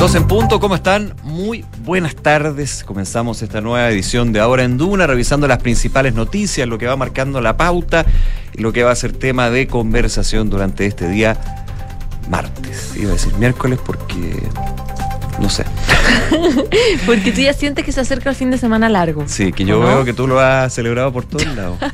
Dos 0.00 0.14
en 0.14 0.26
punto, 0.26 0.60
¿cómo 0.60 0.76
están? 0.76 1.14
Muy 1.24 1.62
buenas 1.84 2.16
tardes. 2.16 2.84
Comenzamos 2.84 3.42
esta 3.42 3.60
nueva 3.60 3.90
edición 3.90 4.32
de 4.32 4.40
Ahora 4.40 4.64
en 4.64 4.78
Duna, 4.78 5.06
revisando 5.06 5.46
las 5.46 5.58
principales 5.58 6.14
noticias, 6.14 6.66
lo 6.66 6.78
que 6.78 6.86
va 6.86 6.96
marcando 6.96 7.42
la 7.42 7.58
pauta 7.58 8.06
y 8.54 8.62
lo 8.62 8.72
que 8.72 8.82
va 8.82 8.92
a 8.92 8.96
ser 8.96 9.12
tema 9.12 9.50
de 9.50 9.66
conversación 9.66 10.48
durante 10.48 10.86
este 10.86 11.06
día 11.06 11.38
martes. 12.30 12.94
Iba 12.96 13.10
a 13.10 13.12
decir 13.12 13.34
miércoles 13.34 13.78
porque 13.84 14.42
no 15.38 15.50
sé. 15.50 15.66
Porque 17.06 17.32
tú 17.32 17.40
ya 17.40 17.52
sientes 17.52 17.84
que 17.84 17.92
se 17.92 18.00
acerca 18.00 18.30
el 18.30 18.36
fin 18.36 18.50
de 18.50 18.58
semana 18.58 18.88
largo. 18.88 19.24
Sí, 19.26 19.52
que 19.52 19.64
yo 19.64 19.80
veo 19.80 20.04
que 20.04 20.12
tú 20.12 20.26
lo 20.26 20.40
has 20.40 20.72
celebrado 20.72 21.12
por 21.12 21.24
todos 21.24 21.46
lados. 21.54 21.78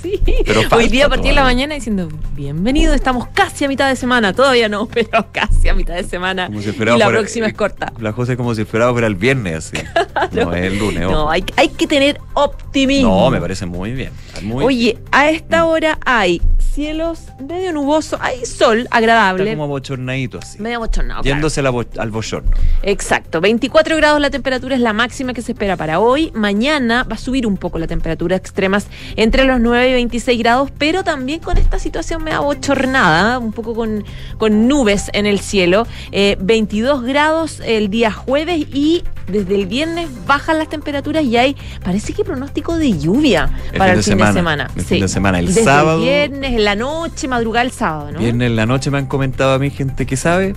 Sí. 0.00 0.22
Pero 0.46 0.60
Hoy 0.70 0.86
día 0.88 1.06
a 1.06 1.08
partir 1.08 1.30
de 1.30 1.34
la 1.34 1.42
mañana 1.42 1.74
diciendo, 1.74 2.08
bienvenido, 2.34 2.94
estamos 2.94 3.26
casi 3.34 3.64
a 3.64 3.68
mitad 3.68 3.88
de 3.88 3.96
semana. 3.96 4.32
Todavía 4.32 4.68
no, 4.68 4.86
pero 4.92 5.26
casi 5.32 5.68
a 5.68 5.74
mitad 5.74 5.94
de 5.94 6.04
semana. 6.04 6.46
Como 6.46 6.60
si 6.62 6.68
y 6.68 6.72
la 6.72 6.76
fuera- 7.06 7.08
próxima 7.08 7.46
es 7.48 7.54
corta. 7.54 7.92
La 7.98 8.12
cosa 8.12 8.32
es 8.32 8.38
como 8.38 8.54
si 8.54 8.64
fuera 8.64 8.92
fuera 8.92 9.08
el 9.08 9.16
viernes, 9.16 9.56
así. 9.74 9.84
No, 10.32 10.54
es 10.54 10.64
el 10.66 10.78
lunes. 10.78 11.00
No, 11.02 11.28
hay, 11.28 11.44
hay 11.56 11.68
que 11.68 11.88
tener 11.88 12.20
optimismo. 12.34 13.08
No, 13.24 13.30
me 13.30 13.40
parece 13.40 13.66
muy 13.66 13.90
bien. 13.90 14.12
Muy, 14.42 14.64
Oye, 14.64 14.98
a 15.10 15.30
esta 15.30 15.64
hora 15.64 15.98
hay 16.04 16.40
cielos 16.74 17.18
medio 17.46 17.72
nubosos, 17.72 18.18
hay 18.22 18.46
sol 18.46 18.78
está 18.82 18.96
agradable. 18.96 19.50
como 19.50 19.66
bochornadito 19.68 20.38
así. 20.38 20.60
Medio 20.62 20.78
bochornado. 20.78 21.22
Yéndose 21.22 21.60
bo- 21.62 21.84
al 21.98 22.10
bochorno. 22.10 22.50
Exacto, 22.82 23.40
24 23.52 23.98
grados 23.98 24.18
la 24.18 24.30
temperatura 24.30 24.74
es 24.74 24.80
la 24.80 24.94
máxima 24.94 25.34
que 25.34 25.42
se 25.42 25.52
espera 25.52 25.76
para 25.76 26.00
hoy. 26.00 26.32
Mañana 26.34 27.04
va 27.04 27.16
a 27.16 27.18
subir 27.18 27.46
un 27.46 27.58
poco 27.58 27.78
la 27.78 27.86
temperatura 27.86 28.34
extremas 28.34 28.86
entre 29.16 29.44
los 29.44 29.60
9 29.60 29.90
y 29.90 29.92
26 29.92 30.38
grados, 30.38 30.70
pero 30.78 31.04
también 31.04 31.40
con 31.40 31.58
esta 31.58 31.78
situación 31.78 32.24
me 32.24 32.32
bochornada, 32.38 33.38
un 33.38 33.52
poco 33.52 33.74
con, 33.74 34.04
con 34.38 34.68
nubes 34.68 35.10
en 35.12 35.26
el 35.26 35.38
cielo. 35.38 35.86
Eh, 36.12 36.38
22 36.40 37.02
grados 37.02 37.60
el 37.62 37.90
día 37.90 38.10
jueves 38.10 38.66
y 38.72 39.04
desde 39.28 39.54
el 39.54 39.66
viernes 39.66 40.08
bajan 40.26 40.56
las 40.58 40.70
temperaturas 40.70 41.22
y 41.22 41.36
hay, 41.36 41.54
parece 41.84 42.14
que 42.14 42.24
pronóstico 42.24 42.78
de 42.78 42.98
lluvia 42.98 43.50
El 43.70 43.78
para 43.78 43.92
fin 43.92 43.98
el 43.98 44.04
fin 44.04 44.18
de 44.18 44.32
semana, 44.32 44.70
el 44.74 44.82
fin 44.82 45.00
de 45.00 45.08
semana, 45.08 45.38
el 45.38 45.46
desde 45.46 45.64
sábado. 45.64 45.98
El 45.98 46.04
viernes, 46.04 46.52
en 46.54 46.64
la 46.64 46.74
noche, 46.74 47.28
madrugada 47.28 47.66
el 47.66 47.72
sábado, 47.72 48.12
¿no? 48.12 48.18
Viernes 48.18 48.46
en 48.46 48.56
la 48.56 48.64
noche 48.64 48.90
me 48.90 48.96
han 48.96 49.06
comentado 49.06 49.52
a 49.52 49.58
mí 49.58 49.68
gente 49.68 50.06
que 50.06 50.16
sabe. 50.16 50.54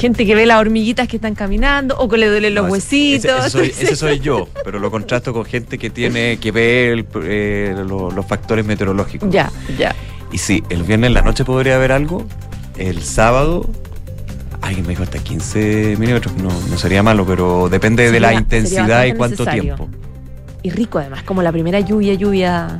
Gente 0.00 0.24
que 0.24 0.34
ve 0.34 0.46
las 0.46 0.58
hormiguitas 0.60 1.06
que 1.08 1.16
están 1.16 1.34
caminando 1.34 1.96
o 1.98 2.08
que 2.08 2.16
le 2.16 2.28
duelen 2.28 2.54
los 2.54 2.64
No, 2.66 2.72
huesitos. 2.72 3.30
Ese, 3.30 3.38
ese 3.46 3.50
soy, 3.50 3.68
ese 3.86 3.96
soy 3.96 4.18
yo, 4.20 4.48
pero 4.64 4.78
lo 4.78 4.90
contrasto 4.90 5.32
con 5.32 5.44
gente 5.44 5.76
que 5.78 5.90
tiene 5.90 6.38
que 6.38 6.48
el- 6.92 7.06
eh, 7.22 7.74
lo- 7.86 8.10
los 8.10 8.24
factores 8.26 8.64
meteorológicos. 8.64 9.28
Ya, 9.30 9.50
ya. 9.78 9.94
Y 10.32 10.38
sí, 10.38 10.62
el 10.70 10.84
viernes 10.84 11.08
en 11.08 11.14
la 11.14 11.22
noche 11.22 11.44
podría 11.44 11.76
haber 11.76 11.92
algo. 11.92 12.24
El 12.78 13.02
sábado, 13.02 13.68
alguien 14.62 14.84
me 14.86 14.90
dijo 14.90 15.02
hasta 15.02 15.18
15 15.18 15.96
milímetros. 15.98 16.34
No, 16.36 16.48
no 16.70 16.78
sería 16.78 17.02
malo, 17.02 17.26
pero 17.26 17.68
depende 17.68 18.10
de 18.10 18.20
la 18.20 18.32
intensidad 18.32 19.04
y 19.04 19.12
cuánto 19.12 19.44
necesario. 19.44 19.62
tiempo. 19.76 19.88
Y 20.62 20.70
rico 20.70 20.98
además, 20.98 21.22
como 21.24 21.42
la 21.42 21.52
primera 21.52 21.80
lluvia, 21.80 22.14
lluvia. 22.14 22.78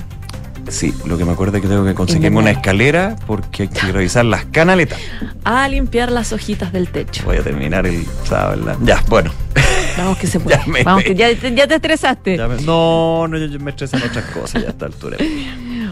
Sí, 0.68 0.94
lo 1.04 1.18
que 1.18 1.24
me 1.24 1.32
acuerdo 1.32 1.56
es 1.56 1.62
que 1.62 1.68
tengo 1.68 1.84
que 1.84 1.94
conseguirme 1.94 2.38
una 2.38 2.50
escalera 2.50 3.16
porque 3.26 3.64
hay 3.64 3.68
que 3.68 3.92
revisar 3.92 4.24
las 4.24 4.44
canaletas. 4.46 4.98
A 5.44 5.68
limpiar 5.68 6.12
las 6.12 6.32
hojitas 6.32 6.72
del 6.72 6.88
techo. 6.88 7.24
Voy 7.24 7.38
a 7.38 7.42
terminar 7.42 7.86
el 7.86 8.04
sábado. 8.24 8.76
Ya, 8.82 9.02
bueno. 9.08 9.32
Vamos 9.98 10.18
que 10.18 10.26
se 10.26 10.38
puede. 10.40 10.56
Ya 10.58 10.66
me- 10.66 10.82
Vamos 10.84 11.02
que 11.04 11.14
ya, 11.14 11.34
te- 11.34 11.54
ya 11.54 11.66
te 11.66 11.74
estresaste. 11.76 12.36
Ya 12.36 12.46
me- 12.48 12.60
no, 12.62 13.26
no, 13.28 13.36
yo, 13.38 13.46
yo 13.46 13.58
me 13.58 13.70
estresan 13.70 14.02
otras 14.02 14.24
cosas 14.26 14.62
ya 14.62 14.68
a 14.68 14.70
esta 14.70 14.86
altura. 14.86 15.16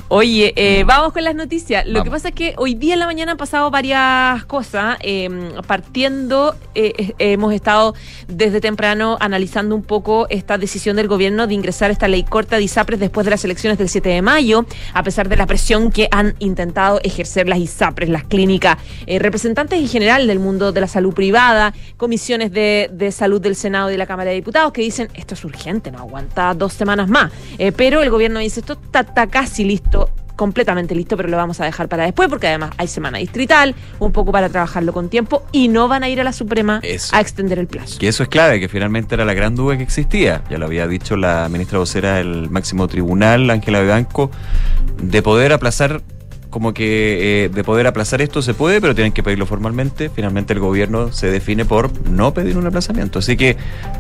Oye, 0.09 0.53
eh, 0.57 0.85
vamos 0.85 1.13
con 1.13 1.25
las 1.25 1.35
noticias. 1.35 1.87
Lo 1.87 2.05
que 2.05 2.11
pasa 2.11 2.29
es 2.29 2.35
que 2.35 2.55
hoy 2.57 2.75
día 2.75 2.95
en 2.95 3.01
la 3.01 3.07
mañana 3.07 3.33
han 3.33 3.39
pasado 3.39 3.71
varias 3.71 4.45
cosas. 4.45 4.97
eh, 5.01 5.29
partiendo, 5.67 6.57
eh, 6.75 6.93
eh, 6.99 7.15
hemos 7.19 7.53
estado 7.53 7.95
desde 8.29 8.61
temprano 8.61 9.17
analizando 9.21 9.75
un 9.75 9.83
poco 9.83 10.27
esta 10.31 10.59
decisión 10.59 10.97
del 10.97 11.09
gobierno 11.09 11.47
de 11.47 11.55
ingresar 11.55 11.91
esta 11.91 12.09
ley 12.09 12.23
corta 12.23 12.57
de 12.57 12.63
ISAPRES 12.63 13.01
después 13.01 13.25
de 13.25 13.31
las 13.31 13.45
elecciones 13.45 13.79
del 13.79 13.89
7 13.89 14.09
de 14.09 14.23
mayo, 14.23 14.67
a 14.95 15.03
pesar 15.03 15.29
de 15.29 15.37
la 15.37 15.47
presión 15.47 15.91
que 15.91 16.09
han 16.11 16.35
intentado 16.39 17.01
ejercer 17.03 17.49
las 17.49 17.59
ISAPRES, 17.59 18.09
las 18.09 18.25
clínicas, 18.25 18.79
eh, 19.07 19.19
representantes 19.19 19.79
en 19.79 19.89
general 19.89 20.27
del 20.27 20.39
mundo 20.39 20.73
de 20.73 20.81
la 20.81 20.89
salud 20.89 21.15
privada, 21.15 21.75
comisiones 21.97 22.53
de, 22.53 22.91
de 22.93 23.13
salud 23.13 23.41
del 23.41 23.57
Senado 23.57 23.89
y 23.89 23.93
de 23.93 23.99
la 23.99 24.07
Cámara 24.07 24.31
de 24.31 24.37
Diputados 24.37 24.73
que 24.73 24.83
dicen 24.83 25.09
esto 25.15 25.35
es 25.35 25.45
urgente, 25.45 25.91
no 25.91 25.99
aguanta 25.99 26.55
dos 26.55 26.73
semanas 26.73 27.09
más. 27.09 27.33
Pero 27.77 28.03
el 28.03 28.11
gobierno 28.11 28.41
dice 28.41 28.61
esto 28.61 28.75
está, 28.75 29.01
está 29.01 29.27
casi 29.27 29.65
listo 29.65 29.88
completamente 30.39 30.95
listo, 30.95 31.17
pero 31.17 31.29
lo 31.29 31.37
vamos 31.37 31.61
a 31.61 31.65
dejar 31.65 31.89
para 31.89 32.05
después 32.05 32.29
porque 32.29 32.47
además 32.47 32.71
hay 32.79 32.87
semana 32.87 33.19
distrital, 33.19 33.75
un 33.99 34.13
poco 34.13 34.31
para 34.31 34.49
trabajarlo 34.49 34.93
con 34.93 35.11
tiempo 35.11 35.43
y 35.51 35.67
no 35.67 35.89
van 35.89 36.05
a 36.05 36.09
ir 36.09 36.21
a 36.21 36.25
la 36.25 36.33
Suprema 36.33 36.79
Eso. 36.85 37.15
a 37.15 37.21
extender 37.21 37.59
el 37.59 37.67
plazo. 37.67 37.99
Que 37.99 38.07
eso 38.07 38.23
es 38.23 38.29
clave, 38.29 38.61
que 38.61 38.69
finalmente 38.69 39.17
era 39.17 39.25
la 39.25 39.35
gran 39.35 39.57
duda 39.57 39.77
que 39.77 39.83
existía. 39.83 40.45
Ya 40.49 40.57
lo 40.59 40.67
había 40.67 40.87
dicho 40.87 41.17
la 41.17 41.49
ministra 41.51 41.81
vocera 41.81 42.15
del 42.15 42.49
máximo 42.51 42.87
tribunal, 42.87 43.51
Ángela 43.51 43.81
Bebanco, 43.81 44.31
de 45.03 45.23
poder 45.23 45.53
aplazar, 45.53 46.03
como 46.51 46.73
que 46.73 47.45
eh, 47.45 47.49
de 47.49 47.65
poder 47.65 47.87
aplazar 47.87 48.23
esto 48.23 48.41
se 48.43 48.55
puede, 48.55 48.81
pero 48.81 48.95
tienen 48.95 49.13
que 49.13 49.23
pedirlo 49.23 49.47
formalmente. 49.47 50.11
Finalmente 50.11 50.53
el 50.53 50.61
gobierno 50.61 51.13
se 51.13 51.31
define 51.31 51.65
por 51.65 52.09
no 52.09 52.33
pedir 52.33 52.57
un 52.57 52.67
aplazamiento. 52.67 53.19
Así 53.19 53.37
que 53.37 53.57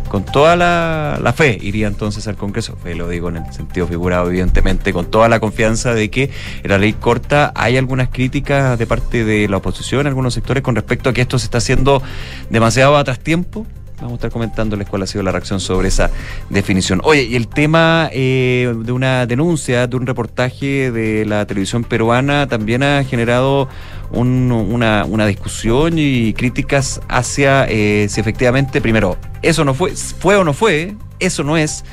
con 0.08 0.24
toda 0.24 0.56
la, 0.56 1.18
la 1.22 1.32
fe 1.32 1.58
iría 1.60 1.88
entonces 1.88 2.28
al 2.28 2.36
Congreso. 2.36 2.76
Fe 2.76 2.94
lo 2.94 3.08
digo 3.08 3.28
en 3.28 3.38
el 3.38 3.52
sentido 3.52 3.86
figurado, 3.86 4.28
evidentemente, 4.28 4.92
con 4.92 5.10
toda 5.10 5.28
la 5.28 5.40
confianza 5.40 5.92
de 5.94 6.10
que 6.10 6.30
la 6.62 6.78
ley 6.78 6.92
corta 6.92 7.52
hay 7.54 7.76
algunas 7.76 8.08
críticas 8.08 8.78
de 8.78 8.86
parte 8.86 9.24
de 9.24 9.48
la 9.48 9.56
oposición, 9.58 10.06
algunos 10.06 10.34
sectores, 10.34 10.62
con 10.62 10.76
respecto 10.76 11.10
a 11.10 11.12
que 11.12 11.20
esto 11.20 11.38
se 11.38 11.46
está 11.46 11.58
haciendo 11.58 12.02
demasiado 12.50 12.96
a 12.96 13.04
tiempo. 13.16 13.66
Vamos 14.00 14.12
a 14.12 14.14
estar 14.16 14.30
comentándoles 14.30 14.88
cuál 14.88 15.02
ha 15.02 15.06
sido 15.08 15.24
la 15.24 15.32
reacción 15.32 15.58
sobre 15.58 15.88
esa 15.88 16.08
definición. 16.50 17.00
Oye, 17.02 17.24
y 17.24 17.34
el 17.34 17.48
tema 17.48 18.08
eh, 18.12 18.72
de 18.84 18.92
una 18.92 19.26
denuncia, 19.26 19.88
de 19.88 19.96
un 19.96 20.06
reportaje 20.06 20.92
de 20.92 21.24
la 21.26 21.44
televisión 21.46 21.82
peruana, 21.82 22.46
también 22.46 22.84
ha 22.84 23.02
generado 23.02 23.68
un- 24.12 24.52
una, 24.52 25.04
una 25.04 25.26
discusión 25.26 25.94
y 25.98 26.32
críticas 26.34 27.00
hacia 27.08 27.66
eh, 27.68 28.06
si 28.08 28.20
efectivamente, 28.20 28.80
primero, 28.80 29.16
eso 29.42 29.64
no 29.64 29.74
fue, 29.74 29.90
fue 29.96 30.36
o 30.36 30.44
no 30.44 30.52
fue, 30.52 30.94
eso 31.18 31.42
no 31.42 31.56
es. 31.56 31.84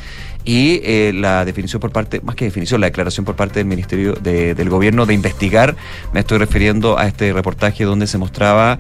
Y 0.48 0.82
eh, 0.84 1.12
la 1.12 1.44
definición 1.44 1.80
por 1.80 1.92
parte, 1.92 2.22
más 2.22 2.36
que 2.36 2.46
definición, 2.46 2.82
la 2.82 2.86
declaración 2.88 3.26
por 3.26 3.36
parte 3.36 3.60
del 3.60 3.66
Ministerio 3.66 4.14
de- 4.14 4.54
del 4.54 4.70
Gobierno 4.70 5.08
de 5.08 5.16
investigar, 5.16 5.76
me 6.14 6.20
estoy 6.20 6.38
refiriendo 6.38 7.00
a 7.00 7.08
este 7.08 7.34
reportaje 7.34 7.84
donde 7.84 8.06
se 8.06 8.20
mostraba 8.20 8.78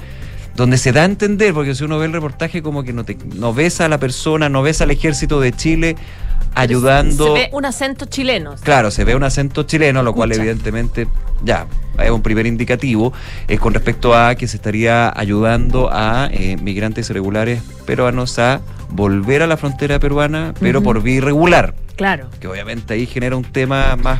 donde 0.55 0.77
se 0.77 0.91
da 0.91 1.01
a 1.01 1.05
entender, 1.05 1.53
porque 1.53 1.75
si 1.75 1.83
uno 1.83 1.97
ve 1.99 2.05
el 2.05 2.13
reportaje 2.13 2.61
como 2.61 2.83
que 2.83 2.93
no, 2.93 3.03
te, 3.03 3.17
no 3.35 3.53
ves 3.53 3.81
a 3.81 3.89
la 3.89 3.97
persona, 3.99 4.47
no 4.49 4.61
ves 4.61 4.81
al 4.81 4.91
ejército 4.91 5.39
de 5.41 5.51
Chile 5.51 5.95
ayudando. 6.53 7.27
Se 7.27 7.33
ve 7.33 7.49
un 7.51 7.66
acento 7.66 8.05
chileno. 8.05 8.55
Claro, 8.63 8.91
se 8.91 9.03
ve 9.03 9.15
un 9.15 9.23
acento 9.23 9.63
chileno, 9.63 10.01
lo 10.03 10.13
cual 10.13 10.31
evidentemente 10.31 11.07
ya 11.44 11.67
es 12.01 12.09
un 12.09 12.21
primer 12.21 12.45
indicativo 12.45 13.13
eh, 13.47 13.57
con 13.57 13.73
respecto 13.73 14.15
a 14.15 14.35
que 14.35 14.47
se 14.47 14.57
estaría 14.57 15.11
ayudando 15.17 15.89
a 15.91 16.29
eh, 16.31 16.57
migrantes 16.61 17.09
irregulares 17.09 17.61
peruanos 17.85 18.39
a 18.39 18.61
volver 18.89 19.41
a 19.44 19.47
la 19.47 19.57
frontera 19.57 19.99
peruana, 19.99 20.53
pero 20.59 20.81
por 20.81 21.01
vía 21.01 21.15
irregular, 21.15 21.73
Claro. 21.97 22.29
que 22.39 22.47
obviamente 22.47 22.94
ahí 22.94 23.05
genera 23.05 23.35
un 23.35 23.44
tema 23.44 23.95
más, 23.97 24.19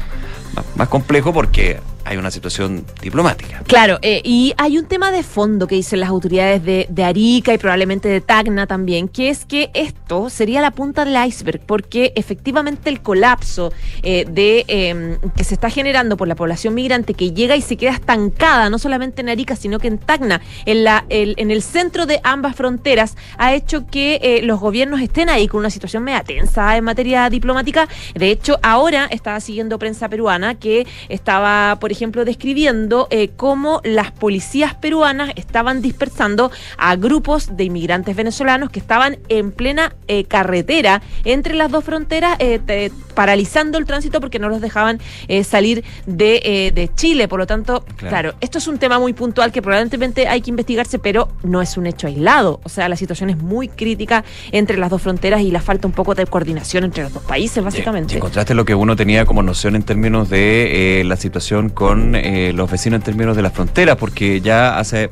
más, 0.56 0.66
más 0.76 0.88
complejo 0.90 1.34
porque 1.34 1.80
hay 2.06 2.18
una 2.18 2.30
situación 2.30 2.86
diplomática. 3.02 3.64
Claro, 3.66 3.98
eh, 4.04 4.22
y 4.24 4.54
hay 4.58 4.78
un 4.78 4.86
tema 4.86 5.12
de 5.12 5.24
fondo 5.24 5.68
que 5.68 5.76
dicen 5.76 6.00
las 6.00 6.10
autoridades 6.10 6.64
de, 6.64 7.04
Arica 7.04 7.54
y 7.54 7.58
probablemente 7.58 8.10
de 8.10 8.22
Tacna 8.22 8.68
también, 8.68 9.08
que 9.08 9.30
es 9.30 9.46
que 9.46 9.70
esto 9.74 10.30
sería 10.30 10.62
la 10.62 10.72
punta 10.72 11.06
del 11.06 11.24
iceberg, 11.28 11.60
porque 11.66 12.14
efectivamente 12.16 12.90
el 12.90 13.02
colapso 13.02 13.72
eh, 14.02 14.26
de 14.30 14.66
eh, 14.68 15.18
que 15.36 15.44
se 15.44 15.54
está 15.54 15.70
generando 15.70 16.18
por 16.18 16.28
la 16.28 16.36
población 16.36 16.74
migrante 16.74 17.14
que 17.14 17.32
llega 17.32 17.56
y 17.56 17.62
se 17.62 17.76
queda 17.76 17.92
estancada, 17.92 18.70
no 18.70 18.80
solamente 18.80 19.22
en 19.22 19.30
Arica, 19.30 19.56
sino 19.56 19.80
que 19.80 19.88
en 19.88 19.98
Tacna, 19.98 20.42
en, 20.66 20.84
la, 20.84 21.06
el, 21.10 21.36
en 21.38 21.52
el 21.52 21.62
centro 21.62 22.06
de 22.06 22.22
ambas 22.24 22.56
fronteras, 22.56 23.18
ha 23.38 23.54
hecho 23.54 23.88
que 23.88 24.20
eh, 24.22 24.42
los 24.44 24.60
gobiernos 24.60 25.02
estén 25.02 25.30
ahí 25.30 25.48
con 25.48 25.60
una 25.60 25.70
situación 25.70 26.04
media 26.04 26.24
tensa 26.24 26.78
en 26.78 26.84
materia 26.84 27.30
diplomática. 27.30 27.88
De 28.14 28.30
hecho, 28.30 28.60
ahora 28.62 29.06
estaba 29.06 29.40
siguiendo 29.40 29.80
prensa 29.80 30.10
peruana 30.10 30.56
que 30.56 30.86
estaba, 31.10 31.78
por 31.80 31.92
ejemplo, 31.96 32.26
describiendo 32.26 33.08
eh, 33.10 33.30
cómo 33.36 33.82
las 33.84 34.12
policías 34.12 34.74
peruanas 34.76 35.32
estaban 35.36 35.82
dispersando 35.82 36.52
a 36.78 36.96
grupos 36.96 37.56
de 37.58 37.64
inmigrantes 37.66 38.16
venezolanos 38.16 38.70
que 38.70 38.80
estaban 38.80 39.18
en 39.30 39.52
plena 39.52 39.94
eh, 40.08 40.26
carretera 40.26 41.02
entre 41.24 41.56
las 41.56 41.72
dos 41.72 41.84
fronteras, 41.84 42.36
eh, 42.40 42.60
te- 42.66 42.92
paralizando 43.16 43.78
el 43.78 43.86
tránsito 43.86 44.20
porque 44.20 44.40
no 44.40 44.50
los 44.50 44.60
dejaban 44.62 45.00
eh, 45.30 45.44
salir 45.46 45.84
de, 46.06 46.72
de 46.76 46.90
Chile. 46.96 47.28
Por 47.28 47.40
lo 47.40 47.48
tanto, 47.48 47.84
Claro. 47.96 48.10
claro. 48.10 48.34
esto 48.42 48.58
es 48.58 48.68
un 48.68 48.78
tema 48.78 49.00
muy 49.00 49.14
puntual 49.14 49.52
que 49.52 49.62
probablemente 49.62 50.28
hay 50.28 50.42
que 50.42 50.50
investigarse, 50.50 51.00
pero 51.00 51.30
no 51.44 51.62
es 51.62 51.78
un 51.78 51.88
hecho 51.88 52.08
aislado. 52.08 52.60
O 52.64 52.70
sea, 52.70 52.90
la 52.90 52.96
situación 52.98 53.30
es 53.30 53.38
muy 53.38 53.70
crítica 53.70 54.24
entre 54.52 54.78
las 54.78 54.90
dos 54.90 55.02
fronteras 55.02 55.42
y 55.42 55.52
la 55.52 55.62
falta 55.62 55.88
un 55.88 55.94
poco 55.94 56.14
de 56.14 56.26
coordinación 56.26 56.84
entre 56.84 57.04
los 57.04 57.14
dos 57.14 57.24
países, 57.24 57.58
Y 57.58 57.62
básicamente. 57.62 58.16
encontraste 58.18 58.54
lo 58.54 58.66
que 58.66 58.76
uno 58.76 58.96
tenía 58.96 59.26
como 59.26 59.42
noción 59.44 59.76
en 59.76 59.84
términos 59.84 60.30
de 60.30 61.00
eh, 61.00 61.04
la 61.06 61.16
situación 61.16 61.70
con 61.70 61.85
eh, 61.94 62.52
los 62.54 62.70
vecinos 62.72 62.98
en 63.00 63.04
términos 63.04 63.36
de 63.36 63.42
las 63.42 63.54
fronteras, 63.54 63.96
porque 63.98 64.42
ya 64.42 64.78
hace 64.80 65.10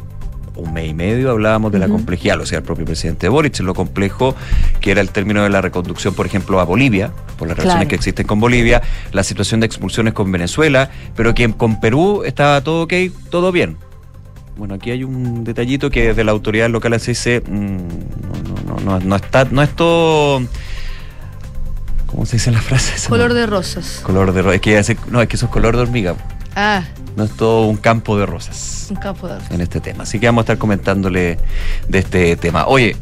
un 0.55 0.71
mes 0.71 0.87
y 0.89 0.93
medio 0.93 1.31
hablábamos 1.31 1.71
de 1.71 1.79
la 1.79 1.85
Ujú. 1.87 1.95
complejidad, 1.95 2.37
lo 2.37 2.45
sea 2.45 2.59
el 2.59 2.63
propio 2.63 2.85
presidente 2.85 3.27
Boric, 3.27 3.59
lo 3.61 3.73
complejo 3.73 4.35
que 4.81 4.91
era 4.91 5.01
el 5.01 5.09
término 5.09 5.41
de 5.43 5.49
la 5.49 5.61
reconducción, 5.61 6.13
por 6.13 6.27
ejemplo, 6.27 6.59
a 6.59 6.63
Bolivia, 6.63 7.11
por 7.39 7.47
las 7.47 7.57
relaciones 7.57 7.85
Claro. 7.85 7.89
que 7.89 7.95
existen 7.95 8.27
con 8.27 8.39
Bolivia, 8.39 8.81
la 9.13 9.23
situación 9.23 9.61
de 9.61 9.65
expulsiones 9.65 10.13
con 10.13 10.31
Venezuela, 10.31 10.91
pero 11.15 11.33
que 11.33 11.51
con 11.53 11.79
Perú 11.79 12.21
estaba 12.23 12.61
todo 12.61 12.83
ok, 12.83 12.93
todo 13.31 13.51
bien. 13.51 13.77
Bueno, 14.55 14.75
aquí 14.75 14.91
hay 14.91 15.03
un 15.03 15.43
detallito 15.43 15.89
que 15.89 16.09
desde 16.09 16.23
la 16.23 16.31
autoridad 16.31 16.69
local 16.69 16.99
se 16.99 17.11
dice, 17.11 17.41
mm, 17.41 17.49
no, 17.57 18.75
no, 18.75 18.75
no, 18.75 18.99
no, 18.99 18.99
no 18.99 19.15
está, 19.15 19.45
no 19.45 19.63
es 19.63 19.69
todo, 19.75 20.43
¿cómo 22.07 22.25
se 22.25 22.35
dice 22.35 22.51
la 22.51 22.61
frase? 22.61 22.95
esa? 22.95 23.09
Color 23.09 23.33
de 23.33 23.47
rosas. 23.47 24.01
Color 24.03 24.33
de 24.33 24.41
ro- 24.43 24.53
es 24.53 24.61
que 24.61 24.79
no, 25.09 25.21
es 25.21 25.27
que 25.27 25.35
eso 25.35 25.45
es 25.47 25.51
color 25.51 25.75
de 25.75 25.81
hormiga, 25.81 26.15
Ah, 26.55 26.83
no 27.15 27.23
es 27.23 27.31
todo 27.31 27.67
un 27.67 27.77
campo 27.77 28.17
de 28.17 28.25
rosas 28.25 28.87
un 28.89 28.95
campo 28.97 29.27
de 29.27 29.35
rosas. 29.35 29.51
en 29.51 29.61
este 29.61 29.79
tema. 29.79 30.03
Así 30.03 30.19
que 30.19 30.27
vamos 30.27 30.41
a 30.41 30.43
estar 30.43 30.57
comentándole 30.57 31.37
de 31.87 31.99
este 31.99 32.35
tema. 32.35 32.65
Oye, 32.67 32.95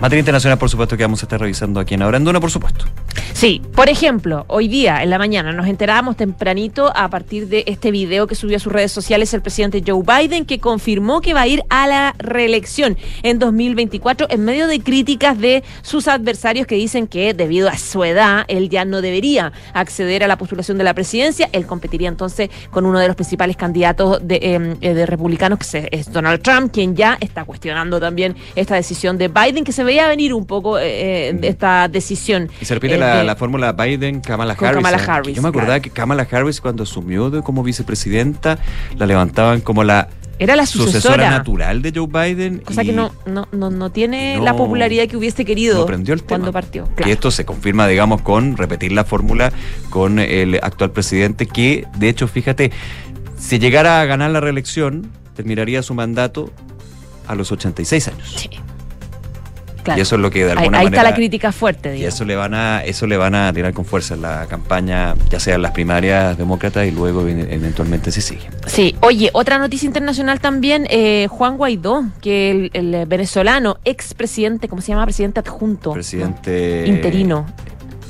materia 0.00 0.20
internacional, 0.20 0.58
por 0.58 0.70
supuesto, 0.70 0.96
que 0.96 1.02
vamos 1.02 1.22
a 1.22 1.26
estar 1.26 1.40
revisando 1.40 1.80
aquí 1.80 1.94
en 1.94 2.02
Ahora 2.02 2.18
en 2.18 2.24
Duna, 2.24 2.40
por 2.40 2.50
supuesto. 2.50 2.84
Sí, 3.32 3.62
por 3.74 3.88
ejemplo, 3.88 4.44
hoy 4.48 4.68
día 4.68 5.02
en 5.02 5.10
la 5.10 5.18
mañana 5.18 5.52
nos 5.52 5.66
enterábamos 5.66 6.16
tempranito 6.16 6.90
a 6.96 7.08
partir 7.08 7.48
de 7.48 7.64
este 7.66 7.90
video 7.90 8.26
que 8.26 8.34
subió 8.34 8.56
a 8.56 8.60
sus 8.60 8.72
redes 8.72 8.90
sociales 8.90 9.32
el 9.32 9.42
presidente 9.42 9.82
Joe 9.86 10.02
Biden 10.02 10.44
que 10.44 10.58
confirmó 10.58 11.20
que 11.20 11.34
va 11.34 11.42
a 11.42 11.46
ir 11.46 11.62
a 11.70 11.86
la 11.86 12.14
reelección 12.18 12.96
en 13.22 13.38
2024 13.38 14.26
en 14.30 14.44
medio 14.44 14.66
de 14.66 14.80
críticas 14.80 15.38
de 15.38 15.62
sus 15.82 16.08
adversarios 16.08 16.66
que 16.66 16.74
dicen 16.74 17.06
que 17.06 17.32
debido 17.32 17.68
a 17.68 17.78
su 17.78 18.02
edad 18.02 18.44
él 18.48 18.68
ya 18.70 18.84
no 18.84 19.00
debería 19.02 19.52
acceder 19.72 20.24
a 20.24 20.26
la 20.26 20.36
postulación 20.36 20.78
de 20.78 20.84
la 20.84 20.94
presidencia. 20.94 21.48
Él 21.52 21.66
competiría 21.66 22.08
entonces 22.08 22.50
con 22.70 22.86
uno 22.86 22.98
de 22.98 23.06
los 23.06 23.16
principales 23.16 23.56
candidatos 23.56 24.18
de, 24.26 24.36
eh, 24.36 24.76
eh, 24.80 24.94
de 24.94 25.06
republicanos 25.06 25.60
que 25.60 25.88
es 25.92 26.12
Donald 26.12 26.42
Trump, 26.42 26.72
quien 26.72 26.96
ya 26.96 27.16
está 27.20 27.44
cuestionando 27.44 28.00
también 28.00 28.36
esta 28.56 28.74
decisión 28.74 29.16
de 29.16 29.28
Biden 29.28 29.64
que 29.64 29.72
se 29.72 29.84
veía 29.88 30.06
venir 30.08 30.32
un 30.34 30.46
poco 30.46 30.78
eh, 30.78 31.28
eh, 31.30 31.32
de 31.32 31.48
esta 31.48 31.88
decisión. 31.88 32.48
Y 32.60 32.64
se 32.64 32.74
repite 32.74 32.94
eh, 32.94 32.98
la, 32.98 33.24
la 33.24 33.34
fórmula 33.36 33.72
Biden-Kamala 33.72 34.52
Harris. 34.52 34.74
Kamala 34.76 34.98
¿eh? 34.98 35.04
Harris, 35.06 35.36
Yo 35.36 35.42
me 35.42 35.48
acordaba 35.48 35.74
claro. 35.80 35.82
que 35.82 35.90
Kamala 35.90 36.28
Harris, 36.30 36.60
cuando 36.60 36.84
asumió 36.84 37.30
de- 37.30 37.42
como 37.42 37.62
vicepresidenta, 37.62 38.58
la 38.96 39.06
levantaban 39.06 39.60
como 39.60 39.82
la 39.84 40.08
Era 40.38 40.54
la 40.54 40.66
sucesora, 40.66 40.92
sucesora. 41.00 41.30
natural 41.30 41.82
de 41.82 41.92
Joe 41.94 42.06
Biden. 42.06 42.58
Cosa 42.58 42.82
y 42.82 42.86
que 42.86 42.92
no, 42.92 43.12
no, 43.26 43.48
no, 43.52 43.70
no 43.70 43.90
tiene 43.90 44.36
no- 44.36 44.44
la 44.44 44.54
popularidad 44.56 45.08
que 45.08 45.16
hubiese 45.16 45.44
querido 45.44 45.86
el 45.88 46.04
tema. 46.04 46.22
cuando 46.28 46.52
partió. 46.52 46.84
Claro. 46.94 47.10
esto 47.12 47.30
se 47.32 47.44
confirma, 47.44 47.86
digamos, 47.88 48.20
con 48.22 48.56
repetir 48.56 48.92
la 48.92 49.04
fórmula 49.04 49.52
con 49.90 50.18
el 50.20 50.60
actual 50.62 50.92
presidente, 50.92 51.46
que 51.46 51.86
de 51.96 52.08
hecho, 52.08 52.28
fíjate, 52.28 52.70
si 53.38 53.58
llegara 53.58 54.00
a 54.00 54.04
ganar 54.04 54.30
la 54.30 54.40
reelección, 54.40 55.10
terminaría 55.34 55.82
su 55.82 55.94
mandato 55.94 56.50
a 57.26 57.34
los 57.34 57.50
86 57.52 58.08
años. 58.08 58.34
Sí. 58.36 58.50
Claro. 59.82 59.98
Y 59.98 60.02
eso 60.02 60.16
es 60.16 60.20
lo 60.22 60.30
que 60.30 60.44
de 60.44 60.50
ahí, 60.52 60.58
alguna 60.58 60.78
ahí 60.78 60.84
manera. 60.84 61.02
está 61.02 61.10
la 61.10 61.16
crítica 61.16 61.52
fuerte, 61.52 61.96
Y 61.96 62.04
eso 62.04 62.24
le 62.24 62.36
van 62.36 62.52
a, 62.54 62.84
eso 62.84 63.06
le 63.06 63.16
van 63.16 63.34
a 63.34 63.52
tirar 63.52 63.72
con 63.72 63.84
fuerza 63.84 64.14
en 64.14 64.22
la 64.22 64.46
campaña, 64.46 65.14
ya 65.30 65.40
sea 65.40 65.54
en 65.54 65.62
las 65.62 65.72
primarias 65.72 66.36
demócratas 66.36 66.86
y 66.86 66.90
luego 66.90 67.26
eventualmente 67.26 68.10
si 68.10 68.20
sigue. 68.20 68.48
Sí, 68.66 68.96
oye, 69.00 69.30
otra 69.32 69.58
noticia 69.58 69.86
internacional 69.86 70.40
también, 70.40 70.86
eh, 70.90 71.26
Juan 71.30 71.56
Guaidó, 71.56 72.04
que 72.20 72.50
el, 72.50 72.70
el 72.74 73.06
venezolano, 73.06 73.78
expresidente, 73.84 74.68
¿cómo 74.68 74.82
se 74.82 74.88
llama? 74.88 75.04
Presidente 75.04 75.40
adjunto. 75.40 75.92
Presidente. 75.92 76.84
Interino. 76.86 77.46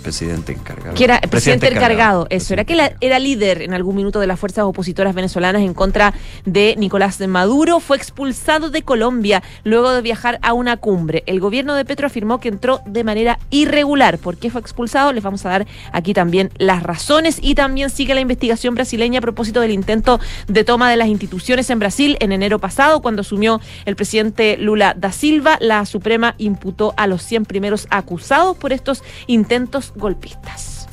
Presidente 0.08 0.52
encargado. 0.52 0.94
Que 0.94 1.04
era 1.04 1.20
presidente, 1.20 1.68
encargado, 1.68 2.26
eso, 2.30 2.54
era 2.54 2.64
que 2.64 2.74
la- 2.74 2.92
era 3.00 3.18
líder 3.18 3.60
en 3.62 3.74
algún 3.74 3.94
minuto 3.96 4.20
de 4.20 4.26
las 4.26 4.40
fuerzas 4.40 4.64
opositoras 4.64 5.14
venezolanas 5.14 5.60
en 5.62 5.74
contra 5.74 6.14
de 6.46 6.74
Nicolás 6.78 7.20
Maduro, 7.28 7.78
fue 7.78 7.96
expulsado 7.98 8.70
de 8.70 8.82
Colombia 8.82 9.42
luego 9.64 9.90
de 9.92 10.00
viajar 10.00 10.38
a 10.42 10.54
una 10.54 10.78
cumbre. 10.78 11.22
El 11.26 11.40
gobierno 11.40 11.74
de 11.74 11.84
Petro 11.84 12.06
afirmó 12.06 12.40
que 12.40 12.48
entró 12.48 12.80
de 12.86 13.04
manera 13.04 13.38
irregular. 13.50 14.18
¿Por 14.18 14.38
qué 14.38 14.50
fue 14.50 14.60
expulsado? 14.60 15.12
Les 15.12 15.22
vamos 15.22 15.44
a 15.44 15.50
dar 15.50 15.66
aquí 15.92 16.14
también 16.14 16.50
las 16.56 16.82
razones 16.82 17.38
y 17.42 17.54
también 17.54 17.90
sigue 17.90 18.14
la 18.14 18.20
investigación 18.20 18.74
brasileña 18.74 19.18
a 19.18 19.22
propósito 19.22 19.60
del 19.60 19.72
intento 19.72 20.20
de 20.46 20.64
toma 20.64 20.90
de 20.90 20.96
las 20.96 21.08
instituciones 21.08 21.68
en 21.70 21.78
Brasil 21.80 22.16
en 22.20 22.32
enero 22.32 22.58
pasado, 22.58 23.02
cuando 23.02 23.20
asumió 23.20 23.60
el 23.84 23.94
presidente 23.94 24.56
Lula 24.56 24.94
da 24.96 25.12
Silva. 25.12 25.58
La 25.60 25.84
Suprema 25.84 26.34
imputó 26.38 26.94
a 26.96 27.06
los 27.06 27.22
100 27.22 27.44
primeros 27.44 27.86
acusados 27.90 28.56
por 28.56 28.72
estos 28.72 29.02
intentos 29.26 29.92
golpistas. 29.98 30.88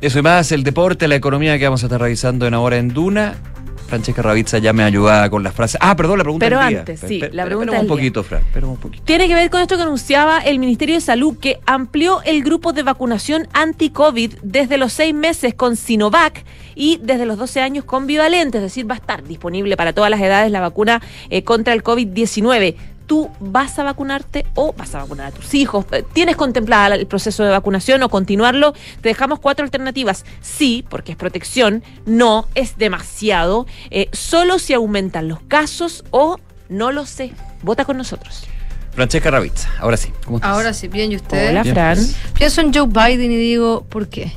Eso 0.00 0.18
y 0.18 0.22
más, 0.22 0.52
el 0.52 0.62
deporte, 0.62 1.08
la 1.08 1.16
economía 1.16 1.58
que 1.58 1.64
vamos 1.64 1.82
a 1.82 1.86
estar 1.86 2.00
revisando 2.00 2.46
en 2.46 2.54
ahora 2.54 2.76
en 2.76 2.88
Duna. 2.88 3.34
Francesca 3.86 4.20
Ravizza 4.20 4.58
ya 4.58 4.72
me 4.72 4.82
ayudaba 4.82 5.30
con 5.30 5.42
las 5.42 5.54
frases. 5.54 5.78
Ah, 5.80 5.94
perdón, 5.96 6.18
la 6.18 6.24
pregunta 6.24 6.46
Pero 6.46 6.58
del 6.58 6.68
día. 6.68 6.78
antes, 6.80 7.00
sí, 7.00 7.20
la 7.32 7.44
pregunta 7.44 7.46
esperemos 7.46 7.70
un 7.70 7.76
del 7.78 7.86
día. 7.86 7.88
poquito, 7.88 8.22
Fran, 8.24 8.42
esperemos 8.42 8.74
un 8.76 8.80
poquito. 8.80 9.04
Tiene 9.04 9.28
que 9.28 9.34
ver 9.34 9.48
con 9.48 9.60
esto 9.60 9.76
que 9.76 9.82
anunciaba 9.82 10.40
el 10.40 10.58
Ministerio 10.58 10.96
de 10.96 11.00
Salud, 11.00 11.38
que 11.38 11.60
amplió 11.66 12.20
el 12.22 12.42
grupo 12.42 12.72
de 12.72 12.82
vacunación 12.82 13.48
anti-COVID 13.52 14.34
desde 14.42 14.76
los 14.76 14.92
seis 14.92 15.14
meses 15.14 15.54
con 15.54 15.76
Sinovac 15.76 16.44
y 16.74 16.98
desde 17.02 17.26
los 17.26 17.38
12 17.38 17.60
años 17.60 17.84
con 17.84 18.06
Bivalente, 18.06 18.58
es 18.58 18.62
decir, 18.62 18.90
va 18.90 18.94
a 18.94 18.98
estar 18.98 19.22
disponible 19.22 19.76
para 19.76 19.92
todas 19.92 20.10
las 20.10 20.20
edades 20.20 20.50
la 20.50 20.60
vacuna 20.60 21.00
eh, 21.30 21.44
contra 21.44 21.72
el 21.72 21.82
COVID-19. 21.82 22.74
¿Tú 23.06 23.30
vas 23.40 23.78
a 23.78 23.84
vacunarte 23.84 24.46
o 24.54 24.72
vas 24.72 24.94
a 24.94 24.98
vacunar 24.98 25.26
a 25.26 25.30
tus 25.30 25.54
hijos? 25.54 25.86
Eh, 25.92 26.04
¿Tienes 26.12 26.36
contemplada 26.36 26.94
el 26.96 27.06
proceso 27.06 27.44
de 27.44 27.50
vacunación 27.50 28.02
o 28.02 28.08
continuarlo? 28.08 28.72
Te 29.00 29.08
dejamos 29.10 29.38
cuatro 29.38 29.64
alternativas. 29.64 30.24
Sí, 30.40 30.84
porque 30.88 31.12
es 31.12 31.18
protección. 31.18 31.82
No, 32.04 32.48
es 32.54 32.76
demasiado. 32.78 33.66
Eh, 33.90 34.08
solo 34.12 34.58
si 34.58 34.74
aumentan 34.74 35.28
los 35.28 35.40
casos 35.42 36.04
o 36.10 36.38
no 36.68 36.92
lo 36.92 37.06
sé. 37.06 37.32
Vota 37.62 37.84
con 37.84 37.96
nosotros. 37.96 38.44
Francesca 38.92 39.30
Ravizza, 39.30 39.68
ahora 39.78 39.96
sí. 39.96 40.10
¿Cómo 40.24 40.38
estás? 40.38 40.50
Ahora 40.50 40.72
sí, 40.72 40.88
bien, 40.88 41.12
¿y 41.12 41.16
usted? 41.16 41.50
Hola, 41.50 41.62
Bien, 41.62 41.74
Fran. 41.74 41.98
Pienso 42.34 42.60
en 42.62 42.72
Joe 42.72 42.86
Biden 42.86 43.30
y 43.30 43.36
digo, 43.36 43.84
¿por 43.88 44.08
qué? 44.08 44.32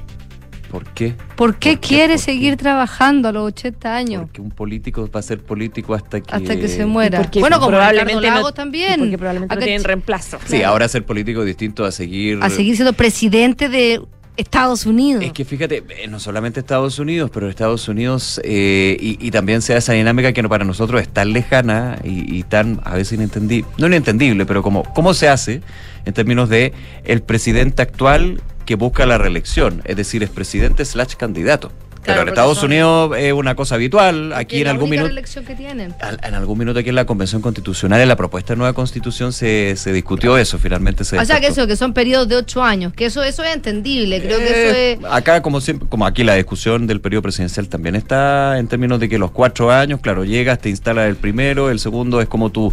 ¿Por 0.70 0.86
qué? 0.94 1.16
¿Por 1.36 1.56
qué 1.58 1.78
quiere 1.80 2.18
seguir 2.18 2.56
trabajando 2.58 3.28
a 3.30 3.32
los 3.32 3.44
80 3.48 3.96
años? 3.96 4.22
Porque 4.24 4.42
un 4.42 4.52
político 4.52 5.10
va 5.14 5.20
a 5.20 5.24
ser 5.24 5.40
político 5.42 5.94
hasta 5.94 6.22
que... 6.22 6.34
Hasta 6.34 6.56
que 6.58 6.68
se 6.68 6.86
muera. 6.86 7.20
Porque 7.22 7.40
Bueno, 7.40 7.58
como 7.58 7.70
probablemente 7.72 8.14
Ricardo 8.14 8.30
no- 8.30 8.36
Lagos 8.38 8.54
también. 8.54 9.00
Porque 9.00 9.18
probablemente 9.18 9.56
no 9.56 9.62
tienen 9.62 9.84
reemplazo. 9.84 10.38
Sí, 10.46 10.58
Claro. 10.58 10.68
ahora 10.74 10.88
ser 10.88 11.06
político 11.06 11.42
es 11.42 11.48
distinto 11.48 11.86
a 11.86 11.92
seguir... 11.92 12.40
A 12.42 12.50
seguir 12.50 12.76
siendo 12.76 12.94
presidente 12.94 13.68
de 13.70 14.02
Estados 14.38 14.86
Unidos. 14.86 15.22
Es 15.24 15.34
que 15.34 15.44
fíjate, 15.44 15.84
eh, 15.90 16.08
no 16.08 16.18
solamente 16.20 16.62
Estados 16.62 16.98
Unidos, 16.98 17.30
pero 17.34 17.50
Estados 17.50 17.88
Unidos 17.90 18.40
eh, 18.46 18.96
y, 18.98 19.18
y 19.20 19.32
también 19.32 19.62
se 19.62 19.74
da 19.74 19.80
esa 19.80 19.92
dinámica 19.94 20.32
que 20.32 20.42
no- 20.42 20.48
para 20.50 20.64
nosotros 20.64 21.02
es 21.02 21.10
tan 21.10 21.34
lejana 21.34 21.98
y, 22.06 22.38
y 22.38 22.44
tan 22.44 22.80
a 22.86 22.94
veces 22.96 23.14
inentendible, 23.14 23.70
no 23.78 23.88
inentendible, 23.88 24.46
pero 24.46 24.64
como 24.64 24.84
cómo 24.94 25.14
se 25.14 25.28
hace 25.28 25.62
en 26.06 26.14
términos 26.14 26.48
de 26.48 26.72
el 27.04 27.22
presidente 27.22 27.82
actual 27.82 28.42
que 28.70 28.76
busca 28.76 29.08
la 29.08 29.18
reelección, 29.18 29.82
es 29.86 29.96
decir, 29.96 30.22
es 30.22 30.30
presidente 30.30 30.86
slash 30.86 31.16
candidato. 31.16 31.72
pero 32.06 32.22
en 32.22 32.28
Estados 32.30 32.60
son- 32.60 32.68
Unidos 32.72 33.16
es 33.18 33.34
una 33.34 33.56
cosa 33.56 33.76
habitual, 33.76 34.32
aquí 34.34 34.60
en 34.60 34.66
la 34.66 34.72
algún 34.72 34.90
minuto... 34.92 35.10
elección 35.10 35.44
que 35.44 35.54
tienen. 35.56 35.94
al- 36.02 36.20
En 36.24 36.34
algún 36.36 36.58
minuto 36.60 36.80
aquí 36.80 36.90
en 36.90 36.96
la 36.96 37.06
Convención 37.06 37.42
Constitucional, 37.42 38.00
en 38.00 38.08
la 38.08 38.16
propuesta 38.16 38.54
de 38.54 38.58
nueva 38.58 38.74
Constitución, 38.74 39.34
se, 39.34 39.76
se 39.76 39.92
discutió 39.92 40.38
eso, 40.38 40.60
finalmente 40.60 41.04
se 41.04 41.18
O 41.18 41.26
sea 41.26 41.40
que 41.42 41.48
eso, 41.48 41.66
que 41.68 41.76
son 41.76 41.94
periodos 41.94 42.28
de 42.30 42.36
ocho 42.38 42.64
años, 42.64 42.94
que 42.94 43.06
eso, 43.06 43.22
eso 43.24 43.44
es 43.44 43.54
entendible, 43.56 44.22
creo 44.22 44.38
que 44.38 44.46
Eh, 44.46 44.92
eso 44.94 45.06
es... 45.08 45.12
Acá, 45.14 45.42
como 45.42 45.62
siempre, 45.62 45.90
como 45.90 46.06
aquí 46.06 46.24
la 46.24 46.36
discusión 46.36 46.86
del 46.86 47.02
periodo 47.02 47.24
presidencial 47.24 47.68
también 47.70 47.96
está 47.96 48.60
en 48.60 48.68
términos 48.68 49.00
de 49.00 49.10
que 49.10 49.18
los 49.18 49.32
cuatro 49.32 49.72
años, 49.72 50.00
claro, 50.00 50.24
llegas, 50.26 50.60
te 50.60 50.70
instalas 50.70 51.10
el 51.10 51.16
primero, 51.16 51.72
el 51.72 51.80
segundo 51.80 52.22
es 52.22 52.28
como 52.28 52.52
tú, 52.52 52.72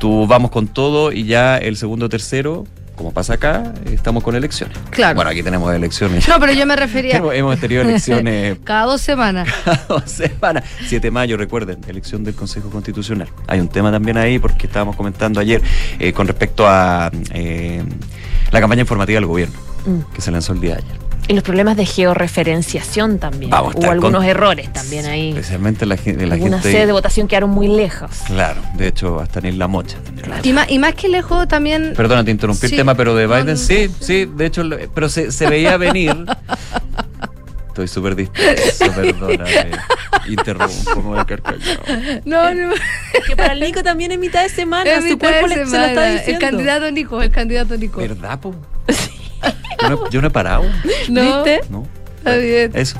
tú 0.00 0.26
vamos 0.26 0.50
con 0.50 0.68
todo 0.68 1.12
y 1.12 1.24
ya 1.26 1.58
el 1.58 1.76
segundo, 1.76 2.08
tercero, 2.08 2.64
como 2.94 3.12
pasa 3.12 3.34
acá, 3.34 3.74
estamos 3.86 4.22
con 4.22 4.34
elecciones. 4.36 4.76
Claro. 4.90 5.16
Bueno, 5.16 5.30
aquí 5.30 5.42
tenemos 5.42 5.72
elecciones. 5.74 6.28
No, 6.28 6.38
pero 6.40 6.52
yo 6.52 6.66
me 6.66 6.76
refería 6.76 7.16
hemos, 7.16 7.34
hemos 7.34 7.58
tenido 7.58 7.82
elecciones 7.82 8.58
cada 8.64 8.86
dos 8.86 9.00
semanas. 9.00 9.48
cada 9.64 9.84
dos 9.88 10.10
semanas. 10.10 10.64
7 10.86 11.06
de 11.06 11.10
mayo, 11.10 11.36
recuerden, 11.36 11.78
elección 11.88 12.24
del 12.24 12.34
Consejo 12.34 12.70
Constitucional. 12.70 13.28
Hay 13.46 13.60
un 13.60 13.68
tema 13.68 13.90
también 13.90 14.16
ahí 14.16 14.38
porque 14.38 14.66
estábamos 14.66 14.96
comentando 14.96 15.40
ayer 15.40 15.62
eh, 15.98 16.12
con 16.12 16.26
respecto 16.26 16.66
a 16.68 17.10
eh, 17.32 17.82
la 18.50 18.60
campaña 18.60 18.82
informativa 18.82 19.16
del 19.16 19.26
gobierno 19.26 19.74
Mm. 19.86 20.00
que 20.14 20.20
se 20.20 20.30
lanzó 20.30 20.52
el 20.52 20.60
día 20.60 20.76
de 20.76 20.78
ayer. 20.78 21.03
Y 21.26 21.32
los 21.32 21.42
problemas 21.42 21.76
de 21.78 21.86
georreferenciación 21.86 23.18
también. 23.18 23.50
Vamos 23.50 23.74
Hubo 23.76 23.90
algunos 23.90 24.20
con- 24.20 24.28
errores 24.28 24.70
también 24.72 25.06
ahí. 25.06 25.30
Especialmente 25.30 25.86
la, 25.86 25.96
gen- 25.96 26.18
de 26.18 26.26
la 26.26 26.34
Algunas 26.34 26.60
gente. 26.60 26.72
sedes 26.76 26.86
de 26.86 26.92
votación 26.92 27.28
quedaron 27.28 27.48
muy 27.50 27.66
lejos. 27.66 28.10
Claro, 28.26 28.60
de 28.76 28.88
hecho, 28.88 29.20
hasta 29.20 29.38
en 29.38 29.46
Isla 29.46 29.66
Mocha. 29.66 29.96
Y 30.42 30.52
más, 30.52 30.70
y 30.70 30.78
más 30.78 30.94
que 30.94 31.08
lejos 31.08 31.48
también... 31.48 31.94
Perdona, 31.96 32.24
te 32.24 32.30
interrumpí 32.30 32.68
Sí. 32.68 32.74
el 32.74 32.80
tema, 32.80 32.94
pero 32.94 33.14
de 33.14 33.26
Biden, 33.26 33.46
no, 33.46 33.56
sí, 33.56 33.88
no. 33.88 33.94
sí, 34.06 34.26
de 34.26 34.46
hecho, 34.46 34.64
pero 34.94 35.08
se, 35.08 35.32
se 35.32 35.48
veía 35.48 35.78
venir. 35.78 36.14
Estoy 37.68 37.88
súper 37.88 38.14
disperso, 38.16 38.84
perdóname. 38.94 39.70
Interrumpo, 40.28 40.96
me 40.96 41.02
voy 41.02 41.18
a 41.18 41.24
quedar 41.24 41.42
callado. 41.42 41.82
No, 42.26 42.54
no. 42.54 42.74
Que 43.26 43.34
para 43.34 43.54
el 43.54 43.60
Nico 43.60 43.82
también 43.82 44.12
es 44.12 44.18
mitad 44.18 44.42
de 44.42 44.48
semana. 44.50 44.88
Es 44.90 44.98
su 45.04 45.10
mitad 45.14 45.28
cuerpo 45.28 45.48
de 45.48 45.56
le- 45.56 45.66
se 45.66 45.76
lo 45.78 45.84
está 45.84 45.88
semana. 45.88 46.12
diciendo. 46.12 46.32
El 46.32 46.50
candidato 46.50 46.90
Nico, 46.92 47.22
el 47.22 47.30
candidato 47.30 47.76
Nico. 47.78 48.00
¿Verdad, 48.00 48.38
po? 48.40 48.54
Yo 49.80 49.90
no, 49.90 50.10
yo 50.10 50.20
no 50.20 50.28
he 50.28 50.30
parado, 50.30 50.64
¿No? 51.08 51.22
¿Viste? 51.22 51.60
¿no? 51.68 51.86
Está 52.18 52.36
bien. 52.36 52.70
Eso. 52.74 52.98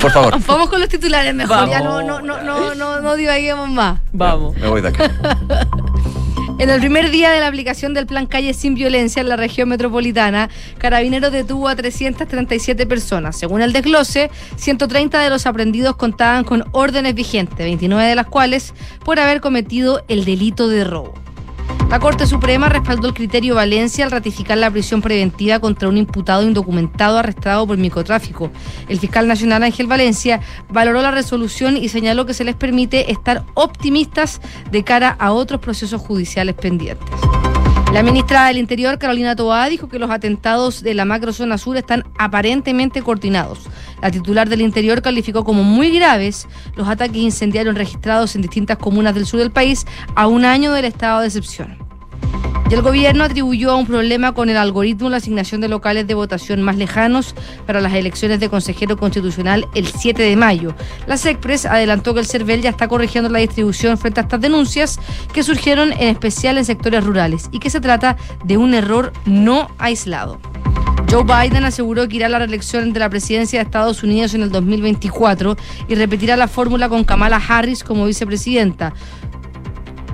Por 0.00 0.10
favor. 0.10 0.38
Vamos 0.46 0.70
con 0.70 0.80
los 0.80 0.88
titulares 0.88 1.34
mejor. 1.34 1.68
Ya 1.68 1.80
no, 1.80 1.96
Vamos. 1.96 2.04
no, 2.06 2.20
no, 2.22 2.42
no, 2.42 2.74
no, 2.74 3.00
no 3.00 3.16
divaguemos 3.16 3.68
más. 3.68 4.00
Vamos. 4.12 4.56
Me 4.56 4.68
voy 4.68 4.80
de 4.80 4.88
acá. 4.88 5.10
En 6.58 6.70
el 6.70 6.78
primer 6.78 7.10
día 7.10 7.30
de 7.32 7.40
la 7.40 7.48
aplicación 7.48 7.92
del 7.92 8.06
plan 8.06 8.26
Calle 8.26 8.54
sin 8.54 8.74
Violencia 8.74 9.20
en 9.20 9.28
la 9.28 9.36
región 9.36 9.68
metropolitana, 9.68 10.48
Carabineros 10.78 11.32
detuvo 11.32 11.66
a 11.66 11.74
337 11.74 12.86
personas. 12.86 13.36
Según 13.36 13.62
el 13.62 13.72
desglose, 13.72 14.30
130 14.56 15.20
de 15.20 15.30
los 15.30 15.46
aprendidos 15.46 15.96
contaban 15.96 16.44
con 16.44 16.64
órdenes 16.70 17.14
vigentes, 17.14 17.58
29 17.58 18.06
de 18.06 18.14
las 18.14 18.26
cuales 18.26 18.74
por 19.04 19.18
haber 19.18 19.40
cometido 19.40 20.04
el 20.06 20.24
delito 20.24 20.68
de 20.68 20.84
robo. 20.84 21.14
La 21.92 22.00
Corte 22.00 22.26
Suprema 22.26 22.70
respaldó 22.70 23.08
el 23.08 23.12
criterio 23.12 23.54
Valencia 23.54 24.06
al 24.06 24.10
ratificar 24.10 24.56
la 24.56 24.70
prisión 24.70 25.02
preventiva 25.02 25.60
contra 25.60 25.90
un 25.90 25.98
imputado 25.98 26.42
indocumentado 26.42 27.18
arrestado 27.18 27.66
por 27.66 27.76
microtráfico. 27.76 28.50
El 28.88 28.98
fiscal 28.98 29.28
nacional 29.28 29.62
Ángel 29.62 29.88
Valencia 29.88 30.40
valoró 30.70 31.02
la 31.02 31.10
resolución 31.10 31.76
y 31.76 31.90
señaló 31.90 32.24
que 32.24 32.32
se 32.32 32.44
les 32.44 32.56
permite 32.56 33.12
estar 33.12 33.44
optimistas 33.52 34.40
de 34.70 34.82
cara 34.84 35.14
a 35.18 35.32
otros 35.32 35.60
procesos 35.60 36.00
judiciales 36.00 36.54
pendientes. 36.54 37.06
La 37.92 38.02
ministra 38.02 38.46
del 38.46 38.56
Interior, 38.56 38.98
Carolina 38.98 39.36
Toá, 39.36 39.68
dijo 39.68 39.90
que 39.90 39.98
los 39.98 40.10
atentados 40.10 40.82
de 40.82 40.94
la 40.94 41.04
macrozona 41.04 41.58
sur 41.58 41.76
están 41.76 42.04
aparentemente 42.18 43.02
coordinados. 43.02 43.58
La 44.00 44.10
titular 44.10 44.48
del 44.48 44.62
Interior 44.62 45.02
calificó 45.02 45.44
como 45.44 45.62
muy 45.62 45.90
graves 45.90 46.48
los 46.74 46.88
ataques 46.88 47.18
incendiarios 47.18 47.74
registrados 47.74 48.34
en 48.34 48.40
distintas 48.40 48.78
comunas 48.78 49.14
del 49.14 49.26
sur 49.26 49.40
del 49.40 49.50
país 49.50 49.84
a 50.14 50.26
un 50.26 50.46
año 50.46 50.72
del 50.72 50.86
estado 50.86 51.20
de 51.20 51.26
excepción. 51.26 51.81
Y 52.72 52.74
el 52.74 52.80
gobierno 52.80 53.24
atribuyó 53.24 53.70
a 53.70 53.76
un 53.76 53.84
problema 53.86 54.32
con 54.32 54.48
el 54.48 54.56
algoritmo 54.56 55.10
la 55.10 55.18
asignación 55.18 55.60
de 55.60 55.68
locales 55.68 56.06
de 56.06 56.14
votación 56.14 56.62
más 56.62 56.78
lejanos 56.78 57.34
para 57.66 57.82
las 57.82 57.92
elecciones 57.92 58.40
de 58.40 58.48
consejero 58.48 58.96
constitucional 58.96 59.68
el 59.74 59.88
7 59.88 60.22
de 60.22 60.34
mayo. 60.36 60.74
La 61.06 61.18
SECPRES 61.18 61.66
adelantó 61.66 62.14
que 62.14 62.20
el 62.20 62.26
CERVEL 62.26 62.62
ya 62.62 62.70
está 62.70 62.88
corrigiendo 62.88 63.28
la 63.28 63.40
distribución 63.40 63.98
frente 63.98 64.20
a 64.20 64.22
estas 64.22 64.40
denuncias 64.40 64.98
que 65.34 65.42
surgieron 65.42 65.92
en 65.92 66.08
especial 66.08 66.56
en 66.56 66.64
sectores 66.64 67.04
rurales 67.04 67.50
y 67.52 67.58
que 67.58 67.68
se 67.68 67.78
trata 67.78 68.16
de 68.42 68.56
un 68.56 68.72
error 68.72 69.12
no 69.26 69.68
aislado. 69.76 70.40
Joe 71.10 71.24
Biden 71.24 71.64
aseguró 71.64 72.08
que 72.08 72.16
irá 72.16 72.24
a 72.24 72.30
la 72.30 72.38
reelección 72.38 72.94
de 72.94 73.00
la 73.00 73.10
presidencia 73.10 73.58
de 73.58 73.64
Estados 73.64 74.02
Unidos 74.02 74.32
en 74.32 74.44
el 74.44 74.50
2024 74.50 75.58
y 75.88 75.94
repetirá 75.94 76.38
la 76.38 76.48
fórmula 76.48 76.88
con 76.88 77.04
Kamala 77.04 77.36
Harris 77.36 77.84
como 77.84 78.06
vicepresidenta. 78.06 78.94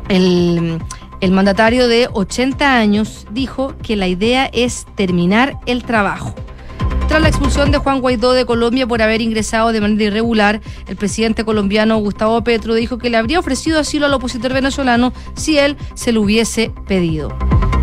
El, 0.09 0.81
el 1.21 1.33
mandatario 1.33 1.89
de 1.89 2.09
80 2.13 2.77
años 2.77 3.27
dijo 3.31 3.75
que 3.83 3.97
la 3.97 4.09
idea 4.09 4.49
es 4.53 4.87
terminar 4.95 5.59
el 5.67 5.85
trabajo. 5.85 6.35
Tras 7.09 7.23
la 7.23 7.29
expulsión 7.29 7.73
de 7.73 7.79
Juan 7.79 8.01
Guaidó 8.01 8.33
de 8.33 8.45
Colombia 8.45 8.87
por 8.87 9.01
haber 9.01 9.23
ingresado 9.23 9.73
de 9.73 9.81
manera 9.81 10.05
irregular, 10.05 10.61
el 10.87 10.97
presidente 10.97 11.45
colombiano 11.45 11.97
Gustavo 11.99 12.45
Petro 12.45 12.75
dijo 12.75 12.99
que 12.99 13.09
le 13.09 13.17
habría 13.17 13.41
ofrecido 13.41 13.81
asilo 13.81 14.07
al 14.07 14.15
opositor 14.15 14.53
venezolano 14.53 15.13
si 15.35 15.59
él 15.59 15.77
se 15.95 16.13
lo 16.13 16.21
hubiese 16.23 16.71
pedido. 16.87 17.35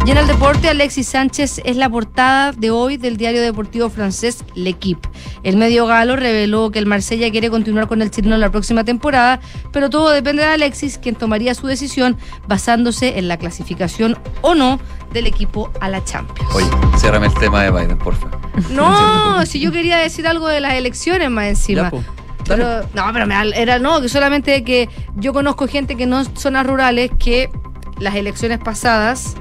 Y 0.06 0.12
en 0.12 0.18
el 0.18 0.28
deporte, 0.28 0.70
Alexis 0.70 1.08
Sánchez 1.08 1.62
es 1.66 1.78
la 1.78 1.90
portada 1.90 2.52
de 2.52 2.70
hoy 2.70 2.98
del 2.98 3.18
diario 3.18 3.42
deportivo 3.42 3.90
francés 3.90 4.44
L'Equipe. 4.54 5.10
El 5.42 5.58
medio 5.58 5.88
galo 5.88 6.16
reveló 6.16 6.70
que 6.70 6.78
el 6.78 6.86
Marsella 6.86 7.32
quiere 7.32 7.50
continuar 7.50 7.88
con 7.88 8.04
el 8.04 8.12
chileno 8.12 8.38
la 8.38 8.52
próxima 8.52 8.84
temporada, 8.84 9.40
pero 9.72 9.90
todo 9.90 10.12
depende 10.12 10.44
de 10.44 10.50
Alexis, 10.50 11.00
quien 11.00 11.16
tomaría 11.16 11.56
su 11.56 11.66
decisión 11.66 12.18
basándose 12.48 13.18
en 13.18 13.28
la 13.28 13.38
clasificación 13.38 14.16
o 14.42 14.54
no 14.54 14.80
del 15.12 15.26
equipo 15.26 15.72
a 15.82 15.90
la 15.90 16.04
Champions. 16.04 16.54
Oye, 16.54 16.68
ciérrame 17.00 17.26
el 17.26 17.34
tema 17.34 17.64
de 17.64 17.72
Biden, 17.72 17.98
porfa. 17.98 18.28
No, 18.70 19.44
si 19.48 19.60
yo 19.60 19.72
quería 19.72 19.98
decir 19.98 20.28
algo 20.28 20.48
de 20.48 20.60
las 20.60 20.74
elecciones 20.76 21.32
más 21.32 21.46
encima. 21.46 21.90
Ya. 21.92 22.00
Pero, 22.48 22.82
no, 22.94 23.12
pero 23.12 23.26
me 23.26 23.36
era 23.56 23.80
no, 23.80 24.02
que 24.02 24.10
solamente 24.10 24.64
que 24.64 24.88
yo 25.16 25.34
conozco 25.34 25.68
gente 25.68 25.96
que 25.96 26.06
no 26.06 26.20
es 26.20 26.30
zonas 26.36 26.68
rurales 26.68 27.10
que 27.18 27.50
las 27.98 28.14
elecciones 28.14 28.60
pasadas 28.60 29.36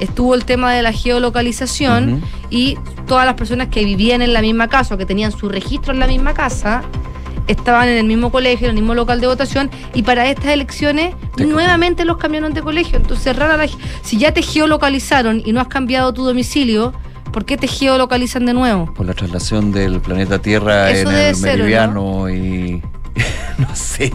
estuvo 0.00 0.34
el 0.34 0.44
tema 0.44 0.72
de 0.72 0.82
la 0.82 0.92
geolocalización 0.92 2.22
y 2.50 2.76
todas 3.06 3.26
las 3.26 3.34
personas 3.34 3.68
que 3.68 3.84
vivían 3.84 4.22
en 4.22 4.32
la 4.32 4.40
misma 4.40 4.68
casa 4.68 4.94
o 4.94 4.98
que 4.98 5.06
tenían 5.06 5.32
su 5.32 5.48
registro 5.48 5.92
en 5.92 5.98
la 6.00 6.06
misma 6.06 6.34
casa 6.34 6.82
estaban 7.48 7.88
en 7.88 7.98
el 7.98 8.04
mismo 8.06 8.30
colegio, 8.30 8.68
en 8.68 8.76
el 8.76 8.80
mismo 8.82 8.94
local 8.94 9.20
de 9.20 9.26
votación 9.26 9.70
y 9.94 10.02
para 10.02 10.28
estas 10.28 10.46
elecciones 10.52 11.14
Te 11.36 11.44
nuevamente 11.44 12.04
los 12.04 12.16
cambiaron 12.18 12.54
de 12.54 12.62
colegio. 12.62 12.96
Entonces, 12.98 13.34
rara 13.36 13.56
la- 13.56 13.66
si 14.02 14.16
ya 14.18 14.32
te 14.32 14.42
geolocalizaron 14.42 15.42
y 15.44 15.52
no 15.52 15.60
has 15.60 15.66
cambiado 15.68 16.12
tu 16.12 16.24
domicilio, 16.24 16.92
¿por 17.32 17.44
qué 17.44 17.56
te 17.56 17.66
geolocalizan 17.66 18.46
de 18.46 18.54
nuevo? 18.54 18.92
Por 18.94 19.06
la 19.06 19.14
traslación 19.14 19.72
del 19.72 20.00
planeta 20.00 20.38
Tierra 20.40 20.90
Eso 20.90 21.10
en 21.10 21.16
el 21.16 21.34
ser, 21.34 21.54
¿o 21.54 21.58
no? 21.58 21.58
meridiano 21.64 22.30
y. 22.30 22.82
no 23.58 23.74
sé. 23.76 24.12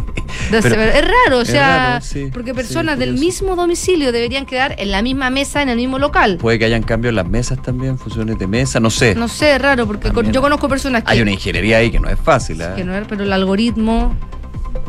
Pero- 0.50 0.82
es 0.82 1.02
raro, 1.06 1.40
o 1.40 1.46
sea, 1.46 1.90
raro, 1.90 2.06
sí, 2.06 2.30
porque 2.32 2.52
sí, 2.52 2.56
personas 2.56 2.98
del 2.98 3.14
mismo 3.16 3.56
domicilio 3.56 4.12
deberían 4.12 4.46
quedar 4.46 4.76
en 4.78 4.92
la 4.92 5.02
misma 5.02 5.30
mesa, 5.30 5.62
en 5.62 5.70
el 5.70 5.78
mismo 5.78 6.00
local. 6.00 6.38
Puede 6.40 6.58
que 6.60 6.66
hayan 6.66 6.84
cambios 6.84 7.10
en 7.10 7.16
las 7.18 7.28
mesas 7.28 7.62
también, 7.62 7.98
funciones 7.98 8.38
de 8.40 8.48
mesa, 8.48 8.80
no 8.80 8.90
sé. 8.90 9.14
No 9.16 9.28
sé, 9.28 9.56
es 9.56 9.62
raro, 9.62 9.86
porque 9.86 10.10
También. 10.10 10.32
yo 10.34 10.42
conozco 10.42 10.70
personas 10.70 11.04
que, 11.04 11.12
Hay 11.12 11.22
una 11.22 11.32
ingeniería 11.32 11.78
ahí 11.78 11.92
que 11.92 12.00
no 12.00 12.10
es 12.10 12.20
fácil. 12.20 12.62
¿eh? 12.62 12.70
que 12.76 12.84
no 12.84 12.96
es, 12.96 13.06
pero 13.08 13.24
el 13.24 13.34
algoritmo. 13.34 14.16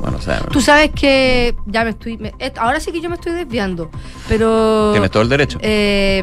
Bueno, 0.00 0.18
o 0.18 0.20
sea, 0.20 0.38
Tú 0.52 0.60
sabes 0.60 0.90
que 0.94 1.56
ya 1.66 1.82
me 1.82 1.90
estoy. 1.90 2.18
me- 2.18 2.32
ahora 2.56 2.78
sí 2.78 2.92
que 2.92 3.00
yo 3.00 3.08
me 3.08 3.16
estoy 3.16 3.32
desviando, 3.32 3.90
pero. 4.28 4.90
tienes 4.92 5.10
todo 5.10 5.22
el 5.24 5.28
derecho. 5.28 5.58
eh, 5.60 6.22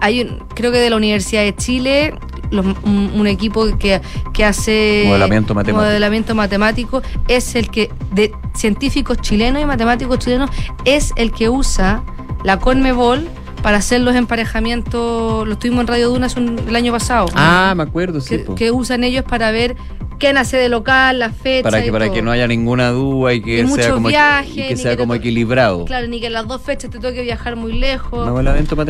hay 0.00 0.20
un, 0.20 0.38
creo 0.54 0.70
que 0.72 0.78
de 0.78 0.90
la 0.90 0.96
Universidad 0.96 1.42
de 1.42 1.54
Chile, 1.56 2.14
los- 2.50 2.66
un, 2.82 3.10
un 3.14 3.26
equipo 3.26 3.66
que, 3.78 4.00
que 4.32 4.44
hace 4.44 5.04
Modelamiento 5.06 5.54
matemático. 5.54 5.84
modelamiento 5.84 6.34
matemático, 6.34 7.02
es 7.28 7.54
el 7.54 7.70
que, 7.70 7.90
de 8.12 8.32
científicos 8.54 9.18
chilenos 9.20 9.62
y 9.62 9.66
matemáticos 9.66 10.18
chilenos, 10.18 10.50
es 10.84 11.12
el 11.16 11.32
que 11.32 11.48
usa 11.48 12.02
la 12.44 12.58
Conmebol 12.58 13.28
para 13.62 13.78
hacer 13.78 14.00
los 14.02 14.14
emparejamientos, 14.14 15.46
lo 15.48 15.58
tuvimos 15.58 15.80
en 15.82 15.86
Radio 15.88 16.10
Dunas 16.10 16.36
un- 16.36 16.58
el 16.68 16.76
año 16.76 16.92
pasado. 16.92 17.26
ah, 17.34 17.74
me 17.76 17.82
acuerdo, 17.82 18.20
sí. 18.20 18.44
que, 18.56 18.70
usan 18.70 19.02
ellos 19.04 19.24
para 19.24 19.50
ver 19.50 19.76
quién 20.20 20.36
hace 20.36 20.56
de 20.56 20.68
local, 20.68 21.18
las 21.18 21.36
fechas. 21.36 21.70
para 21.70 21.82
que 21.82 21.88
y 21.88 21.90
para 21.92 22.04
todo. 22.06 22.14
que 22.14 22.22
no 22.22 22.30
haya 22.30 22.46
ninguna 22.46 22.90
duda 22.90 23.32
y 23.34 23.40
que 23.40 23.66
sea 23.68 23.92
como, 23.92 24.08
viajes, 24.08 24.50
y 24.56 24.62
que 24.68 24.74
ni 24.74 24.80
sea 24.80 24.92
que 24.92 24.96
como 24.98 25.12
te- 25.14 25.18
equilibrado. 25.20 25.84
Claro, 25.84 26.06
ni 26.08 26.20
que 26.20 26.26
en 26.28 26.32
las 26.32 26.46
dos 26.46 26.62
fechas 26.62 26.90
te 26.90 26.98
toque 26.98 27.22
viajar 27.22 27.56
muy 27.56 27.72
lejos. 27.72 28.28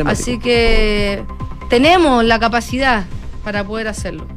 Así 0.05 0.39
que 0.39 1.23
tenemos 1.69 2.23
la 2.23 2.39
capacidad 2.39 3.05
para 3.49 3.63
poder 3.63 3.87
hacerlo. 3.87 4.27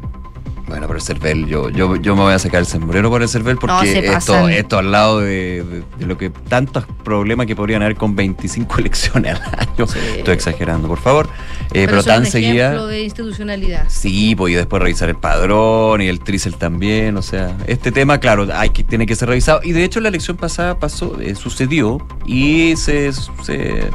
Bueno, 0.66 0.87
pero 0.87 0.99
el 0.99 1.02
CERVEL, 1.04 1.47
yo, 1.47 1.69
yo, 1.69 1.97
yo 1.97 2.16
me 2.16 2.23
voy 2.23 2.33
a 2.33 2.38
sacar 2.38 2.61
el 2.61 2.66
sombrero 2.66 3.11
por 3.11 3.21
el 3.21 3.28
CERVEL 3.28 3.59
porque 3.59 3.99
esto, 4.09 4.49
esto 4.49 4.78
al 4.78 4.90
lado 4.90 5.21
de, 5.21 5.62
de- 5.64 5.83
de 5.99 6.07
lo 6.07 6.16
que 6.16 6.31
tantos 6.31 6.87
problemas 7.04 7.47
que 7.47 7.54
podrían 7.54 7.83
haber 7.83 7.95
con 7.97 8.16
25 8.16 8.76
elecciones 8.78 9.38
al 9.38 9.69
año. 9.69 9.85
Estoy 10.16 10.33
exagerando, 10.33 10.88
por 10.88 10.99
favor. 10.99 11.28
Eh, 11.75 11.85
pero 11.90 12.02
tan 12.02 12.21
un 12.21 12.26
seguida. 12.26 12.69
ejemplo 12.69 12.87
de 12.87 13.02
institucionalidad. 13.02 13.85
Sí, 13.90 14.35
pues 14.35 14.54
y 14.54 14.57
después 14.57 14.81
revisar 14.83 15.11
el 15.11 15.16
padrón 15.16 16.00
y 16.00 16.09
el 16.09 16.21
trícel 16.21 16.54
también, 16.57 17.19
o 17.19 17.23
sea, 17.23 17.54
este 17.66 17.92
tema, 17.92 18.19
claro, 18.19 18.49
hay 18.54 18.71
que, 18.71 18.83
tiene 18.83 19.04
que 19.04 19.14
ser 19.14 19.28
revisado. 19.28 19.61
Y 19.62 19.73
de 19.73 19.85
hecho 19.85 20.00
la 20.00 20.09
elección 20.09 20.38
pasada 20.38 20.78
pasó, 20.78 21.21
eh, 21.21 21.35
sucedió 21.35 21.99
y 22.25 22.76
se, 22.76 23.12
se- 23.12 23.90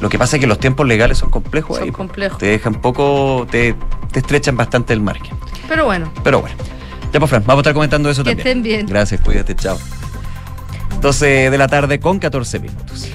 Lo 0.00 0.08
que 0.08 0.18
pasa 0.18 0.36
es 0.36 0.40
que 0.40 0.46
los 0.46 0.58
tiempos 0.58 0.86
legales 0.86 1.18
son 1.18 1.30
complejos 1.30 1.76
Son 1.76 1.84
ahí. 1.86 1.92
complejos. 1.92 2.38
Te 2.38 2.46
dejan 2.46 2.74
poco, 2.76 3.46
te, 3.50 3.74
te 4.12 4.20
estrechan 4.20 4.56
bastante 4.56 4.92
el 4.92 5.00
margen. 5.00 5.36
Pero 5.68 5.84
bueno, 5.84 6.10
Pero 6.24 6.40
bueno. 6.40 6.56
Ya 7.12 7.18
pues, 7.18 7.28
Fran, 7.28 7.42
vamos 7.44 7.58
a 7.58 7.62
estar 7.62 7.74
comentando 7.74 8.08
eso 8.08 8.22
que 8.24 8.30
también. 8.30 8.46
estén 8.48 8.62
bien. 8.62 8.86
Gracias, 8.86 9.20
cuídate, 9.20 9.54
chao. 9.56 9.78
12 11.00 11.50
de 11.50 11.58
la 11.58 11.66
tarde 11.68 11.98
con 12.00 12.18
14 12.18 12.60
minutos. 12.60 13.08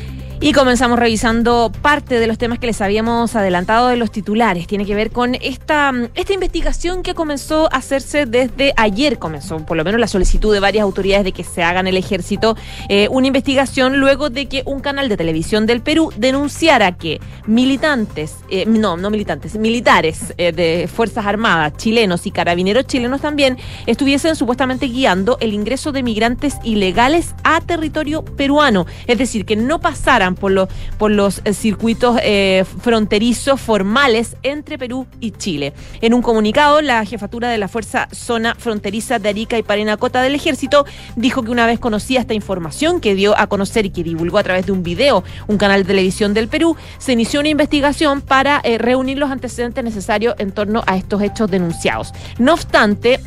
Y 0.46 0.54
comenzamos 0.54 1.00
revisando 1.00 1.72
parte 1.82 2.20
de 2.20 2.28
los 2.28 2.38
temas 2.38 2.60
que 2.60 2.68
les 2.68 2.80
habíamos 2.80 3.36
adelantado 3.36 3.88
de 3.88 3.96
los 3.96 4.12
titulares. 4.12 4.68
Tiene 4.68 4.86
que 4.86 4.94
ver 4.94 5.10
con 5.10 5.34
esta, 5.34 5.92
esta 6.14 6.34
investigación 6.34 7.02
que 7.02 7.16
comenzó 7.16 7.66
a 7.74 7.78
hacerse 7.78 8.28
desde 8.28 8.72
ayer. 8.78 9.18
Comenzó 9.18 9.58
por 9.66 9.76
lo 9.76 9.84
menos 9.84 10.00
la 10.00 10.08
solicitud 10.08 10.54
de 10.54 10.60
varias 10.60 10.84
autoridades 10.84 11.24
de 11.24 11.32
que 11.32 11.44
se 11.44 11.64
haga 11.64 11.80
en 11.80 11.88
el 11.88 11.98
ejército 11.98 12.56
eh, 12.90 13.08
una 13.10 13.26
investigación 13.26 13.98
luego 13.98 14.30
de 14.30 14.46
que 14.46 14.62
un 14.68 14.82
canal 14.82 15.10
de 15.10 15.18
televisión 15.18 15.66
del 15.66 15.82
Perú 15.82 16.14
denunciara 16.16 16.92
que 16.92 17.20
militantes, 17.48 18.36
eh, 18.52 18.68
no, 18.68 18.98
no 18.98 19.10
militantes, 19.10 19.56
militares 19.58 20.36
eh, 20.38 20.52
de 20.52 20.88
Fuerzas 20.88 21.26
Armadas 21.26 21.74
chilenos 21.76 22.28
y 22.28 22.30
carabineros 22.30 22.86
chilenos 22.86 23.20
también 23.20 23.58
estuviesen 23.88 24.36
supuestamente 24.36 24.86
guiando 24.86 25.40
el 25.42 25.54
ingreso 25.54 25.92
de 25.92 26.04
migrantes 26.04 26.58
ilegales 26.64 27.34
a 27.44 27.62
territorio 27.62 28.24
peruano. 28.24 28.86
Es 29.08 29.18
decir, 29.18 29.44
que 29.46 29.56
no 29.56 29.80
pasaran 29.80 30.35
por 30.36 30.52
los, 30.52 30.70
por 30.98 31.12
los 31.12 31.42
eh, 31.44 31.54
circuitos 31.54 32.18
eh, 32.24 32.66
fronterizos 32.82 33.60
formales 33.60 34.36
entre 34.44 34.78
Perú 34.78 35.08
y 35.20 35.32
Chile. 35.32 35.74
En 36.02 36.14
un 36.14 36.22
comunicado, 36.22 36.82
la 36.82 37.06
jefatura 37.06 37.50
de 37.50 37.58
la 37.58 37.68
Fuerza 37.68 38.08
Zona 38.12 38.56
Fronteriza 38.56 39.20
de 39.20 39.30
Arica 39.30 39.58
y 39.58 39.64
Parinacota 39.64 40.22
del 40.22 40.36
Ejército 40.36 40.86
dijo 41.16 41.44
que 41.44 41.52
una 41.52 41.66
vez 41.66 41.80
conocía 41.80 42.20
esta 42.20 42.34
información 42.34 43.02
que 43.02 43.16
dio 43.16 43.38
a 43.38 43.48
conocer 43.48 43.86
y 43.86 43.90
que 43.90 44.04
divulgó 44.04 44.38
a 44.38 44.44
través 44.44 44.66
de 44.66 44.72
un 44.72 44.84
video 44.84 45.24
un 45.48 45.58
canal 45.58 45.84
de 45.84 45.88
televisión 45.88 46.34
del 46.34 46.48
Perú, 46.48 46.76
se 46.98 47.14
inició 47.14 47.40
una 47.40 47.50
investigación 47.50 48.22
para 48.22 48.62
eh, 48.64 48.78
reunir 48.78 49.18
los 49.18 49.32
antecedentes 49.32 49.84
necesarios 49.84 50.36
en 50.38 50.52
torno 50.52 50.84
a 50.86 50.98
estos 50.98 51.22
hechos 51.22 51.50
denunciados. 51.50 52.14
No 52.38 52.54
obstante, 52.54 53.20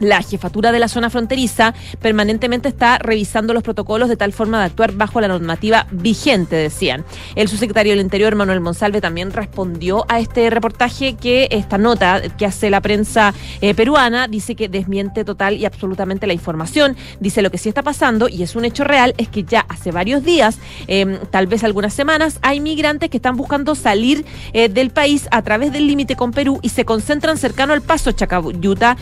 la 0.00 0.22
jefatura 0.22 0.72
de 0.72 0.78
la 0.78 0.88
zona 0.88 1.10
fronteriza 1.10 1.74
permanentemente 2.00 2.68
está 2.68 2.98
revisando 2.98 3.54
los 3.54 3.62
protocolos 3.62 4.08
de 4.08 4.16
tal 4.16 4.32
forma 4.32 4.58
de 4.60 4.66
actuar 4.66 4.92
bajo 4.92 5.20
la 5.20 5.28
normativa 5.28 5.86
vigente, 5.90 6.56
decían. 6.56 7.04
El 7.34 7.48
subsecretario 7.48 7.92
del 7.92 8.00
Interior, 8.00 8.34
Manuel 8.34 8.60
Monsalve, 8.60 9.00
también 9.00 9.32
respondió 9.32 10.04
a 10.08 10.20
este 10.20 10.50
reportaje 10.50 11.14
que 11.14 11.48
esta 11.50 11.78
nota 11.78 12.22
que 12.36 12.46
hace 12.46 12.70
la 12.70 12.80
prensa 12.80 13.34
eh, 13.60 13.74
peruana 13.74 14.28
dice 14.28 14.54
que 14.54 14.68
desmiente 14.68 15.24
total 15.24 15.56
y 15.56 15.64
absolutamente 15.64 16.26
la 16.26 16.32
información. 16.32 16.96
Dice 17.20 17.42
lo 17.42 17.50
que 17.50 17.58
sí 17.58 17.68
está 17.68 17.82
pasando, 17.82 18.28
y 18.28 18.42
es 18.42 18.56
un 18.56 18.64
hecho 18.64 18.84
real, 18.84 19.14
es 19.18 19.28
que 19.28 19.44
ya 19.44 19.66
hace 19.68 19.90
varios 19.90 20.24
días, 20.24 20.58
eh, 20.88 21.18
tal 21.30 21.46
vez 21.46 21.64
algunas 21.64 21.94
semanas, 21.94 22.38
hay 22.42 22.60
migrantes 22.60 23.10
que 23.10 23.18
están 23.18 23.36
buscando 23.36 23.74
salir 23.74 24.24
eh, 24.52 24.68
del 24.68 24.90
país 24.90 25.28
a 25.30 25.42
través 25.42 25.72
del 25.72 25.86
límite 25.86 26.16
con 26.16 26.32
Perú 26.32 26.58
y 26.62 26.70
se 26.70 26.84
concentran 26.84 27.36
cercano 27.36 27.72
al 27.72 27.82
paso 27.82 28.12
Chacayuta 28.12 28.96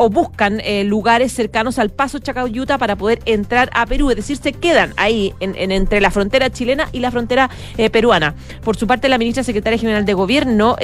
o 0.00 0.08
buscan 0.08 0.60
eh, 0.64 0.82
lugares 0.82 1.30
cercanos 1.30 1.78
al 1.78 1.90
paso 1.90 2.18
Chacayuta 2.18 2.78
para 2.78 2.96
poder 2.96 3.20
entrar 3.26 3.68
a 3.74 3.84
Perú, 3.84 4.08
es 4.08 4.16
decir, 4.16 4.38
se 4.38 4.54
quedan 4.54 4.94
ahí 4.96 5.34
en, 5.40 5.54
entre 5.70 6.00
la 6.00 6.10
frontera 6.10 6.48
chilena 6.48 6.88
y 6.90 7.00
la 7.00 7.10
frontera 7.10 7.50
eh, 7.76 7.90
peruana. 7.90 8.34
Por 8.64 8.78
su 8.78 8.86
parte, 8.86 9.10
la 9.10 9.18
ministra 9.18 9.44
secretaria 9.44 9.78
general 9.78 10.06
de 10.06 10.14
Gobierno... 10.14 10.76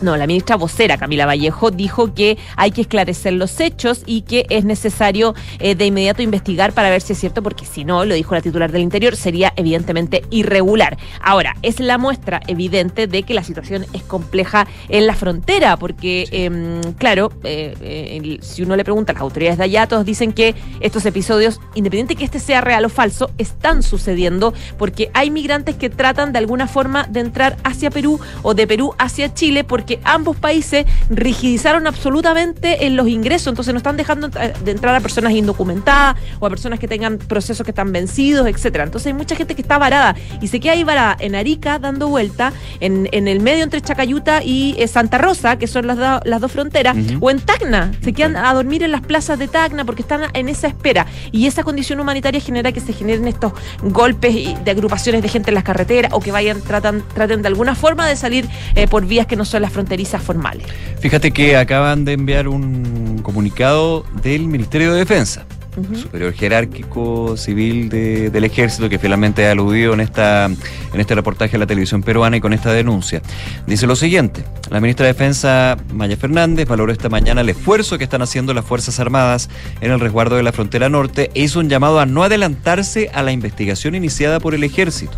No, 0.00 0.16
la 0.16 0.26
ministra 0.26 0.56
vocera 0.56 0.96
Camila 0.96 1.26
Vallejo 1.26 1.70
dijo 1.70 2.14
que 2.14 2.38
hay 2.56 2.70
que 2.70 2.82
esclarecer 2.82 3.34
los 3.34 3.60
hechos 3.60 4.02
y 4.06 4.22
que 4.22 4.46
es 4.48 4.64
necesario 4.64 5.34
eh, 5.58 5.74
de 5.74 5.86
inmediato 5.86 6.22
investigar 6.22 6.72
para 6.72 6.90
ver 6.90 7.02
si 7.02 7.12
es 7.12 7.18
cierto, 7.18 7.42
porque 7.42 7.66
si 7.66 7.84
no, 7.84 8.04
lo 8.04 8.14
dijo 8.14 8.34
la 8.34 8.40
titular 8.40 8.72
del 8.72 8.82
Interior, 8.82 9.14
sería 9.16 9.52
evidentemente 9.56 10.22
irregular. 10.30 10.96
Ahora, 11.20 11.56
es 11.62 11.80
la 11.80 11.98
muestra 11.98 12.40
evidente 12.46 13.06
de 13.06 13.22
que 13.24 13.34
la 13.34 13.44
situación 13.44 13.84
es 13.92 14.02
compleja 14.02 14.66
en 14.88 15.06
la 15.06 15.14
frontera, 15.14 15.76
porque, 15.76 16.26
em, 16.30 16.80
claro, 16.94 17.30
eh, 17.44 17.74
eh, 17.80 18.38
si 18.40 18.62
uno 18.62 18.76
le 18.76 18.84
pregunta 18.84 19.12
a 19.12 19.14
las 19.14 19.22
autoridades 19.22 19.58
de 19.58 19.64
allá, 19.64 19.86
todos 19.86 20.04
dicen 20.04 20.32
que 20.32 20.54
estos 20.80 21.04
episodios, 21.06 21.60
independiente 21.74 22.16
que 22.16 22.24
este 22.24 22.40
sea 22.40 22.60
real 22.60 22.84
o 22.84 22.88
falso, 22.88 23.30
están 23.38 23.82
sucediendo 23.82 24.54
porque 24.78 25.10
hay 25.14 25.30
migrantes 25.30 25.76
que 25.76 25.90
tratan 25.90 26.32
de 26.32 26.38
alguna 26.38 26.66
forma 26.66 27.04
de 27.04 27.20
entrar 27.20 27.56
hacia 27.64 27.90
Perú 27.90 28.20
o 28.42 28.54
de 28.54 28.66
Perú 28.66 28.94
hacia 28.98 29.34
Chile 29.34 29.64
porque 29.64 29.89
que 29.90 30.00
ambos 30.04 30.36
países 30.36 30.86
rigidizaron 31.08 31.88
absolutamente 31.88 32.86
en 32.86 32.94
los 32.94 33.08
ingresos, 33.08 33.48
entonces 33.48 33.74
no 33.74 33.78
están 33.78 33.96
dejando 33.96 34.28
de 34.28 34.70
entrar 34.70 34.94
a 34.94 35.00
personas 35.00 35.32
indocumentadas 35.32 36.16
o 36.38 36.46
a 36.46 36.50
personas 36.50 36.78
que 36.78 36.86
tengan 36.86 37.18
procesos 37.18 37.64
que 37.64 37.72
están 37.72 37.90
vencidos, 37.90 38.46
etcétera. 38.46 38.84
Entonces 38.84 39.08
hay 39.08 39.14
mucha 39.14 39.34
gente 39.34 39.56
que 39.56 39.62
está 39.62 39.78
varada. 39.78 40.14
Y 40.40 40.46
se 40.46 40.60
queda 40.60 40.74
ahí 40.74 40.84
varada 40.84 41.16
en 41.18 41.34
Arica 41.34 41.80
dando 41.80 42.06
vuelta, 42.06 42.52
en, 42.78 43.08
en 43.10 43.26
el 43.26 43.40
medio 43.40 43.64
entre 43.64 43.80
Chacayuta 43.80 44.44
y 44.44 44.76
eh, 44.78 44.86
Santa 44.86 45.18
Rosa, 45.18 45.58
que 45.58 45.66
son 45.66 45.88
las, 45.88 45.98
las 46.24 46.40
dos 46.40 46.52
fronteras, 46.52 46.96
o 47.20 47.30
en 47.32 47.40
Tacna, 47.40 47.90
se 48.00 48.12
quedan 48.12 48.36
a 48.36 48.54
dormir 48.54 48.84
en 48.84 48.92
las 48.92 49.00
plazas 49.00 49.40
de 49.40 49.48
Tacna 49.48 49.84
porque 49.84 50.02
están 50.02 50.22
en 50.34 50.48
esa 50.48 50.68
espera. 50.68 51.06
Y 51.32 51.46
esa 51.48 51.64
condición 51.64 51.98
humanitaria 51.98 52.40
genera 52.40 52.70
que 52.70 52.80
se 52.80 52.92
generen 52.92 53.26
estos 53.26 53.52
golpes 53.82 54.34
de 54.64 54.70
agrupaciones 54.70 55.22
de 55.22 55.28
gente 55.28 55.50
en 55.50 55.56
las 55.56 55.64
carreteras 55.64 56.12
o 56.12 56.20
que 56.20 56.30
vayan, 56.30 56.60
tratan, 56.60 57.02
traten 57.12 57.42
de 57.42 57.48
alguna 57.48 57.74
forma 57.74 58.06
de 58.06 58.14
salir 58.14 58.48
eh, 58.76 58.86
por 58.86 59.04
vías 59.04 59.26
que 59.26 59.34
no 59.34 59.44
son 59.44 59.62
las 59.62 59.72
fronterizas 59.80 60.22
formales. 60.22 60.66
Fíjate 61.00 61.30
que 61.30 61.56
acaban 61.56 62.04
de 62.04 62.12
enviar 62.12 62.48
un 62.48 63.20
comunicado 63.22 64.04
del 64.22 64.46
Ministerio 64.46 64.92
de 64.92 64.98
Defensa. 64.98 65.46
superior 65.94 66.34
jerárquico 66.34 67.36
civil 67.36 67.88
del 67.88 68.44
ejército 68.44 68.90
que 68.90 68.98
finalmente 68.98 69.46
ha 69.46 69.52
aludido 69.52 69.94
en 69.94 70.00
esta 70.00 70.46
en 70.46 71.00
este 71.00 71.14
reportaje 71.14 71.56
a 71.56 71.60
la 71.60 71.66
televisión 71.66 72.02
peruana 72.02 72.36
y 72.36 72.40
con 72.40 72.52
esta 72.52 72.72
denuncia. 72.72 73.22
Dice 73.66 73.86
lo 73.86 73.96
siguiente, 73.96 74.44
la 74.68 74.80
ministra 74.80 75.06
de 75.06 75.12
Defensa 75.14 75.78
Maya 75.94 76.16
Fernández 76.18 76.68
valoró 76.68 76.92
esta 76.92 77.08
mañana 77.08 77.40
el 77.40 77.48
esfuerzo 77.48 77.96
que 77.96 78.04
están 78.04 78.20
haciendo 78.20 78.52
las 78.52 78.66
Fuerzas 78.66 79.00
Armadas 79.00 79.48
en 79.80 79.92
el 79.92 80.00
resguardo 80.00 80.36
de 80.36 80.42
la 80.42 80.52
frontera 80.52 80.90
norte 80.90 81.30
e 81.34 81.42
hizo 81.44 81.60
un 81.60 81.70
llamado 81.70 82.00
a 82.00 82.04
no 82.04 82.22
adelantarse 82.24 83.08
a 83.14 83.22
la 83.22 83.32
investigación 83.32 83.94
iniciada 83.94 84.40
por 84.40 84.54
el 84.54 84.64
ejército. 84.64 85.16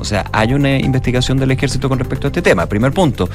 O 0.00 0.04
sea, 0.04 0.24
hay 0.32 0.54
una 0.54 0.78
investigación 0.78 1.38
del 1.38 1.50
ejército 1.50 1.88
con 1.88 1.98
respecto 1.98 2.26
a 2.26 2.28
este 2.28 2.42
tema. 2.42 2.66
Primer 2.66 2.92
punto, 2.92 3.28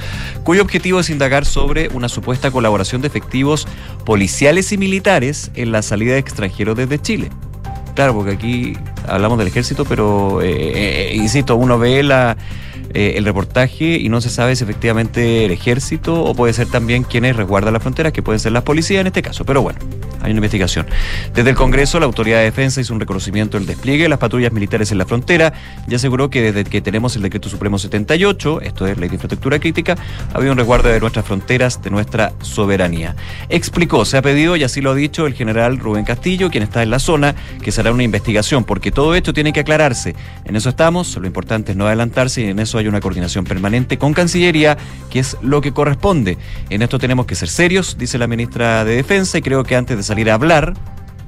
cuyo 0.43 0.61
objetivo 0.61 0.99
es 0.99 1.09
indagar 1.09 1.45
sobre 1.45 1.89
una 1.89 2.09
supuesta 2.09 2.51
colaboración 2.51 3.01
de 3.01 3.07
efectivos 3.07 3.67
policiales 4.05 4.71
y 4.71 4.77
militares 4.77 5.51
en 5.55 5.71
la 5.71 5.81
salida 5.81 6.13
de 6.13 6.19
extranjeros 6.19 6.75
desde 6.75 6.99
Chile. 6.99 7.29
Claro, 7.95 8.13
porque 8.13 8.31
aquí 8.31 8.73
hablamos 9.07 9.37
del 9.37 9.47
ejército, 9.47 9.85
pero, 9.85 10.41
eh, 10.41 10.49
eh, 10.51 11.11
eh, 11.11 11.15
insisto, 11.15 11.55
uno 11.55 11.79
ve 11.79 12.03
la 12.03 12.35
eh, 12.95 13.17
el 13.17 13.25
reportaje 13.25 13.97
y 13.97 14.07
no 14.07 14.21
se 14.21 14.29
sabe 14.29 14.55
si 14.55 14.63
efectivamente 14.63 15.43
el 15.43 15.51
ejército 15.51 16.23
o 16.23 16.33
puede 16.33 16.53
ser 16.53 16.67
también 16.67 17.03
quienes 17.03 17.35
resguardan 17.35 17.73
las 17.73 17.81
fronteras, 17.81 18.13
que 18.13 18.23
pueden 18.23 18.39
ser 18.39 18.53
las 18.53 18.63
policías 18.63 19.01
en 19.01 19.07
este 19.07 19.21
caso. 19.21 19.43
Pero 19.43 19.61
bueno, 19.61 19.79
hay 20.21 20.31
una 20.31 20.39
investigación. 20.39 20.85
Desde 21.33 21.49
el 21.49 21.57
Congreso, 21.57 21.99
la 21.99 22.05
Autoridad 22.05 22.37
de 22.37 22.45
Defensa 22.45 22.79
hizo 22.79 22.93
un 22.93 23.01
reconocimiento 23.01 23.57
del 23.57 23.67
despliegue 23.67 24.03
de 24.03 24.09
las 24.09 24.17
patrullas 24.17 24.53
militares 24.53 24.93
en 24.93 24.97
la 24.97 25.05
frontera 25.05 25.51
y 25.89 25.93
aseguró 25.93 26.29
que 26.29 26.41
desde 26.41 26.63
que 26.63 26.81
tenemos 26.81 27.17
el 27.17 27.21
Decreto 27.21 27.49
Supremo 27.49 27.77
78, 27.77 28.61
esto 28.61 28.87
es 28.87 28.97
Ley 28.97 29.09
de 29.09 29.15
Infraestructura 29.15 29.59
Crítica, 29.59 29.95
ha 30.33 30.37
habido 30.37 30.53
un 30.53 30.57
resguardo 30.57 30.87
de 30.87 30.99
nuestras 30.99 31.25
fronteras, 31.25 31.83
de 31.83 31.89
nuestra 31.89 32.31
soberanía. 32.41 33.15
Explicó, 33.49 34.05
se 34.05 34.17
ha 34.17 34.21
pedido, 34.21 34.55
y 34.55 34.63
así 34.63 34.79
lo 34.79 34.91
ha 34.91 34.95
dicho 34.95 35.27
el 35.27 35.33
general 35.33 35.79
Rubén 35.79 36.05
Castillo, 36.05 36.49
quien 36.49 36.63
está 36.63 36.81
en 36.81 36.91
la 36.91 36.99
zona, 36.99 37.35
que 37.61 37.71
será 37.71 37.91
una 37.91 38.03
investigación, 38.03 38.63
porque 38.63 38.91
todo 38.91 39.15
esto 39.15 39.33
tiene 39.33 39.51
que 39.51 39.59
aclararse. 39.59 40.15
En 40.45 40.55
eso 40.55 40.69
estamos, 40.69 41.15
lo 41.17 41.27
importante 41.27 41.73
es 41.73 41.77
no 41.77 41.87
adelantarse 41.87 42.41
y 42.41 42.45
en 42.45 42.59
eso 42.59 42.77
hay 42.77 42.84
una 42.89 43.01
coordinación 43.01 43.45
permanente 43.45 43.97
con 43.97 44.13
Cancillería, 44.13 44.77
que 45.09 45.19
es 45.19 45.37
lo 45.41 45.61
que 45.61 45.71
corresponde. 45.71 46.37
En 46.69 46.81
esto 46.81 46.99
tenemos 46.99 47.25
que 47.25 47.35
ser 47.35 47.49
serios, 47.49 47.97
dice 47.97 48.17
la 48.17 48.27
ministra 48.27 48.85
de 48.85 48.95
Defensa, 48.95 49.37
y 49.37 49.41
creo 49.41 49.63
que 49.63 49.75
antes 49.75 49.97
de 49.97 50.03
salir 50.03 50.29
a 50.29 50.35
hablar, 50.35 50.73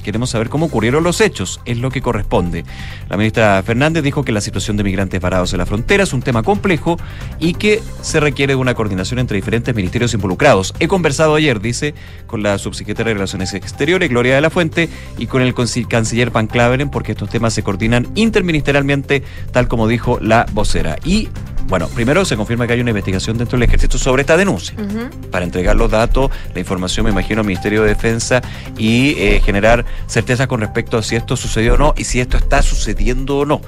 queremos 0.07 0.29
saber 0.29 0.47
cómo 0.47 0.67
ocurrieron 0.67 1.03
los 1.03 1.19
hechos, 1.19 1.59
es 1.65 1.79
lo 1.79 1.91
que 1.91 2.01
corresponde. 2.01 2.63
La 3.09 3.17
ministra 3.17 3.61
Fernández 3.61 4.03
dijo 4.03 4.23
que 4.23 4.31
la 4.31 4.39
situación 4.39 4.77
de 4.77 4.85
migrantes 4.85 5.19
varados 5.19 5.51
en 5.51 5.57
la 5.57 5.65
frontera 5.65 6.03
es 6.03 6.13
un 6.13 6.21
tema 6.21 6.43
complejo 6.43 6.97
y 7.39 7.55
que 7.55 7.81
se 8.01 8.21
requiere 8.21 8.53
de 8.53 8.55
una 8.55 8.73
coordinación 8.73 9.19
entre 9.19 9.35
diferentes 9.35 9.75
ministerios 9.75 10.13
involucrados. 10.13 10.73
He 10.79 10.87
conversado 10.87 11.35
ayer, 11.35 11.59
dice, 11.59 11.93
con 12.25 12.41
la 12.41 12.57
subsecretaria 12.57 13.09
de 13.09 13.15
Relaciones 13.15 13.53
Exteriores, 13.53 14.09
Gloria 14.09 14.35
de 14.35 14.39
la 14.39 14.49
Fuente, 14.49 14.87
y 15.17 15.27
con 15.27 15.41
el 15.41 15.53
canciller 15.53 16.31
Pan 16.31 16.47
Claveren, 16.47 16.89
porque 16.89 17.11
estos 17.11 17.29
temas 17.29 17.53
se 17.53 17.63
coordinan 17.63 18.07
interministerialmente, 18.15 19.23
tal 19.51 19.67
como 19.67 19.89
dijo 19.89 20.19
la 20.21 20.45
vocera. 20.53 20.95
Y 21.03 21.27
bueno, 21.67 21.87
primero 21.89 22.23
se 22.23 22.37
confirma 22.37 22.65
que 22.65 22.73
hay 22.73 22.81
una 22.81 22.91
investigación 22.91 23.37
dentro 23.37 23.57
del 23.57 23.67
ejército 23.67 23.97
sobre 23.97 24.21
esta 24.21 24.37
denuncia, 24.37 24.75
para 25.31 25.43
entregar 25.43 25.75
los 25.75 25.91
datos, 25.91 26.31
la 26.53 26.59
información, 26.59 27.05
me 27.05 27.11
imagino, 27.11 27.41
al 27.41 27.47
Ministerio 27.47 27.83
de 27.83 27.89
Defensa 27.89 28.41
y 28.77 29.15
eh, 29.17 29.41
generar 29.43 29.85
certeza 30.07 30.47
con 30.47 30.61
respecto 30.61 30.97
a 30.97 31.03
si 31.03 31.15
esto 31.15 31.35
sucedió 31.35 31.73
o 31.73 31.77
no 31.77 31.93
y 31.97 32.05
si 32.05 32.19
esto 32.19 32.37
está 32.37 32.61
sucediendo 32.61 33.39
o 33.39 33.45
no. 33.45 33.61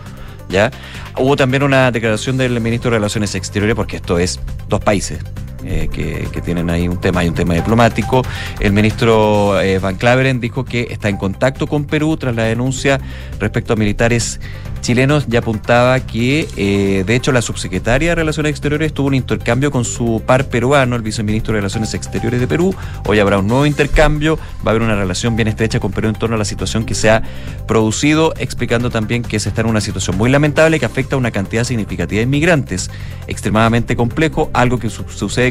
¿Ya? 0.48 0.72
Hubo 1.16 1.36
también 1.36 1.62
una 1.62 1.92
declaración 1.92 2.38
del 2.38 2.60
ministro 2.60 2.90
de 2.90 2.98
Relaciones 2.98 3.36
Exteriores, 3.36 3.76
porque 3.76 3.98
esto 3.98 4.18
es 4.18 4.40
dos 4.68 4.80
países, 4.80 5.20
eh, 5.64 5.90
que, 5.92 6.42
tienen 6.42 6.70
ahí 6.70 6.88
un 6.88 7.00
tema, 7.00 7.20
hay 7.20 7.28
un 7.28 7.36
tema 7.36 7.54
diplomático. 7.54 8.22
El 8.60 8.72
ministro 8.72 9.60
eh, 9.60 9.78
Van 9.80 9.96
Claveren 9.96 10.40
dijo 10.40 10.64
que 10.64 10.88
está 10.90 11.10
en 11.10 11.18
contacto 11.18 11.68
con 11.68 11.86
Perú 11.86 12.16
tras 12.18 12.36
la 12.36 12.44
denuncia 12.44 13.00
respecto 13.40 13.74
a 13.74 13.76
militares 13.76 14.40
chilenos 14.82 15.28
ya 15.28 15.40
apuntaba 15.40 16.00
que, 16.00 16.48
eh, 16.56 17.04
de 17.06 17.16
hecho, 17.16 17.32
la 17.32 17.42
subsecretaria 17.42 18.10
de 18.10 18.16
Relaciones 18.16 18.52
Exteriores 18.52 18.94
tuvo 18.94 19.08
un 19.08 19.16
intercambio 19.16 19.72
con 19.72 19.86
su 19.86 20.24
par 20.26 20.48
peruano, 20.48 20.96
el 20.96 21.02
viceministro 21.02 21.54
de 21.54 21.60
Relaciones 21.60 21.94
Exteriores 21.94 22.40
de 22.40 22.48
Perú. 22.48 22.74
Hoy 23.06 23.20
habrá 23.20 23.40
un 23.40 23.48
nuevo 23.48 23.66
intercambio, 23.66 24.38
va 24.66 24.68
a 24.68 24.70
haber 24.72 24.82
una 24.82 24.96
relación 24.96 25.36
bien 25.36 25.48
estrecha 25.48 25.80
con 25.80 25.92
Perú 25.92 26.10
en 26.10 26.16
torno 26.16 26.36
a 26.36 26.40
la 26.40 26.46
situación 26.46 26.86
que 26.86 26.96
se 26.96 27.10
ha 27.10 27.24
producido, 27.68 28.34
explicando 28.38 28.90
también 28.90 29.24
que 29.24 29.40
se 29.40 29.50
está 29.50 29.62
en 29.62 29.68
una 29.68 29.82
situación 29.82 30.18
muy 30.18 30.30
lamentable 30.30 30.80
que 30.80 30.86
afecta 30.86 31.16
a 31.16 31.20
una 31.20 31.32
cantidad 31.32 31.64
significativa 31.64 32.20
de 32.20 32.24
inmigrantes, 32.24 32.90
extremadamente 33.28 33.96
complejo, 33.96 34.50
algo 34.54 34.80
que 34.80 34.90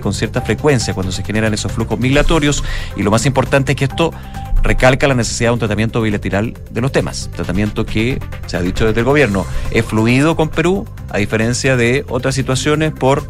con 0.01 0.15
cierta 0.15 0.41
frecuencia 0.41 0.95
cuando 0.95 1.13
se 1.13 1.23
generan 1.23 1.55
esos 1.55 1.73
flujos 1.73 1.99
migratorios. 1.99 2.65
Y 2.97 3.03
lo 3.03 3.11
más 3.11 3.27
importante 3.27 3.73
es 3.73 3.77
que 3.77 3.85
esto 3.85 4.13
recalca 4.63 5.07
la 5.07 5.15
necesidad 5.15 5.51
de 5.51 5.55
un 5.55 5.59
tratamiento 5.59 6.03
bilateral 6.03 6.55
de 6.71 6.81
los 6.81 6.93
temas, 6.93 7.31
tratamiento 7.35 7.87
que 7.87 8.21
se 8.47 8.57
ha 8.57 8.61
dicho 8.61 8.87
desde 8.87 9.01
el 9.01 9.07
gobierno 9.07 9.47
es 9.71 9.85
fluido 9.85 10.37
con 10.37 10.49
Perú, 10.49 10.87
a 11.11 11.19
diferencia 11.19 11.77
de 11.77 12.05
otras 12.09 12.35
situaciones 12.35 12.93
por 12.93 13.23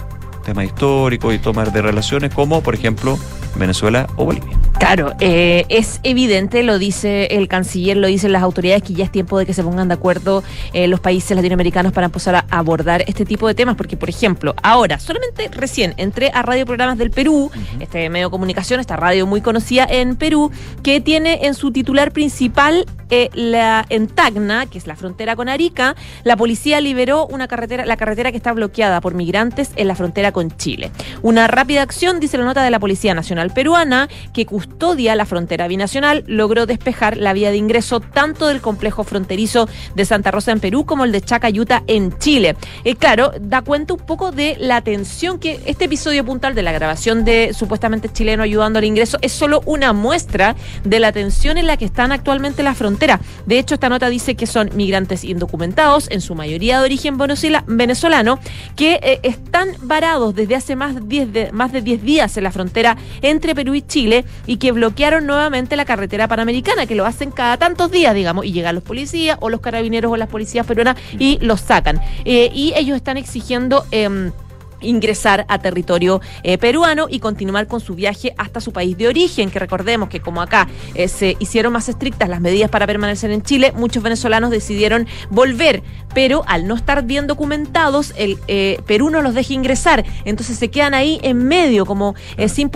temas 0.45 0.65
históricos 0.65 1.35
y 1.35 1.39
tomas 1.39 1.73
de 1.73 1.83
relaciones 1.83 2.33
como 2.33 2.63
por 2.63 2.75
ejemplo 2.75 3.19
Venezuela 3.57 4.07
o 4.17 4.25
Bolivia. 4.25 4.57
Claro, 4.79 5.13
eh, 5.19 5.67
es 5.69 5.99
evidente, 6.05 6.63
lo 6.63 6.79
dice 6.79 7.27
el 7.33 7.49
canciller, 7.49 7.97
lo 7.97 8.07
dicen 8.07 8.31
las 8.31 8.45
autoridades, 8.45 8.85
que 8.85 8.95
ya 8.95 9.05
es 9.05 9.13
tiempo 9.13 9.37
de 9.37 9.45
que 9.45 9.53
se 9.53 9.65
pongan 9.65 9.89
de 9.89 9.95
acuerdo 9.95 10.45
eh, 10.73 10.87
los 10.87 11.01
países 11.01 11.37
latinoamericanos 11.37 11.93
para 11.93 12.07
empezar 12.07 12.37
a 12.37 12.45
abordar 12.49 13.03
este 13.09 13.27
tipo 13.27 13.49
de 13.49 13.55
temas, 13.55 13.75
porque, 13.75 13.97
por 13.97 14.09
ejemplo, 14.09 14.55
ahora, 14.63 15.01
solamente 15.01 15.49
recién 15.53 15.95
entré 15.97 16.31
a 16.33 16.43
Radio 16.43 16.65
Programas 16.65 16.97
del 16.97 17.11
Perú, 17.11 17.51
este 17.81 18.09
medio 18.09 18.29
de 18.29 18.31
comunicación, 18.31 18.79
esta 18.79 18.97
radio 18.97 19.27
muy 19.27 19.41
conocida 19.41 19.85
en 19.85 20.15
Perú, 20.15 20.53
que 20.85 21.01
tiene 21.01 21.47
en 21.47 21.55
su 21.55 21.73
titular 21.73 22.13
principal 22.13 22.87
eh, 23.11 23.31
la, 23.35 23.85
en 23.89 24.07
Tacna, 24.07 24.67
que 24.67 24.79
es 24.79 24.87
la 24.87 24.95
frontera 24.95 25.35
con 25.35 25.49
Arica, 25.49 25.97
la 26.23 26.37
policía 26.37 26.81
liberó 26.81 27.27
una 27.27 27.49
carretera, 27.49 27.85
la 27.85 27.97
carretera 27.97 28.31
que 28.31 28.37
está 28.37 28.53
bloqueada 28.53 29.01
por 29.01 29.15
migrantes 29.15 29.71
en 29.77 29.89
la 29.89 29.97
frontera 29.97 30.31
con 30.31 30.57
Chile. 30.57 30.93
Una 31.23 31.49
rápida 31.49 31.83
acción, 31.83 32.21
dice 32.21 32.39
la 32.39 32.45
nota 32.45 32.63
de 32.63 32.71
la 32.71 32.79
Policía 32.79 33.15
Nacional 33.15 33.51
Peruana, 33.51 34.09
que 34.33 34.47
custodia 34.47 34.68
la 35.15 35.27
frontera 35.27 35.69
binacional, 35.69 36.25
logró 36.27 36.67
despejar 36.67 37.17
la 37.17 37.33
vía 37.33 37.51
de 37.51 37.57
ingreso 37.57 38.01
tanto 38.01 38.49
del 38.49 38.61
complejo 38.61 39.05
fronterizo 39.05 39.69
de 39.95 40.05
Santa 40.05 40.31
Rosa 40.31 40.53
en 40.53 40.61
Perú 40.61 40.87
como 40.87 41.05
el 41.05 41.13
de 41.13 41.21
Chacayuta 41.21 41.83
en 41.87 42.17
Chile. 42.19 42.57
Eh, 42.85 42.95
claro, 42.95 43.33
da 43.41 43.63
cuenta 43.63 43.95
un 43.95 44.01
poco 44.01 44.33
de 44.33 44.57
la 44.59 44.81
tensión 44.81 45.39
que 45.39 45.61
este 45.67 45.87
episodio 45.87 46.25
puntual 46.25 46.55
de 46.55 46.63
la 46.63 46.73
grabación 46.73 47.25
de 47.25 47.53
supuestamente 47.55 48.09
chileno 48.09 48.43
ayudando 48.43 48.79
al 48.79 48.85
ingreso 48.85 49.19
es 49.21 49.33
solo 49.33 49.63
una 49.67 49.93
muestra 49.93 50.57
de 50.85 51.01
la 51.01 51.13
tensión 51.13 51.59
en 51.59 51.67
la 51.67 51.77
que 51.77 51.85
están 51.85 52.13
actualmente 52.13 52.63
las 52.63 52.77
fronteras. 52.77 53.21
De 53.47 53.59
hecho, 53.59 53.75
esta 53.75 53.89
nota 53.89 54.09
dice 54.09 54.35
que 54.35 54.47
son 54.47 54.71
migrantes 54.75 55.25
indocumentados, 55.25 56.11
en 56.11 56.21
su 56.21 56.35
mayoría 56.35 56.79
de 56.79 56.85
origen 56.85 57.19
venezolano, 57.67 58.39
que 58.77 59.01
eh, 59.03 59.21
están 59.23 59.69
varados 59.83 60.35
desde 60.35 60.57
hace 60.57 60.77
más 60.77 60.95
de 60.95 61.01
10 61.01 61.33
de, 61.33 61.53
más 61.53 61.73
de 61.73 61.83
10 61.83 62.03
días 62.03 62.37
en 62.37 62.45
la 62.45 62.53
frontera 62.53 62.97
entre 63.23 63.55
Perú 63.55 63.75
y 63.75 63.83
Chile 63.83 64.25
y 64.49 64.57
que 64.57 64.73
bloquearon 64.73 65.27
nuevamente 65.27 65.77
la 65.77 65.85
carretera 65.85 66.27
panamericana, 66.27 66.87
que 66.87 66.97
lo 66.97 67.07
hacen 67.07 67.31
cada 67.31 67.59
tantos 67.59 67.93
días, 67.93 68.15
digamos, 68.15 68.47
y 68.47 68.53
llegan 68.53 68.75
los 68.75 68.83
policías 68.83 69.39
o 69.41 69.51
los 69.51 69.61
carabineros 69.61 70.11
o 70.11 70.17
las 70.17 70.29
policías 70.29 70.67
peruanas 70.67 70.97
y 71.19 71.39
los 71.41 71.61
sacan. 71.61 72.01
Eh, 72.25 72.51
y 72.53 72.73
ellos 72.75 72.97
están 72.97 73.17
exigiendo... 73.17 73.87
Eh, 73.93 74.33
ingresar 74.81 75.45
a 75.49 75.59
territorio 75.59 76.21
eh, 76.43 76.59
peruano 76.59 77.07
y 77.09 77.21
continuar 77.21 77.67
con 77.67 77.81
su 77.81 77.95
viaje 77.95 78.35
hasta 78.37 78.61
su 78.61 78.73
país 78.73 78.97
de 78.97 79.09
origen, 79.09 79.51
que 79.51 79.59
recordemos 79.59 80.09
que 80.09 80.21
como 80.21 80.43
acá 80.43 80.69
eh, 80.95 81.09
se 81.09 81.37
hicieron 81.39 81.73
más 81.73 81.89
estrictas 81.89 82.29
las 82.29 82.41
medidas 82.41 82.71
para 82.71 82.87
permanecer 82.87 83.31
en 83.31 83.43
Chile, 83.43 83.73
muchos 83.75 84.03
venezolanos 84.03 84.51
decidieron 84.51 85.07
volver, 85.31 85.83
pero 86.15 86.43
al 86.47 86.67
no 86.67 86.75
estar 86.75 87.05
bien 87.05 87.27
documentados, 87.27 88.13
el 88.17 88.39
eh, 88.49 88.81
Perú 88.87 89.11
no 89.11 89.23
los 89.23 89.35
deja 89.35 89.53
ingresar, 89.53 90.05
entonces 90.25 90.59
se 90.59 90.71
quedan 90.71 90.95
ahí 90.95 91.21
en 91.23 91.47
medio, 91.47 91.87
como 91.87 92.15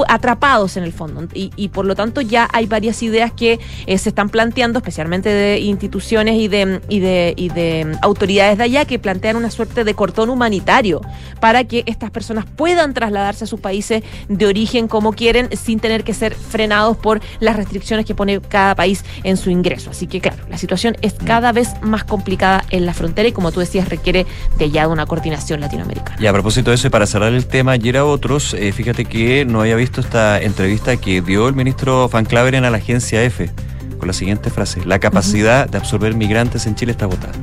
atrapados 0.08 0.76
en 0.76 0.84
el 0.84 0.92
fondo, 0.92 1.28
y, 1.34 1.50
y, 1.56 1.68
por 1.68 1.84
lo 1.84 1.94
tanto 1.94 2.20
ya 2.20 2.48
hay 2.52 2.66
varias 2.66 3.02
ideas 3.02 3.32
que 3.32 3.58
se 3.86 4.08
están 4.08 4.28
planteando, 4.28 4.78
especialmente 4.78 5.28
de 5.28 5.60
instituciones 5.60 6.36
y 6.38 6.48
de, 6.48 6.80
y 6.88 7.00
de, 7.00 7.34
y 7.36 7.48
de 7.48 7.96
autoridades 8.02 8.58
de 8.58 8.64
allá, 8.64 8.84
que 8.84 8.98
plantean 8.98 9.36
una 9.36 9.50
suerte 9.50 9.84
de 9.84 9.94
cortón 9.94 10.30
humanitario 10.30 11.00
para 11.40 11.64
que 11.64 11.84
estas 11.92 12.10
personas 12.10 12.44
puedan 12.44 12.94
trasladarse 12.94 13.44
a 13.44 13.46
sus 13.46 13.60
países 13.60 14.02
de 14.28 14.46
origen 14.46 14.88
como 14.88 15.12
quieren 15.12 15.48
sin 15.56 15.78
tener 15.80 16.04
que 16.04 16.14
ser 16.14 16.34
frenados 16.34 16.96
por 16.96 17.20
las 17.40 17.56
restricciones 17.56 18.06
que 18.06 18.14
pone 18.14 18.40
cada 18.40 18.74
país 18.74 19.04
en 19.22 19.36
su 19.36 19.50
ingreso. 19.50 19.90
Así 19.90 20.06
que 20.06 20.20
claro, 20.20 20.44
la 20.48 20.58
situación 20.58 20.96
es 21.02 21.14
cada 21.14 21.52
vez 21.52 21.70
más 21.82 22.04
complicada 22.04 22.64
en 22.70 22.86
la 22.86 22.94
frontera 22.94 23.28
y 23.28 23.32
como 23.32 23.52
tú 23.52 23.60
decías 23.60 23.88
requiere 23.88 24.26
de 24.58 24.70
ya 24.70 24.88
una 24.88 25.06
coordinación 25.06 25.60
latinoamericana. 25.60 26.16
Y 26.20 26.26
a 26.26 26.32
propósito 26.32 26.70
de 26.70 26.76
eso, 26.76 26.86
y 26.86 26.90
para 26.90 27.06
cerrar 27.06 27.32
el 27.32 27.46
tema, 27.46 27.72
ayer 27.72 27.96
a 27.96 28.04
otros, 28.04 28.54
eh, 28.54 28.72
fíjate 28.72 29.04
que 29.04 29.44
no 29.44 29.60
había 29.60 29.76
visto 29.76 30.00
esta 30.00 30.40
entrevista 30.40 30.96
que 30.96 31.20
dio 31.20 31.48
el 31.48 31.54
ministro 31.54 32.08
Van 32.08 32.24
Claveren 32.24 32.64
a 32.64 32.70
la 32.70 32.78
agencia 32.78 33.22
EFE 33.22 33.50
con 33.98 34.08
la 34.08 34.14
siguiente 34.14 34.50
frase, 34.50 34.84
la 34.84 34.98
capacidad 34.98 35.68
de 35.68 35.78
absorber 35.78 36.14
migrantes 36.14 36.66
en 36.66 36.74
Chile 36.74 36.90
está 36.90 37.04
agotada. 37.04 37.34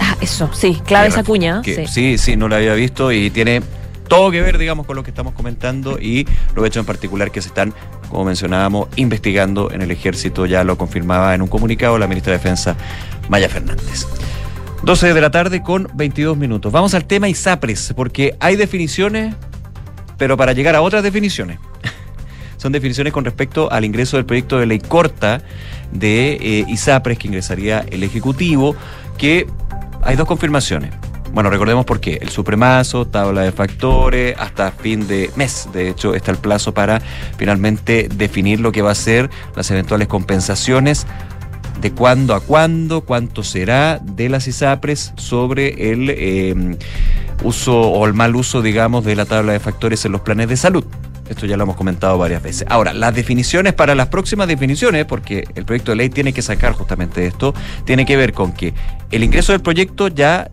Ah, 0.00 0.16
eso, 0.20 0.50
sí, 0.52 0.80
clave 0.84 1.08
esa 1.08 1.22
cuña. 1.22 1.62
sí. 1.64 1.86
sí, 1.86 2.18
sí, 2.18 2.36
no 2.36 2.48
la 2.48 2.56
había 2.56 2.74
visto 2.74 3.12
y 3.12 3.30
tiene 3.30 3.62
todo 4.10 4.32
que 4.32 4.42
ver, 4.42 4.58
digamos, 4.58 4.86
con 4.86 4.96
lo 4.96 5.04
que 5.04 5.10
estamos 5.10 5.34
comentando 5.34 6.00
y 6.00 6.26
lo 6.56 6.66
hecho 6.66 6.80
en 6.80 6.84
particular 6.84 7.30
que 7.30 7.40
se 7.40 7.48
están, 7.48 7.72
como 8.08 8.24
mencionábamos, 8.24 8.88
investigando 8.96 9.70
en 9.70 9.82
el 9.82 9.92
ejército, 9.92 10.46
ya 10.46 10.64
lo 10.64 10.76
confirmaba 10.76 11.32
en 11.32 11.42
un 11.42 11.48
comunicado 11.48 11.96
la 11.96 12.08
ministra 12.08 12.32
de 12.32 12.38
Defensa, 12.38 12.76
Maya 13.28 13.48
Fernández. 13.48 14.08
12 14.82 15.14
de 15.14 15.20
la 15.20 15.30
tarde 15.30 15.62
con 15.62 15.88
22 15.94 16.36
minutos. 16.36 16.72
Vamos 16.72 16.92
al 16.94 17.04
tema 17.04 17.28
ISAPRES, 17.28 17.92
porque 17.94 18.34
hay 18.40 18.56
definiciones, 18.56 19.36
pero 20.18 20.36
para 20.36 20.54
llegar 20.54 20.74
a 20.74 20.82
otras 20.82 21.04
definiciones. 21.04 21.60
Son 22.56 22.72
definiciones 22.72 23.12
con 23.12 23.24
respecto 23.24 23.70
al 23.70 23.84
ingreso 23.84 24.16
del 24.16 24.26
proyecto 24.26 24.58
de 24.58 24.66
ley 24.66 24.80
corta 24.80 25.40
de 25.92 26.32
eh, 26.32 26.64
ISAPRES 26.66 27.16
que 27.16 27.28
ingresaría 27.28 27.86
el 27.88 28.02
Ejecutivo, 28.02 28.74
que 29.16 29.46
hay 30.02 30.16
dos 30.16 30.26
confirmaciones. 30.26 30.90
Bueno, 31.32 31.48
recordemos 31.48 31.84
por 31.84 32.00
qué. 32.00 32.18
El 32.20 32.30
supremazo, 32.30 33.06
tabla 33.06 33.42
de 33.42 33.52
factores, 33.52 34.34
hasta 34.38 34.72
fin 34.72 35.06
de 35.06 35.30
mes. 35.36 35.68
De 35.72 35.88
hecho, 35.88 36.14
está 36.14 36.32
el 36.32 36.38
plazo 36.38 36.74
para 36.74 37.00
finalmente 37.38 38.08
definir 38.12 38.60
lo 38.60 38.72
que 38.72 38.82
va 38.82 38.90
a 38.90 38.96
ser 38.96 39.30
las 39.54 39.70
eventuales 39.70 40.08
compensaciones 40.08 41.06
de 41.80 41.92
cuándo 41.92 42.34
a 42.34 42.40
cuándo, 42.40 43.02
cuánto 43.02 43.42
será 43.42 43.98
de 44.02 44.28
las 44.28 44.46
ISAPRES 44.48 45.12
sobre 45.16 45.92
el 45.92 46.10
eh, 46.10 46.76
uso 47.42 47.80
o 47.80 48.06
el 48.06 48.12
mal 48.12 48.34
uso, 48.36 48.60
digamos, 48.60 49.04
de 49.04 49.16
la 49.16 49.24
tabla 49.24 49.52
de 49.52 49.60
factores 49.60 50.04
en 50.04 50.12
los 50.12 50.20
planes 50.22 50.48
de 50.48 50.56
salud. 50.56 50.84
Esto 51.28 51.46
ya 51.46 51.56
lo 51.56 51.62
hemos 51.62 51.76
comentado 51.76 52.18
varias 52.18 52.42
veces. 52.42 52.66
Ahora, 52.68 52.92
las 52.92 53.14
definiciones 53.14 53.72
para 53.72 53.94
las 53.94 54.08
próximas 54.08 54.48
definiciones, 54.48 55.04
porque 55.04 55.44
el 55.54 55.64
proyecto 55.64 55.92
de 55.92 55.96
ley 55.96 56.10
tiene 56.10 56.32
que 56.32 56.42
sacar 56.42 56.72
justamente 56.72 57.24
esto, 57.24 57.54
tiene 57.84 58.04
que 58.04 58.16
ver 58.16 58.32
con 58.32 58.52
que 58.52 58.74
el 59.12 59.22
ingreso 59.22 59.52
del 59.52 59.60
proyecto 59.60 60.08
ya 60.08 60.50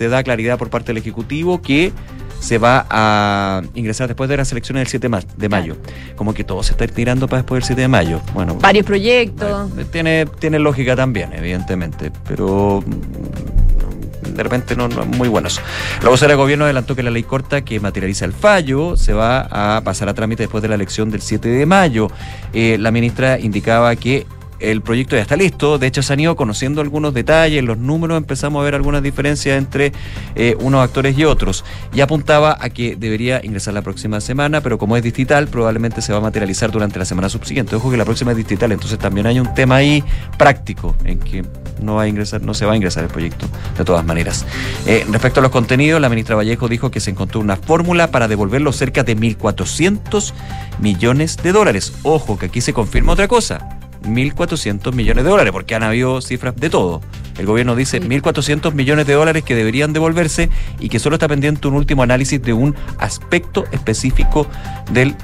se 0.00 0.08
da 0.08 0.22
claridad 0.22 0.56
por 0.56 0.70
parte 0.70 0.86
del 0.86 0.96
Ejecutivo 0.96 1.60
que 1.60 1.92
se 2.40 2.56
va 2.56 2.86
a 2.88 3.60
ingresar 3.74 4.08
después 4.08 4.30
de 4.30 4.38
las 4.38 4.50
elecciones 4.50 4.80
del 4.80 4.88
7 4.88 5.10
de 5.36 5.48
mayo. 5.50 5.76
Como 6.16 6.32
que 6.32 6.42
todo 6.42 6.62
se 6.62 6.72
está 6.72 6.86
tirando 6.86 7.28
para 7.28 7.42
después 7.42 7.58
del 7.60 7.66
7 7.66 7.82
de 7.82 7.88
mayo. 7.88 8.22
Bueno, 8.32 8.54
varios 8.54 8.86
proyectos. 8.86 9.70
Tiene, 9.92 10.24
tiene 10.38 10.58
lógica 10.58 10.96
también, 10.96 11.34
evidentemente, 11.34 12.10
pero 12.26 12.82
mm, 12.86 14.34
de 14.34 14.42
repente 14.42 14.74
no, 14.74 14.88
no 14.88 15.02
es 15.02 15.08
muy 15.18 15.28
bueno 15.28 15.48
eso. 15.48 15.60
La 16.02 16.08
vocera 16.08 16.32
de 16.32 16.36
gobierno 16.36 16.64
adelantó 16.64 16.96
que 16.96 17.02
la 17.02 17.10
ley 17.10 17.24
corta 17.24 17.60
que 17.60 17.78
materializa 17.78 18.24
el 18.24 18.32
fallo 18.32 18.96
se 18.96 19.12
va 19.12 19.48
a 19.50 19.82
pasar 19.82 20.08
a 20.08 20.14
trámite 20.14 20.44
después 20.44 20.62
de 20.62 20.68
la 20.68 20.76
elección 20.76 21.10
del 21.10 21.20
7 21.20 21.46
de 21.46 21.66
mayo. 21.66 22.08
Eh, 22.54 22.78
la 22.80 22.90
ministra 22.90 23.38
indicaba 23.38 23.94
que 23.96 24.26
el 24.60 24.82
proyecto 24.82 25.16
ya 25.16 25.22
está 25.22 25.36
listo. 25.36 25.78
De 25.78 25.86
hecho, 25.86 26.02
se 26.02 26.12
han 26.12 26.20
ido 26.20 26.36
conociendo 26.36 26.80
algunos 26.80 27.14
detalles, 27.14 27.64
los 27.64 27.78
números, 27.78 28.16
empezamos 28.16 28.60
a 28.60 28.64
ver 28.64 28.74
algunas 28.74 29.02
diferencias 29.02 29.58
entre 29.58 29.92
eh, 30.34 30.56
unos 30.60 30.82
actores 30.82 31.18
y 31.18 31.24
otros. 31.24 31.64
Y 31.92 32.00
apuntaba 32.00 32.56
a 32.60 32.70
que 32.70 32.96
debería 32.96 33.40
ingresar 33.42 33.74
la 33.74 33.82
próxima 33.82 34.20
semana, 34.20 34.60
pero 34.60 34.78
como 34.78 34.96
es 34.96 35.02
digital, 35.02 35.48
probablemente 35.48 36.02
se 36.02 36.12
va 36.12 36.18
a 36.18 36.22
materializar 36.22 36.70
durante 36.70 36.98
la 36.98 37.04
semana 37.04 37.28
subsiguiente. 37.28 37.74
Ojo 37.76 37.90
que 37.90 37.96
la 37.96 38.04
próxima 38.04 38.32
es 38.32 38.36
digital, 38.36 38.72
entonces 38.72 38.98
también 38.98 39.26
hay 39.26 39.40
un 39.40 39.54
tema 39.54 39.76
ahí 39.76 40.04
práctico 40.38 40.94
en 41.04 41.18
que 41.18 41.44
no 41.80 41.96
va 41.96 42.02
a 42.02 42.08
ingresar, 42.08 42.42
no 42.42 42.54
se 42.54 42.66
va 42.66 42.74
a 42.74 42.76
ingresar 42.76 43.04
el 43.04 43.10
proyecto 43.10 43.46
de 43.76 43.84
todas 43.84 44.04
maneras. 44.04 44.44
Eh, 44.86 45.06
respecto 45.10 45.40
a 45.40 45.42
los 45.42 45.50
contenidos, 45.50 46.00
la 46.00 46.08
ministra 46.08 46.36
Vallejo 46.36 46.68
dijo 46.68 46.90
que 46.90 47.00
se 47.00 47.10
encontró 47.10 47.40
una 47.40 47.56
fórmula 47.56 48.10
para 48.10 48.28
devolver 48.28 48.60
los 48.60 48.76
cerca 48.76 49.02
de 49.02 49.16
1.400 49.16 50.32
millones 50.78 51.38
de 51.38 51.52
dólares. 51.52 51.92
Ojo 52.02 52.38
que 52.38 52.46
aquí 52.46 52.60
se 52.60 52.72
confirma 52.72 53.12
otra 53.12 53.28
cosa 53.28 53.79
1.400 54.02 54.92
millones 54.92 55.24
de 55.24 55.30
dólares, 55.30 55.52
porque 55.52 55.74
han 55.74 55.82
habido 55.82 56.20
cifras 56.20 56.56
de 56.56 56.70
todo. 56.70 57.00
El 57.38 57.46
gobierno 57.46 57.74
dice 57.76 58.00
1.400 58.00 58.72
millones 58.72 59.06
de 59.06 59.14
dólares 59.14 59.44
que 59.44 59.54
deberían 59.54 59.92
devolverse 59.92 60.50
y 60.78 60.88
que 60.88 60.98
solo 60.98 61.16
está 61.16 61.28
pendiente 61.28 61.68
un 61.68 61.74
último 61.74 62.02
análisis 62.02 62.42
de 62.42 62.52
un 62.52 62.74
aspecto 62.98 63.64
específico 63.72 64.46
del 64.92 65.14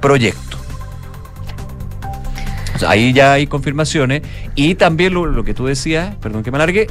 proyecto. 0.00 0.56
ahí 2.86 3.12
ya 3.12 3.32
hay 3.32 3.48
confirmaciones 3.48 4.22
y 4.54 4.76
también 4.76 5.12
lo, 5.12 5.42
que 5.42 5.52
tú 5.52 5.66
decías, 5.66 6.14
perdón 6.16 6.44
que 6.44 6.52
me 6.52 6.58
alargue, 6.58 6.86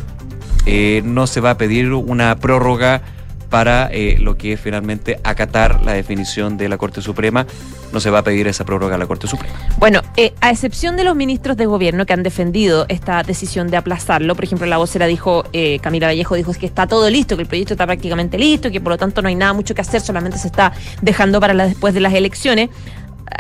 eh, 0.66 1.02
no 1.06 1.28
se 1.28 1.40
va 1.40 1.52
a 1.52 1.58
pedir 1.58 1.94
una 1.94 2.36
prórroga 2.36 3.02
para 3.50 3.90
eh, 3.92 4.18
lo 4.20 4.38
que 4.38 4.54
es 4.54 4.60
finalmente 4.60 5.20
acatar 5.24 5.84
la 5.84 5.94
definición 5.94 6.58
de 6.58 6.70
la 6.70 6.78
Corte 6.78 7.02
Suprema. 7.02 7.46
No 7.92 8.00
se 8.00 8.10
va 8.10 8.20
a 8.20 8.24
pedir 8.24 8.48
esa 8.48 8.66
prórroga 8.66 8.96
a 8.96 8.98
la 8.98 9.08
Corte 9.08 9.28
Suprema. 9.28 9.56
Bueno, 9.78 10.02
eh, 10.18 10.34
a 10.42 10.52
excepción 10.52 10.98
de 10.98 11.04
los 11.04 11.16
ministros 11.16 11.56
de 11.56 11.66
gobierno 11.66 12.06
que 12.06 12.14
han 12.14 12.24
defendido 12.24 12.86
esta 12.90 13.24
decisión 13.24 13.70
de 13.70 13.78
aplazarlo, 13.78 14.36
por 14.36 14.44
ejemplo, 14.44 14.68
la 14.68 14.78
vocera 14.78 15.06
dijo, 15.06 15.46
eh, 15.54 15.80
Camila 15.80 16.08
Vallejo 16.08 16.36
dijo 16.36 16.54
que 16.54 16.66
está 16.66 16.88
todo 16.88 17.10
listo, 17.10 17.36
que 17.36 17.44
el 17.44 17.48
proyecto 17.48 17.74
está 17.74 17.86
prácticamente 17.86 18.38
listo, 18.38 18.70
que 18.72 18.82
por 18.82 18.92
lo 18.92 18.98
tanto 18.98 19.22
no 19.22 19.30
hay 19.30 19.36
nada 19.36 19.54
mucho 19.54 19.74
que 19.74 19.82
hacer, 19.82 20.02
solamente 20.02 20.38
se 20.38 20.48
está 20.48 20.74
dejando 21.02 21.40
para 21.40 21.54
después 21.66 21.94
de 21.94 22.02
las 22.02 22.14
elecciones. 22.14 22.70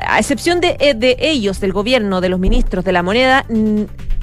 A 0.08 0.20
excepción 0.20 0.62
de, 0.62 0.96
de 0.96 1.17
ellos, 1.20 1.60
del 1.60 1.74
gobierno, 1.74 2.22
de 2.22 2.30
los 2.30 2.39
ministros 2.39 2.84
de 2.86 2.91
la 2.91 3.04
moneda, 3.04 3.46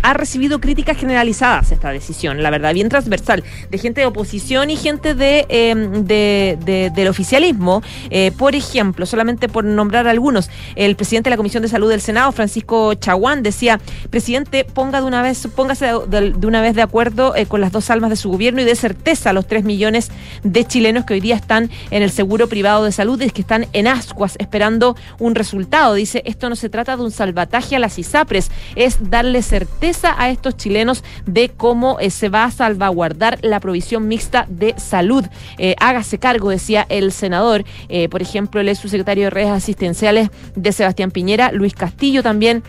ha 0.05 0.13
recibido 0.13 0.61
críticas 0.61 0.99
generalizadas 0.99 1.73
esta 1.73 1.89
decisión, 1.89 2.43
la 2.43 2.51
verdad, 2.51 2.75
bien 2.75 2.91
transversal, 2.91 3.43
de 3.71 3.79
gente 3.79 4.03
de 4.03 4.07
oposición 4.07 4.69
y 4.69 4.77
gente 4.77 5.15
de, 5.15 5.47
em, 5.49 6.05
del 6.05 7.09
oficialismo. 7.09 7.83
Eh, 8.11 8.31
por 8.37 8.55
ejemplo, 8.55 9.07
solamente 9.07 9.49
por 9.49 9.65
nombrar 9.65 10.07
algunos, 10.07 10.51
el 10.77 10.95
presidente 10.95 11.31
de 11.31 11.33
la 11.33 11.37
Comisión 11.39 11.63
de 11.63 11.71
Salud 11.71 11.89
del 11.89 12.03
Senado, 12.03 12.33
Francisco 12.33 12.93
Chaguán, 12.93 13.43
decía, 13.43 13.81
presidente, 14.11 14.65
ponga 14.65 15.01
de 15.01 15.07
una 15.07 15.23
vez, 15.23 15.49
póngase 15.57 15.87
de, 16.07 16.47
una 16.47 16.61
vez 16.61 16.75
de 16.75 16.83
acuerdo 16.83 17.35
eh, 17.35 17.47
con 17.47 17.63
las 17.63 17.73
dos 17.73 17.89
almas 17.89 18.11
de 18.11 18.17
su 18.17 18.29
gobierno 18.29 18.61
y 18.61 18.65
dé 18.65 18.77
certeza 18.77 19.31
a 19.31 19.33
los 19.33 19.47
tres 19.47 19.65
millones 19.65 20.11
de 20.43 20.67
chilenos 20.67 21.07
que 21.07 21.15
hoy 21.15 21.21
día 21.21 21.37
están 21.37 21.71
en 21.91 22.03
el 22.03 22.11
seguro 22.11 22.47
privado 22.47 22.85
de 22.85 22.93
salud 22.93 23.19
y 23.23 23.31
que 23.31 23.41
están 23.41 23.69
en 23.73 23.89
ascuas 23.89 24.37
esperando 24.39 24.97
un 25.19 25.35
resultado. 25.35 25.95
Dice, 25.95 26.23
esto 26.27 26.51
no 26.51 26.57
se 26.57 26.69
trata 26.69 26.95
de 26.99 27.05
un 27.05 27.11
salvataje 27.11 27.77
a 27.77 27.79
las 27.79 27.99
ISAPRES, 27.99 28.51
es 28.77 28.99
darle 29.09 29.41
certeza 29.41 29.94
a 30.03 30.31
estos 30.31 30.57
chilenos 30.57 31.05
de 31.27 31.51
cómo 31.51 31.99
eh, 32.01 32.11
se 32.11 32.29
va 32.29 32.45
a 32.45 32.51
salvaguardar 32.51 33.39
la 33.43 33.61
provisión 33.61 34.09
mixta 34.09 34.47
de 34.49 34.75
salud. 34.77 35.25
Eh, 35.59 35.77
hágase 35.79 36.19
cargo, 36.19 36.51
decía 36.51 36.87
el 36.89 37.13
senador. 37.13 37.65
Eh, 37.89 38.09
por 38.09 38.23
ejemplo, 38.23 38.61
el 38.61 38.77
subsecretario 38.77 39.25
de 39.25 39.31
redes 39.31 39.51
asistenciales 39.51 40.31
de 40.57 40.73
Sebastián 40.73 41.11
Piñera, 41.11 41.53
Luis 41.53 41.75
Castillo 41.75 42.23
también 42.23 42.63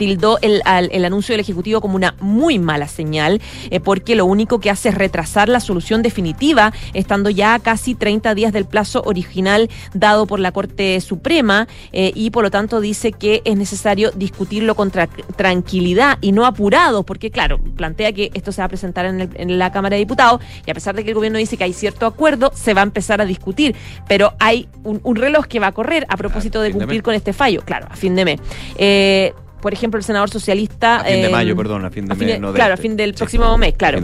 tildó 0.00 0.38
el, 0.40 0.62
el, 0.64 1.04
anuncio 1.04 1.34
del 1.34 1.40
Ejecutivo 1.40 1.82
como 1.82 1.94
una 1.94 2.14
muy 2.20 2.58
mala 2.58 2.88
señal, 2.88 3.38
eh, 3.68 3.80
porque 3.80 4.14
lo 4.14 4.24
único 4.24 4.58
que 4.58 4.70
hace 4.70 4.88
es 4.88 4.94
retrasar 4.94 5.50
la 5.50 5.60
solución 5.60 6.00
definitiva, 6.00 6.72
estando 6.94 7.28
ya 7.28 7.52
a 7.52 7.58
casi 7.58 7.94
30 7.94 8.34
días 8.34 8.54
del 8.54 8.64
plazo 8.64 9.02
original 9.04 9.68
dado 9.92 10.26
por 10.26 10.40
la 10.40 10.52
Corte 10.52 10.98
Suprema, 11.02 11.68
eh, 11.92 12.12
y 12.14 12.30
por 12.30 12.44
lo 12.44 12.50
tanto 12.50 12.80
dice 12.80 13.12
que 13.12 13.42
es 13.44 13.58
necesario 13.58 14.10
discutirlo 14.12 14.74
con 14.74 14.90
tranquilidad 15.36 16.16
y 16.22 16.32
no 16.32 16.46
apurado, 16.46 17.02
porque 17.02 17.30
claro, 17.30 17.58
plantea 17.76 18.12
que 18.12 18.30
esto 18.32 18.52
se 18.52 18.62
va 18.62 18.64
a 18.64 18.68
presentar 18.68 19.04
en, 19.04 19.30
en, 19.34 19.58
la 19.58 19.70
Cámara 19.70 19.96
de 19.96 20.00
Diputados, 20.00 20.40
y 20.66 20.70
a 20.70 20.72
pesar 20.74 20.96
de 20.96 21.04
que 21.04 21.10
el 21.10 21.14
gobierno 21.14 21.36
dice 21.36 21.58
que 21.58 21.64
hay 21.64 21.74
cierto 21.74 22.06
acuerdo, 22.06 22.52
se 22.54 22.72
va 22.72 22.80
a 22.80 22.84
empezar 22.84 23.20
a 23.20 23.26
discutir, 23.26 23.76
pero 24.08 24.32
hay 24.38 24.66
un, 24.82 25.14
reloj 25.14 25.44
que 25.44 25.60
va 25.60 25.66
a 25.66 25.72
correr 25.72 26.06
a 26.08 26.16
propósito 26.16 26.62
de 26.62 26.72
cumplir 26.72 27.02
con 27.02 27.14
este 27.14 27.34
fallo, 27.34 27.60
claro, 27.66 27.86
a 27.90 27.96
fin 27.96 28.14
de 28.14 28.24
mes. 28.24 28.40
Eh, 28.78 29.34
por 29.60 29.72
ejemplo, 29.72 29.98
el 29.98 30.04
senador 30.04 30.30
socialista. 30.30 31.00
A 31.00 31.04
fin 31.04 31.22
de 31.22 31.28
mayo, 31.28 31.56
perdón, 31.56 31.84
a 31.84 31.90
fin 31.90 32.06
de 32.06 32.14
mes. 32.14 32.52
claro, 32.54 32.74
a 32.74 32.76
fin 32.76 32.96
del 32.96 33.14
próximo 33.14 33.56
mes, 33.58 33.74
claro. 33.74 34.00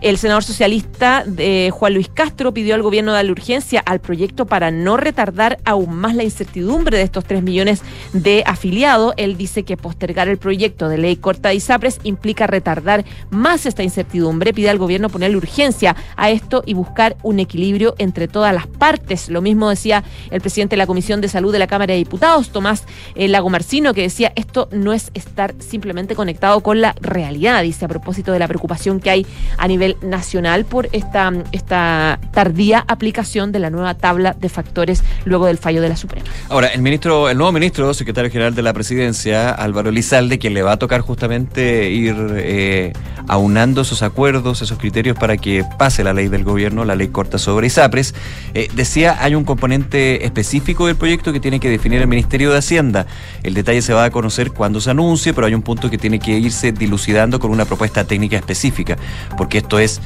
El 0.00 0.16
senador 0.16 0.44
socialista 0.44 1.24
eh, 1.38 1.70
Juan 1.72 1.94
Luis 1.94 2.08
Castro 2.08 2.54
pidió 2.54 2.76
al 2.76 2.82
gobierno 2.82 3.12
darle 3.12 3.32
urgencia 3.32 3.82
al 3.84 4.00
proyecto 4.00 4.46
para 4.46 4.70
no 4.70 4.96
retardar 4.96 5.58
aún 5.64 5.96
más 5.96 6.14
la 6.14 6.22
incertidumbre 6.22 6.96
de 6.96 7.02
estos 7.02 7.24
3 7.24 7.42
millones 7.42 7.82
de 8.12 8.44
afiliados. 8.46 9.14
Él 9.16 9.36
dice 9.36 9.64
que 9.64 9.76
postergar 9.76 10.28
el 10.28 10.38
proyecto 10.38 10.88
de 10.88 10.98
ley 10.98 11.16
corta 11.16 11.48
de 11.48 11.56
ISAPRES 11.56 11.98
implica 12.04 12.46
retardar 12.46 13.04
más 13.30 13.66
esta 13.66 13.82
incertidumbre. 13.82 14.52
Pide 14.52 14.70
al 14.70 14.78
gobierno 14.78 15.08
ponerle 15.08 15.36
urgencia 15.36 15.96
a 16.16 16.30
esto 16.30 16.62
y 16.64 16.74
buscar 16.74 17.16
un 17.24 17.40
equilibrio 17.40 17.96
entre 17.98 18.28
todas 18.28 18.54
las 18.54 18.68
partes. 18.68 19.28
Lo 19.28 19.42
mismo 19.42 19.68
decía 19.68 20.04
el 20.30 20.40
presidente 20.40 20.76
de 20.76 20.78
la 20.78 20.86
Comisión 20.86 21.20
de 21.20 21.28
Salud 21.28 21.52
de 21.52 21.58
la 21.58 21.66
Cámara 21.66 21.94
de 21.94 21.98
Diputados, 21.98 22.50
Tomás 22.50 22.84
eh, 23.16 23.26
Lagomarcino, 23.26 23.94
que 23.94 24.02
decía 24.02 24.32
esto 24.36 24.68
no 24.70 24.87
es 24.92 25.10
estar 25.14 25.54
simplemente 25.58 26.14
conectado 26.14 26.60
con 26.60 26.80
la 26.80 26.94
realidad, 27.00 27.62
dice 27.62 27.84
a 27.84 27.88
propósito 27.88 28.32
de 28.32 28.38
la 28.38 28.48
preocupación 28.48 29.00
que 29.00 29.10
hay 29.10 29.26
a 29.56 29.68
nivel 29.68 29.96
nacional 30.02 30.64
por 30.64 30.88
esta, 30.92 31.32
esta 31.52 32.18
tardía 32.32 32.84
aplicación 32.88 33.52
de 33.52 33.58
la 33.58 33.70
nueva 33.70 33.94
tabla 33.94 34.34
de 34.38 34.48
factores 34.48 35.02
luego 35.24 35.46
del 35.46 35.58
fallo 35.58 35.80
de 35.80 35.88
la 35.88 35.96
Suprema. 35.96 36.26
Ahora, 36.48 36.68
el 36.68 36.82
ministro, 36.82 37.28
el 37.28 37.36
nuevo 37.36 37.52
ministro, 37.52 37.92
secretario 37.94 38.30
general 38.30 38.54
de 38.54 38.62
la 38.62 38.72
presidencia, 38.72 39.50
Álvaro 39.50 39.90
Lizalde, 39.90 40.38
quien 40.38 40.54
le 40.54 40.62
va 40.62 40.72
a 40.72 40.76
tocar 40.76 41.00
justamente 41.00 41.90
ir 41.90 42.16
eh, 42.36 42.92
aunando 43.26 43.82
esos 43.82 44.02
acuerdos, 44.02 44.62
esos 44.62 44.78
criterios 44.78 45.18
para 45.18 45.36
que 45.36 45.64
pase 45.78 46.04
la 46.04 46.12
ley 46.12 46.28
del 46.28 46.44
gobierno, 46.44 46.84
la 46.84 46.94
ley 46.94 47.08
corta 47.08 47.38
sobre 47.38 47.66
ISAPRES, 47.66 48.14
eh, 48.54 48.68
decía 48.74 49.16
hay 49.20 49.34
un 49.34 49.44
componente 49.44 50.24
específico 50.24 50.86
del 50.86 50.96
proyecto 50.96 51.32
que 51.32 51.40
tiene 51.40 51.60
que 51.60 51.68
definir 51.68 52.00
el 52.00 52.08
Ministerio 52.08 52.50
de 52.50 52.58
Hacienda. 52.58 53.06
El 53.42 53.54
detalle 53.54 53.82
se 53.82 53.92
va 53.92 54.04
a 54.04 54.10
conocer 54.10 54.52
cuando 54.52 54.77
se 54.80 54.90
anuncie, 54.90 55.34
pero 55.34 55.46
hay 55.46 55.54
un 55.54 55.62
punto 55.62 55.90
que 55.90 55.98
tiene 55.98 56.18
que 56.18 56.38
irse 56.38 56.72
dilucidando 56.72 57.38
con 57.38 57.50
una 57.50 57.64
propuesta 57.64 58.04
técnica 58.04 58.36
específica, 58.36 58.96
porque 59.36 59.58
esto 59.58 59.78
es 59.78 60.00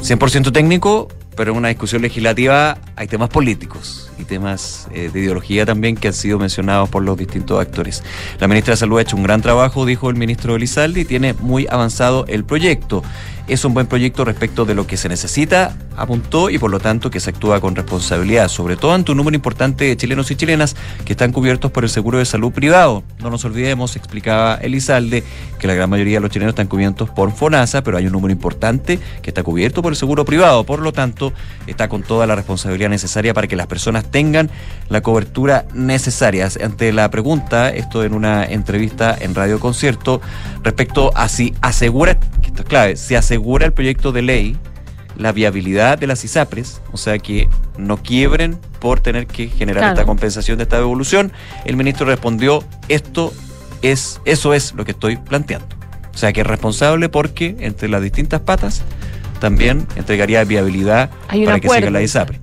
100% 0.00 0.52
técnico, 0.52 1.08
pero 1.36 1.52
en 1.52 1.58
una 1.58 1.68
discusión 1.68 2.02
legislativa 2.02 2.78
hay 2.96 3.06
temas 3.06 3.30
políticos 3.30 4.10
y 4.18 4.24
temas 4.24 4.88
eh, 4.92 5.10
de 5.12 5.20
ideología 5.20 5.64
también 5.64 5.96
que 5.96 6.08
han 6.08 6.14
sido 6.14 6.38
mencionados 6.38 6.88
por 6.88 7.02
los 7.02 7.16
distintos 7.16 7.60
actores. 7.60 8.02
La 8.38 8.48
ministra 8.48 8.72
de 8.72 8.76
Salud 8.76 8.98
ha 8.98 9.02
hecho 9.02 9.16
un 9.16 9.22
gran 9.22 9.40
trabajo, 9.40 9.86
dijo 9.86 10.10
el 10.10 10.16
ministro 10.16 10.56
Elizalde, 10.56 11.00
y 11.00 11.04
tiene 11.04 11.34
muy 11.34 11.66
avanzado 11.70 12.26
el 12.28 12.44
proyecto 12.44 13.02
es 13.48 13.64
un 13.64 13.74
buen 13.74 13.86
proyecto 13.86 14.24
respecto 14.24 14.64
de 14.64 14.74
lo 14.74 14.86
que 14.86 14.96
se 14.96 15.08
necesita, 15.08 15.76
apuntó, 15.96 16.48
y 16.48 16.58
por 16.58 16.70
lo 16.70 16.80
tanto 16.80 17.10
que 17.10 17.20
se 17.20 17.30
actúa 17.30 17.60
con 17.60 17.74
responsabilidad, 17.74 18.48
sobre 18.48 18.76
todo 18.76 18.92
ante 18.94 19.12
un 19.12 19.18
número 19.18 19.34
importante 19.34 19.84
de 19.84 19.96
chilenos 19.96 20.30
y 20.30 20.36
chilenas 20.36 20.76
que 21.04 21.12
están 21.12 21.32
cubiertos 21.32 21.70
por 21.70 21.84
el 21.84 21.90
seguro 21.90 22.18
de 22.18 22.24
salud 22.24 22.52
privado. 22.52 23.02
No 23.20 23.30
nos 23.30 23.44
olvidemos, 23.44 23.96
explicaba 23.96 24.54
Elizalde, 24.54 25.24
que 25.58 25.66
la 25.66 25.74
gran 25.74 25.90
mayoría 25.90 26.18
de 26.18 26.20
los 26.20 26.30
chilenos 26.30 26.52
están 26.52 26.66
cubiertos 26.68 27.10
por 27.10 27.32
FONASA, 27.32 27.82
pero 27.82 27.98
hay 27.98 28.06
un 28.06 28.12
número 28.12 28.32
importante 28.32 28.98
que 29.20 29.30
está 29.30 29.42
cubierto 29.42 29.82
por 29.82 29.92
el 29.92 29.96
seguro 29.96 30.24
privado. 30.24 30.64
Por 30.64 30.80
lo 30.80 30.92
tanto, 30.92 31.32
está 31.66 31.88
con 31.88 32.02
toda 32.02 32.26
la 32.26 32.36
responsabilidad 32.36 32.90
necesaria 32.90 33.34
para 33.34 33.48
que 33.48 33.56
las 33.56 33.66
personas 33.66 34.04
tengan 34.10 34.50
la 34.88 35.02
cobertura 35.02 35.66
necesaria. 35.74 36.48
Ante 36.62 36.92
la 36.92 37.10
pregunta, 37.10 37.70
esto 37.70 38.04
en 38.04 38.14
una 38.14 38.44
entrevista 38.44 39.16
en 39.18 39.34
Radio 39.34 39.60
Concierto, 39.60 40.20
respecto 40.62 41.10
a 41.16 41.28
si 41.28 41.54
asegura, 41.60 42.18
que 42.18 42.48
esto 42.48 42.62
es 42.62 42.68
clave, 42.68 42.96
si 42.96 43.14
asegura 43.14 43.31
asegura 43.32 43.64
el 43.64 43.72
proyecto 43.72 44.12
de 44.12 44.20
ley 44.20 44.56
la 45.16 45.32
viabilidad 45.32 45.96
de 45.96 46.06
las 46.06 46.22
ISAPRES, 46.22 46.82
o 46.92 46.98
sea 46.98 47.18
que 47.18 47.48
no 47.78 47.96
quiebren 47.96 48.58
por 48.78 49.00
tener 49.00 49.26
que 49.26 49.48
generar 49.48 49.90
esta 49.90 50.04
compensación 50.04 50.58
de 50.58 50.64
esta 50.64 50.76
devolución. 50.76 51.32
El 51.64 51.76
ministro 51.76 52.04
respondió, 52.04 52.62
esto 52.88 53.32
es, 53.80 54.20
eso 54.26 54.52
es 54.52 54.74
lo 54.74 54.84
que 54.84 54.90
estoy 54.90 55.16
planteando. 55.16 55.66
O 56.14 56.18
sea 56.18 56.32
que 56.34 56.42
es 56.42 56.46
responsable 56.46 57.08
porque 57.08 57.56
entre 57.60 57.88
las 57.88 58.02
distintas 58.02 58.40
patas 58.40 58.82
también 59.40 59.86
entregaría 59.96 60.44
viabilidad 60.44 61.10
para 61.28 61.58
que 61.58 61.68
siga 61.70 61.90
la 61.90 62.02
ISAPRE. 62.02 62.38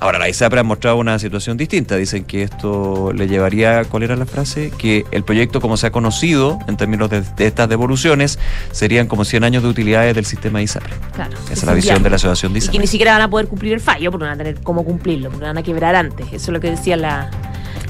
Ahora, 0.00 0.18
la 0.18 0.28
ISAPRE 0.28 0.60
ha 0.60 0.62
mostrado 0.62 0.96
una 0.96 1.18
situación 1.18 1.56
distinta. 1.56 1.96
Dicen 1.96 2.24
que 2.24 2.42
esto 2.42 3.12
le 3.12 3.26
llevaría, 3.26 3.84
¿cuál 3.84 4.04
era 4.04 4.16
la 4.16 4.26
frase? 4.26 4.70
Que 4.78 5.04
el 5.10 5.24
proyecto, 5.24 5.60
como 5.60 5.76
se 5.76 5.88
ha 5.88 5.90
conocido 5.90 6.58
en 6.68 6.76
términos 6.76 7.10
de, 7.10 7.24
estas 7.38 7.68
devoluciones, 7.68 8.38
serían 8.70 9.08
como 9.08 9.24
100 9.24 9.44
años 9.44 9.62
de 9.62 9.68
utilidades 9.68 10.14
del 10.14 10.24
sistema 10.24 10.62
ISAPRE. 10.62 10.92
Claro. 11.14 11.36
Esa 11.44 11.52
es 11.52 11.64
la 11.64 11.74
visión 11.74 12.02
de 12.02 12.10
la 12.10 12.16
asociación 12.16 12.52
de 12.52 12.60
ISAPRE. 12.60 12.76
Y 12.76 12.78
que 12.78 12.82
ni 12.82 12.86
siquiera 12.86 13.12
van 13.12 13.22
a 13.22 13.30
poder 13.30 13.48
cumplir 13.48 13.72
el 13.72 13.80
fallo, 13.80 14.10
porque 14.10 14.24
no 14.24 14.30
van 14.30 14.40
a 14.40 14.44
tener 14.44 14.62
cómo 14.62 14.84
cumplirlo, 14.84 15.30
porque 15.30 15.46
van 15.46 15.58
a 15.58 15.62
quebrar 15.62 15.96
antes. 15.96 16.26
Eso 16.26 16.36
es 16.36 16.48
lo 16.48 16.60
que 16.60 16.70
decía 16.70 16.96
la, 16.96 17.30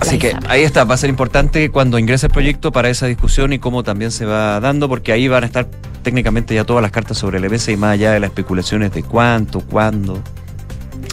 Así 0.00 0.18
que 0.18 0.34
ahí 0.48 0.62
está, 0.62 0.84
va 0.84 0.94
a 0.94 0.98
ser 0.98 1.10
importante 1.10 1.70
cuando 1.70 1.98
ingrese 1.98 2.26
el 2.26 2.32
proyecto 2.32 2.72
para 2.72 2.88
esa 2.88 3.06
discusión 3.06 3.52
y 3.52 3.58
cómo 3.58 3.82
también 3.82 4.12
se 4.12 4.24
va 4.24 4.60
dando, 4.60 4.88
porque 4.88 5.12
ahí 5.12 5.28
van 5.28 5.42
a 5.42 5.46
estar 5.46 5.66
técnicamente 6.02 6.54
ya 6.54 6.64
todas 6.64 6.82
las 6.82 6.92
cartas 6.92 7.18
sobre 7.18 7.38
el 7.38 7.44
EBS 7.44 7.68
y 7.68 7.76
más 7.76 7.94
allá 7.94 8.12
de 8.12 8.20
las 8.20 8.28
especulaciones 8.28 8.92
de 8.92 9.02
cuánto, 9.02 9.60
cuándo. 9.60 10.22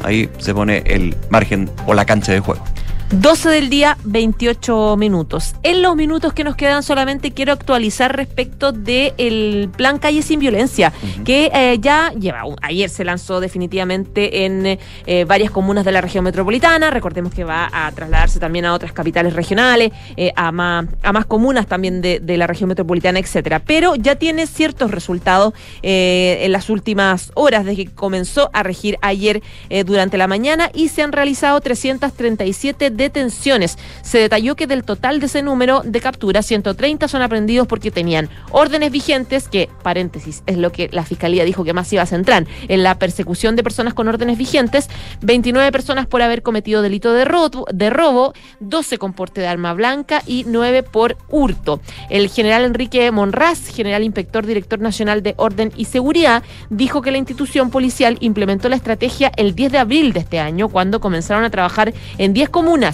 Ahí 0.04 0.30
se 0.38 0.54
pone 0.54 0.84
el 0.86 1.16
margen 1.30 1.70
o 1.88 1.94
la 1.94 2.06
cancha 2.06 2.32
de 2.32 2.40
juego. 2.40 2.64
12 3.12 3.50
del 3.50 3.70
día, 3.70 3.98
28 4.04 4.96
minutos. 4.98 5.56
En 5.62 5.84
los 5.84 5.96
minutos 5.96 6.34
que 6.34 6.44
nos 6.44 6.56
quedan 6.56 6.82
solamente 6.82 7.32
quiero 7.32 7.54
actualizar 7.54 8.16
respecto 8.16 8.72
del 8.72 9.70
plan 9.78 10.00
Calle 10.00 10.24
Sin 10.24 10.40
Violencia, 10.40 10.92
que 11.24 11.52
eh, 11.54 11.78
ya 11.80 12.12
lleva, 12.14 12.42
ayer 12.64 12.90
se 12.90 13.06
lanzó 13.06 13.40
definitivamente 13.40 14.46
en 14.46 14.80
eh, 15.06 15.26
varias 15.26 15.52
comunas 15.52 15.86
de 15.86 15.92
la 15.92 16.02
región 16.02 16.24
metropolitana, 16.24 16.90
recordemos 16.90 17.32
que 17.32 17.44
va 17.44 17.70
a 17.72 17.92
trasladarse 17.92 18.40
también 18.40 18.66
a 18.66 18.74
otras 18.74 18.92
capitales 18.92 19.34
regionales, 19.34 19.92
eh, 20.18 20.32
a, 20.36 20.52
más, 20.52 20.88
a 21.04 21.14
más 21.14 21.28
comunas 21.28 21.68
también 21.68 22.02
de, 22.02 22.20
de, 22.20 22.38
la 22.38 22.48
región 22.48 22.70
metropolitana, 22.70 23.20
etcétera, 23.20 23.60
pero 23.60 23.96
ya 23.96 24.16
tiene 24.16 24.48
ciertos 24.48 24.90
resultados 24.90 25.54
en 25.84 26.52
las 26.52 26.70
últimas 26.70 27.32
horas 27.36 27.66
desde 27.66 27.86
que 27.86 27.92
comenzó 27.94 28.50
a 28.52 28.64
regir 28.64 28.98
ayer 29.02 29.42
durante 29.86 30.18
la 30.18 30.28
mañana 30.28 30.72
y 30.74 30.90
se 30.90 31.02
han 31.02 31.12
realizado 31.12 31.62
337 31.62 32.95
detenciones. 32.96 33.78
Se 34.02 34.18
detalló 34.18 34.56
que 34.56 34.68
del 34.68 34.84
total 34.84 35.20
de 35.20 35.28
ese 35.28 35.42
número 35.42 35.82
de 35.84 36.02
capturas, 36.02 36.46
130 36.46 37.08
son 37.08 37.22
aprendidos 37.22 37.68
porque 37.68 37.92
tenían 37.92 38.30
órdenes 38.52 38.92
vigentes, 38.92 39.48
que, 39.48 39.70
paréntesis, 39.84 40.44
es 40.46 40.58
lo 40.58 40.72
que 40.72 40.90
la 40.92 41.04
Fiscalía 41.04 41.46
dijo 41.46 41.64
que 41.64 41.74
más 41.74 41.92
iba 41.94 42.04
a 42.04 42.06
centrar, 42.06 42.46
en 42.68 42.84
la 42.84 42.98
persecución 43.00 43.56
de 43.56 43.64
personas 43.64 43.94
con 43.94 44.08
órdenes 44.08 44.38
vigentes, 44.38 44.90
29 45.22 45.72
personas 45.72 46.08
por 46.08 46.22
haber 46.22 46.42
cometido 46.42 46.82
delito 46.82 47.14
de 47.14 47.26
robo, 47.26 47.66
de 47.74 47.90
robo 47.90 48.34
12 48.60 48.98
con 48.98 49.14
porte 49.14 49.42
de 49.42 49.48
arma 49.48 49.74
blanca 49.74 50.22
y 50.26 50.46
9 50.48 50.84
por 50.84 51.18
hurto. 51.30 51.82
El 52.10 52.30
general 52.30 52.64
Enrique 52.64 53.10
Monraz, 53.12 53.68
general 53.68 54.04
inspector 54.04 54.46
director 54.46 54.80
nacional 54.80 55.24
de 55.24 55.34
Orden 55.38 55.72
y 55.76 55.86
Seguridad, 55.86 56.44
dijo 56.70 57.02
que 57.02 57.12
la 57.12 57.18
institución 57.18 57.70
policial 57.70 58.18
implementó 58.20 58.70
la 58.70 58.76
estrategia 58.76 59.32
el 59.36 59.56
10 59.56 59.72
de 59.72 59.78
abril 59.78 60.14
de 60.14 60.20
este 60.22 60.40
año, 60.40 60.70
cuando 60.70 61.00
comenzaron 61.00 61.44
a 61.44 61.50
trabajar 61.50 61.94
en 62.18 62.34
10 62.34 62.50
comunas 62.50 62.85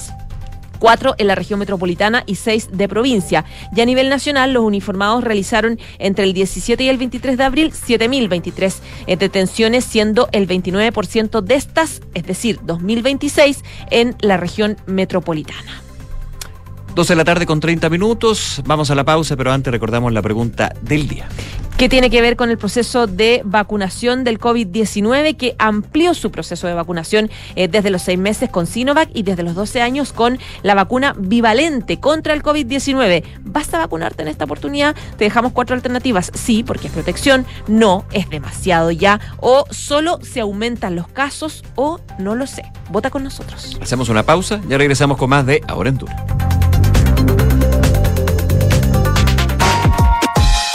cuatro 0.81 1.13
en 1.19 1.27
la 1.27 1.35
región 1.35 1.59
metropolitana 1.59 2.23
y 2.25 2.35
seis 2.35 2.69
de 2.73 2.89
provincia. 2.89 3.45
Y 3.73 3.81
a 3.81 3.85
nivel 3.85 4.09
nacional, 4.09 4.51
los 4.51 4.63
uniformados 4.63 5.23
realizaron 5.23 5.79
entre 5.99 6.25
el 6.25 6.33
17 6.33 6.83
y 6.83 6.89
el 6.89 6.97
23 6.97 7.37
de 7.37 7.43
abril 7.43 7.71
7.023 7.71 8.75
eh, 9.07 9.15
detenciones, 9.15 9.85
siendo 9.85 10.27
el 10.31 10.47
29% 10.47 11.41
de 11.41 11.55
estas, 11.55 12.01
es 12.15 12.23
decir, 12.25 12.59
2026, 12.63 13.63
en 13.91 14.15
la 14.21 14.37
región 14.37 14.75
metropolitana. 14.87 15.80
12 16.95 17.13
de 17.13 17.17
la 17.17 17.23
tarde 17.23 17.45
con 17.45 17.59
30 17.59 17.89
minutos. 17.89 18.61
Vamos 18.65 18.91
a 18.91 18.95
la 18.95 19.03
pausa, 19.03 19.37
pero 19.37 19.51
antes 19.51 19.71
recordamos 19.71 20.11
la 20.11 20.21
pregunta 20.21 20.73
del 20.81 21.07
día. 21.07 21.27
¿Qué 21.77 21.89
tiene 21.89 22.11
que 22.11 22.21
ver 22.21 22.35
con 22.35 22.51
el 22.51 22.59
proceso 22.59 23.07
de 23.07 23.41
vacunación 23.43 24.23
del 24.23 24.39
COVID-19 24.39 25.35
que 25.35 25.55
amplió 25.57 26.13
su 26.13 26.29
proceso 26.29 26.67
de 26.67 26.75
vacunación 26.75 27.31
eh, 27.55 27.67
desde 27.67 27.89
los 27.89 28.03
seis 28.03 28.19
meses 28.19 28.51
con 28.51 28.67
Sinovac 28.67 29.09
y 29.15 29.23
desde 29.23 29.41
los 29.41 29.55
12 29.55 29.81
años 29.81 30.13
con 30.13 30.37
la 30.61 30.75
vacuna 30.75 31.15
bivalente 31.17 31.99
contra 31.99 32.35
el 32.35 32.43
COVID-19? 32.43 33.23
¿Basta 33.39 33.79
vacunarte 33.79 34.21
en 34.21 34.27
esta 34.27 34.45
oportunidad? 34.45 34.95
Te 35.17 35.23
dejamos 35.23 35.53
cuatro 35.53 35.75
alternativas. 35.75 36.29
Sí, 36.35 36.63
porque 36.63 36.85
es 36.85 36.93
protección. 36.93 37.47
No, 37.67 38.05
es 38.11 38.29
demasiado 38.29 38.91
ya. 38.91 39.19
O 39.39 39.65
solo 39.71 40.19
se 40.21 40.41
aumentan 40.41 40.95
los 40.95 41.07
casos 41.07 41.63
o 41.73 41.99
no 42.19 42.35
lo 42.35 42.45
sé. 42.45 42.63
Vota 42.91 43.09
con 43.09 43.23
nosotros. 43.23 43.79
Hacemos 43.81 44.09
una 44.09 44.21
pausa, 44.21 44.61
ya 44.69 44.77
regresamos 44.77 45.17
con 45.17 45.31
más 45.31 45.47
de 45.47 45.61
Ahora 45.67 45.89
en 45.89 45.97
Dura. 45.97 46.27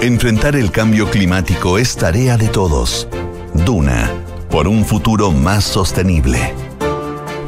Enfrentar 0.00 0.54
el 0.54 0.70
cambio 0.70 1.10
climático 1.10 1.76
es 1.76 1.96
tarea 1.96 2.36
de 2.36 2.46
todos. 2.46 3.08
Duna, 3.52 4.08
por 4.48 4.68
un 4.68 4.84
futuro 4.84 5.32
más 5.32 5.64
sostenible. 5.64 6.54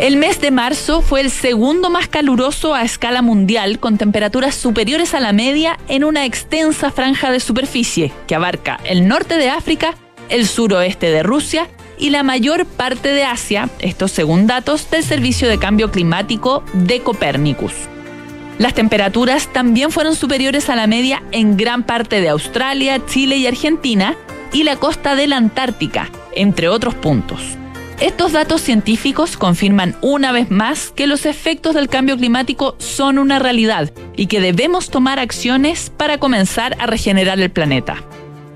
El 0.00 0.16
mes 0.16 0.40
de 0.40 0.50
marzo 0.50 1.00
fue 1.00 1.20
el 1.20 1.30
segundo 1.30 1.90
más 1.90 2.08
caluroso 2.08 2.74
a 2.74 2.82
escala 2.82 3.22
mundial, 3.22 3.78
con 3.78 3.98
temperaturas 3.98 4.56
superiores 4.56 5.14
a 5.14 5.20
la 5.20 5.32
media 5.32 5.78
en 5.86 6.02
una 6.02 6.24
extensa 6.24 6.90
franja 6.90 7.30
de 7.30 7.38
superficie 7.38 8.10
que 8.26 8.34
abarca 8.34 8.80
el 8.82 9.06
norte 9.06 9.36
de 9.36 9.48
África, 9.48 9.94
el 10.28 10.44
suroeste 10.48 11.08
de 11.12 11.22
Rusia 11.22 11.68
y 12.00 12.10
la 12.10 12.24
mayor 12.24 12.66
parte 12.66 13.10
de 13.10 13.22
Asia, 13.22 13.68
esto 13.78 14.08
según 14.08 14.48
datos 14.48 14.90
del 14.90 15.04
Servicio 15.04 15.48
de 15.48 15.58
Cambio 15.58 15.92
Climático 15.92 16.64
de 16.72 17.00
Copérnicus. 17.00 17.74
Las 18.58 18.74
temperaturas 18.74 19.52
también 19.52 19.90
fueron 19.90 20.14
superiores 20.14 20.68
a 20.68 20.76
la 20.76 20.86
media 20.86 21.22
en 21.32 21.56
gran 21.56 21.82
parte 21.82 22.20
de 22.20 22.28
Australia, 22.28 23.04
Chile 23.06 23.36
y 23.36 23.46
Argentina 23.46 24.16
y 24.52 24.64
la 24.64 24.76
costa 24.76 25.14
de 25.14 25.26
la 25.26 25.36
Antártica, 25.36 26.10
entre 26.34 26.68
otros 26.68 26.94
puntos. 26.94 27.40
Estos 28.00 28.32
datos 28.32 28.62
científicos 28.62 29.36
confirman 29.36 29.94
una 30.00 30.32
vez 30.32 30.50
más 30.50 30.90
que 30.90 31.06
los 31.06 31.26
efectos 31.26 31.74
del 31.74 31.90
cambio 31.90 32.16
climático 32.16 32.74
son 32.78 33.18
una 33.18 33.38
realidad 33.38 33.92
y 34.16 34.26
que 34.26 34.40
debemos 34.40 34.88
tomar 34.88 35.18
acciones 35.18 35.92
para 35.94 36.16
comenzar 36.16 36.76
a 36.80 36.86
regenerar 36.86 37.38
el 37.38 37.50
planeta. 37.50 38.02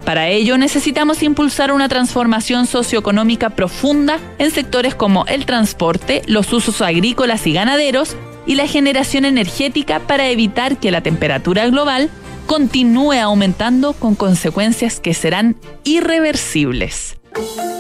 Para 0.07 0.29
ello 0.29 0.57
necesitamos 0.57 1.23
impulsar 1.23 1.73
una 1.73 1.89
transformación 1.89 2.67
socioeconómica 2.67 3.51
profunda 3.51 4.19
en 4.39 4.51
sectores 4.51 4.95
como 4.95 5.27
el 5.27 5.45
transporte, 5.45 6.23
los 6.27 6.51
usos 6.53 6.81
agrícolas 6.81 7.47
y 7.47 7.53
ganaderos 7.53 8.17
y 8.47 8.55
la 8.55 8.67
generación 8.67 9.25
energética 9.25 10.01
para 10.01 10.29
evitar 10.29 10.77
que 10.79 10.91
la 10.91 11.01
temperatura 11.01 11.67
global 11.69 12.11
continúe 12.47 13.15
aumentando 13.15 13.95
con 13.95 14.15
consecuencias 14.15 15.01
que 15.01 15.15
serán 15.15 15.57
irreversibles. 15.85 17.17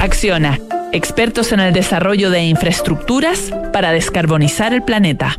Acciona, 0.01 0.59
expertos 0.93 1.53
en 1.53 1.61
el 1.61 1.73
desarrollo 1.73 2.31
de 2.31 2.45
infraestructuras 2.45 3.53
para 3.73 3.93
descarbonizar 3.93 4.73
el 4.73 4.83
planeta. 4.83 5.39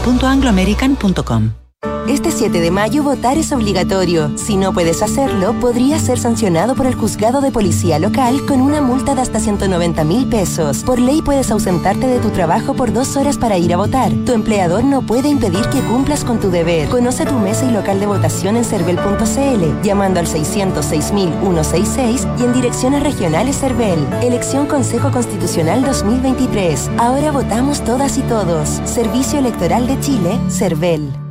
www.angloamerican.com. 0.03 1.60
Este 2.07 2.29
7 2.29 2.59
de 2.59 2.69
mayo 2.71 3.03
votar 3.03 3.37
es 3.37 3.53
obligatorio. 3.53 4.37
Si 4.37 4.57
no 4.57 4.73
puedes 4.73 5.01
hacerlo, 5.01 5.57
podrías 5.61 6.01
ser 6.01 6.19
sancionado 6.19 6.75
por 6.75 6.85
el 6.85 6.93
juzgado 6.93 7.39
de 7.39 7.51
policía 7.51 7.99
local 7.99 8.45
con 8.45 8.59
una 8.59 8.81
multa 8.81 9.15
de 9.15 9.21
hasta 9.21 9.39
190 9.39 10.03
mil 10.03 10.27
pesos. 10.27 10.83
Por 10.83 10.99
ley 10.99 11.21
puedes 11.21 11.49
ausentarte 11.51 12.07
de 12.07 12.19
tu 12.19 12.29
trabajo 12.29 12.75
por 12.75 12.91
dos 12.91 13.15
horas 13.15 13.37
para 13.37 13.57
ir 13.57 13.73
a 13.73 13.77
votar. 13.77 14.11
Tu 14.25 14.33
empleador 14.33 14.83
no 14.83 15.03
puede 15.03 15.29
impedir 15.29 15.61
que 15.69 15.79
cumplas 15.81 16.25
con 16.25 16.39
tu 16.39 16.51
deber. 16.51 16.89
Conoce 16.89 17.25
tu 17.25 17.39
mesa 17.39 17.65
y 17.65 17.71
local 17.71 17.99
de 17.99 18.07
votación 18.07 18.57
en 18.57 18.65
cervel.cl, 18.65 19.81
llamando 19.81 20.19
al 20.19 20.27
606.166 20.27 22.39
y 22.39 22.43
en 22.43 22.53
direcciones 22.53 23.03
regionales 23.03 23.57
Cervel. 23.57 24.05
Elección 24.21 24.67
Consejo 24.67 25.11
Constitucional 25.11 25.83
2023. 25.83 26.91
Ahora 26.97 27.31
votamos 27.31 27.83
todas 27.85 28.17
y 28.17 28.21
todos. 28.23 28.81
Servicio 28.83 29.39
Electoral 29.39 29.87
de 29.87 29.97
Chile, 30.01 30.37
Cervel. 30.49 31.30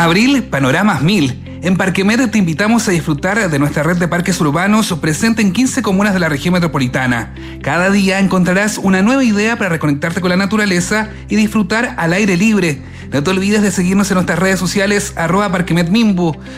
Abril 0.00 0.44
Panoramas 0.44 1.02
1000. 1.02 1.60
En 1.60 1.76
Parquemed 1.76 2.30
te 2.30 2.38
invitamos 2.38 2.88
a 2.88 2.90
disfrutar 2.90 3.50
de 3.50 3.58
nuestra 3.58 3.82
red 3.82 3.98
de 3.98 4.08
parques 4.08 4.40
urbanos 4.40 4.90
presente 4.98 5.42
en 5.42 5.52
15 5.52 5.82
comunas 5.82 6.14
de 6.14 6.20
la 6.20 6.30
región 6.30 6.54
metropolitana. 6.54 7.34
Cada 7.60 7.90
día 7.90 8.18
encontrarás 8.18 8.78
una 8.78 9.02
nueva 9.02 9.22
idea 9.24 9.58
para 9.58 9.68
reconectarte 9.68 10.22
con 10.22 10.30
la 10.30 10.38
naturaleza 10.38 11.10
y 11.28 11.36
disfrutar 11.36 11.96
al 11.98 12.14
aire 12.14 12.38
libre. 12.38 12.80
No 13.12 13.22
te 13.22 13.28
olvides 13.28 13.60
de 13.60 13.70
seguirnos 13.70 14.10
en 14.10 14.14
nuestras 14.14 14.38
redes 14.38 14.58
sociales 14.58 15.12
arroba 15.16 15.50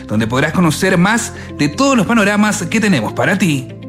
donde 0.07 0.27
podrás 0.27 0.53
conocer 0.53 0.97
más 0.97 1.33
de 1.57 1.67
todos 1.67 1.97
los 1.97 2.05
panoramas 2.05 2.63
que 2.67 2.79
tenemos 2.79 3.11
para 3.11 3.37
ti. 3.37 3.82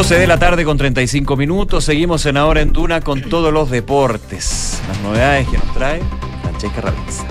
...12 0.00 0.18
de 0.18 0.26
la 0.26 0.38
tarde 0.38 0.64
con 0.64 0.78
35 0.78 1.36
minutos. 1.36 1.84
Seguimos 1.84 2.24
en 2.24 2.38
Ahora 2.38 2.62
en 2.62 2.72
Duna 2.72 3.02
con 3.02 3.20
todos 3.20 3.52
los 3.52 3.68
deportes. 3.68 4.80
Las 4.88 4.98
novedades 5.00 5.46
que 5.48 5.58
nos 5.58 5.74
trae 5.74 6.00
Francesca 6.40 6.80
Ravizza. 6.80 7.26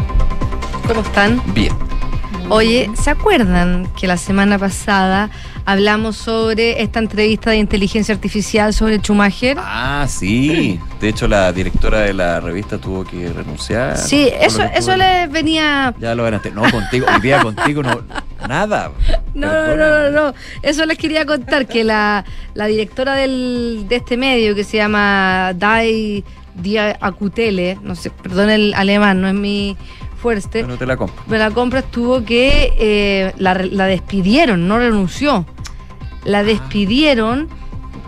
¿Cómo 0.88 1.02
están? 1.02 1.42
Bien. 1.56 1.89
Oye, 2.52 2.90
¿se 2.96 3.12
acuerdan 3.12 3.88
que 3.96 4.08
la 4.08 4.18
semana 4.18 4.58
pasada 4.58 5.30
hablamos 5.66 6.18
sobre 6.18 6.82
esta 6.82 6.98
entrevista 6.98 7.52
de 7.52 7.58
inteligencia 7.58 8.16
artificial 8.16 8.74
sobre 8.74 8.98
Schumacher? 8.98 9.56
Ah, 9.60 10.08
sí. 10.10 10.80
De 11.00 11.10
hecho, 11.10 11.28
la 11.28 11.52
directora 11.54 12.00
de 12.00 12.14
la 12.14 12.40
revista 12.40 12.80
tuvo 12.80 13.04
que 13.06 13.32
renunciar. 13.32 13.98
Sí, 13.98 14.30
eso, 14.42 14.64
eso 14.64 14.98
le 14.98 15.28
venía... 15.28 15.94
Ya 16.00 16.16
lo 16.16 16.24
ganaste. 16.24 16.50
No, 16.50 16.64
contigo. 16.72 17.06
Día 17.22 17.40
contigo 17.44 17.84
no. 17.84 18.02
Nada. 18.48 18.92
No, 19.36 19.48
no, 19.48 19.76
no, 19.76 20.00
no, 20.00 20.10
no. 20.10 20.34
Eso 20.64 20.88
les 20.88 20.98
quería 20.98 21.28
contar, 21.28 21.68
que 21.68 21.84
la, 21.84 22.26
la 22.56 22.66
directora 22.66 23.14
del, 23.14 23.86
de 23.88 23.98
este 23.98 24.18
medio, 24.18 24.56
que 24.56 24.64
se 24.64 24.78
llama 24.78 25.54
Dai 25.56 26.24
Dia 26.56 26.98
Akutele, 27.00 27.78
no 27.84 27.96
sé, 27.96 28.10
perdón 28.10 28.50
el 28.50 28.74
alemán, 28.74 29.22
no 29.22 29.28
es 29.28 29.34
mi 29.34 29.78
fuerte, 30.20 30.64
No 30.64 30.78
te 30.78 30.86
la 30.86 30.98
compro. 30.98 31.24
me 31.28 31.38
la 31.38 31.50
compra 31.52 31.80
estuvo 31.80 32.24
que 32.24 32.74
eh, 32.78 33.34
la, 33.38 33.54
la 33.56 33.86
despidieron, 33.86 34.68
no 34.68 34.78
renunció. 34.78 35.46
La 36.26 36.44
despidieron 36.44 37.48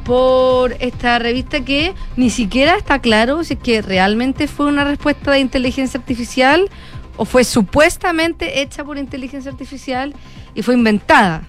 por 0.03 0.73
esta 0.79 1.19
revista 1.19 1.61
que 1.63 1.93
ni 2.17 2.29
siquiera 2.29 2.75
está 2.75 2.99
claro 2.99 3.43
si 3.43 3.53
es 3.53 3.59
que 3.59 3.81
realmente 3.81 4.47
fue 4.47 4.65
una 4.67 4.83
respuesta 4.83 5.31
de 5.31 5.39
inteligencia 5.39 5.99
artificial 5.99 6.69
o 7.17 7.25
fue 7.25 7.43
supuestamente 7.43 8.61
hecha 8.61 8.83
por 8.83 8.97
inteligencia 8.97 9.51
artificial 9.51 10.13
y 10.55 10.61
fue 10.63 10.73
inventada. 10.73 11.43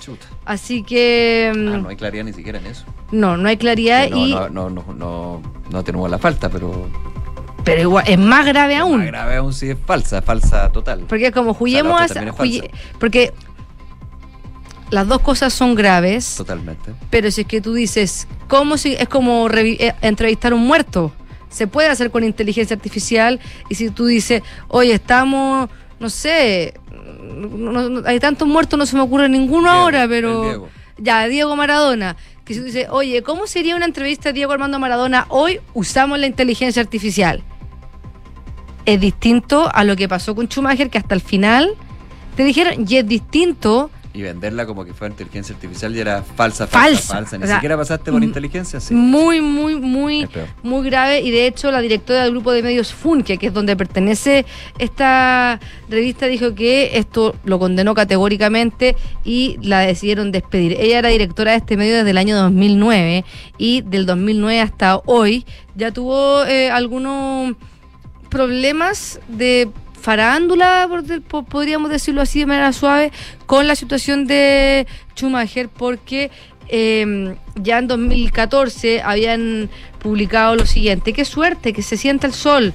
Chuta. 0.00 0.26
Así 0.44 0.82
que 0.82 1.50
Ah, 1.54 1.56
mm, 1.56 1.82
no 1.82 1.88
hay 1.88 1.96
claridad 1.96 2.24
ni 2.24 2.32
siquiera 2.32 2.58
en 2.58 2.66
eso. 2.66 2.84
no, 3.10 3.36
no 3.36 3.48
hay 3.48 3.56
claridad 3.56 4.08
no, 4.10 4.16
y 4.26 4.32
no, 4.32 4.48
no, 4.48 4.70
no, 4.70 4.84
no, 4.96 5.42
no 5.70 5.84
tenemos 5.84 6.10
la 6.10 6.18
falta, 6.18 6.48
pero. 6.48 6.88
Pero 7.64 7.80
igual 7.82 8.04
es 8.06 8.18
más 8.18 8.44
grave 8.46 8.76
aún. 8.76 8.98
Más 8.98 9.06
grave 9.06 9.36
aún 9.36 9.52
si 9.52 9.70
es 9.70 9.76
falsa, 9.86 10.22
falsa 10.22 10.70
total. 10.72 11.04
Porque 11.08 11.26
es 11.26 11.32
como 11.32 11.54
juguemos 11.54 12.00
a 12.00 12.06
jugue- 12.32 12.70
porque 12.98 13.32
las 14.90 15.06
dos 15.08 15.20
cosas 15.20 15.52
son 15.52 15.74
graves. 15.74 16.34
Totalmente. 16.36 16.92
Pero 17.10 17.30
si 17.30 17.42
es 17.42 17.46
que 17.46 17.60
tú 17.60 17.72
dices, 17.74 18.28
¿cómo 18.48 18.76
si 18.76 18.94
es 18.94 19.08
como 19.08 19.48
eh, 19.50 19.94
entrevistar 20.02 20.52
a 20.52 20.54
un 20.54 20.66
muerto? 20.66 21.12
Se 21.48 21.66
puede 21.66 21.88
hacer 21.88 22.10
con 22.10 22.24
inteligencia 22.24 22.74
artificial 22.76 23.40
y 23.68 23.74
si 23.74 23.90
tú 23.90 24.06
dices, 24.06 24.42
oye, 24.68 24.92
estamos, 24.94 25.68
no 26.00 26.08
sé, 26.10 26.74
no- 26.90 27.88
no- 27.88 28.06
hay 28.08 28.18
tantos 28.20 28.48
muertos, 28.48 28.78
no 28.78 28.86
se 28.86 28.96
me 28.96 29.02
ocurre 29.02 29.28
ninguno 29.28 29.70
ahora, 29.70 30.06
pero 30.08 30.42
Diego. 30.44 30.68
ya, 30.98 31.26
Diego 31.26 31.54
Maradona. 31.56 32.16
Que 32.44 32.54
si 32.54 32.60
tú 32.60 32.66
dices, 32.66 32.86
oye, 32.90 33.22
¿cómo 33.22 33.46
sería 33.46 33.76
una 33.76 33.84
entrevista 33.84 34.30
de 34.30 34.32
Diego 34.34 34.52
Armando 34.52 34.78
Maradona? 34.78 35.26
Hoy 35.28 35.60
usamos 35.74 36.18
la 36.18 36.26
inteligencia 36.26 36.82
artificial. 36.82 37.42
Es 38.84 39.00
distinto 39.00 39.70
a 39.72 39.84
lo 39.84 39.96
que 39.96 40.08
pasó 40.08 40.34
con 40.34 40.46
Schumacher, 40.46 40.90
que 40.90 40.98
hasta 40.98 41.14
el 41.14 41.20
final 41.20 41.70
te 42.36 42.44
dijeron, 42.44 42.84
y 42.88 42.96
es 42.96 43.06
distinto 43.06 43.90
Y 44.14 44.22
venderla 44.22 44.66
como 44.66 44.84
que 44.84 44.92
fue 44.92 45.08
inteligencia 45.08 45.54
artificial 45.54 45.94
y 45.96 46.00
era 46.00 46.22
falsa, 46.22 46.66
falsa, 46.66 46.68
Falsa. 46.68 47.14
falsa. 47.14 47.38
Ni 47.38 47.44
O 47.44 47.46
sea, 47.46 47.56
siquiera 47.56 47.76
pasaste 47.78 48.10
por 48.12 48.22
inteligencia, 48.22 48.78
sí. 48.80 48.92
Muy, 48.94 49.40
muy, 49.40 49.76
muy, 49.76 50.28
muy 50.62 50.84
grave. 50.84 51.20
Y 51.20 51.30
de 51.30 51.46
hecho, 51.46 51.70
la 51.70 51.80
directora 51.80 52.22
del 52.24 52.32
grupo 52.32 52.52
de 52.52 52.62
medios 52.62 52.92
Funke, 52.92 53.38
que 53.38 53.46
es 53.46 53.54
donde 53.54 53.74
pertenece 53.76 54.44
esta 54.78 55.58
revista, 55.88 56.26
dijo 56.26 56.54
que 56.54 56.98
esto 56.98 57.36
lo 57.44 57.58
condenó 57.58 57.94
categóricamente 57.94 58.96
y 59.24 59.56
la 59.62 59.80
decidieron 59.80 60.30
despedir. 60.32 60.76
Ella 60.78 60.98
era 60.98 61.08
directora 61.08 61.52
de 61.52 61.58
este 61.58 61.76
medio 61.78 61.96
desde 61.96 62.10
el 62.10 62.18
año 62.18 62.36
2009 62.36 63.24
y 63.56 63.80
del 63.82 64.04
2009 64.04 64.60
hasta 64.60 64.98
hoy 65.06 65.46
ya 65.74 65.90
tuvo 65.90 66.44
eh, 66.44 66.70
algunos 66.70 67.54
problemas 68.32 69.20
de 69.28 69.68
farándula, 70.00 70.88
podríamos 71.50 71.90
decirlo 71.90 72.22
así 72.22 72.40
de 72.40 72.46
manera 72.46 72.72
suave, 72.72 73.12
con 73.44 73.68
la 73.68 73.76
situación 73.76 74.26
de 74.26 74.86
Schumacher, 75.14 75.68
porque 75.68 76.30
eh, 76.68 77.36
ya 77.56 77.78
en 77.78 77.88
2014 77.88 79.02
habían 79.02 79.68
publicado 79.98 80.56
lo 80.56 80.64
siguiente, 80.64 81.12
qué 81.12 81.26
suerte, 81.26 81.74
que 81.74 81.82
se 81.82 81.98
sienta 81.98 82.26
el 82.26 82.32
sol, 82.32 82.72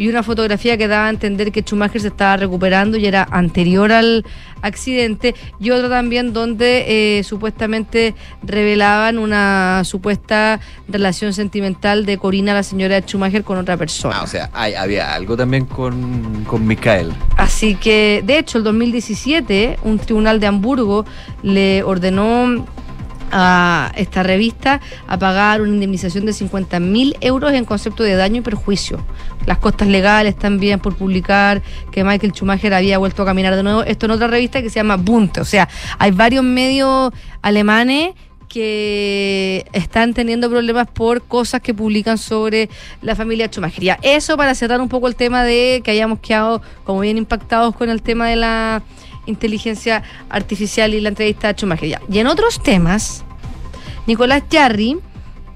y 0.00 0.08
una 0.08 0.22
fotografía 0.22 0.78
que 0.78 0.88
daba 0.88 1.06
a 1.08 1.10
entender 1.10 1.52
que 1.52 1.60
Schumacher 1.60 2.00
se 2.00 2.08
estaba 2.08 2.38
recuperando 2.38 2.96
y 2.96 3.04
era 3.04 3.22
anterior 3.30 3.92
al 3.92 4.24
accidente, 4.62 5.34
y 5.58 5.70
otra 5.70 5.88
también 5.88 6.32
donde 6.32 7.18
eh, 7.18 7.22
supuestamente 7.24 8.14
revelaban 8.42 9.18
una 9.18 9.82
supuesta 9.84 10.60
relación 10.88 11.32
sentimental 11.32 12.04
de 12.06 12.18
Corina, 12.18 12.54
la 12.54 12.62
señora 12.62 13.00
Schumacher, 13.02 13.44
con 13.44 13.58
otra 13.58 13.76
persona. 13.76 14.16
Ah, 14.18 14.22
o 14.22 14.26
sea, 14.26 14.50
hay- 14.52 14.74
había 14.74 15.14
algo 15.14 15.36
también 15.36 15.64
con, 15.66 16.44
con 16.44 16.66
Mikael. 16.66 17.12
Así 17.36 17.74
que, 17.74 18.22
de 18.24 18.38
hecho, 18.38 18.58
el 18.58 18.64
2017, 18.64 19.78
un 19.84 19.98
tribunal 19.98 20.40
de 20.40 20.46
Hamburgo 20.46 21.04
le 21.42 21.82
ordenó 21.82 22.66
a 23.30 23.92
esta 23.96 24.22
revista 24.22 24.80
a 25.06 25.18
pagar 25.18 25.60
una 25.60 25.70
indemnización 25.70 26.26
de 26.26 26.32
50 26.32 26.80
mil 26.80 27.16
euros 27.20 27.52
en 27.52 27.64
concepto 27.64 28.02
de 28.02 28.16
daño 28.16 28.38
y 28.38 28.40
perjuicio. 28.40 29.04
Las 29.46 29.58
costas 29.58 29.88
legales 29.88 30.36
también 30.36 30.80
por 30.80 30.96
publicar 30.96 31.62
que 31.90 32.04
Michael 32.04 32.32
Schumacher 32.32 32.74
había 32.74 32.98
vuelto 32.98 33.22
a 33.22 33.26
caminar 33.26 33.56
de 33.56 33.62
nuevo. 33.62 33.82
Esto 33.82 34.06
en 34.06 34.12
otra 34.12 34.28
revista 34.28 34.62
que 34.62 34.70
se 34.70 34.76
llama 34.76 34.96
Bunte. 34.96 35.40
O 35.40 35.44
sea, 35.44 35.68
hay 35.98 36.10
varios 36.10 36.44
medios 36.44 37.12
alemanes 37.42 38.14
que 38.50 39.64
están 39.72 40.12
teniendo 40.12 40.50
problemas 40.50 40.88
por 40.88 41.22
cosas 41.22 41.62
que 41.62 41.72
publican 41.72 42.18
sobre 42.18 42.68
la 43.00 43.14
familia 43.14 43.46
Schumacher. 43.46 43.82
Ya, 43.82 43.98
eso 44.02 44.36
para 44.36 44.54
cerrar 44.54 44.80
un 44.80 44.88
poco 44.88 45.06
el 45.06 45.14
tema 45.14 45.44
de 45.44 45.80
que 45.84 45.92
hayamos 45.92 46.18
quedado 46.18 46.60
como 46.84 47.00
bien 47.00 47.16
impactados 47.16 47.74
con 47.76 47.88
el 47.88 48.02
tema 48.02 48.28
de 48.28 48.36
la 48.36 48.82
inteligencia 49.26 50.02
artificial 50.28 50.94
y 50.94 51.00
la 51.00 51.08
entrevista 51.10 51.48
a 51.48 51.52
Schumacher. 51.52 51.88
Ya. 51.88 52.00
Y 52.10 52.18
en 52.18 52.26
otros 52.26 52.62
temas, 52.62 53.24
Nicolás 54.06 54.42
Jarry, 54.50 54.96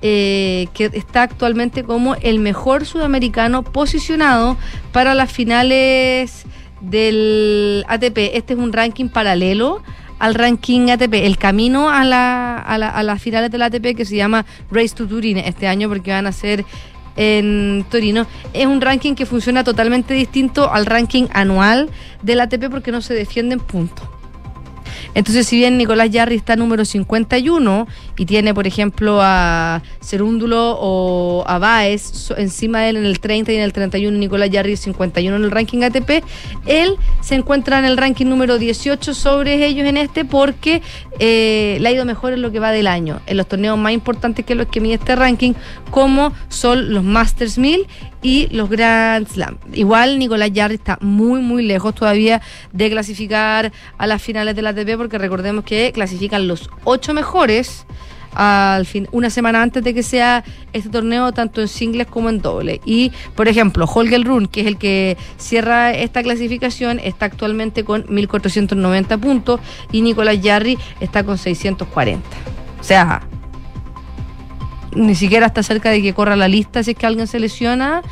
eh, 0.02 0.68
que 0.74 0.90
está 0.92 1.22
actualmente 1.22 1.82
como 1.82 2.14
el 2.16 2.38
mejor 2.38 2.84
sudamericano 2.84 3.62
posicionado 3.62 4.56
para 4.92 5.14
las 5.14 5.32
finales 5.32 6.44
del 6.82 7.84
ATP. 7.88 8.36
Este 8.36 8.52
es 8.54 8.58
un 8.58 8.72
ranking 8.72 9.08
paralelo 9.08 9.82
al 10.18 10.34
ranking 10.34 10.90
ATP, 10.90 11.14
el 11.26 11.38
camino 11.38 11.90
a, 11.90 12.04
la, 12.04 12.56
a, 12.58 12.78
la- 12.78 12.90
a 12.90 13.02
las 13.02 13.20
finales 13.20 13.50
del 13.50 13.62
ATP 13.62 13.96
que 13.96 14.04
se 14.04 14.16
llama 14.16 14.46
Race 14.70 14.94
to 14.94 15.06
Turin 15.06 15.38
este 15.38 15.66
año 15.66 15.88
porque 15.88 16.12
van 16.12 16.26
a 16.26 16.32
ser 16.32 16.64
en 17.16 17.84
Torino. 17.90 18.26
Es 18.52 18.66
un 18.66 18.80
ranking 18.80 19.14
que 19.14 19.26
funciona 19.26 19.64
totalmente 19.64 20.14
distinto 20.14 20.72
al 20.72 20.86
ranking 20.86 21.26
anual 21.32 21.90
del 22.22 22.40
ATP 22.40 22.70
porque 22.70 22.92
no 22.92 23.00
se 23.02 23.14
defienden 23.14 23.60
puntos. 23.60 24.08
Entonces, 25.14 25.46
si 25.46 25.56
bien 25.56 25.76
Nicolás 25.76 26.10
Yarri 26.10 26.36
está 26.36 26.56
número 26.56 26.84
51 26.84 27.86
y 28.16 28.26
tiene, 28.26 28.54
por 28.54 28.66
ejemplo, 28.66 29.18
a 29.22 29.82
Cerúndulo 30.02 30.76
o 30.80 31.44
a 31.46 31.58
Baez 31.58 32.30
encima 32.36 32.80
de 32.80 32.90
él 32.90 32.96
en 32.98 33.06
el 33.06 33.20
30 33.20 33.52
y 33.52 33.56
en 33.56 33.62
el 33.62 33.72
31, 33.72 34.16
Nicolás 34.18 34.50
Yarri 34.50 34.76
51 34.76 35.36
en 35.36 35.44
el 35.44 35.50
ranking 35.50 35.82
ATP, 35.82 36.24
él 36.66 36.96
se 37.20 37.34
encuentra 37.34 37.78
en 37.78 37.84
el 37.84 37.96
ranking 37.96 38.26
número 38.26 38.58
18 38.58 39.14
sobre 39.14 39.66
ellos 39.66 39.86
en 39.86 39.96
este 39.96 40.24
porque 40.24 40.82
eh, 41.18 41.78
le 41.80 41.88
ha 41.88 41.92
ido 41.92 42.04
mejor 42.04 42.32
en 42.32 42.42
lo 42.42 42.50
que 42.50 42.60
va 42.60 42.72
del 42.72 42.86
año, 42.86 43.20
en 43.26 43.36
los 43.36 43.46
torneos 43.46 43.78
más 43.78 43.92
importantes 43.92 44.44
que 44.44 44.54
los 44.54 44.66
que 44.66 44.80
mide 44.80 44.94
este 44.94 45.16
ranking, 45.16 45.52
como 45.90 46.32
son 46.48 46.92
los 46.92 47.04
Masters 47.04 47.58
1000 47.58 47.86
y 48.24 48.48
los 48.50 48.68
Grand 48.70 49.28
Slam. 49.28 49.58
Igual 49.74 50.18
Nicolás 50.18 50.50
Yarri 50.50 50.74
está 50.76 50.98
muy, 51.00 51.40
muy 51.40 51.62
lejos 51.62 51.94
todavía 51.94 52.40
de 52.72 52.90
clasificar 52.90 53.70
a 53.98 54.06
las 54.06 54.20
finales 54.20 54.56
de 54.56 54.62
la 54.62 54.70
ATP, 54.70 54.96
porque 54.96 55.18
recordemos 55.18 55.64
que 55.64 55.92
clasifican 55.92 56.48
los 56.48 56.70
ocho 56.84 57.12
mejores 57.14 57.86
al 58.32 58.86
fin, 58.86 59.06
una 59.12 59.30
semana 59.30 59.62
antes 59.62 59.84
de 59.84 59.94
que 59.94 60.02
sea 60.02 60.42
este 60.72 60.88
torneo, 60.88 61.32
tanto 61.32 61.60
en 61.60 61.68
singles 61.68 62.06
como 62.08 62.30
en 62.30 62.40
doble. 62.40 62.80
Y, 62.84 63.12
por 63.36 63.46
ejemplo, 63.46 63.84
Holger 63.84 64.24
Run, 64.24 64.48
que 64.48 64.62
es 64.62 64.66
el 64.66 64.78
que 64.78 65.16
cierra 65.36 65.92
esta 65.92 66.22
clasificación, 66.22 66.98
está 66.98 67.26
actualmente 67.26 67.84
con 67.84 68.06
1.490 68.06 69.20
puntos 69.20 69.60
y 69.92 70.00
Nicolás 70.00 70.40
Yarri 70.40 70.78
está 70.98 71.22
con 71.22 71.38
640. 71.38 72.26
O 72.80 72.82
sea, 72.82 73.22
ni 74.94 75.14
siquiera 75.14 75.46
está 75.46 75.62
cerca 75.62 75.90
de 75.90 76.00
que 76.02 76.12
corra 76.14 76.36
la 76.36 76.48
lista 76.48 76.82
si 76.82 76.92
es 76.92 76.96
que 76.96 77.06
alguien 77.06 77.26
se 77.26 77.40
lesiona. 77.40 78.02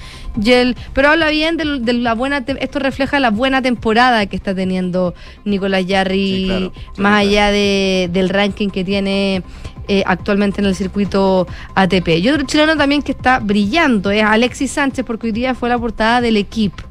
Y 0.42 0.50
el- 0.52 0.76
pero 0.94 1.10
habla 1.10 1.28
bien 1.30 1.56
de, 1.56 1.80
de 1.80 1.92
la 1.92 2.14
buena, 2.14 2.44
te- 2.44 2.62
esto 2.64 2.78
refleja 2.78 3.20
la 3.20 3.30
buena 3.30 3.60
temporada 3.62 4.26
que 4.26 4.36
está 4.36 4.54
teniendo 4.54 5.14
Nicolás 5.44 5.86
Yarri, 5.86 6.36
Sí, 6.36 6.44
claro, 6.46 6.72
sí, 6.74 6.80
más 6.82 6.96
claro. 6.96 7.16
allá 7.16 7.50
de- 7.50 8.10
del 8.12 8.28
ranking 8.28 8.68
que 8.70 8.84
tiene 8.84 9.42
eh, 9.88 10.04
actualmente 10.06 10.60
en 10.60 10.66
el 10.68 10.76
circuito 10.76 11.46
ATP. 11.74 12.18
Y 12.18 12.28
otro 12.30 12.46
chileno 12.46 12.76
también 12.76 13.02
que 13.02 13.10
está 13.12 13.40
brillando 13.40 14.10
es 14.12 14.22
Alexis 14.22 14.70
Sánchez, 14.70 15.04
porque 15.04 15.26
hoy 15.26 15.32
día 15.32 15.54
fue 15.56 15.68
la 15.68 15.76
portada 15.78 16.20
del 16.20 16.36
equipo 16.36 16.84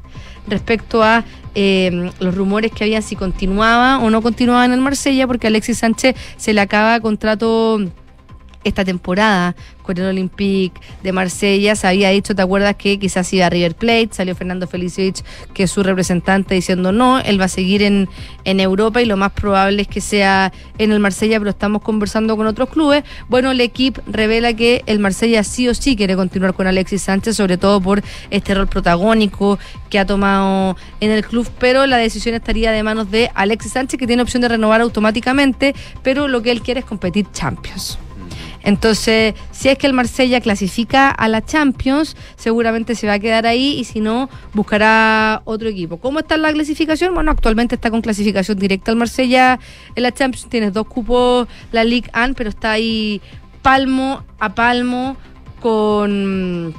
respecto 0.46 1.02
a 1.02 1.24
eh, 1.54 2.10
los 2.20 2.34
rumores 2.34 2.70
que 2.70 2.84
habían 2.84 3.02
si 3.02 3.16
continuaba 3.16 3.98
o 3.98 4.10
no 4.10 4.20
continuaba 4.22 4.64
en 4.66 4.72
el 4.72 4.80
Marsella, 4.80 5.26
porque 5.26 5.46
Alexis 5.46 5.78
Sánchez 5.78 6.14
se 6.36 6.52
le 6.52 6.60
acaba 6.60 7.00
contrato 7.00 7.80
esta 8.64 8.84
temporada 8.84 9.54
con 9.82 9.98
el 9.98 10.04
Olympique 10.04 10.80
de 11.02 11.12
Marsella. 11.12 11.74
Se 11.76 11.86
había 11.86 12.10
dicho, 12.10 12.34
¿te 12.34 12.42
acuerdas 12.42 12.76
que 12.76 12.98
quizás 12.98 13.32
iba 13.32 13.46
a 13.46 13.50
River 13.50 13.74
Plate? 13.74 14.10
Salió 14.12 14.34
Fernando 14.34 14.66
Felicevich, 14.66 15.22
que 15.54 15.64
es 15.64 15.70
su 15.70 15.82
representante, 15.82 16.54
diciendo 16.54 16.92
no, 16.92 17.18
él 17.18 17.40
va 17.40 17.46
a 17.46 17.48
seguir 17.48 17.82
en, 17.82 18.08
en 18.44 18.60
Europa 18.60 19.02
y 19.02 19.06
lo 19.06 19.16
más 19.16 19.32
probable 19.32 19.82
es 19.82 19.88
que 19.88 20.00
sea 20.00 20.52
en 20.78 20.92
el 20.92 21.00
Marsella, 21.00 21.38
pero 21.38 21.50
estamos 21.50 21.82
conversando 21.82 22.36
con 22.36 22.46
otros 22.46 22.68
clubes. 22.68 23.04
Bueno, 23.28 23.50
el 23.50 23.60
equipo 23.60 24.00
revela 24.06 24.54
que 24.54 24.82
el 24.86 24.98
Marsella 24.98 25.44
sí 25.44 25.68
o 25.68 25.74
sí 25.74 25.96
quiere 25.96 26.16
continuar 26.16 26.54
con 26.54 26.66
Alexis 26.66 27.02
Sánchez, 27.02 27.36
sobre 27.36 27.56
todo 27.56 27.80
por 27.80 28.02
este 28.30 28.54
rol 28.54 28.68
protagónico 28.68 29.58
que 29.90 29.98
ha 29.98 30.06
tomado 30.06 30.76
en 31.00 31.10
el 31.10 31.24
club, 31.24 31.48
pero 31.58 31.86
la 31.86 31.96
decisión 31.96 32.34
estaría 32.34 32.72
de 32.72 32.82
manos 32.82 33.10
de 33.10 33.30
Alexis 33.34 33.72
Sánchez, 33.72 33.98
que 33.98 34.06
tiene 34.06 34.22
opción 34.22 34.40
de 34.40 34.48
renovar 34.48 34.80
automáticamente, 34.80 35.74
pero 36.02 36.28
lo 36.28 36.42
que 36.42 36.50
él 36.50 36.62
quiere 36.62 36.80
es 36.80 36.86
competir 36.86 37.26
Champions. 37.32 37.98
Entonces, 38.62 39.34
si 39.50 39.68
es 39.68 39.78
que 39.78 39.86
el 39.86 39.92
Marsella 39.92 40.40
clasifica 40.40 41.10
a 41.10 41.28
la 41.28 41.44
Champions, 41.44 42.16
seguramente 42.36 42.94
se 42.94 43.06
va 43.06 43.14
a 43.14 43.18
quedar 43.18 43.46
ahí 43.46 43.78
y 43.78 43.84
si 43.84 44.00
no, 44.00 44.28
buscará 44.52 45.42
otro 45.44 45.68
equipo. 45.68 45.98
¿Cómo 45.98 46.20
está 46.20 46.36
la 46.36 46.52
clasificación? 46.52 47.14
Bueno, 47.14 47.30
actualmente 47.30 47.74
está 47.74 47.90
con 47.90 48.00
clasificación 48.00 48.58
directa 48.58 48.90
el 48.90 48.96
Marsella 48.96 49.58
en 49.94 50.02
la 50.02 50.12
Champions. 50.12 50.48
Tienes 50.48 50.72
dos 50.72 50.86
cupos 50.86 51.48
la 51.72 51.84
Ligue 51.84 52.10
1, 52.14 52.34
pero 52.34 52.50
está 52.50 52.72
ahí 52.72 53.20
palmo 53.62 54.24
a 54.38 54.54
palmo 54.54 55.16
con 55.60 56.74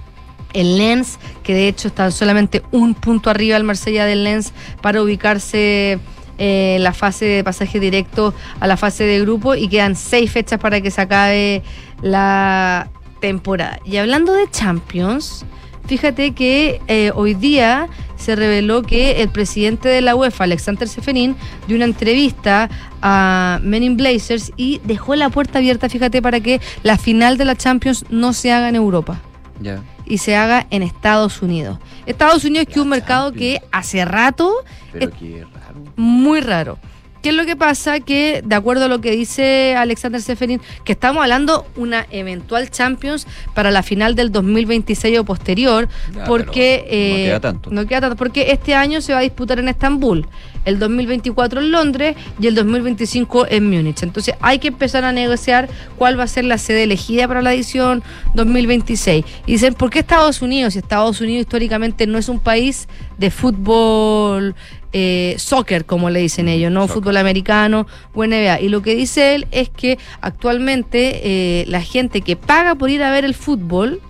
el 0.54 0.78
Lens, 0.78 1.18
que 1.42 1.54
de 1.54 1.68
hecho 1.68 1.88
está 1.88 2.12
solamente 2.12 2.62
un 2.72 2.94
punto 2.94 3.30
arriba 3.30 3.56
del 3.56 3.64
Marsella 3.64 4.06
del 4.06 4.24
Lens 4.24 4.54
para 4.82 5.02
ubicarse 5.02 6.00
eh, 6.38 6.78
la 6.80 6.94
fase 6.94 7.26
de 7.26 7.44
pasaje 7.44 7.80
directo 7.80 8.34
a 8.60 8.68
la 8.68 8.78
fase 8.78 9.04
de 9.04 9.20
grupo 9.22 9.56
y 9.56 9.68
quedan 9.68 9.96
seis 9.96 10.32
fechas 10.32 10.60
para 10.60 10.82
que 10.82 10.92
se 10.92 11.02
acabe 11.02 11.64
la 12.02 12.90
temporada. 13.20 13.80
Y 13.86 13.98
hablando 13.98 14.34
de 14.34 14.50
Champions, 14.50 15.46
fíjate 15.88 16.32
que 16.32 16.82
eh, 16.88 17.12
hoy 17.16 17.34
día 17.34 17.88
se 18.16 18.36
reveló 18.36 18.84
que 18.84 19.22
el 19.22 19.30
presidente 19.30 19.90
de 19.90 20.02
la 20.02 20.16
UEFA, 20.16 20.46
Alexander 20.46 20.88
Seferin, 20.88 21.36
dio 21.68 21.76
una 21.76 21.86
entrevista 21.86 22.70
a 23.02 23.60
Men 23.62 23.84
in 23.84 23.98
Blazers 23.98 24.52
y 24.56 24.80
dejó 24.86 25.16
la 25.16 25.30
puerta 25.30 25.60
abierta, 25.60 25.90
fíjate, 25.90 26.22
para 26.22 26.40
que 26.40 26.62
la 26.84 26.98
final 26.98 27.38
de 27.38 27.46
la 27.46 27.56
Champions 27.56 28.06
no 28.10 28.34
se 28.34 28.52
haga 28.52 28.70
en 28.70 28.76
Europa 28.76 29.22
Ya. 29.60 29.82
Y 30.06 30.18
se 30.20 30.36
haga 30.36 30.68
en 30.70 30.84
Estados 30.84 31.42
Unidos. 31.42 31.80
Estados 32.06 32.44
Unidos 32.46 32.66
que 32.68 32.74
es 32.74 32.78
un 32.80 32.90
mercado 32.90 33.32
que 33.32 33.62
hace 33.72 34.04
rato 34.06 34.54
Pero 34.92 35.06
es 35.10 35.16
qué 35.18 35.46
raro. 35.54 35.84
muy 35.96 36.42
raro. 36.42 36.78
¿Qué 37.24 37.30
es 37.30 37.36
lo 37.36 37.46
que 37.46 37.56
pasa? 37.56 38.02
Que 38.02 38.42
de 38.44 38.54
acuerdo 38.54 38.84
a 38.84 38.88
lo 38.90 39.00
que 39.00 39.12
dice 39.12 39.76
Alexander 39.78 40.22
Seferin, 40.22 40.60
que 40.84 40.92
estamos 40.92 41.24
hablando 41.24 41.66
una 41.78 42.06
eventual 42.12 42.70
Champions 42.70 43.26
para 43.54 43.72
la 43.72 43.82
final 43.82 44.14
del 44.14 44.30
2026 44.30 45.20
o 45.20 45.24
posterior, 45.24 45.88
Ya, 46.14 46.26
porque 46.26 46.82
no 46.86 46.92
eh, 46.92 47.24
queda 47.28 47.40
tanto. 47.40 47.70
no 47.72 47.88
queda 47.88 48.02
tanto, 48.02 48.16
porque 48.18 48.52
este 48.52 48.76
año 48.76 49.00
se 49.00 49.14
va 49.14 49.20
a 49.20 49.22
disputar 49.22 49.58
en 49.60 49.70
Estambul, 49.70 50.28
el 50.66 50.80
2024 50.80 51.62
en 51.62 51.72
Londres 51.72 52.18
y 52.42 52.48
el 52.48 52.56
2025 52.56 53.48
en 53.48 53.70
Múnich. 53.70 54.04
Entonces 54.04 54.36
hay 54.42 54.60
que 54.60 54.68
empezar 54.68 55.06
a 55.06 55.14
negociar 55.14 55.70
cuál 55.98 56.20
va 56.20 56.24
a 56.26 56.28
ser 56.28 56.44
la 56.44 56.58
sede 56.58 56.84
elegida 56.84 57.26
para 57.30 57.42
la 57.42 57.54
edición 57.54 58.04
2026. 58.34 59.24
Y 59.46 59.52
dicen, 59.54 59.76
¿por 59.76 59.90
qué 59.92 60.00
Estados 60.00 60.42
Unidos? 60.42 60.74
Si 60.74 60.80
Estados 60.80 61.22
Unidos 61.22 61.44
históricamente 61.44 62.06
no 62.06 62.18
es 62.18 62.28
un 62.28 62.42
país 62.42 62.90
de 63.18 63.32
fútbol 63.32 64.56
eh, 64.94 65.36
soccer, 65.40 65.86
como 65.86 66.10
le 66.10 66.20
dicen 66.20 66.48
ellos, 66.48 66.72
no 66.72 66.88
fútbol 66.88 67.18
americano 67.18 67.88
o 68.14 68.26
NBA. 68.26 68.62
Y 68.62 68.70
lo 68.70 68.82
que 68.82 68.96
dice 68.96 69.36
él 69.36 69.48
es 69.52 69.70
que 69.70 69.98
actualmente 70.22 71.22
eh, 71.24 71.66
la 71.68 71.82
gente 71.82 72.22
que 72.22 72.36
paga 72.36 72.76
por 72.76 72.90
ir 72.90 73.04
a 73.04 73.12
ver 73.12 73.26
el 73.26 73.34
fútbol 73.34 74.02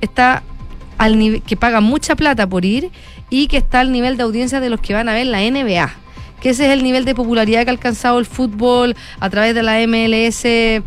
está 0.00 0.42
al 0.98 1.18
nivel 1.18 1.42
que 1.42 1.56
paga 1.56 1.80
mucha 1.80 2.16
plata 2.16 2.46
por 2.46 2.64
ir 2.64 2.90
y 3.30 3.46
que 3.46 3.56
está 3.56 3.80
al 3.80 3.92
nivel 3.92 4.16
de 4.16 4.24
audiencia 4.24 4.60
de 4.60 4.68
los 4.68 4.80
que 4.80 4.94
van 4.94 5.08
a 5.08 5.14
ver 5.14 5.26
la 5.26 5.40
NBA. 5.40 5.90
Que 6.40 6.50
ese 6.50 6.66
es 6.66 6.72
el 6.72 6.82
nivel 6.82 7.04
de 7.04 7.14
popularidad 7.14 7.64
que 7.64 7.70
ha 7.70 7.72
alcanzado 7.72 8.18
el 8.18 8.26
fútbol 8.26 8.96
a 9.18 9.30
través 9.30 9.54
de 9.54 9.62
la 9.62 9.78
MLS 9.86 10.42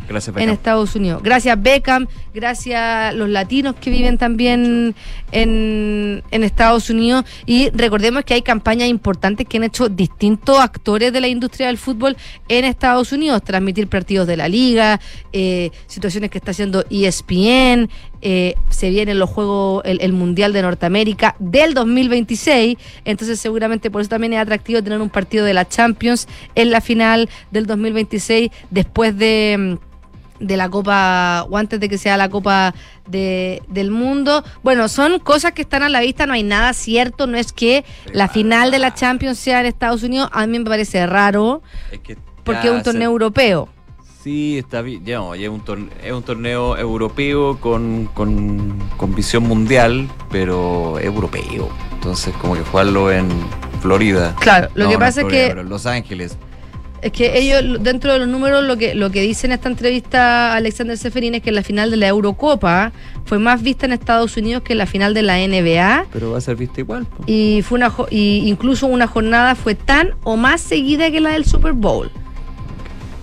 Gracias, 0.08 0.36
en. 0.36 0.50
Estados 0.50 0.96
Unidos. 0.96 1.22
Gracias 1.24 1.62
Beckham, 1.62 2.08
gracias 2.34 2.80
a 2.80 3.12
los 3.12 3.30
latinos 3.30 3.76
que 3.80 3.90
viven 3.90 4.18
también 4.18 4.96
en, 5.32 6.24
en 6.32 6.44
Estados 6.44 6.90
Unidos. 6.90 7.26
Y 7.46 7.70
recordemos 7.70 8.24
que 8.24 8.34
hay 8.34 8.42
campañas 8.42 8.88
importantes 8.88 9.48
que 9.48 9.58
han 9.58 9.64
hecho 9.64 9.90
distintos 9.90 10.60
actores 10.60 11.14
de 11.14 11.22
la 11.22 11.28
industria 11.28 11.68
del 11.68 11.78
fútbol 11.78 12.18
en 12.48 12.66
Estados 12.66 13.12
Unidos. 13.12 13.44
Transmitir 13.44 13.88
partidos 13.88 14.28
de 14.28 14.38
la 14.38 14.48
liga, 14.48 15.00
eh, 15.32 15.72
situaciones 15.88 16.30
que 16.30 16.38
está 16.38 16.52
haciendo 16.52 16.84
ESPN. 16.90 17.90
Eh, 18.26 18.56
se 18.70 18.90
vienen 18.90 19.20
los 19.20 19.30
juegos, 19.30 19.84
el, 19.86 20.02
el 20.02 20.14
Mundial 20.14 20.54
de 20.54 20.62
Norteamérica 20.62 21.36
del 21.40 21.74
2026. 21.74 22.78
Entonces 23.06 23.40
seguramente 23.40 23.92
por 23.92 24.02
eso 24.02 24.10
también 24.10 24.34
es 24.34 24.40
atractivo 24.40 24.82
tener 24.82 25.02
un 25.02 25.10
partido 25.10 25.46
de 25.46 25.54
la 25.54 25.68
Champions 25.68 26.28
en 26.56 26.72
la 26.72 26.82
final 26.82 27.30
del 27.52 27.66
2026 27.66 28.50
después 28.72 29.18
de... 29.18 29.78
mm, 29.80 29.94
de 30.40 30.58
la 30.58 30.68
Copa, 30.68 31.46
o 31.50 31.58
antes 31.58 31.80
de 31.80 31.88
que 31.88 31.98
sea 31.98 32.18
la 32.18 32.28
Copa 32.28 32.74
de, 33.08 33.62
del 33.70 33.92
Mundo. 33.92 34.44
Bueno, 34.62 34.90
son 34.90 35.20
cosas 35.20 35.54
que 35.54 35.62
están 35.62 35.84
a 35.84 35.90
la 35.90 36.02
vista, 36.02 36.26
no 36.26 36.34
hay 36.34 36.44
nada 36.44 36.74
cierto, 36.74 37.28
no 37.28 37.38
es 37.38 37.54
que 37.54 37.86
la 38.12 38.28
final 38.28 38.70
de 38.70 38.80
la 38.80 38.94
Champions 38.94 39.38
sea 39.38 39.62
en 39.62 39.68
Estados 39.68 40.04
Unidos, 40.04 40.28
a 40.34 40.46
mí 40.46 40.60
me 40.60 40.66
parece 40.66 41.06
raro, 41.06 41.62
porque 42.44 42.68
es 42.68 42.74
un 42.74 42.84
torneo 42.84 43.10
europeo. 43.12 43.70
Sí, 44.24 44.58
está 44.58 44.82
bien. 44.82 45.04
Ya, 45.04 45.18
no, 45.18 45.34
es, 45.36 45.50
un 45.50 45.60
torneo, 45.60 45.90
es 46.02 46.12
un 46.14 46.24
torneo 46.24 46.78
europeo 46.78 47.60
con, 47.60 48.10
con, 48.14 48.80
con 48.96 49.14
visión 49.14 49.44
mundial, 49.44 50.08
pero 50.32 50.98
europeo. 51.00 51.68
Entonces, 51.92 52.34
como 52.40 52.54
que 52.54 52.62
jugarlo 52.62 53.12
en 53.12 53.28
Florida. 53.82 54.34
Claro, 54.40 54.70
lo 54.76 54.90
que 54.90 54.98
pasa 54.98 55.22
es 55.22 55.28
Florida, 55.28 55.56
que- 55.56 55.64
Los 55.64 55.86
Ángeles. 55.86 56.38
Es 57.02 57.12
que 57.12 57.38
ellos, 57.38 57.84
dentro 57.84 58.14
de 58.14 58.20
los 58.20 58.30
números, 58.30 58.64
lo 58.64 58.78
que, 58.78 58.96
lo 58.96 59.12
que 59.12 59.20
dice 59.20 59.46
en 59.46 59.52
esta 59.52 59.68
entrevista 59.68 60.54
Alexander 60.54 60.98
Seferin 60.98 61.36
es 61.36 61.42
que 61.42 61.52
la 61.52 61.62
final 61.62 61.92
de 61.92 61.98
la 61.98 62.08
Eurocopa 62.08 62.94
fue 63.26 63.40
más 63.40 63.62
vista 63.62 63.86
en 63.86 63.92
Estados 63.92 64.38
Unidos 64.38 64.64
que 64.64 64.74
la 64.74 64.86
final 64.86 65.14
de 65.14 65.22
la 65.22 65.36
NBA. 65.46 66.06
Pero 66.14 66.32
va 66.32 66.38
a 66.38 66.42
ser 66.42 66.56
vista 66.56 66.80
igual. 66.80 67.06
y 67.26 67.62
fue 67.62 67.78
una 67.78 67.92
y 68.10 68.48
incluso 68.48 68.88
una 68.88 69.08
jornada 69.08 69.56
fue 69.56 69.76
tan 69.76 70.12
o 70.24 70.38
más 70.38 70.62
seguida 70.62 71.12
que 71.12 71.20
la 71.20 71.32
del 71.32 71.44
Super 71.44 71.74
Bowl. 71.74 72.10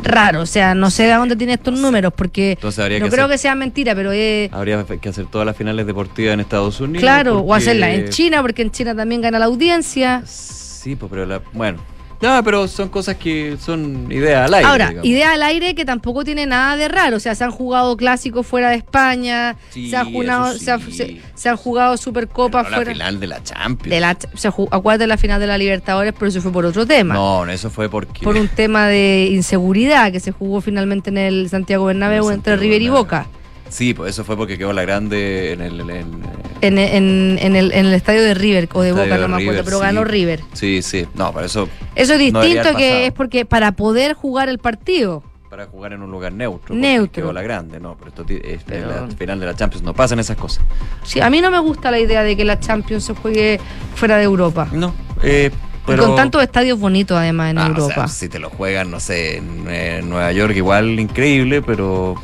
Raro, 0.03 0.41
o 0.43 0.47
sea, 0.47 0.75
no 0.75 0.91
sé 0.91 1.05
de 1.05 1.13
dónde 1.15 1.37
tiene 1.37 1.55
estos 1.55 1.79
números 1.79 2.13
porque 2.17 2.53
Entonces 2.53 3.01
no 3.01 3.09
creo 3.09 3.25
hacer- 3.25 3.31
que 3.35 3.39
sea 3.39 3.55
mentira, 3.55 3.95
pero 3.95 4.13
es 4.13 4.53
Habría 4.53 4.85
que 4.85 5.09
hacer 5.09 5.27
todas 5.27 5.47
las 5.47 5.57
finales 5.57 5.87
deportivas 5.87 6.35
en 6.35 6.41
Estados 6.41 6.81
Unidos. 6.81 7.01
claro, 7.01 7.39
o 7.41 7.47
porque- 7.47 7.63
hacerla 7.63 7.91
en 7.93 8.09
China 8.09 8.41
porque 8.43 8.63
en 8.63 8.71
China 8.71 8.95
también 8.95 9.21
gana 9.21 9.39
la 9.39 9.45
audiencia. 9.47 10.23
Sí, 10.27 10.97
pues, 10.97 11.11
pero 11.11 11.27
la, 11.27 11.43
bueno. 11.53 11.79
No, 12.21 12.45
pero 12.45 12.69
son 12.69 12.91
cosas 12.91 13.17
que 13.17 13.57
son 13.59 14.13
ideas 14.13 14.47
al 14.47 14.55
aire. 14.55 14.69
Ahora, 14.69 14.89
digamos. 14.89 15.07
idea 15.09 15.33
al 15.33 15.43
aire 15.43 15.75
que 15.75 15.85
tampoco 15.87 16.23
tiene 16.23 16.45
nada 16.45 16.77
de 16.77 16.87
raro, 16.89 17.17
o 17.17 17.21
sea, 17.21 17.35
se 17.35 17.45
han 17.45 17.51
jugado 17.51 17.97
clásicos 17.97 18.47
fuera 18.47 18.69
de 18.71 18.77
España, 18.77 19.57
Sí, 19.71 19.89
se, 19.89 19.97
han 19.97 20.13
jugado, 20.13 20.53
se, 20.59 20.71
ha- 20.71 20.79
sí. 20.79 20.93
se- 20.93 21.21
se 21.35 21.49
han 21.49 21.57
jugado 21.57 21.97
Supercopas 21.97 22.65
No, 22.65 22.71
la 22.71 22.77
fuera 22.77 22.93
final 22.93 23.21
de 23.21 23.27
la 23.27 23.43
Champions. 23.43 23.91
de 23.95 24.01
la 24.01 24.17
se 24.35 24.49
acuérdate 24.49 25.05
de 25.05 25.07
la 25.07 25.17
final 25.17 25.41
de 25.41 25.47
la 25.47 25.57
Libertadores, 25.57 26.13
pero 26.13 26.27
eso 26.29 26.43
fue 26.43 26.53
por 26.53 26.67
otro 26.67 26.87
tema. 26.87 27.15
No, 27.15 27.47
no, 27.47 27.53
eso 27.53 27.71
fue 27.71 27.89
porque. 27.89 28.21
por 28.23 28.37
un 28.37 28.49
tema 28.49 28.87
de 28.87 29.29
inseguridad 29.33 30.13
que 30.13 30.21
se 30.21 30.31
jugó 30.33 30.61
finalmente 30.61 31.09
en 31.11 31.17
el 31.19 31.49
Santiago 31.49 31.87
Bernabéu 31.87 32.29
entre 32.31 32.57
River 32.57 32.83
y. 32.83 32.89
Boca. 32.91 33.27
Sí, 33.71 33.95
pues 33.95 34.11
eso 34.11 34.25
fue 34.25 34.37
porque 34.37 34.59
quedó 34.59 34.73
la 34.75 34.83
grande 34.83 35.53
en 35.53 35.63
el. 35.63 35.81
en- 35.81 35.91
en- 35.91 36.41
En, 36.63 37.39
en- 37.39 37.57
el, 37.57 37.73
en 37.73 37.87
el 37.87 37.95
estadio 37.95 38.23
de 38.23 38.35
River 38.35 38.69
o 38.75 38.83
de 38.83 38.93
Boca, 38.93 39.05
de 39.17 39.19
no 39.19 39.29
me 39.29 39.43
acuerdo, 39.43 39.65
pero 39.65 39.79
sí. 39.79 39.83
ganó 39.83 40.05
River. 40.05 40.41
Sí, 40.53 40.83
sí. 40.83 41.07
No, 41.15 41.33
para 41.33 41.47
eso. 41.47 41.69
Eso 41.95 42.13
es 42.13 42.19
distinto 42.19 42.77
que 42.77 43.07
es 43.07 43.13
porque 43.13 43.47
para 43.47 43.73
poder 43.73 44.13
jugar 44.13 44.49
el 44.51 44.59
partido. 44.59 45.23
Para 45.49 45.67
jugar 45.67 45.95
en 45.95 46.03
un 46.03 46.11
lugar 46.11 46.33
neutro. 46.33 46.75
Neutro. 46.75 47.11
Quedó 47.23 47.33
la 47.33 47.43
grande, 47.43 47.81
no, 47.81 47.97
pero 47.97 48.11
esto 48.11 48.25
ti- 48.25 48.39
es 48.45 48.63
Pero- 48.65 49.07
la 49.07 49.09
final 49.17 49.41
de 49.41 49.47
la 49.47 49.55
Champions, 49.57 49.83
no 49.85 49.95
pasan 49.95 50.19
esas 50.21 50.37
cosas. 50.37 50.63
Sí, 51.03 51.21
a 51.21 51.29
mí 51.31 51.41
no 51.41 51.51
me 51.51 51.59
gusta 51.59 51.91
la 51.91 51.99
idea 51.99 52.23
de 52.23 52.37
que 52.37 52.45
la 52.45 52.61
Champions 52.61 53.05
se 53.05 53.15
juegue 53.15 53.59
fuera 53.97 54.17
de 54.19 54.25
Europa. 54.25 54.69
No, 54.71 54.95
eh, 55.23 55.51
pero... 55.87 56.07
con 56.07 56.15
tantos 56.15 56.43
estadios 56.43 56.79
bonitos 56.79 57.17
además 57.19 57.51
en 57.51 57.59
Ah, 57.59 57.65
o 57.65 57.69
Europa. 57.71 57.95
sea, 57.95 58.09
si 58.09 58.29
te 58.29 58.39
lo 58.39 58.49
juegan, 58.51 58.91
no 58.93 59.01
sé, 59.01 59.39
en 59.39 59.65
eh, 59.69 60.03
Nueva 60.05 60.31
York 60.31 60.55
igual 60.55 61.01
increíble, 61.01 61.63
pero 61.63 62.15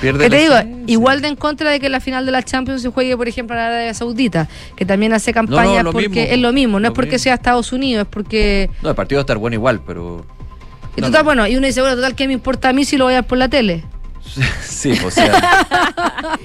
pierde 0.00 0.24
Que 0.24 0.30
te 0.30 0.36
digo, 0.38 0.54
esencia. 0.54 0.84
igual 0.86 1.20
de 1.20 1.28
en 1.28 1.36
contra 1.36 1.70
de 1.70 1.80
que 1.80 1.88
la 1.88 2.00
final 2.00 2.24
de 2.26 2.32
la 2.32 2.42
Champions 2.42 2.82
se 2.82 2.88
juegue, 2.90 3.16
por 3.16 3.28
ejemplo, 3.28 3.56
en 3.56 3.62
Arabia 3.62 3.94
Saudita, 3.94 4.48
que 4.76 4.84
también 4.84 5.12
hace 5.12 5.32
campaña 5.32 5.82
porque 5.84 6.08
mismo, 6.08 6.22
es 6.34 6.38
lo 6.38 6.52
mismo, 6.52 6.72
no 6.74 6.80
lo 6.80 6.88
es 6.88 6.94
porque 6.94 7.12
mismo. 7.12 7.24
sea 7.24 7.34
Estados 7.34 7.72
Unidos, 7.72 8.02
es 8.06 8.08
porque... 8.08 8.70
No, 8.82 8.90
el 8.90 8.94
partido 8.94 9.18
va 9.18 9.22
a 9.22 9.24
estar 9.24 9.38
bueno 9.38 9.54
igual, 9.54 9.80
pero... 9.86 10.24
Y 10.96 11.00
No, 11.00 11.08
total, 11.08 11.22
no. 11.22 11.24
bueno, 11.24 11.46
y 11.46 11.56
uno 11.56 11.66
dice, 11.66 11.80
bueno, 11.80 11.96
total, 11.96 12.14
¿qué 12.14 12.26
me 12.26 12.32
importa 12.32 12.70
a 12.70 12.72
mí 12.72 12.84
si 12.84 12.96
lo 12.96 13.04
voy 13.04 13.14
a 13.14 13.18
ver 13.20 13.26
por 13.26 13.38
la 13.38 13.48
tele? 13.48 13.84
Sí, 14.62 14.90
pues, 15.02 15.04
o 15.06 15.10
sea... 15.10 15.66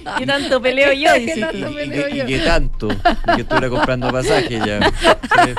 ¿Qué 0.17 0.25
tanto 0.25 0.61
peleo 0.61 0.91
yo? 0.93 1.11
¿Qué 1.25 1.35
tanto 1.39 1.57
y, 1.71 1.73
peleo 1.75 2.09
y- 2.09 2.17
yo? 2.17 2.23
y 2.23 2.27
qué 2.27 2.39
tanto, 2.39 2.87
y 2.91 3.35
que 3.35 3.41
estuviera 3.41 3.69
comprando 3.69 4.11
pasajes 4.11 4.63
ya. 4.65 4.79
Sí. 4.89 5.53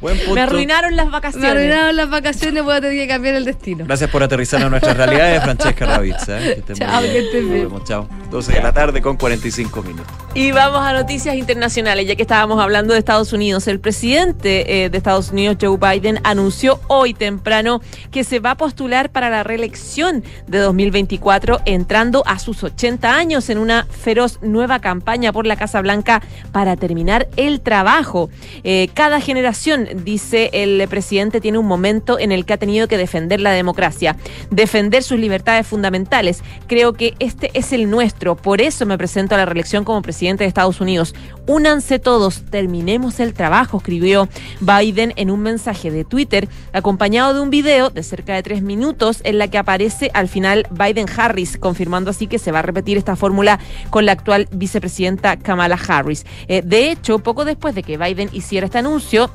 Buen 0.00 0.16
punto. 0.18 0.34
Me 0.34 0.40
arruinaron 0.42 0.96
las 0.96 1.06
Me 1.06 1.12
vacaciones. 1.12 1.50
arruinaron 1.50 1.96
las 1.96 2.10
vacaciones, 2.10 2.62
voy 2.64 2.74
a 2.76 2.80
tener 2.80 2.96
que 2.96 3.08
cambiar 3.08 3.34
el 3.34 3.44
destino. 3.44 3.84
Gracias 3.86 4.10
por 4.10 4.22
aterrizar 4.22 4.62
a 4.62 4.68
nuestras 4.70 4.96
realidades, 4.96 5.42
Francesca 5.44 5.86
Ravizza. 5.86 6.40
¿eh? 6.42 6.62
Muy 6.66 6.76
Chao, 6.76 7.00
bien. 7.00 7.12
que 7.12 7.18
estés 7.20 7.42
Nos 7.42 7.50
bien. 7.52 7.62
vemos, 7.64 7.84
chao. 7.84 8.08
12 8.30 8.52
de 8.52 8.62
la 8.62 8.72
tarde 8.72 9.00
con 9.02 9.16
45 9.16 9.82
minutos. 9.82 10.06
Y 10.34 10.52
vamos 10.52 10.80
a 10.84 10.92
noticias 10.92 11.36
internacionales, 11.36 12.06
ya 12.06 12.16
que 12.16 12.22
estábamos 12.22 12.60
hablando 12.60 12.92
de 12.92 12.98
Estados 12.98 13.32
Unidos. 13.32 13.66
El 13.68 13.78
presidente 13.80 14.84
eh, 14.84 14.90
de 14.90 14.98
Estados 14.98 15.30
Unidos, 15.30 15.56
Joe 15.60 15.76
Biden, 15.78 16.18
anunció 16.24 16.80
hoy 16.88 17.14
temprano 17.14 17.80
que 18.10 18.24
se 18.24 18.40
va 18.40 18.52
a 18.52 18.56
postular 18.56 19.10
para 19.10 19.30
la 19.30 19.42
reelección 19.44 20.24
de 20.46 20.58
2024, 20.58 21.43
entrando 21.64 22.22
a 22.26 22.38
sus 22.38 22.62
80 22.62 23.14
años 23.14 23.50
en 23.50 23.58
una 23.58 23.84
feroz 23.84 24.38
nueva 24.42 24.78
campaña 24.78 25.32
por 25.32 25.46
la 25.46 25.56
Casa 25.56 25.80
Blanca 25.82 26.22
para 26.52 26.76
terminar 26.76 27.28
el 27.36 27.60
trabajo. 27.60 28.30
Eh, 28.62 28.88
cada 28.94 29.20
generación, 29.20 29.88
dice 30.04 30.50
el 30.52 30.86
presidente, 30.88 31.40
tiene 31.40 31.58
un 31.58 31.66
momento 31.66 32.18
en 32.18 32.32
el 32.32 32.44
que 32.44 32.54
ha 32.54 32.56
tenido 32.56 32.88
que 32.88 32.96
defender 32.96 33.40
la 33.40 33.52
democracia, 33.52 34.16
defender 34.50 35.02
sus 35.02 35.18
libertades 35.18 35.66
fundamentales. 35.66 36.42
Creo 36.66 36.94
que 36.94 37.14
este 37.18 37.50
es 37.54 37.72
el 37.72 37.90
nuestro. 37.90 38.36
Por 38.36 38.60
eso 38.60 38.86
me 38.86 38.98
presento 38.98 39.34
a 39.34 39.38
la 39.38 39.46
reelección 39.46 39.84
como 39.84 40.02
presidente 40.02 40.44
de 40.44 40.48
Estados 40.48 40.80
Unidos. 40.80 41.14
Únanse 41.46 41.98
todos, 41.98 42.42
terminemos 42.50 43.20
el 43.20 43.34
trabajo, 43.34 43.76
escribió 43.76 44.28
Biden 44.60 45.12
en 45.16 45.30
un 45.30 45.40
mensaje 45.40 45.90
de 45.90 46.04
Twitter, 46.04 46.48
acompañado 46.72 47.34
de 47.34 47.40
un 47.40 47.50
video 47.50 47.90
de 47.90 48.02
cerca 48.02 48.34
de 48.34 48.42
tres 48.42 48.62
minutos 48.62 49.20
en 49.24 49.36
la 49.36 49.48
que 49.48 49.58
aparece 49.58 50.10
al 50.14 50.28
final 50.28 50.66
Biden-Harris, 50.70 51.58
confirmando 51.58 52.10
así 52.10 52.28
que 52.28 52.38
se 52.38 52.50
va 52.50 52.60
a 52.60 52.62
repetir 52.62 52.96
esta 52.96 53.14
fórmula 53.14 53.60
con 53.90 54.06
la 54.06 54.12
actual 54.12 54.48
vicepresidenta 54.52 55.36
Kamala 55.36 55.78
Harris. 55.86 56.24
Eh, 56.48 56.62
de 56.64 56.90
hecho, 56.90 57.18
poco 57.18 57.44
después 57.44 57.74
de 57.74 57.82
que 57.82 57.98
Biden 57.98 58.30
hiciera 58.32 58.64
este 58.64 58.78
anuncio, 58.78 59.30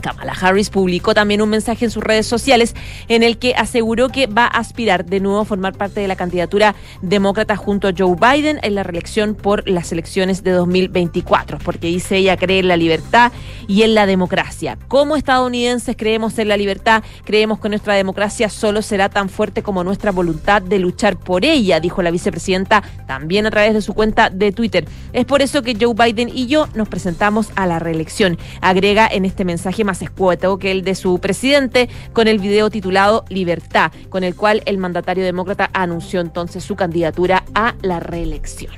Kamala 0.00 0.32
Harris 0.32 0.70
publicó 0.70 1.14
también 1.14 1.42
un 1.42 1.48
mensaje 1.48 1.84
en 1.84 1.90
sus 1.90 2.02
redes 2.02 2.26
sociales 2.26 2.74
en 3.08 3.22
el 3.22 3.38
que 3.38 3.54
aseguró 3.54 4.08
que 4.08 4.26
va 4.26 4.44
a 4.44 4.58
aspirar 4.58 5.04
de 5.04 5.20
nuevo 5.20 5.40
a 5.40 5.44
formar 5.44 5.74
parte 5.74 6.00
de 6.00 6.08
la 6.08 6.16
candidatura 6.16 6.74
demócrata 7.02 7.56
junto 7.56 7.88
a 7.88 7.92
Joe 7.96 8.16
Biden 8.16 8.58
en 8.62 8.74
la 8.74 8.82
reelección 8.82 9.34
por 9.34 9.68
las 9.68 9.92
elecciones 9.92 10.42
de 10.42 10.52
2024, 10.52 11.58
porque 11.58 11.88
dice 11.88 12.16
ella 12.16 12.36
cree 12.36 12.60
en 12.60 12.68
la 12.68 12.76
libertad 12.76 13.32
y 13.68 13.82
en 13.82 13.94
la 13.94 14.06
democracia. 14.06 14.78
Como 14.88 15.16
estadounidenses 15.16 15.96
creemos 15.96 16.38
en 16.38 16.48
la 16.48 16.56
libertad, 16.56 17.02
creemos 17.24 17.60
que 17.60 17.68
nuestra 17.68 17.94
democracia 17.94 18.48
solo 18.48 18.82
será 18.82 19.08
tan 19.08 19.28
fuerte 19.28 19.62
como 19.62 19.84
nuestra 19.84 20.10
voluntad 20.10 20.62
de 20.62 20.78
luchar 20.78 21.18
por 21.18 21.44
ella, 21.44 21.80
dijo 21.80 22.02
la 22.02 22.10
vicepresidenta 22.10 22.82
también 23.06 23.46
a 23.46 23.50
través 23.50 23.74
de 23.74 23.82
su 23.82 23.94
cuenta 23.94 24.30
de 24.30 24.52
Twitter. 24.52 24.86
Es 25.12 25.24
por 25.24 25.42
eso 25.42 25.62
que 25.62 25.76
Joe 25.80 25.94
Biden 25.94 26.30
y 26.32 26.46
yo 26.46 26.68
nos 26.74 26.88
presentamos 26.88 27.50
a 27.56 27.66
la 27.66 27.78
reelección. 27.78 28.38
Agrega 28.60 29.08
en 29.10 29.24
este 29.24 29.44
mensaje 29.44 29.84
más 29.90 30.02
escueto 30.02 30.56
que 30.56 30.70
el 30.70 30.84
de 30.84 30.94
su 30.94 31.18
presidente 31.18 31.88
con 32.12 32.28
el 32.28 32.38
video 32.38 32.70
titulado 32.70 33.24
Libertad, 33.28 33.90
con 34.08 34.22
el 34.22 34.36
cual 34.36 34.62
el 34.66 34.78
mandatario 34.78 35.24
demócrata 35.24 35.68
anunció 35.72 36.20
entonces 36.20 36.62
su 36.62 36.76
candidatura 36.76 37.42
a 37.56 37.74
la 37.82 37.98
reelección. 37.98 38.72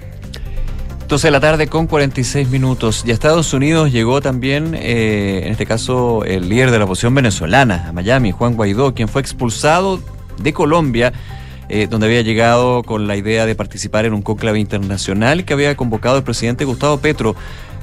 12 1.09 1.27
de 1.27 1.31
la 1.31 1.41
tarde 1.41 1.67
con 1.67 1.87
46 1.87 2.49
minutos. 2.49 3.05
Y 3.07 3.11
a 3.11 3.13
Estados 3.13 3.53
Unidos 3.53 3.93
llegó 3.93 4.23
también, 4.23 4.75
eh, 4.75 5.43
en 5.45 5.53
este 5.53 5.67
caso, 5.67 6.25
el 6.25 6.49
líder 6.49 6.71
de 6.71 6.79
la 6.79 6.87
oposición 6.87 7.15
venezolana, 7.15 7.89
a 7.91 7.93
Miami, 7.93 8.33
Juan 8.33 8.55
Guaidó, 8.57 8.95
quien 8.95 9.09
fue 9.09 9.21
expulsado 9.21 10.01
de 10.39 10.55
Colombia, 10.55 11.13
eh, 11.69 11.87
donde 11.89 12.07
había 12.07 12.23
llegado 12.23 12.83
con 12.83 13.07
la 13.07 13.17
idea 13.17 13.47
de 13.47 13.55
participar 13.55 14.05
en 14.05 14.15
un 14.15 14.23
cónclave 14.23 14.59
internacional 14.59 15.45
que 15.45 15.53
había 15.53 15.77
convocado 15.77 16.19
el 16.19 16.25
presidente 16.25 16.65
Gustavo 16.65 16.99
Petro 16.99 17.35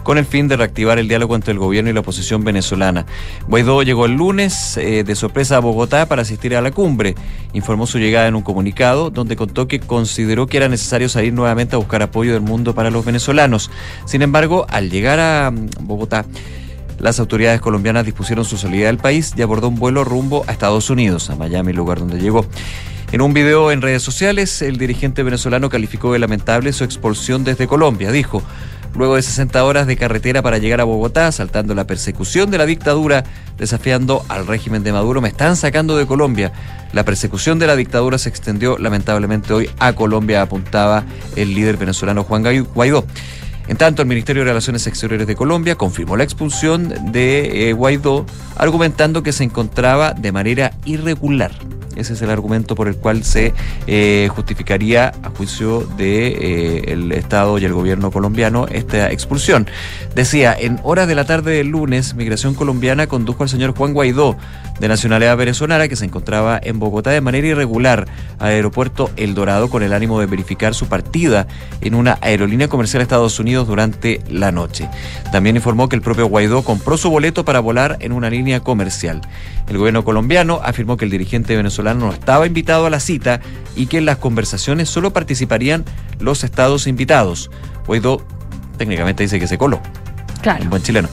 con 0.03 0.17
el 0.17 0.25
fin 0.25 0.47
de 0.47 0.57
reactivar 0.57 0.97
el 0.97 1.07
diálogo 1.07 1.35
entre 1.35 1.51
el 1.51 1.59
gobierno 1.59 1.89
y 1.89 1.93
la 1.93 1.99
oposición 1.99 2.43
venezolana. 2.43 3.05
Guaidó 3.47 3.83
llegó 3.83 4.05
el 4.05 4.13
lunes 4.13 4.77
eh, 4.77 5.03
de 5.03 5.15
sorpresa 5.15 5.57
a 5.57 5.59
Bogotá 5.59 6.07
para 6.07 6.23
asistir 6.23 6.55
a 6.55 6.61
la 6.61 6.71
cumbre. 6.71 7.15
Informó 7.53 7.85
su 7.85 7.99
llegada 7.99 8.27
en 8.27 8.35
un 8.35 8.41
comunicado 8.41 9.09
donde 9.09 9.35
contó 9.35 9.67
que 9.67 9.79
consideró 9.79 10.47
que 10.47 10.57
era 10.57 10.69
necesario 10.69 11.09
salir 11.09 11.33
nuevamente 11.33 11.75
a 11.75 11.79
buscar 11.79 12.01
apoyo 12.01 12.33
del 12.33 12.41
mundo 12.41 12.73
para 12.73 12.89
los 12.89 13.05
venezolanos. 13.05 13.69
Sin 14.05 14.21
embargo, 14.21 14.65
al 14.69 14.89
llegar 14.89 15.19
a 15.19 15.51
mm, 15.51 15.69
Bogotá, 15.81 16.25
las 16.99 17.19
autoridades 17.19 17.61
colombianas 17.61 18.05
dispusieron 18.05 18.45
su 18.45 18.57
salida 18.57 18.87
del 18.87 18.97
país 18.97 19.33
y 19.35 19.41
abordó 19.41 19.69
un 19.69 19.75
vuelo 19.75 20.03
rumbo 20.03 20.43
a 20.47 20.51
Estados 20.51 20.89
Unidos, 20.89 21.29
a 21.29 21.35
Miami, 21.35 21.73
lugar 21.73 21.99
donde 21.99 22.19
llegó. 22.19 22.45
En 23.11 23.21
un 23.21 23.33
video 23.33 23.71
en 23.71 23.81
redes 23.81 24.03
sociales, 24.03 24.61
el 24.61 24.77
dirigente 24.77 25.23
venezolano 25.23 25.69
calificó 25.69 26.13
de 26.13 26.19
lamentable 26.19 26.71
su 26.73 26.83
expulsión 26.83 27.43
desde 27.43 27.67
Colombia. 27.67 28.11
Dijo, 28.11 28.43
luego 28.95 29.15
de 29.15 29.23
60 29.23 29.63
horas 29.63 29.87
de 29.87 29.97
carretera 29.97 30.41
para 30.43 30.59
llegar 30.59 30.81
a 30.81 30.83
Bogotá, 30.83 31.31
saltando 31.31 31.73
la 31.73 31.87
persecución 31.87 32.51
de 32.51 32.59
la 32.59 32.67
dictadura, 32.67 33.23
desafiando 33.57 34.23
al 34.29 34.45
régimen 34.45 34.83
de 34.83 34.91
Maduro, 34.91 35.21
me 35.21 35.29
están 35.29 35.55
sacando 35.55 35.97
de 35.97 36.05
Colombia. 36.05 36.51
La 36.93 37.03
persecución 37.03 37.57
de 37.57 37.67
la 37.67 37.75
dictadura 37.75 38.19
se 38.19 38.29
extendió 38.29 38.77
lamentablemente 38.77 39.53
hoy 39.53 39.69
a 39.79 39.93
Colombia, 39.93 40.43
apuntaba 40.43 41.03
el 41.35 41.55
líder 41.55 41.77
venezolano 41.77 42.23
Juan 42.23 42.43
Guaidó. 42.75 43.05
En 43.69 43.77
tanto, 43.77 44.01
el 44.01 44.07
Ministerio 44.07 44.41
de 44.41 44.49
Relaciones 44.49 44.87
Exteriores 44.87 45.27
de 45.27 45.35
Colombia 45.35 45.75
confirmó 45.75 46.17
la 46.17 46.23
expulsión 46.23 47.11
de 47.11 47.69
eh, 47.69 47.73
Guaidó, 47.73 48.25
argumentando 48.55 49.21
que 49.21 49.31
se 49.31 49.43
encontraba 49.43 50.13
de 50.13 50.31
manera 50.31 50.73
irregular. 50.85 51.51
Ese 51.95 52.13
es 52.13 52.21
el 52.23 52.31
argumento 52.31 52.73
por 52.73 52.87
el 52.87 52.95
cual 52.95 53.23
se 53.23 53.53
eh, 53.85 54.27
justificaría, 54.33 55.13
a 55.21 55.29
juicio 55.29 55.81
del 55.97 57.11
Estado 57.11 57.59
y 57.59 57.65
el 57.65 57.73
gobierno 57.73 58.09
colombiano, 58.09 58.67
esta 58.67 59.11
expulsión. 59.11 59.67
Decía, 60.15 60.55
en 60.59 60.79
horas 60.81 61.07
de 61.07 61.13
la 61.13 61.25
tarde 61.25 61.51
del 61.51 61.67
lunes, 61.67 62.15
Migración 62.15 62.55
Colombiana 62.55 63.05
condujo 63.05 63.43
al 63.43 63.49
señor 63.49 63.75
Juan 63.75 63.93
Guaidó, 63.93 64.35
de 64.79 64.87
nacionalidad 64.87 65.37
venezolana, 65.37 65.87
que 65.87 65.95
se 65.95 66.05
encontraba 66.05 66.59
en 66.61 66.79
Bogotá 66.79 67.11
de 67.11 67.21
manera 67.21 67.47
irregular 67.47 68.07
al 68.39 68.49
aeropuerto 68.49 69.11
El 69.15 69.35
Dorado 69.35 69.69
con 69.69 69.83
el 69.83 69.93
ánimo 69.93 70.19
de 70.19 70.25
verificar 70.25 70.73
su 70.73 70.87
partida 70.87 71.47
en 71.81 71.95
una 71.95 72.17
aerolínea 72.21 72.67
comercial 72.67 73.01
a 73.01 73.03
Estados 73.03 73.39
Unidos 73.39 73.67
durante 73.67 74.21
la 74.29 74.51
noche. 74.51 74.89
También 75.31 75.55
informó 75.55 75.89
que 75.89 75.95
el 75.95 76.01
propio 76.01 76.27
Guaidó 76.27 76.63
compró 76.63 76.97
su 76.97 77.09
boleto 77.09 77.45
para 77.45 77.59
volar 77.59 77.97
en 77.99 78.11
una 78.11 78.29
línea 78.29 78.61
comercial. 78.61 79.21
El 79.67 79.77
gobierno 79.77 80.03
colombiano 80.03 80.61
afirmó 80.63 80.97
que 80.97 81.05
el 81.05 81.11
dirigente 81.11 81.55
venezolano 81.55 82.07
no 82.07 82.13
estaba 82.13 82.47
invitado 82.47 82.85
a 82.85 82.89
la 82.89 82.99
cita 82.99 83.41
y 83.75 83.87
que 83.87 83.97
en 83.97 84.05
las 84.05 84.17
conversaciones 84.17 84.89
solo 84.89 85.13
participarían 85.13 85.85
los 86.19 86.43
estados 86.43 86.87
invitados. 86.87 87.51
Guaidó 87.85 88.25
técnicamente 88.77 89.23
dice 89.23 89.39
que 89.39 89.47
se 89.47 89.57
coló. 89.57 89.79
Claro. 90.41 90.63
Un 90.63 90.69
buen 90.69 90.81
chileno. 90.81 91.09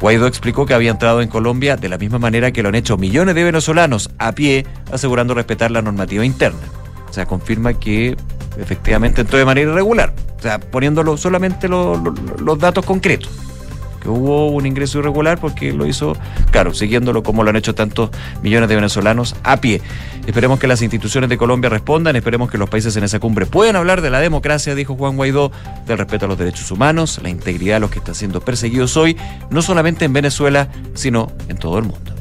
Guaidó 0.00 0.26
explicó 0.26 0.64
que 0.64 0.74
había 0.74 0.90
entrado 0.90 1.20
en 1.22 1.28
Colombia 1.28 1.76
de 1.76 1.88
la 1.88 1.98
misma 1.98 2.18
manera 2.18 2.52
que 2.52 2.62
lo 2.62 2.68
han 2.68 2.74
hecho 2.76 2.96
millones 2.96 3.34
de 3.34 3.44
venezolanos 3.44 4.10
a 4.18 4.32
pie, 4.32 4.64
asegurando 4.92 5.34
respetar 5.34 5.70
la 5.70 5.82
normativa 5.82 6.24
interna. 6.24 6.60
O 7.08 7.12
sea, 7.12 7.26
confirma 7.26 7.74
que 7.74 8.16
efectivamente 8.58 9.20
entró 9.22 9.38
de 9.38 9.44
manera 9.44 9.70
irregular. 9.70 10.14
O 10.38 10.42
sea, 10.42 10.60
poniéndolo 10.60 11.16
solamente 11.16 11.68
lo- 11.68 11.96
lo- 11.96 12.12
los 12.38 12.58
datos 12.58 12.84
concretos. 12.84 13.30
Hubo 14.12 14.48
un 14.48 14.66
ingreso 14.66 14.98
irregular 14.98 15.38
porque 15.38 15.72
lo 15.72 15.86
hizo, 15.86 16.16
claro, 16.50 16.74
siguiéndolo 16.74 17.22
como 17.22 17.42
lo 17.42 17.50
han 17.50 17.56
hecho 17.56 17.74
tantos 17.74 18.10
millones 18.42 18.68
de 18.68 18.74
venezolanos 18.74 19.36
a 19.42 19.60
pie. 19.60 19.80
Esperemos 20.26 20.58
que 20.58 20.66
las 20.66 20.82
instituciones 20.82 21.30
de 21.30 21.38
Colombia 21.38 21.70
respondan, 21.70 22.16
esperemos 22.16 22.50
que 22.50 22.58
los 22.58 22.68
países 22.68 22.96
en 22.96 23.04
esa 23.04 23.18
cumbre 23.18 23.46
puedan 23.46 23.76
hablar 23.76 24.02
de 24.02 24.10
la 24.10 24.20
democracia, 24.20 24.74
dijo 24.74 24.94
Juan 24.94 25.16
Guaidó, 25.16 25.50
del 25.86 25.98
respeto 25.98 26.26
a 26.26 26.28
los 26.28 26.38
derechos 26.38 26.70
humanos, 26.70 27.20
la 27.22 27.30
integridad 27.30 27.76
de 27.76 27.80
los 27.80 27.90
que 27.90 27.98
están 27.98 28.14
siendo 28.14 28.40
perseguidos 28.40 28.96
hoy, 28.96 29.16
no 29.50 29.62
solamente 29.62 30.04
en 30.04 30.12
Venezuela, 30.12 30.68
sino 30.94 31.32
en 31.48 31.56
todo 31.56 31.78
el 31.78 31.84
mundo. 31.84 32.17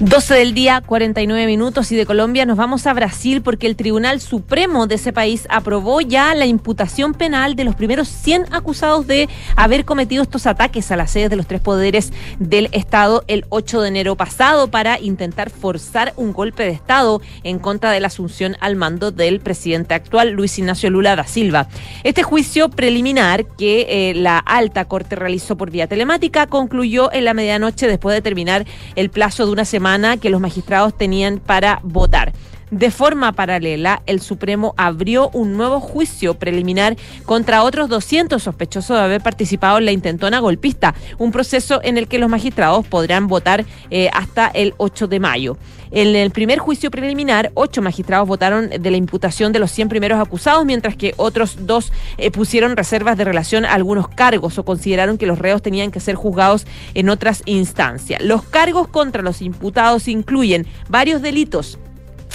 12 0.00 0.32
del 0.32 0.54
día, 0.54 0.80
49 0.80 1.44
minutos 1.44 1.92
y 1.92 1.96
de 1.96 2.06
Colombia 2.06 2.46
nos 2.46 2.56
vamos 2.56 2.86
a 2.86 2.94
Brasil 2.94 3.42
porque 3.42 3.66
el 3.66 3.76
Tribunal 3.76 4.22
Supremo 4.22 4.86
de 4.86 4.94
ese 4.94 5.12
país 5.12 5.46
aprobó 5.50 6.00
ya 6.00 6.34
la 6.34 6.46
imputación 6.46 7.12
penal 7.12 7.54
de 7.54 7.64
los 7.64 7.74
primeros 7.74 8.08
100 8.08 8.46
acusados 8.50 9.06
de 9.06 9.28
haber 9.56 9.84
cometido 9.84 10.22
estos 10.22 10.46
ataques 10.46 10.90
a 10.90 10.96
las 10.96 11.10
sedes 11.10 11.28
de 11.28 11.36
los 11.36 11.46
tres 11.46 11.60
poderes 11.60 12.14
del 12.38 12.70
Estado 12.72 13.24
el 13.28 13.44
8 13.50 13.82
de 13.82 13.88
enero 13.88 14.16
pasado 14.16 14.70
para 14.70 14.98
intentar 14.98 15.50
forzar 15.50 16.14
un 16.16 16.32
golpe 16.32 16.62
de 16.62 16.70
Estado 16.70 17.20
en 17.42 17.58
contra 17.58 17.90
de 17.90 18.00
la 18.00 18.06
asunción 18.06 18.56
al 18.60 18.76
mando 18.76 19.10
del 19.10 19.40
presidente 19.40 19.92
actual, 19.92 20.30
Luis 20.30 20.58
Ignacio 20.58 20.88
Lula 20.88 21.14
da 21.14 21.24
Silva. 21.24 21.68
Este 22.04 22.22
juicio 22.22 22.70
preliminar 22.70 23.44
que 23.44 23.86
eh, 23.90 24.14
la 24.14 24.38
alta 24.38 24.86
corte 24.86 25.14
realizó 25.14 25.58
por 25.58 25.70
vía 25.70 25.88
telemática 25.88 26.46
concluyó 26.46 27.12
en 27.12 27.26
la 27.26 27.34
medianoche 27.34 27.86
después 27.86 28.14
de 28.14 28.22
terminar 28.22 28.64
el 28.96 29.10
plazo 29.10 29.44
de 29.44 29.52
una 29.52 29.66
semana 29.66 29.89
que 30.20 30.30
los 30.30 30.40
magistrados 30.40 30.96
tenían 30.96 31.38
para 31.38 31.80
votar. 31.82 32.32
De 32.70 32.92
forma 32.92 33.32
paralela, 33.32 34.00
el 34.06 34.20
Supremo 34.20 34.74
abrió 34.76 35.28
un 35.30 35.56
nuevo 35.56 35.80
juicio 35.80 36.34
preliminar 36.34 36.96
contra 37.24 37.64
otros 37.64 37.88
200 37.88 38.40
sospechosos 38.40 38.96
de 38.96 39.02
haber 39.02 39.20
participado 39.20 39.78
en 39.78 39.86
la 39.86 39.92
intentona 39.92 40.38
golpista, 40.38 40.94
un 41.18 41.32
proceso 41.32 41.80
en 41.82 41.98
el 41.98 42.06
que 42.06 42.20
los 42.20 42.30
magistrados 42.30 42.86
podrán 42.86 43.26
votar 43.26 43.64
eh, 43.90 44.08
hasta 44.12 44.46
el 44.46 44.74
8 44.76 45.08
de 45.08 45.18
mayo. 45.18 45.56
En 45.90 46.14
el 46.14 46.30
primer 46.30 46.60
juicio 46.60 46.92
preliminar, 46.92 47.50
ocho 47.54 47.82
magistrados 47.82 48.28
votaron 48.28 48.70
de 48.70 48.90
la 48.92 48.96
imputación 48.96 49.52
de 49.52 49.58
los 49.58 49.72
100 49.72 49.88
primeros 49.88 50.20
acusados, 50.20 50.64
mientras 50.64 50.94
que 50.94 51.14
otros 51.16 51.66
dos 51.66 51.92
eh, 52.18 52.30
pusieron 52.30 52.76
reservas 52.76 53.18
de 53.18 53.24
relación 53.24 53.64
a 53.64 53.74
algunos 53.74 54.06
cargos 54.06 54.56
o 54.58 54.64
consideraron 54.64 55.18
que 55.18 55.26
los 55.26 55.40
reos 55.40 55.62
tenían 55.62 55.90
que 55.90 55.98
ser 55.98 56.14
juzgados 56.14 56.64
en 56.94 57.08
otras 57.08 57.42
instancias. 57.46 58.22
Los 58.22 58.44
cargos 58.44 58.86
contra 58.86 59.22
los 59.22 59.42
imputados 59.42 60.06
incluyen 60.06 60.68
varios 60.88 61.22
delitos 61.22 61.80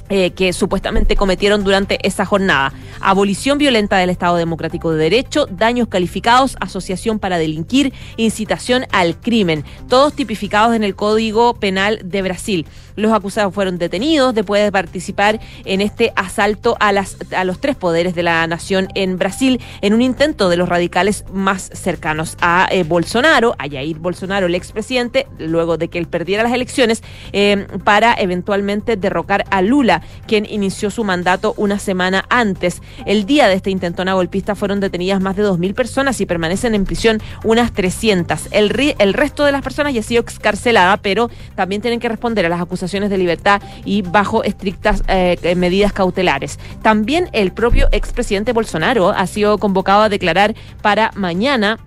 eh, 0.10 0.32
que 0.32 0.54
supuestamente 0.54 1.16
cometieron 1.16 1.64
durante 1.64 2.06
esa 2.08 2.26
jornada. 2.26 2.74
Abolición 3.02 3.58
violenta 3.58 3.98
del 3.98 4.10
Estado 4.10 4.38
Democrático 4.38 4.92
de 4.92 4.98
Derecho, 4.98 5.48
daños 5.50 5.88
calificados, 5.88 6.56
asociación 6.60 7.20
para 7.20 7.38
delinquir, 7.38 7.94
incitación 8.18 8.86
al 8.92 9.20
crimen, 9.20 9.64
todos 9.90 10.14
tipificados 10.14 10.76
en 10.76 10.84
el 10.84 10.96
Código 10.96 11.56
Penal 11.56 12.00
de 12.04 12.22
Brasil. 12.22 12.66
Los 12.96 13.12
acusados 13.12 13.54
fueron 13.54 13.78
detenidos 13.78 14.34
después 14.34 14.64
de 14.64 14.72
participar 14.72 15.40
en 15.66 15.82
este 15.82 16.14
asalto 16.16 16.78
a, 16.80 16.92
las, 16.92 17.18
a 17.36 17.44
los 17.44 17.60
tres 17.60 17.76
poderes 17.76 18.16
de 18.16 18.24
la 18.24 18.48
nación 18.48 18.88
en 18.96 19.18
Brasil 19.18 19.60
en 19.82 19.94
un 19.94 20.02
intento 20.02 20.50
de 20.50 20.58
los 20.58 20.70
radicales 20.70 21.26
más 21.34 21.70
cercanos 21.74 22.38
a 22.42 22.68
eh, 22.72 22.84
Bolsonaro, 22.84 23.56
a 23.60 23.68
Jair 23.68 23.98
Bolsonaro, 24.00 24.46
el 24.46 24.56
expresidente, 24.56 25.28
luego 25.40 25.78
de 25.78 25.90
que 25.90 25.98
él 25.98 26.08
perdiera 26.08 26.44
las 26.44 26.54
elecciones, 26.54 27.04
eh, 27.34 27.68
para 27.84 28.14
eventualmente 28.14 28.96
derrocar 28.96 29.46
a 29.50 29.62
Lula, 29.62 29.95
quien 30.28 30.46
inició 30.46 30.90
su 30.90 31.04
mandato 31.04 31.54
una 31.58 31.80
semana 31.80 32.26
antes. 32.30 32.82
El 33.06 33.26
día 33.26 33.48
de 33.48 33.56
este 33.56 33.72
intentona 33.72 34.14
golpista 34.14 34.56
fueron 34.56 34.80
detenidas 34.80 35.22
más 35.22 35.36
de 35.36 35.44
2.000 35.44 35.74
personas 35.74 36.20
y 36.22 36.26
permanecen 36.26 36.76
en 36.76 36.86
prisión 36.86 37.22
unas 37.44 37.74
300. 37.74 38.50
El, 38.52 38.96
el 38.98 39.14
resto 39.14 39.46
de 39.46 39.52
las 39.52 39.62
personas 39.62 39.94
ya 39.94 40.00
ha 40.00 40.04
sido 40.04 40.22
excarcelada, 40.22 40.98
pero 40.98 41.30
también 41.56 41.82
tienen 41.82 42.00
que 42.00 42.10
responder 42.10 42.46
a 42.46 42.50
las 42.50 42.62
acusaciones 42.62 43.10
de 43.10 43.18
libertad 43.18 43.62
y 43.84 44.02
bajo 44.02 44.44
estrictas 44.44 45.04
eh, 45.08 45.56
medidas 45.56 45.94
cautelares. 45.94 46.60
También 46.82 47.30
el 47.34 47.52
propio 47.52 47.88
expresidente 47.92 48.54
Bolsonaro 48.54 49.10
ha 49.10 49.28
sido 49.28 49.58
convocado 49.58 50.04
a 50.04 50.10
declarar 50.10 50.56
para 50.82 51.12
mañana 51.16 51.80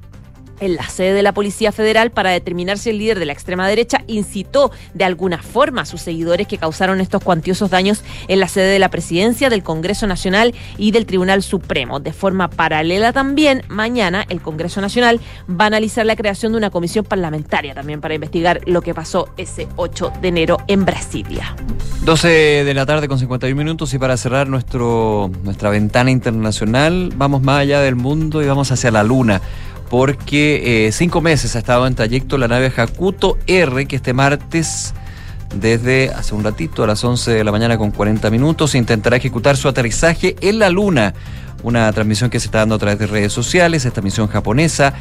en 0.61 0.77
la 0.77 0.89
sede 0.89 1.13
de 1.15 1.23
la 1.23 1.33
Policía 1.33 1.73
Federal 1.73 2.11
para 2.11 2.31
determinar 2.31 2.79
si 2.79 2.91
el 2.91 2.99
líder 2.99 3.19
de 3.19 3.27
la 3.27 3.33
extrema 3.33 3.69
derecha 3.69 4.05
incitó 4.07 4.71
de 4.95 5.05
alguna 5.05 5.43
forma 5.43 5.83
a 5.83 5.87
sus 5.87 6.01
seguidores 6.01 6.47
que 6.47 6.59
causaron 6.59 7.01
estos 7.01 7.23
cuantiosos 7.23 7.71
daños 7.71 8.03
en 8.29 8.41
la 8.41 8.49
sede 8.49 8.71
de 8.73 8.79
la 8.79 8.89
Presidencia, 8.89 9.51
del 9.51 9.63
Congreso 9.63 10.07
Nacional 10.07 10.55
y 10.77 10.91
del 10.91 11.07
Tribunal 11.07 11.43
Supremo. 11.43 12.01
De 12.01 12.13
forma 12.13 12.49
paralela 12.49 13.13
también, 13.13 13.63
mañana 13.69 14.25
el 14.29 14.41
Congreso 14.41 14.81
Nacional 14.81 15.21
va 15.49 15.65
a 15.65 15.69
analizar 15.69 16.07
la 16.07 16.17
creación 16.17 16.53
de 16.53 16.59
una 16.59 16.71
comisión 16.71 17.05
parlamentaria 17.05 17.75
también 17.75 18.01
para 18.01 18.15
investigar 18.15 18.61
lo 18.67 18.83
que 18.83 18.95
pasó 18.95 19.29
ese 19.37 19.69
8 19.77 20.13
de 20.21 20.29
enero 20.29 20.59
en 20.67 20.85
Brasilia. 20.85 21.55
12 22.05 22.29
de 22.65 22.75
la 22.75 22.87
tarde 22.87 23.09
con 23.09 23.19
51 23.19 23.57
minutos 23.57 23.93
y 23.93 23.99
para 23.99 24.17
cerrar 24.17 24.49
nuestro, 24.49 25.31
nuestra 25.43 25.71
ventana 25.71 26.11
internacional, 26.11 27.13
vamos 27.17 27.43
más 27.43 27.61
allá 27.61 27.81
del 27.81 27.97
mundo 27.97 28.43
y 28.43 28.47
vamos 28.47 28.71
hacia 28.71 28.91
la 28.91 29.03
luna 29.03 29.43
porque 29.89 30.87
eh, 30.87 30.93
cinco 30.93 31.21
meses 31.21 31.57
ha 31.57 31.61
estado 31.61 31.87
en 31.87 31.95
trayecto 31.95 32.39
la 32.39 32.49
nave 32.49 32.73
Hakuto 32.77 33.39
R, 33.47 33.87
que 33.87 33.97
este 33.97 34.13
martes, 34.13 34.95
desde 35.55 36.11
hace 36.11 36.35
un 36.35 36.45
ratito, 36.45 36.85
a 36.85 36.87
las 36.87 37.03
11 37.03 37.33
de 37.33 37.45
la 37.45 37.53
mañana 37.53 37.79
con 37.79 37.91
40 37.91 38.31
minutos, 38.31 38.75
intentará 38.75 39.17
ejecutar 39.17 39.57
su 39.57 39.69
aterrizaje 39.69 40.37
en 40.41 40.59
la 40.59 40.71
Luna. 40.71 41.15
Una 41.63 41.93
transmisión 41.93 42.31
que 42.31 42.39
se 42.39 42.47
está 42.47 42.59
dando 42.59 42.77
a 42.77 42.79
través 42.79 42.99
de 42.99 43.07
redes 43.07 43.33
sociales, 43.33 43.85
esta 43.85 44.01
misión 44.01 44.29
japonesa. 44.29 44.95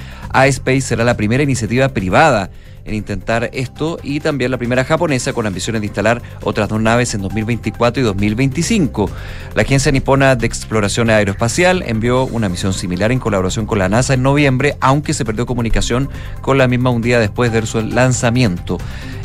iSpace 0.47 0.81
será 0.81 1.03
la 1.03 1.15
primera 1.15 1.43
iniciativa 1.43 1.89
privada 1.89 2.49
en 2.87 2.95
intentar 2.95 3.49
esto 3.53 3.99
y 4.01 4.19
también 4.19 4.51
la 4.51 4.57
primera 4.57 4.83
japonesa 4.83 5.33
con 5.33 5.45
ambiciones 5.45 5.81
de 5.81 5.87
instalar 5.87 6.21
otras 6.43 6.69
dos 6.69 6.81
naves 6.81 7.13
en 7.13 7.21
2024 7.21 8.01
y 8.01 8.05
2025. 8.05 9.09
La 9.55 9.61
Agencia 9.61 9.91
Nipona 9.91 10.35
de 10.35 10.47
Exploración 10.47 11.09
Aeroespacial 11.09 11.83
envió 11.85 12.25
una 12.25 12.49
misión 12.49 12.73
similar 12.73 13.11
en 13.11 13.19
colaboración 13.19 13.65
con 13.65 13.79
la 13.79 13.89
NASA 13.89 14.13
en 14.13 14.23
noviembre, 14.23 14.77
aunque 14.79 15.13
se 15.13 15.25
perdió 15.25 15.45
comunicación 15.45 16.09
con 16.41 16.57
la 16.57 16.67
misma 16.67 16.89
un 16.89 17.01
día 17.01 17.19
después 17.19 17.51
de 17.51 17.65
su 17.65 17.81
lanzamiento. 17.81 18.77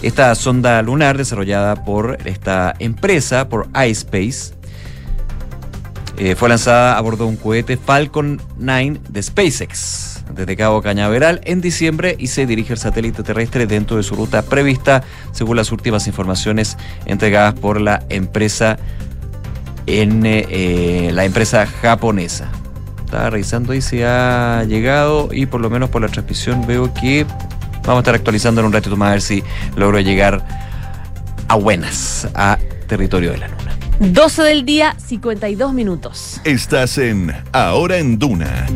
Esta 0.02 0.34
sonda 0.34 0.82
lunar 0.82 1.16
desarrollada 1.16 1.84
por 1.84 2.18
esta 2.24 2.74
empresa, 2.78 3.48
por 3.48 3.68
iSpace, 3.88 4.54
eh, 6.18 6.34
fue 6.34 6.48
lanzada 6.48 6.98
a 6.98 7.00
bordo 7.00 7.24
de 7.24 7.30
un 7.30 7.36
cohete 7.36 7.76
Falcon 7.76 8.40
9 8.58 9.00
de 9.08 9.22
SpaceX 9.22 10.11
desde 10.34 10.56
Cabo 10.56 10.82
Cañaveral 10.82 11.40
en 11.44 11.60
diciembre 11.60 12.16
y 12.18 12.28
se 12.28 12.46
dirige 12.46 12.72
al 12.72 12.78
satélite 12.78 13.22
terrestre 13.22 13.66
dentro 13.66 13.96
de 13.96 14.02
su 14.02 14.14
ruta 14.14 14.42
prevista, 14.42 15.02
según 15.32 15.56
las 15.56 15.72
últimas 15.72 16.06
informaciones 16.06 16.76
entregadas 17.06 17.54
por 17.54 17.80
la 17.80 18.02
empresa 18.08 18.78
en 19.86 20.22
eh, 20.24 21.10
la 21.12 21.24
empresa 21.24 21.66
japonesa. 21.66 22.50
Estaba 23.04 23.30
revisando 23.30 23.72
ahí 23.72 23.82
si 23.82 24.02
ha 24.02 24.64
llegado 24.64 25.28
y 25.32 25.46
por 25.46 25.60
lo 25.60 25.68
menos 25.68 25.90
por 25.90 26.02
la 26.02 26.08
transmisión 26.08 26.66
veo 26.66 26.92
que 26.94 27.26
vamos 27.82 27.96
a 27.96 27.98
estar 27.98 28.14
actualizando 28.14 28.60
en 28.60 28.68
un 28.68 28.72
ratito 28.72 28.96
más 28.96 29.08
a 29.08 29.12
ver 29.12 29.20
si 29.20 29.42
logro 29.76 30.00
llegar 30.00 30.46
a 31.48 31.56
buenas 31.56 32.26
a 32.34 32.58
territorio 32.88 33.32
de 33.32 33.38
la 33.38 33.48
Luna. 33.48 33.62
12 34.00 34.42
del 34.42 34.64
día, 34.64 34.96
52 34.98 35.72
minutos. 35.74 36.40
Estás 36.44 36.98
en 36.98 37.32
Ahora 37.52 37.98
en 37.98 38.18
Duna. 38.18 38.66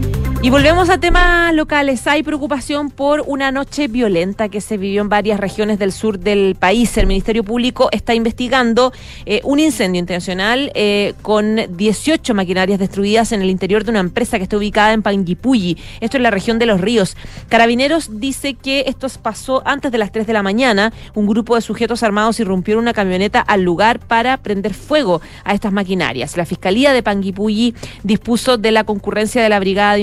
Y 0.47 0.51
volvemos 0.51 0.91
a 0.91 0.99
temas 0.99 1.53
locales. 1.53 2.07
Hay 2.07 2.23
preocupación 2.23 2.91
por 2.91 3.25
una 3.27 3.51
noche 3.51 3.89
violenta 3.89 4.49
que 4.49 4.61
se 4.61 4.77
vivió 4.77 5.03
en 5.03 5.09
varias 5.09 5.41
regiones 5.41 5.77
del 5.77 5.91
sur 5.91 6.21
del 6.21 6.55
país. 6.55 6.97
El 6.99 7.09
Ministerio 7.09 7.43
Público 7.43 7.89
está 7.91 8.15
investigando 8.15 8.93
eh, 9.25 9.41
un 9.43 9.59
incendio 9.59 9.99
intencional 9.99 10.71
eh, 10.77 11.15
con 11.23 11.59
18 11.77 12.33
maquinarias 12.33 12.79
destruidas 12.79 13.33
en 13.33 13.43
el 13.43 13.51
interior 13.51 13.83
de 13.83 13.91
una 13.91 13.99
empresa 13.99 14.37
que 14.37 14.45
está 14.45 14.57
ubicada 14.57 14.93
en 14.93 15.03
Panguipulli. 15.03 15.79
Esto 16.01 16.17
es 16.17 16.23
la 16.23 16.31
región 16.31 16.61
de 16.61 16.67
Los 16.67 16.81
Ríos. 16.81 17.17
Carabineros 17.49 18.21
dice 18.21 18.55
que 18.55 18.85
esto 18.87 19.09
pasó 19.21 19.65
antes 19.67 19.91
de 19.91 19.99
las 19.99 20.13
3 20.13 20.29
de 20.29 20.33
la 20.33 20.45
mañana. 20.45 20.93
Un 21.15 21.27
grupo 21.27 21.57
de 21.57 21.61
sujetos 21.61 22.05
armados 22.05 22.39
irrumpió 22.39 22.79
una 22.79 22.93
camioneta 22.93 23.41
al 23.41 23.63
lugar 23.63 23.99
para 23.99 24.37
prender 24.37 24.75
fuego 24.75 25.21
a 25.43 25.55
estas 25.55 25.73
maquinarias. 25.73 26.37
La 26.37 26.47
Fiscalía 26.47 26.93
de 26.93 27.03
Panguipulli 27.03 27.75
dispuso 28.05 28.59
de 28.59 28.71
la 28.71 28.85
concurrencia 28.85 29.43
de 29.43 29.49
la 29.49 29.59
Brigada 29.59 29.95
de 29.95 30.03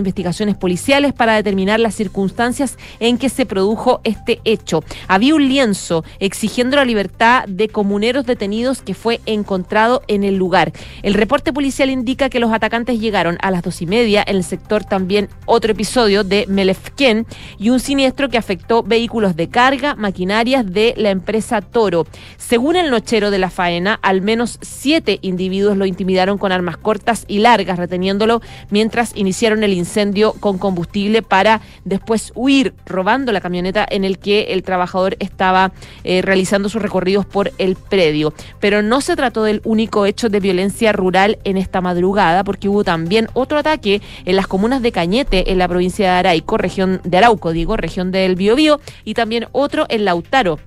Policiales 0.60 1.14
para 1.14 1.36
determinar 1.36 1.80
las 1.80 1.94
circunstancias 1.96 2.78
en 3.00 3.18
que 3.18 3.30
se 3.30 3.46
produjo 3.46 4.02
este 4.04 4.42
hecho. 4.46 4.84
Había 5.08 5.36
un 5.36 5.48
lienzo 5.48 6.04
exigiendo 6.20 6.76
la 6.76 6.86
libertad 6.86 7.46
de 7.48 7.70
comuneros 7.70 8.26
detenidos 8.26 8.82
que 8.82 8.96
fue 8.96 9.22
encontrado 9.28 10.02
en 10.08 10.24
el 10.24 10.36
lugar. 10.36 10.74
El 11.04 11.14
reporte 11.14 11.54
policial 11.54 11.92
indica 11.92 12.30
que 12.30 12.40
los 12.40 12.52
atacantes 12.52 13.00
llegaron 13.00 13.38
a 13.42 13.52
las 13.52 13.62
dos 13.62 13.82
y 13.82 13.86
media 13.86 14.24
en 14.26 14.38
el 14.38 14.44
sector 14.44 14.84
también 14.84 15.30
otro 15.46 15.72
episodio 15.72 16.24
de 16.24 16.46
Melefken 16.48 17.28
y 17.60 17.70
un 17.70 17.80
siniestro 17.80 18.30
que 18.30 18.40
afectó 18.40 18.82
vehículos 18.82 19.36
de 19.36 19.50
carga, 19.50 19.96
maquinarias 19.96 20.66
de 20.66 20.94
la 20.98 21.12
empresa 21.12 21.62
Toro. 21.62 22.08
Según 22.38 22.76
el 22.76 22.90
nochero 22.90 23.30
de 23.30 23.38
la 23.38 23.50
faena, 23.50 24.00
al 24.02 24.22
menos 24.22 24.58
siete 24.62 25.20
individuos 25.22 25.78
lo 25.78 25.86
intimidaron 25.86 26.38
con 26.38 26.52
armas 26.52 26.78
cortas 26.78 27.26
y 27.28 27.40
largas, 27.40 27.78
reteniéndolo 27.78 28.42
mientras 28.72 29.16
iniciaron 29.16 29.64
el 29.64 29.74
incendio 29.74 30.23
con 30.32 30.58
combustible 30.58 31.22
para 31.22 31.60
después 31.84 32.32
huir, 32.36 32.74
robando 32.86 33.34
la 33.34 33.42
camioneta 33.42 33.86
en 33.90 34.06
el 34.06 34.18
que 34.18 34.54
el 34.54 34.64
trabajador 34.64 35.18
estaba 35.20 35.74
eh, 36.06 36.22
realizando 36.22 36.70
sus 36.70 36.82
recorridos 36.82 37.26
por 37.26 37.52
el 37.58 37.76
predio. 37.76 38.34
Pero 38.62 38.82
no 38.82 39.02
se 39.02 39.18
trató 39.18 39.44
del 39.44 39.62
único 39.66 40.06
hecho 40.06 40.30
de 40.30 40.40
violencia 40.40 40.94
rural 40.94 41.40
en 41.44 41.58
esta 41.58 41.82
madrugada, 41.82 42.44
porque 42.44 42.70
hubo 42.70 42.84
también 42.84 43.28
otro 43.34 43.58
ataque 43.58 44.02
en 44.24 44.36
las 44.36 44.48
comunas 44.48 44.82
de 44.82 44.92
Cañete, 44.92 45.52
en 45.52 45.58
la 45.58 45.68
provincia 45.68 46.06
de 46.06 46.18
Araico, 46.18 46.58
región 46.58 47.02
de 47.04 47.18
Arauco, 47.18 47.52
digo, 47.52 47.76
región 47.76 48.12
del 48.12 48.36
Biobío, 48.36 48.80
y 49.04 49.14
también 49.14 49.48
otro 49.52 49.86
en 49.90 50.06
Lautaro 50.06 50.60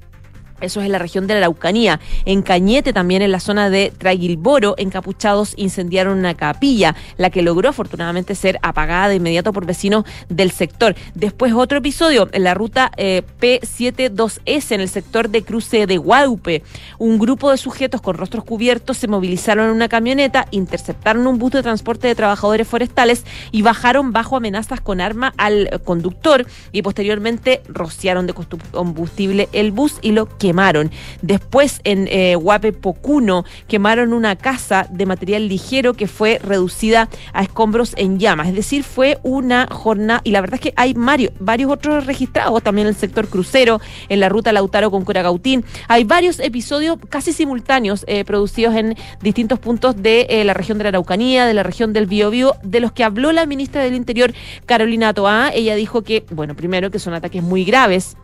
Eso 0.60 0.80
es 0.80 0.86
en 0.86 0.92
la 0.92 0.98
región 0.98 1.26
de 1.26 1.34
la 1.34 1.40
Araucanía. 1.40 2.00
En 2.24 2.42
Cañete, 2.42 2.92
también 2.92 3.22
en 3.22 3.32
la 3.32 3.40
zona 3.40 3.70
de 3.70 3.92
Traiguilboro, 3.96 4.74
encapuchados 4.78 5.54
incendiaron 5.56 6.18
una 6.18 6.34
capilla, 6.34 6.94
la 7.18 7.30
que 7.30 7.42
logró 7.42 7.68
afortunadamente 7.68 8.34
ser 8.34 8.58
apagada 8.62 9.08
de 9.08 9.16
inmediato 9.16 9.52
por 9.52 9.66
vecinos 9.66 10.04
del 10.28 10.50
sector. 10.50 10.94
Después 11.14 11.52
otro 11.52 11.78
episodio 11.78 12.28
en 12.32 12.44
la 12.44 12.54
ruta 12.54 12.90
eh, 12.96 13.22
P72S, 13.40 14.72
en 14.72 14.80
el 14.80 14.88
sector 14.88 15.28
de 15.28 15.42
cruce 15.42 15.86
de 15.86 15.98
Guadalupe. 15.98 16.62
Un 16.98 17.18
grupo 17.18 17.50
de 17.50 17.56
sujetos 17.56 18.00
con 18.00 18.16
rostros 18.16 18.44
cubiertos 18.44 18.96
se 18.96 19.08
movilizaron 19.08 19.66
en 19.66 19.72
una 19.72 19.88
camioneta, 19.88 20.46
interceptaron 20.50 21.26
un 21.26 21.38
bus 21.38 21.52
de 21.52 21.62
transporte 21.62 22.06
de 22.06 22.14
trabajadores 22.14 22.66
forestales 22.66 23.24
y 23.52 23.62
bajaron 23.62 24.12
bajo 24.12 24.36
amenazas 24.36 24.80
con 24.80 25.00
arma 25.00 25.32
al 25.36 25.80
conductor 25.84 26.46
y 26.72 26.82
posteriormente 26.82 27.62
rociaron 27.68 28.26
de 28.26 28.34
combustible 28.70 29.48
el 29.52 29.72
bus 29.72 29.98
y 30.02 30.12
lo 30.12 30.26
quemaron. 30.46 30.92
Después 31.22 31.80
en 31.82 32.06
eh, 32.08 32.36
Huape 32.36 32.72
Pocuno 32.72 33.44
quemaron 33.66 34.12
una 34.12 34.36
casa 34.36 34.86
de 34.90 35.04
material 35.04 35.48
ligero 35.48 35.94
que 35.94 36.06
fue 36.06 36.38
reducida 36.40 37.08
a 37.32 37.42
escombros 37.42 37.94
en 37.96 38.20
llamas. 38.20 38.46
Es 38.46 38.54
decir, 38.54 38.84
fue 38.84 39.18
una 39.24 39.66
jornada, 39.68 40.20
y 40.22 40.30
la 40.30 40.40
verdad 40.40 40.54
es 40.54 40.60
que 40.60 40.72
hay 40.76 40.94
varios, 40.94 41.32
varios 41.40 41.72
otros 41.72 42.06
registrados, 42.06 42.62
también 42.62 42.86
en 42.86 42.94
el 42.94 43.00
sector 43.00 43.26
crucero, 43.26 43.80
en 44.08 44.20
la 44.20 44.28
ruta 44.28 44.52
Lautaro 44.52 44.92
con 44.92 45.04
Curagautín. 45.04 45.64
Hay 45.88 46.04
varios 46.04 46.38
episodios 46.38 46.98
casi 47.08 47.32
simultáneos 47.32 48.04
eh, 48.06 48.24
producidos 48.24 48.76
en 48.76 48.94
distintos 49.20 49.58
puntos 49.58 50.00
de 50.00 50.26
eh, 50.30 50.44
la 50.44 50.54
región 50.54 50.78
de 50.78 50.84
la 50.84 50.90
Araucanía, 50.90 51.44
de 51.46 51.54
la 51.54 51.64
región 51.64 51.92
del 51.92 52.06
Biobío, 52.06 52.54
de 52.62 52.78
los 52.78 52.92
que 52.92 53.02
habló 53.02 53.32
la 53.32 53.46
ministra 53.46 53.82
del 53.82 53.96
Interior, 53.96 54.32
Carolina 54.64 55.12
Toá. 55.12 55.50
Ella 55.52 55.74
dijo 55.74 56.02
que, 56.02 56.24
bueno, 56.30 56.54
primero 56.54 56.92
que 56.92 57.00
son 57.00 57.14
ataques 57.14 57.42
muy 57.42 57.64
graves 57.64 58.16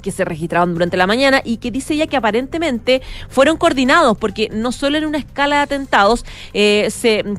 que 0.00 0.10
se 0.12 0.24
registraron 0.24 0.72
durante 0.74 0.96
la 0.96 1.06
mañana 1.06 1.42
y 1.44 1.58
que 1.58 1.70
dice 1.70 1.94
ella 1.94 2.06
que 2.06 2.16
aparentemente 2.16 3.02
fueron 3.28 3.56
coordinados 3.56 4.16
porque 4.18 4.48
no 4.52 4.72
solo 4.72 4.98
en 4.98 5.04
una 5.04 5.18
escala 5.18 5.56
de 5.56 5.62
atentados 5.62 6.24
eh, 6.54 6.90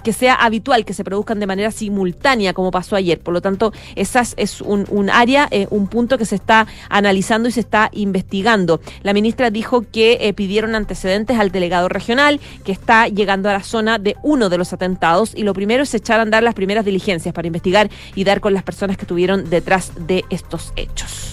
que 0.03 0.13
sea 0.13 0.35
habitual 0.35 0.85
que 0.85 0.93
se 0.93 1.03
produzcan 1.03 1.39
de 1.39 1.47
manera 1.47 1.71
simultánea 1.71 2.53
como 2.53 2.71
pasó 2.71 2.95
ayer. 2.95 3.19
Por 3.19 3.33
lo 3.33 3.41
tanto, 3.41 3.73
esa 3.95 4.23
es 4.37 4.61
un, 4.61 4.85
un 4.89 5.09
área, 5.09 5.47
eh, 5.51 5.67
un 5.69 5.87
punto 5.87 6.17
que 6.17 6.25
se 6.25 6.35
está 6.35 6.67
analizando 6.89 7.49
y 7.49 7.51
se 7.51 7.59
está 7.59 7.89
investigando. 7.93 8.81
La 9.01 9.13
ministra 9.13 9.49
dijo 9.49 9.85
que 9.91 10.17
eh, 10.21 10.33
pidieron 10.33 10.75
antecedentes 10.75 11.39
al 11.39 11.51
delegado 11.51 11.89
regional 11.89 12.39
que 12.63 12.71
está 12.71 13.07
llegando 13.07 13.49
a 13.49 13.53
la 13.53 13.63
zona 13.63 13.99
de 13.99 14.15
uno 14.23 14.49
de 14.49 14.57
los 14.57 14.73
atentados 14.73 15.33
y 15.35 15.43
lo 15.43 15.53
primero 15.53 15.83
es 15.83 15.93
echar 15.93 16.19
a 16.19 16.23
andar 16.23 16.43
las 16.43 16.53
primeras 16.53 16.85
diligencias 16.85 17.33
para 17.33 17.47
investigar 17.47 17.89
y 18.15 18.23
dar 18.23 18.41
con 18.41 18.53
las 18.53 18.63
personas 18.63 18.97
que 18.97 19.03
estuvieron 19.03 19.49
detrás 19.49 19.91
de 20.07 20.23
estos 20.29 20.73
hechos. 20.75 21.32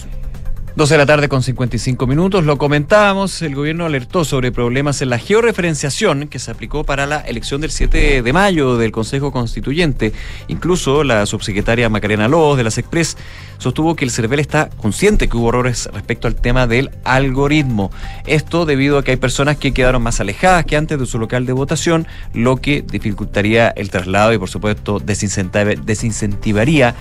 12 0.73 0.93
de 0.93 0.97
la 0.97 1.05
tarde 1.05 1.27
con 1.27 1.43
55 1.43 2.07
minutos, 2.07 2.45
lo 2.45 2.57
comentábamos, 2.57 3.41
el 3.41 3.55
gobierno 3.55 3.85
alertó 3.85 4.23
sobre 4.23 4.53
problemas 4.53 5.01
en 5.01 5.09
la 5.09 5.17
georreferenciación 5.17 6.29
que 6.29 6.39
se 6.39 6.49
aplicó 6.49 6.85
para 6.85 7.05
la 7.05 7.19
elección 7.19 7.59
del 7.59 7.71
7 7.71 8.21
de 8.21 8.33
mayo 8.33 8.77
del 8.77 8.93
Consejo 8.93 9.33
Constituyente. 9.33 10.13
Incluso 10.47 11.03
la 11.03 11.25
subsecretaria 11.25 11.89
Macarena 11.89 12.29
López 12.29 12.57
de 12.57 12.63
las 12.63 12.77
Express 12.77 13.17
sostuvo 13.57 13.97
que 13.97 14.05
el 14.05 14.11
CERVEL 14.11 14.39
está 14.39 14.69
consciente 14.69 15.27
que 15.27 15.35
hubo 15.35 15.49
errores 15.49 15.89
respecto 15.91 16.29
al 16.29 16.35
tema 16.35 16.67
del 16.67 16.89
algoritmo. 17.03 17.91
Esto 18.25 18.65
debido 18.65 18.97
a 18.97 19.03
que 19.03 19.11
hay 19.11 19.17
personas 19.17 19.57
que 19.57 19.73
quedaron 19.73 20.01
más 20.01 20.21
alejadas 20.21 20.63
que 20.63 20.77
antes 20.77 20.97
de 20.97 21.05
su 21.05 21.19
local 21.19 21.45
de 21.45 21.51
votación, 21.51 22.07
lo 22.33 22.55
que 22.55 22.81
dificultaría 22.81 23.67
el 23.67 23.89
traslado 23.89 24.31
y 24.31 24.37
por 24.37 24.49
supuesto 24.49 24.99
desincentivaría 24.99 26.95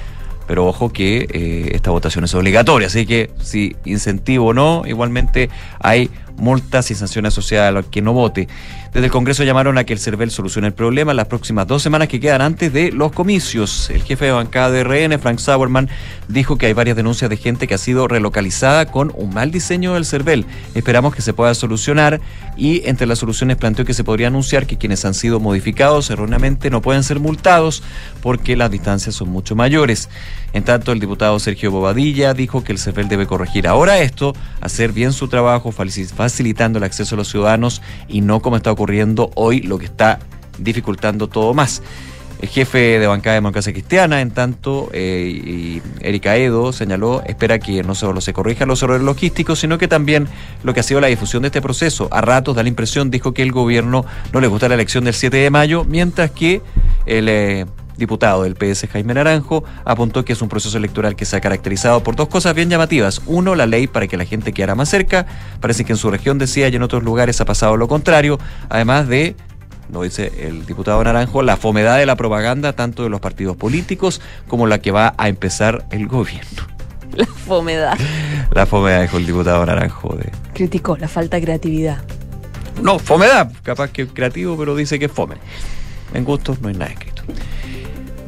pero 0.50 0.66
ojo 0.66 0.92
que 0.92 1.28
eh, 1.30 1.70
esta 1.76 1.92
votación 1.92 2.24
es 2.24 2.34
obligatoria, 2.34 2.88
así 2.88 3.06
que 3.06 3.30
si 3.40 3.76
incentivo 3.84 4.46
o 4.46 4.52
no, 4.52 4.82
igualmente 4.84 5.48
hay 5.78 6.10
multas 6.40 6.90
y 6.90 6.96
sanciones 6.96 7.34
asociadas 7.34 7.68
a 7.68 7.72
lo 7.72 7.88
que 7.88 8.02
no 8.02 8.12
vote. 8.12 8.48
Desde 8.92 9.06
el 9.06 9.12
Congreso 9.12 9.44
llamaron 9.44 9.78
a 9.78 9.84
que 9.84 9.92
el 9.92 10.00
CERVEL 10.00 10.32
solucione 10.32 10.66
el 10.66 10.74
problema 10.74 11.12
en 11.12 11.16
las 11.16 11.28
próximas 11.28 11.68
dos 11.68 11.80
semanas 11.80 12.08
que 12.08 12.18
quedan 12.18 12.40
antes 12.40 12.72
de 12.72 12.90
los 12.90 13.12
comicios. 13.12 13.88
El 13.90 14.02
jefe 14.02 14.24
de 14.24 14.32
bancada 14.32 14.72
de 14.72 14.82
RN, 14.82 15.16
Frank 15.20 15.38
Sauerman, 15.38 15.88
dijo 16.26 16.58
que 16.58 16.66
hay 16.66 16.72
varias 16.72 16.96
denuncias 16.96 17.30
de 17.30 17.36
gente 17.36 17.68
que 17.68 17.74
ha 17.74 17.78
sido 17.78 18.08
relocalizada 18.08 18.86
con 18.86 19.12
un 19.14 19.32
mal 19.32 19.52
diseño 19.52 19.94
del 19.94 20.04
CERVEL. 20.04 20.44
Esperamos 20.74 21.14
que 21.14 21.22
se 21.22 21.32
pueda 21.32 21.54
solucionar 21.54 22.20
y 22.56 22.82
entre 22.88 23.06
las 23.06 23.20
soluciones 23.20 23.56
planteó 23.58 23.84
que 23.84 23.94
se 23.94 24.02
podría 24.02 24.26
anunciar 24.26 24.66
que 24.66 24.76
quienes 24.76 25.04
han 25.04 25.14
sido 25.14 25.38
modificados 25.38 26.10
erróneamente 26.10 26.68
no 26.68 26.82
pueden 26.82 27.04
ser 27.04 27.20
multados 27.20 27.84
porque 28.22 28.56
las 28.56 28.72
distancias 28.72 29.14
son 29.14 29.28
mucho 29.28 29.54
mayores. 29.54 30.08
En 30.52 30.64
tanto, 30.64 30.92
el 30.92 31.00
diputado 31.00 31.38
Sergio 31.38 31.70
Bobadilla 31.70 32.34
dijo 32.34 32.64
que 32.64 32.72
el 32.72 32.78
CERVEL 32.78 33.08
debe 33.08 33.26
corregir 33.26 33.68
ahora 33.68 33.98
esto, 33.98 34.34
hacer 34.60 34.92
bien 34.92 35.12
su 35.12 35.28
trabajo, 35.28 35.72
facilitando 35.72 36.78
el 36.78 36.84
acceso 36.84 37.14
a 37.14 37.18
los 37.18 37.28
ciudadanos 37.28 37.82
y 38.08 38.20
no 38.20 38.40
como 38.40 38.56
está 38.56 38.72
ocurriendo 38.72 39.30
hoy, 39.34 39.60
lo 39.60 39.78
que 39.78 39.86
está 39.86 40.18
dificultando 40.58 41.28
todo 41.28 41.54
más. 41.54 41.82
El 42.40 42.48
jefe 42.48 42.98
de 42.98 43.06
bancada 43.06 43.34
de 43.34 43.36
democracia 43.36 43.70
cristiana, 43.70 44.22
en 44.22 44.30
tanto, 44.30 44.88
eh, 44.94 45.82
Erika 46.00 46.36
Edo 46.36 46.72
señaló, 46.72 47.22
espera 47.26 47.58
que 47.58 47.82
no 47.82 47.94
solo 47.94 48.22
se 48.22 48.32
corrijan 48.32 48.66
los 48.66 48.82
errores 48.82 49.02
logísticos, 49.02 49.58
sino 49.58 49.76
que 49.76 49.88
también 49.88 50.26
lo 50.62 50.72
que 50.72 50.80
ha 50.80 50.82
sido 50.82 51.02
la 51.02 51.08
difusión 51.08 51.42
de 51.42 51.48
este 51.48 51.60
proceso. 51.60 52.08
A 52.10 52.22
ratos 52.22 52.56
da 52.56 52.62
la 52.62 52.70
impresión, 52.70 53.10
dijo 53.10 53.34
que 53.34 53.42
el 53.42 53.52
gobierno 53.52 54.06
no 54.32 54.40
le 54.40 54.46
gusta 54.46 54.68
la 54.68 54.74
elección 54.74 55.04
del 55.04 55.12
7 55.12 55.36
de 55.36 55.50
mayo, 55.50 55.84
mientras 55.84 56.30
que 56.30 56.62
el 57.04 57.28
eh, 57.28 57.66
diputado 58.00 58.42
del 58.42 58.56
PS 58.56 58.88
Jaime 58.92 59.14
Naranjo 59.14 59.62
apuntó 59.84 60.24
que 60.24 60.32
es 60.32 60.42
un 60.42 60.48
proceso 60.48 60.76
electoral 60.76 61.14
que 61.14 61.24
se 61.24 61.36
ha 61.36 61.40
caracterizado 61.40 62.02
por 62.02 62.16
dos 62.16 62.26
cosas 62.26 62.54
bien 62.54 62.68
llamativas. 62.68 63.22
Uno, 63.26 63.54
la 63.54 63.66
ley 63.66 63.86
para 63.86 64.08
que 64.08 64.16
la 64.16 64.24
gente 64.24 64.52
quedara 64.52 64.74
más 64.74 64.88
cerca. 64.88 65.26
Parece 65.60 65.84
que 65.84 65.92
en 65.92 65.98
su 65.98 66.10
región 66.10 66.38
decía 66.38 66.68
y 66.68 66.74
en 66.74 66.82
otros 66.82 67.04
lugares 67.04 67.40
ha 67.40 67.44
pasado 67.44 67.76
lo 67.76 67.86
contrario. 67.86 68.40
Además 68.68 69.06
de 69.06 69.36
lo 69.92 70.02
dice 70.02 70.32
el 70.46 70.66
diputado 70.66 71.02
Naranjo, 71.02 71.42
la 71.42 71.56
fomedad 71.56 71.98
de 71.98 72.06
la 72.06 72.16
propaganda 72.16 72.72
tanto 72.72 73.02
de 73.02 73.10
los 73.10 73.20
partidos 73.20 73.56
políticos 73.56 74.20
como 74.48 74.66
la 74.66 74.78
que 74.80 74.90
va 74.90 75.14
a 75.16 75.28
empezar 75.28 75.84
el 75.90 76.06
gobierno. 76.06 76.66
La 77.12 77.26
fomedad. 77.26 77.98
La 78.52 78.66
fomedad, 78.66 79.02
dijo 79.02 79.16
el 79.16 79.26
diputado 79.26 79.66
Naranjo. 79.66 80.14
De... 80.14 80.30
Criticó 80.54 80.96
la 80.96 81.08
falta 81.08 81.36
de 81.36 81.42
creatividad. 81.42 81.98
No, 82.82 82.98
fomedad, 82.98 83.52
capaz 83.62 83.90
que 83.90 84.06
creativo, 84.06 84.56
pero 84.56 84.76
dice 84.76 84.98
que 84.98 85.06
es 85.06 85.12
fome. 85.12 85.36
En 86.14 86.24
gustos 86.24 86.60
no 86.60 86.68
hay 86.68 86.74
nada 86.74 86.92
escrito. 86.92 87.22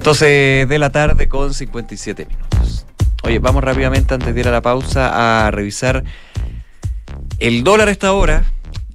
12 0.03 0.67
de 0.69 0.79
la 0.81 0.91
tarde 0.91 1.29
con 1.29 1.55
57 1.55 2.27
minutos. 2.27 2.87
Oye, 3.23 3.39
vamos 3.39 3.63
rápidamente 3.63 4.15
antes 4.15 4.35
de 4.35 4.41
ir 4.41 4.49
a 4.49 4.51
la 4.51 4.61
pausa 4.61 5.47
a 5.47 5.51
revisar 5.53 6.03
el 7.39 7.63
dólar 7.63 7.89
esta 7.89 8.13
hora. 8.13 8.45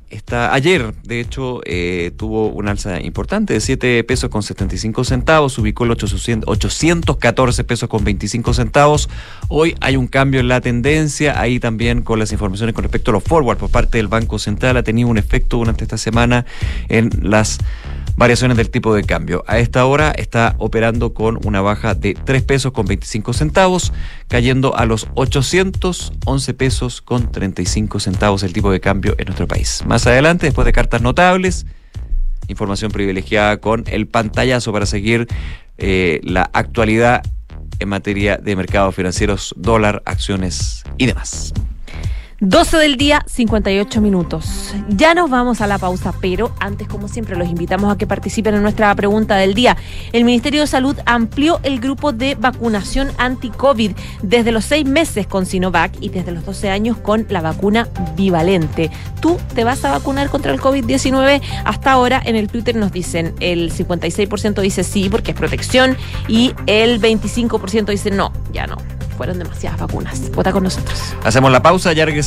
Está, 0.09 0.53
ayer, 0.53 0.93
de 1.03 1.21
hecho, 1.21 1.61
eh, 1.63 2.11
tuvo 2.17 2.47
una 2.47 2.71
alza 2.71 2.99
importante 2.99 3.53
de 3.53 3.61
7 3.61 4.03
pesos 4.03 4.29
con 4.29 4.43
75 4.43 5.05
centavos, 5.05 5.57
ubicó 5.57 5.85
el 5.85 5.91
800, 5.91 6.47
814 6.49 7.63
pesos 7.63 7.87
con 7.87 8.03
25 8.03 8.53
centavos. 8.53 9.09
Hoy 9.47 9.75
hay 9.79 9.95
un 9.95 10.07
cambio 10.07 10.41
en 10.41 10.49
la 10.49 10.59
tendencia, 10.59 11.39
ahí 11.39 11.61
también 11.61 12.01
con 12.01 12.19
las 12.19 12.33
informaciones 12.33 12.75
con 12.75 12.83
respecto 12.83 13.11
a 13.11 13.13
los 13.13 13.23
forward 13.23 13.57
por 13.57 13.69
parte 13.69 13.97
del 13.97 14.09
Banco 14.09 14.39
Central 14.39 14.75
ha 14.75 14.83
tenido 14.83 15.07
un 15.07 15.17
efecto 15.17 15.57
durante 15.57 15.85
esta 15.85 15.97
semana 15.97 16.45
en 16.89 17.11
las 17.21 17.59
variaciones 18.15 18.57
del 18.57 18.69
tipo 18.69 18.93
de 18.93 19.03
cambio. 19.03 19.43
A 19.47 19.59
esta 19.59 19.85
hora 19.85 20.11
está 20.11 20.55
operando 20.59 21.13
con 21.13 21.39
una 21.45 21.61
baja 21.61 21.93
de 21.93 22.13
3 22.13 22.43
pesos 22.43 22.71
con 22.71 22.85
25 22.85 23.33
centavos, 23.33 23.93
cayendo 24.27 24.75
a 24.75 24.85
los 24.85 25.07
811 25.15 26.53
pesos 26.53 27.01
con 27.01 27.31
35 27.31 27.99
centavos 27.99 28.43
el 28.43 28.53
tipo 28.53 28.71
de 28.71 28.79
cambio 28.79 29.15
en 29.17 29.25
nuestro 29.25 29.47
país. 29.47 29.83
Más 29.85 30.07
adelante, 30.07 30.47
después 30.47 30.65
de 30.65 30.73
cartas 30.73 31.01
notables, 31.01 31.65
información 32.47 32.91
privilegiada 32.91 33.57
con 33.57 33.83
el 33.87 34.07
pantallazo 34.07 34.71
para 34.71 34.85
seguir 34.85 35.27
eh, 35.77 36.21
la 36.23 36.49
actualidad 36.53 37.23
en 37.79 37.89
materia 37.89 38.37
de 38.37 38.55
mercados 38.55 38.95
financieros, 38.95 39.53
dólar, 39.57 40.01
acciones 40.05 40.83
y 40.97 41.05
demás. 41.05 41.53
12 42.39 42.77
del 42.77 42.97
día, 42.97 43.23
58 43.25 43.99
minutos. 43.99 44.75
Ya 44.89 45.15
nos 45.15 45.27
vamos 45.27 45.59
a 45.61 45.65
la 45.65 45.79
pausa, 45.79 46.13
pero 46.21 46.53
antes, 46.59 46.87
como 46.87 47.07
siempre, 47.07 47.35
los 47.35 47.47
invitamos 47.47 47.91
a 47.91 47.97
que 47.97 48.05
participen 48.05 48.53
en 48.53 48.61
nuestra 48.61 48.93
pregunta 48.93 49.37
del 49.37 49.55
día. 49.55 49.75
El 50.11 50.23
Ministerio 50.23 50.61
de 50.61 50.67
Salud 50.67 50.95
amplió 51.07 51.59
el 51.63 51.79
grupo 51.79 52.11
de 52.11 52.35
vacunación 52.35 53.09
anti-COVID 53.17 53.93
desde 54.21 54.51
los 54.51 54.65
seis 54.65 54.85
meses 54.85 55.25
con 55.25 55.47
Sinovac 55.47 55.93
y 55.99 56.09
desde 56.09 56.31
los 56.31 56.45
12 56.45 56.69
años 56.69 56.97
con 56.97 57.25
la 57.29 57.41
vacuna 57.41 57.87
bivalente. 58.15 58.91
¿Tú 59.19 59.39
te 59.55 59.63
vas 59.63 59.83
a 59.83 59.89
vacunar 59.89 60.29
contra 60.29 60.53
el 60.53 60.61
COVID-19? 60.61 61.41
Hasta 61.65 61.91
ahora 61.91 62.21
en 62.23 62.35
el 62.35 62.49
Twitter 62.49 62.75
nos 62.75 62.91
dicen 62.91 63.33
el 63.39 63.73
56% 63.73 64.61
dice 64.61 64.83
sí 64.83 65.09
porque 65.09 65.31
es 65.31 65.37
protección 65.37 65.97
y 66.27 66.53
el 66.67 67.01
25% 67.01 67.85
dice 67.85 68.11
no, 68.11 68.31
ya 68.53 68.67
no 68.67 68.77
fueron 69.17 69.39
demasiadas 69.39 69.79
vacunas. 69.79 70.31
Vota 70.31 70.53
con 70.53 70.63
nosotros. 70.63 71.15
Hacemos 71.23 71.51
la 71.51 71.61
pausa, 71.61 71.91
ya 71.91 72.05
regresamos 72.05 72.26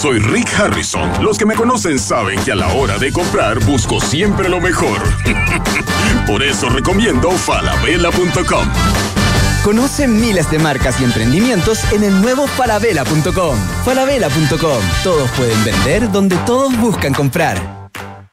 Soy 0.00 0.18
Rick 0.18 0.48
Harrison. 0.58 1.22
Los 1.22 1.36
que 1.36 1.44
me 1.44 1.54
conocen 1.54 1.98
saben 1.98 2.42
que 2.42 2.52
a 2.52 2.54
la 2.54 2.68
hora 2.68 2.96
de 2.96 3.12
comprar 3.12 3.62
busco 3.66 4.00
siempre 4.00 4.48
lo 4.48 4.58
mejor. 4.58 4.98
Por 6.26 6.42
eso 6.42 6.70
recomiendo 6.70 7.30
falabella.com. 7.30 8.66
Conoce 9.62 10.08
miles 10.08 10.50
de 10.50 10.58
marcas 10.58 10.98
y 11.02 11.04
emprendimientos 11.04 11.80
en 11.92 12.04
el 12.04 12.18
nuevo 12.22 12.46
falabella.com. 12.46 13.58
Falabella.com. 13.84 14.82
Todos 15.04 15.30
pueden 15.32 15.62
vender 15.64 16.10
donde 16.10 16.36
todos 16.46 16.74
buscan 16.78 17.12
comprar. 17.12 17.90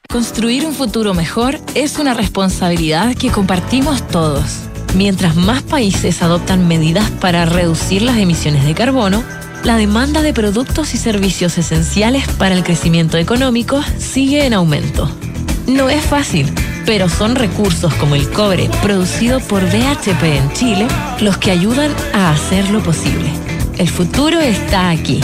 Construir 0.07 0.65
un 0.65 0.73
futuro 0.73 1.13
mejor 1.13 1.59
es 1.75 1.99
una 1.99 2.13
responsabilidad 2.13 3.13
que 3.13 3.29
compartimos 3.29 4.07
todos. 4.07 4.69
Mientras 4.95 5.35
más 5.35 5.63
países 5.63 6.21
adoptan 6.21 6.65
medidas 6.65 7.11
para 7.11 7.45
reducir 7.45 8.03
las 8.03 8.17
emisiones 8.17 8.63
de 8.63 8.73
carbono, 8.73 9.21
la 9.67 9.75
demanda 9.75 10.21
de 10.21 10.31
productos 10.31 10.93
y 10.93 10.97
servicios 10.97 11.57
esenciales 11.57 12.25
para 12.37 12.55
el 12.55 12.63
crecimiento 12.63 13.17
económico 13.17 13.81
sigue 13.97 14.45
en 14.45 14.53
aumento. 14.53 15.11
No 15.67 15.89
es 15.89 16.01
fácil, 16.05 16.47
pero 16.85 17.09
son 17.09 17.35
recursos 17.35 17.93
como 17.95 18.15
el 18.15 18.31
cobre 18.31 18.69
producido 18.81 19.41
por 19.41 19.61
BHP 19.65 20.23
en 20.23 20.53
Chile 20.53 20.87
los 21.19 21.37
que 21.37 21.51
ayudan 21.51 21.91
a 22.13 22.31
hacerlo 22.31 22.81
posible. 22.81 23.29
El 23.77 23.89
futuro 23.89 24.39
está 24.39 24.89
aquí. 24.89 25.19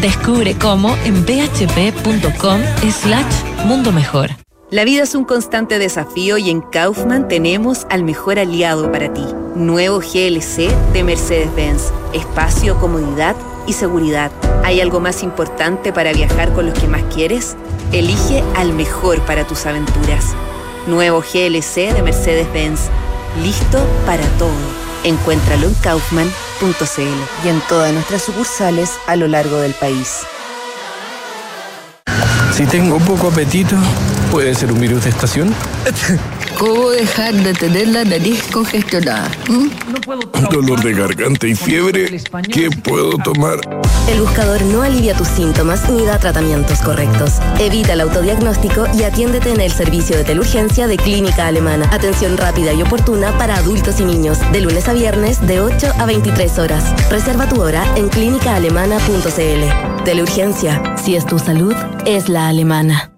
Descubre 0.00 0.54
cómo 0.54 0.96
en 1.04 1.26
bhp.com 1.26 2.60
slash 3.02 3.64
mundo 3.66 3.90
mejor. 3.90 4.30
La 4.70 4.84
vida 4.84 5.02
es 5.02 5.16
un 5.16 5.24
constante 5.24 5.80
desafío 5.80 6.38
y 6.38 6.50
en 6.50 6.60
Kaufman 6.60 7.26
tenemos 7.26 7.84
al 7.90 8.04
mejor 8.04 8.38
aliado 8.38 8.92
para 8.92 9.12
ti. 9.12 9.24
Nuevo 9.56 9.98
GLC 9.98 10.70
de 10.92 11.02
Mercedes-Benz. 11.02 11.90
Espacio, 12.12 12.78
comodidad 12.78 13.34
y 13.68 13.74
seguridad. 13.74 14.32
¿Hay 14.64 14.80
algo 14.80 14.98
más 14.98 15.22
importante 15.22 15.92
para 15.92 16.12
viajar 16.12 16.52
con 16.52 16.66
los 16.66 16.76
que 16.76 16.88
más 16.88 17.02
quieres? 17.14 17.56
Elige 17.92 18.42
al 18.56 18.72
mejor 18.72 19.20
para 19.20 19.46
tus 19.46 19.66
aventuras. 19.66 20.34
Nuevo 20.88 21.20
GLC 21.20 21.92
de 21.94 22.02
Mercedes-Benz. 22.02 22.88
Listo 23.42 23.78
para 24.06 24.24
todo. 24.38 24.50
Encuéntralo 25.04 25.68
en 25.68 25.74
kaufman.cl 25.74 27.44
y 27.44 27.48
en 27.48 27.60
todas 27.68 27.92
nuestras 27.92 28.22
sucursales 28.22 28.94
a 29.06 29.14
lo 29.14 29.28
largo 29.28 29.58
del 29.58 29.74
país. 29.74 30.22
Si 32.52 32.66
tengo 32.66 32.98
poco 32.98 33.28
apetito, 33.28 33.76
¿puede 34.30 34.54
ser 34.54 34.72
un 34.72 34.80
virus 34.80 35.04
de 35.04 35.10
estación? 35.10 35.54
¿Cómo 36.58 36.90
dejar 36.90 37.34
de 37.34 37.52
tener 37.54 37.88
la 37.88 38.04
nariz 38.04 38.42
congestionada? 38.52 39.30
¿Mm? 39.48 39.68
Dolor 40.50 40.82
de 40.82 40.92
garganta 40.92 41.46
y 41.46 41.54
fiebre. 41.54 42.20
¿Qué 42.52 42.68
puedo 42.70 43.10
tomar? 43.18 43.58
El 44.08 44.20
buscador 44.20 44.60
no 44.62 44.82
alivia 44.82 45.14
tus 45.14 45.28
síntomas 45.28 45.88
ni 45.90 46.04
da 46.04 46.18
tratamientos 46.18 46.80
correctos. 46.80 47.34
Evita 47.60 47.92
el 47.92 48.00
autodiagnóstico 48.00 48.86
y 48.94 49.04
atiéndete 49.04 49.50
en 49.52 49.60
el 49.60 49.70
servicio 49.70 50.16
de 50.16 50.24
teleurgencia 50.24 50.86
de 50.86 50.96
Clínica 50.96 51.46
Alemana. 51.46 51.88
Atención 51.92 52.36
rápida 52.36 52.72
y 52.72 52.82
oportuna 52.82 53.36
para 53.38 53.56
adultos 53.56 54.00
y 54.00 54.04
niños, 54.04 54.38
de 54.52 54.60
lunes 54.60 54.88
a 54.88 54.94
viernes 54.94 55.46
de 55.46 55.60
8 55.60 55.92
a 55.98 56.06
23 56.06 56.58
horas. 56.58 56.84
Reserva 57.10 57.48
tu 57.48 57.60
hora 57.60 57.84
en 57.96 58.08
clínicaalemana.cl. 58.08 60.04
Teleurgencia, 60.04 60.96
si 60.96 61.14
es 61.14 61.24
tu 61.26 61.38
salud, 61.38 61.74
es 62.04 62.28
la 62.28 62.48
alemana. 62.48 63.17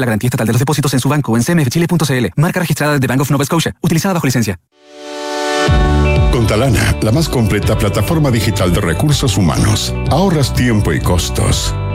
la 0.00 0.06
garantía 0.06 0.28
estatal 0.28 0.46
de 0.46 0.52
los 0.52 0.60
depósitos 0.60 0.92
en 0.94 1.00
su 1.00 1.08
banco 1.08 1.36
en 1.36 1.42
cmfchile.cl. 1.42 2.26
Marca 2.36 2.60
registrada 2.60 2.98
de 2.98 3.06
Bank 3.06 3.20
of 3.20 3.30
Nova 3.30 3.44
Scotia. 3.44 3.74
Utilizada 3.80 4.14
bajo 4.14 4.26
licencia. 4.26 4.58
Con 6.32 6.46
Talana, 6.46 6.96
la 7.02 7.12
más 7.12 7.28
completa 7.28 7.76
plataforma 7.76 8.30
digital 8.30 8.72
de 8.72 8.80
recursos 8.80 9.36
humanos, 9.36 9.94
ahorras 10.10 10.54
tiempo 10.54 10.92
y 10.92 11.00
costos. 11.00 11.74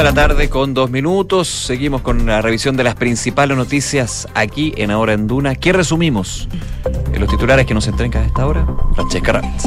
de 0.00 0.04
la 0.04 0.14
tarde 0.14 0.48
con 0.48 0.72
dos 0.72 0.90
minutos. 0.90 1.46
Seguimos 1.46 2.00
con 2.00 2.24
la 2.24 2.40
revisión 2.40 2.74
de 2.74 2.84
las 2.84 2.94
principales 2.94 3.54
noticias 3.54 4.26
aquí 4.32 4.72
en 4.78 4.90
Ahora 4.90 5.12
en 5.12 5.26
Duna. 5.26 5.54
¿Qué 5.56 5.74
resumimos? 5.74 6.48
Los 7.18 7.28
titulares 7.28 7.66
que 7.66 7.74
nos 7.74 7.86
entregan 7.86 8.22
a 8.22 8.26
esta 8.26 8.46
hora, 8.46 8.66
Francesca 8.94 9.32
Ramírez. 9.32 9.64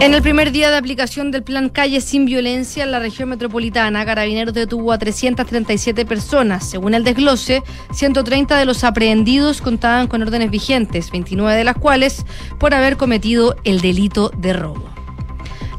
En 0.00 0.14
el 0.14 0.22
primer 0.22 0.52
día 0.52 0.70
de 0.70 0.78
aplicación 0.78 1.30
del 1.30 1.42
plan 1.42 1.68
Calle 1.68 2.00
sin 2.00 2.24
Violencia 2.24 2.82
en 2.82 2.92
la 2.92 2.98
región 2.98 3.28
metropolitana, 3.28 4.06
Carabineros 4.06 4.54
detuvo 4.54 4.90
a 4.90 4.96
337 4.96 6.06
personas. 6.06 6.66
Según 6.66 6.94
el 6.94 7.04
desglose, 7.04 7.62
130 7.92 8.56
de 8.56 8.64
los 8.64 8.84
aprehendidos 8.84 9.60
contaban 9.60 10.06
con 10.06 10.22
órdenes 10.22 10.50
vigentes, 10.50 11.10
29 11.10 11.58
de 11.58 11.64
las 11.64 11.76
cuales 11.76 12.24
por 12.58 12.72
haber 12.72 12.96
cometido 12.96 13.54
el 13.64 13.82
delito 13.82 14.30
de 14.38 14.54
robo. 14.54 15.03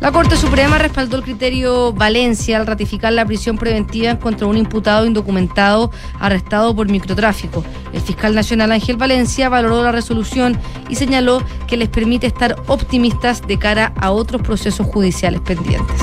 La 0.01 0.11
Corte 0.11 0.35
Suprema 0.35 0.77
respaldó 0.77 1.17
el 1.17 1.23
criterio 1.23 1.93
Valencia 1.93 2.57
al 2.57 2.67
ratificar 2.67 3.13
la 3.13 3.25
prisión 3.25 3.57
preventiva 3.57 4.19
contra 4.19 4.45
un 4.45 4.57
imputado 4.57 5.05
indocumentado 5.05 5.89
arrestado 6.19 6.75
por 6.75 6.89
microtráfico. 6.89 7.63
El 7.93 8.01
fiscal 8.01 8.35
nacional 8.35 8.71
Ángel 8.71 8.97
Valencia 8.97 9.49
valoró 9.49 9.83
la 9.83 9.91
resolución 9.91 10.59
y 10.89 10.95
señaló 10.95 11.41
que 11.67 11.77
les 11.77 11.89
permite 11.89 12.27
estar 12.27 12.55
optimistas 12.67 13.41
de 13.47 13.57
cara 13.57 13.93
a 13.97 14.11
otros 14.11 14.41
procesos 14.41 14.85
judiciales 14.87 15.41
pendientes. 15.41 16.01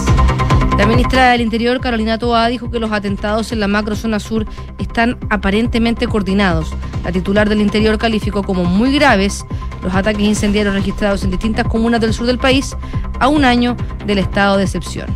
La 0.83 0.89
ministra 0.89 1.31
del 1.31 1.43
Interior, 1.43 1.81
Carolina 1.81 2.19
Toa, 2.19 2.49
dijo 2.49 2.69
que 2.69 2.81
los 2.81 2.91
atentados 2.91 3.53
en 3.53 3.61
la 3.61 3.69
macrozona 3.69 4.19
sur 4.19 4.47
están 4.81 5.17
aparentemente 5.31 6.09
coordinados. 6.09 6.75
La 7.05 7.13
titular 7.13 7.49
del 7.49 7.61
Interior 7.61 7.99
calificó 7.99 8.43
como 8.43 8.65
muy 8.65 8.93
graves 8.93 9.47
los 9.81 9.95
ataques 9.95 10.23
incendiarios 10.23 10.75
registrados 10.75 11.23
en 11.23 11.31
distintas 11.31 11.69
comunas 11.69 12.01
del 12.01 12.13
sur 12.13 12.27
del 12.27 12.39
país 12.39 12.77
a 13.21 13.29
un 13.29 13.45
año 13.45 13.77
del 14.07 14.19
estado 14.19 14.57
de 14.57 14.65
excepción. 14.65 15.07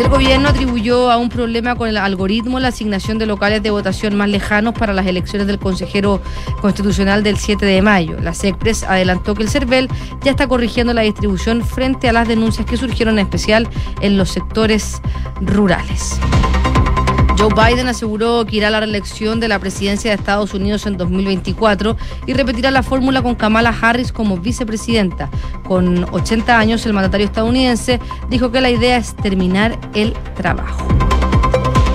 El 0.00 0.08
gobierno 0.08 0.48
atribuyó 0.48 1.10
a 1.10 1.18
un 1.18 1.28
problema 1.28 1.74
con 1.74 1.86
el 1.86 1.98
algoritmo 1.98 2.58
la 2.58 2.68
asignación 2.68 3.18
de 3.18 3.26
locales 3.26 3.62
de 3.62 3.68
votación 3.70 4.16
más 4.16 4.30
lejanos 4.30 4.72
para 4.72 4.94
las 4.94 5.06
elecciones 5.06 5.46
del 5.46 5.58
consejero 5.58 6.22
constitucional 6.62 7.22
del 7.22 7.36
7 7.36 7.66
de 7.66 7.82
mayo. 7.82 8.18
La 8.18 8.32
SECPRES 8.32 8.84
adelantó 8.84 9.34
que 9.34 9.42
el 9.42 9.50
CERVEL 9.50 9.90
ya 10.22 10.30
está 10.30 10.48
corrigiendo 10.48 10.94
la 10.94 11.02
distribución 11.02 11.62
frente 11.62 12.08
a 12.08 12.14
las 12.14 12.26
denuncias 12.26 12.64
que 12.64 12.78
surgieron 12.78 13.18
en 13.18 13.26
especial 13.26 13.68
en 14.00 14.16
los 14.16 14.30
sectores 14.30 15.02
rurales. 15.42 16.18
Joe 17.40 17.54
Biden 17.54 17.88
aseguró 17.88 18.44
que 18.44 18.56
irá 18.56 18.68
a 18.68 18.70
la 18.70 18.80
reelección 18.80 19.40
de 19.40 19.48
la 19.48 19.58
presidencia 19.58 20.10
de 20.10 20.16
Estados 20.16 20.52
Unidos 20.52 20.84
en 20.84 20.98
2024 20.98 21.96
y 22.26 22.34
repetirá 22.34 22.70
la 22.70 22.82
fórmula 22.82 23.22
con 23.22 23.34
Kamala 23.34 23.74
Harris 23.80 24.12
como 24.12 24.36
vicepresidenta. 24.36 25.30
Con 25.66 26.04
80 26.12 26.58
años, 26.58 26.84
el 26.84 26.92
mandatario 26.92 27.24
estadounidense 27.24 27.98
dijo 28.28 28.52
que 28.52 28.60
la 28.60 28.68
idea 28.68 28.98
es 28.98 29.16
terminar 29.16 29.78
el 29.94 30.12
trabajo. 30.36 30.86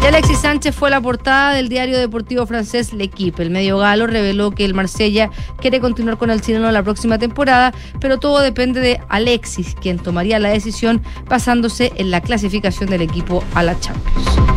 Alexis 0.07 0.39
Sánchez 0.39 0.75
fue 0.75 0.89
la 0.89 1.01
portada 1.01 1.53
del 1.53 1.69
diario 1.69 1.97
deportivo 1.99 2.45
francés 2.47 2.93
L'Equipe. 2.93 3.43
El 3.43 3.51
medio 3.51 3.77
galo 3.77 4.07
reveló 4.07 4.49
que 4.49 4.65
el 4.65 4.73
Marsella 4.73 5.29
quiere 5.59 5.79
continuar 5.79 6.17
con 6.17 6.31
el 6.31 6.41
chileno 6.41 6.71
la 6.71 6.83
próxima 6.83 7.19
temporada, 7.19 7.71
pero 7.99 8.17
todo 8.17 8.39
depende 8.39 8.81
de 8.81 8.99
Alexis, 9.09 9.75
quien 9.79 9.99
tomaría 9.99 10.39
la 10.39 10.49
decisión 10.49 11.03
basándose 11.27 11.91
en 11.97 12.09
la 12.09 12.21
clasificación 12.21 12.89
del 12.89 13.01
equipo 13.01 13.43
a 13.53 13.61
la 13.61 13.79
Champions. 13.79 14.54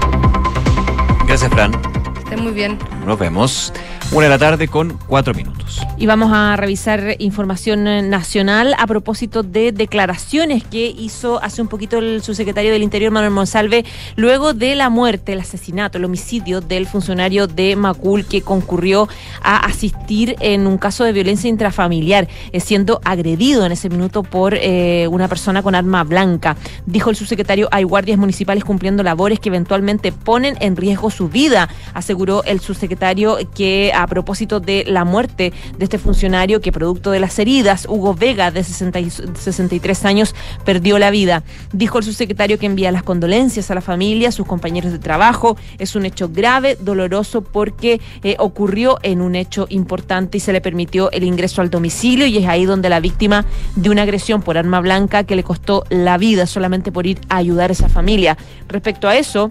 Gracias, 1.40 1.52
Fran. 1.52 1.72
Estén 2.18 2.42
muy 2.42 2.52
bien. 2.52 2.76
Nos 3.06 3.16
vemos. 3.16 3.72
Una 4.10 4.24
de 4.24 4.30
la 4.30 4.38
tarde 4.38 4.68
con 4.68 4.98
cuatro 5.06 5.34
minutos. 5.34 5.82
Y 5.98 6.06
vamos 6.06 6.30
a 6.32 6.56
revisar 6.56 7.16
información 7.18 8.08
nacional 8.08 8.74
a 8.78 8.86
propósito 8.86 9.42
de 9.42 9.70
declaraciones 9.70 10.64
que 10.64 10.86
hizo 10.86 11.42
hace 11.42 11.60
un 11.60 11.68
poquito 11.68 11.98
el 11.98 12.22
subsecretario 12.22 12.72
del 12.72 12.82
Interior, 12.82 13.12
Manuel 13.12 13.32
Monsalve, 13.32 13.84
luego 14.16 14.54
de 14.54 14.76
la 14.76 14.88
muerte, 14.88 15.34
el 15.34 15.40
asesinato, 15.40 15.98
el 15.98 16.06
homicidio 16.06 16.62
del 16.62 16.86
funcionario 16.86 17.48
de 17.48 17.76
Macul 17.76 18.24
que 18.24 18.40
concurrió 18.40 19.08
a 19.42 19.58
asistir 19.58 20.36
en 20.40 20.66
un 20.66 20.78
caso 20.78 21.04
de 21.04 21.12
violencia 21.12 21.50
intrafamiliar, 21.50 22.28
eh, 22.52 22.60
siendo 22.60 23.02
agredido 23.04 23.66
en 23.66 23.72
ese 23.72 23.90
minuto 23.90 24.22
por 24.22 24.54
eh, 24.54 25.06
una 25.10 25.28
persona 25.28 25.62
con 25.62 25.74
arma 25.74 26.02
blanca. 26.04 26.56
Dijo 26.86 27.10
el 27.10 27.16
subsecretario, 27.16 27.68
hay 27.72 27.84
guardias 27.84 28.18
municipales 28.18 28.64
cumpliendo 28.64 29.02
labores 29.02 29.38
que 29.38 29.50
eventualmente 29.50 30.12
ponen 30.12 30.56
en 30.60 30.76
riesgo 30.76 31.10
su 31.10 31.28
vida, 31.28 31.68
aseguró 31.92 32.42
el 32.44 32.60
subsecretario 32.60 33.36
que 33.54 33.92
a 34.02 34.06
propósito 34.06 34.60
de 34.60 34.84
la 34.86 35.04
muerte 35.04 35.52
de 35.76 35.84
este 35.84 35.98
funcionario 35.98 36.60
que 36.60 36.72
producto 36.72 37.10
de 37.10 37.20
las 37.20 37.38
heridas, 37.38 37.86
Hugo 37.88 38.14
Vega, 38.14 38.50
de 38.50 38.62
60 38.62 39.00
y 39.00 39.10
63 39.10 40.04
años, 40.04 40.34
perdió 40.64 40.98
la 40.98 41.10
vida. 41.10 41.42
Dijo 41.72 41.98
el 41.98 42.04
subsecretario 42.04 42.58
que 42.58 42.66
envía 42.66 42.92
las 42.92 43.02
condolencias 43.02 43.70
a 43.70 43.74
la 43.74 43.80
familia, 43.80 44.28
a 44.28 44.32
sus 44.32 44.46
compañeros 44.46 44.92
de 44.92 44.98
trabajo. 44.98 45.56
Es 45.78 45.96
un 45.96 46.06
hecho 46.06 46.28
grave, 46.28 46.76
doloroso, 46.80 47.42
porque 47.42 48.00
eh, 48.22 48.36
ocurrió 48.38 48.98
en 49.02 49.20
un 49.20 49.34
hecho 49.34 49.66
importante 49.68 50.38
y 50.38 50.40
se 50.40 50.52
le 50.52 50.60
permitió 50.60 51.10
el 51.10 51.24
ingreso 51.24 51.60
al 51.60 51.70
domicilio 51.70 52.26
y 52.26 52.38
es 52.38 52.46
ahí 52.46 52.64
donde 52.64 52.88
la 52.88 53.00
víctima 53.00 53.44
de 53.74 53.90
una 53.90 54.02
agresión 54.02 54.42
por 54.42 54.58
arma 54.58 54.80
blanca 54.80 55.24
que 55.24 55.36
le 55.36 55.42
costó 55.42 55.84
la 55.90 56.18
vida 56.18 56.46
solamente 56.46 56.92
por 56.92 57.06
ir 57.06 57.18
a 57.28 57.36
ayudar 57.36 57.70
a 57.70 57.72
esa 57.72 57.88
familia. 57.88 58.36
Respecto 58.68 59.08
a 59.08 59.16
eso, 59.16 59.50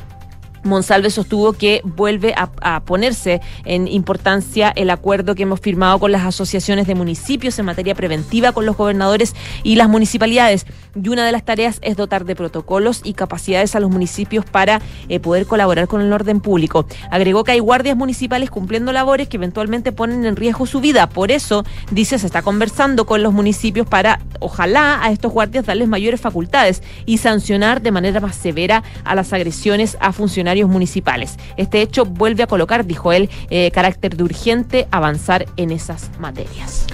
Monsalve 0.64 1.10
sostuvo 1.10 1.54
que 1.54 1.82
vuelve 1.84 2.34
a, 2.36 2.82
ponerse 2.82 3.42
en 3.66 3.88
importancia 3.88 4.72
el 4.76 4.90
acuerdo 4.90 5.36
que 5.36 5.44
hemos 5.44 5.60
firmado 5.60 6.00
con 6.00 6.12
las 6.12 6.26
asociaciones 6.26 6.88
de 6.88 6.96
municipios 6.96 7.58
en 7.60 7.66
materia 7.66 7.96
preventiva 7.96 8.52
con 8.52 8.66
los 8.66 8.78
gobernadores 8.78 9.36
y 9.64 9.76
las 9.76 9.90
municipalidades. 9.90 10.66
Y 11.02 11.10
una 11.10 11.26
de 11.26 11.32
las 11.32 11.44
tareas 11.44 11.80
es 11.82 11.96
dotar 11.96 12.26
de 12.26 12.36
protocolos 12.36 13.02
y 13.04 13.14
capacidades 13.14 13.76
a 13.76 13.80
los 13.80 13.92
municipios 13.92 14.46
para 14.46 14.82
eh, 15.10 15.20
poder 15.20 15.46
colaborar 15.46 15.88
con 15.88 16.02
el 16.02 16.12
orden 16.12 16.40
público. 16.40 16.88
Agregó 17.12 17.44
que 17.44 17.52
hay 17.52 17.60
guardias 17.60 17.96
municipales 17.96 18.50
cumpliendo 18.50 18.92
labores 18.92 19.28
que 19.28 19.38
eventualmente 19.38 19.92
ponen 19.92 20.26
en 20.26 20.36
riesgo 20.36 20.66
su 20.66 20.80
vida. 20.80 21.10
Por 21.10 21.32
eso, 21.32 21.64
dice, 21.92 22.20
se 22.20 22.26
está 22.26 22.42
conversando 22.42 23.06
con 23.06 23.24
los 23.24 23.34
municipios 23.34 23.88
para, 23.88 24.20
ojalá, 24.40 25.04
a 25.04 25.12
estos 25.12 25.32
guardias 25.32 25.66
darles 25.66 25.88
mayores 25.88 26.20
facultades 26.20 26.82
y 27.06 27.18
sancionar 27.18 27.82
de 27.82 27.92
manera 27.92 28.20
más 28.20 28.36
severa 28.36 28.84
a 29.04 29.16
las 29.16 29.34
agresiones 29.34 29.98
a 30.00 30.12
funcionarios 30.12 30.47
municipales. 30.56 31.38
Este 31.58 31.82
hecho 31.82 32.06
vuelve 32.06 32.44
a 32.44 32.48
colocar, 32.48 32.86
dijo 32.86 33.12
él, 33.12 33.30
eh, 33.50 33.72
carácter 33.72 34.16
de 34.16 34.24
urgente 34.24 34.88
avanzar 34.92 35.46
en 35.58 35.72
esas 35.72 36.10
materias. 36.20 36.86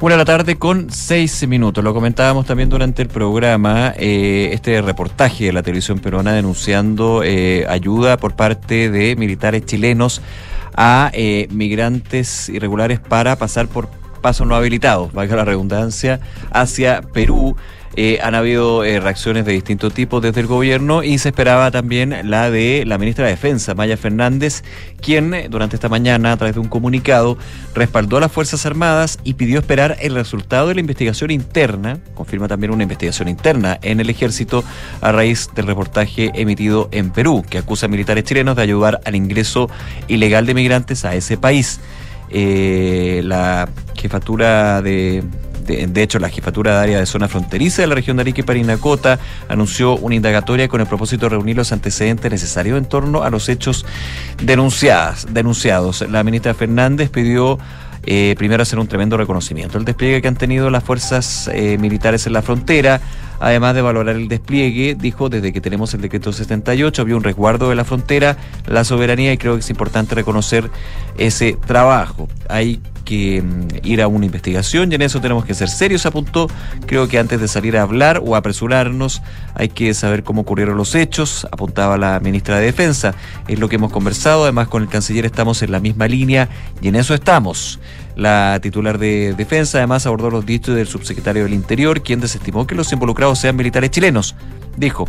Una 0.00 0.14
de 0.14 0.18
la 0.18 0.24
tarde 0.24 0.56
con 0.56 0.90
seis 0.90 1.46
minutos. 1.46 1.84
Lo 1.84 1.94
comentábamos 1.94 2.46
también 2.46 2.68
durante 2.68 3.02
el 3.02 3.08
programa, 3.08 3.94
eh, 3.96 4.50
este 4.52 4.82
reportaje 4.82 5.44
de 5.44 5.52
la 5.52 5.62
televisión 5.62 6.00
peruana 6.00 6.32
denunciando 6.32 7.22
eh, 7.22 7.64
ayuda 7.68 8.16
por 8.16 8.34
parte 8.34 8.90
de 8.90 9.14
militares 9.14 9.64
chilenos 9.64 10.20
a 10.74 11.12
migrantes 11.50 12.48
irregulares 12.48 12.98
para 12.98 13.36
pasar 13.36 13.68
por 13.68 13.88
pasos 14.22 14.46
no 14.46 14.56
habilitados, 14.56 15.12
valga 15.12 15.36
la 15.36 15.44
redundancia, 15.44 16.20
hacia 16.50 17.02
Perú. 17.02 17.56
Eh, 17.94 18.18
han 18.22 18.34
habido 18.34 18.84
eh, 18.84 19.00
reacciones 19.00 19.44
de 19.44 19.52
distintos 19.52 19.92
tipos 19.92 20.22
desde 20.22 20.40
el 20.40 20.46
gobierno 20.46 21.02
y 21.02 21.18
se 21.18 21.28
esperaba 21.28 21.70
también 21.70 22.30
la 22.30 22.50
de 22.50 22.84
la 22.86 22.96
ministra 22.96 23.26
de 23.26 23.32
Defensa, 23.32 23.74
Maya 23.74 23.98
Fernández, 23.98 24.62
quien 25.00 25.34
eh, 25.34 25.48
durante 25.50 25.76
esta 25.76 25.90
mañana, 25.90 26.32
a 26.32 26.36
través 26.38 26.54
de 26.54 26.60
un 26.60 26.68
comunicado, 26.68 27.36
respaldó 27.74 28.16
a 28.16 28.20
las 28.20 28.32
Fuerzas 28.32 28.64
Armadas 28.64 29.18
y 29.24 29.34
pidió 29.34 29.58
esperar 29.58 29.98
el 30.00 30.14
resultado 30.14 30.68
de 30.68 30.74
la 30.74 30.80
investigación 30.80 31.30
interna, 31.30 31.98
confirma 32.14 32.48
también 32.48 32.72
una 32.72 32.84
investigación 32.84 33.28
interna 33.28 33.78
en 33.82 34.00
el 34.00 34.08
ejército 34.08 34.64
a 35.02 35.12
raíz 35.12 35.50
del 35.54 35.66
reportaje 35.66 36.30
emitido 36.34 36.88
en 36.92 37.10
Perú, 37.10 37.44
que 37.48 37.58
acusa 37.58 37.86
a 37.86 37.88
militares 37.90 38.24
chilenos 38.24 38.56
de 38.56 38.62
ayudar 38.62 39.00
al 39.04 39.14
ingreso 39.14 39.68
ilegal 40.08 40.46
de 40.46 40.54
migrantes 40.54 41.04
a 41.04 41.14
ese 41.14 41.36
país. 41.36 41.80
la 42.30 43.68
jefatura 43.94 44.80
de 44.80 45.22
de, 45.62 46.02
hecho, 46.02 46.18
la 46.18 46.28
jefatura 46.28 46.76
de 46.76 46.82
área 46.82 46.98
de 46.98 47.06
zona 47.06 47.28
fronteriza 47.28 47.82
de 47.82 47.88
la 47.88 47.94
región 47.94 48.16
de 48.16 48.22
Arica 48.22 48.40
y 48.40 48.44
Parinacota 48.44 49.18
anunció 49.48 49.96
una 49.96 50.14
indagatoria 50.14 50.68
con 50.68 50.80
el 50.80 50.86
propósito 50.86 51.26
de 51.26 51.30
reunir 51.30 51.56
los 51.56 51.72
antecedentes 51.72 52.30
necesarios 52.30 52.78
en 52.78 52.84
torno 52.84 53.22
a 53.22 53.30
los 53.30 53.48
hechos 53.48 53.86
denunciadas, 54.42 55.26
denunciados. 55.30 56.02
La 56.08 56.22
ministra 56.24 56.54
Fernández 56.54 57.10
pidió 57.10 57.58
eh, 58.04 58.34
primero 58.36 58.62
hacer 58.62 58.78
un 58.78 58.88
tremendo 58.88 59.16
reconocimiento. 59.16 59.78
El 59.78 59.84
despliegue 59.84 60.20
que 60.20 60.28
han 60.28 60.34
tenido 60.34 60.70
las 60.70 60.82
fuerzas 60.82 61.48
eh, 61.52 61.78
militares 61.78 62.26
en 62.26 62.32
la 62.32 62.42
frontera, 62.42 63.00
además 63.38 63.76
de 63.76 63.82
valorar 63.82 64.16
el 64.16 64.26
despliegue, 64.26 64.96
dijo, 64.98 65.28
desde 65.28 65.52
que 65.52 65.60
tenemos 65.60 65.94
el 65.94 66.00
decreto 66.00 66.32
78, 66.32 67.02
había 67.02 67.16
un 67.16 67.22
resguardo 67.22 67.68
de 67.68 67.76
la 67.76 67.84
frontera, 67.84 68.36
la 68.66 68.82
soberanía, 68.82 69.32
y 69.32 69.38
creo 69.38 69.54
que 69.54 69.60
es 69.60 69.70
importante 69.70 70.16
reconocer 70.16 70.68
ese 71.16 71.56
trabajo. 71.64 72.28
Hay 72.48 72.80
que 73.02 73.42
mm, 73.42 73.86
ir 73.86 74.02
a 74.02 74.08
una 74.08 74.26
investigación 74.26 74.90
y 74.90 74.94
en 74.94 75.02
eso 75.02 75.20
tenemos 75.20 75.44
que 75.44 75.54
ser 75.54 75.68
serios, 75.68 76.06
apuntó. 76.06 76.48
Creo 76.86 77.08
que 77.08 77.18
antes 77.18 77.40
de 77.40 77.48
salir 77.48 77.76
a 77.76 77.82
hablar 77.82 78.22
o 78.24 78.36
apresurarnos 78.36 79.22
hay 79.54 79.68
que 79.68 79.92
saber 79.94 80.22
cómo 80.22 80.42
ocurrieron 80.42 80.76
los 80.76 80.94
hechos, 80.94 81.46
apuntaba 81.50 81.98
la 81.98 82.20
ministra 82.20 82.58
de 82.58 82.66
Defensa. 82.66 83.14
Es 83.48 83.58
lo 83.58 83.68
que 83.68 83.76
hemos 83.76 83.92
conversado, 83.92 84.44
además 84.44 84.68
con 84.68 84.82
el 84.82 84.88
canciller 84.88 85.26
estamos 85.26 85.62
en 85.62 85.72
la 85.72 85.80
misma 85.80 86.08
línea 86.08 86.48
y 86.80 86.88
en 86.88 86.96
eso 86.96 87.14
estamos. 87.14 87.80
La 88.16 88.58
titular 88.60 88.98
de 88.98 89.34
Defensa 89.34 89.78
además 89.78 90.06
abordó 90.06 90.30
los 90.30 90.44
dichos 90.44 90.74
del 90.74 90.86
subsecretario 90.86 91.44
del 91.44 91.54
Interior, 91.54 92.02
quien 92.02 92.20
desestimó 92.20 92.66
que 92.66 92.74
los 92.74 92.92
involucrados 92.92 93.38
sean 93.38 93.56
militares 93.56 93.90
chilenos. 93.90 94.34
Dijo, 94.76 95.08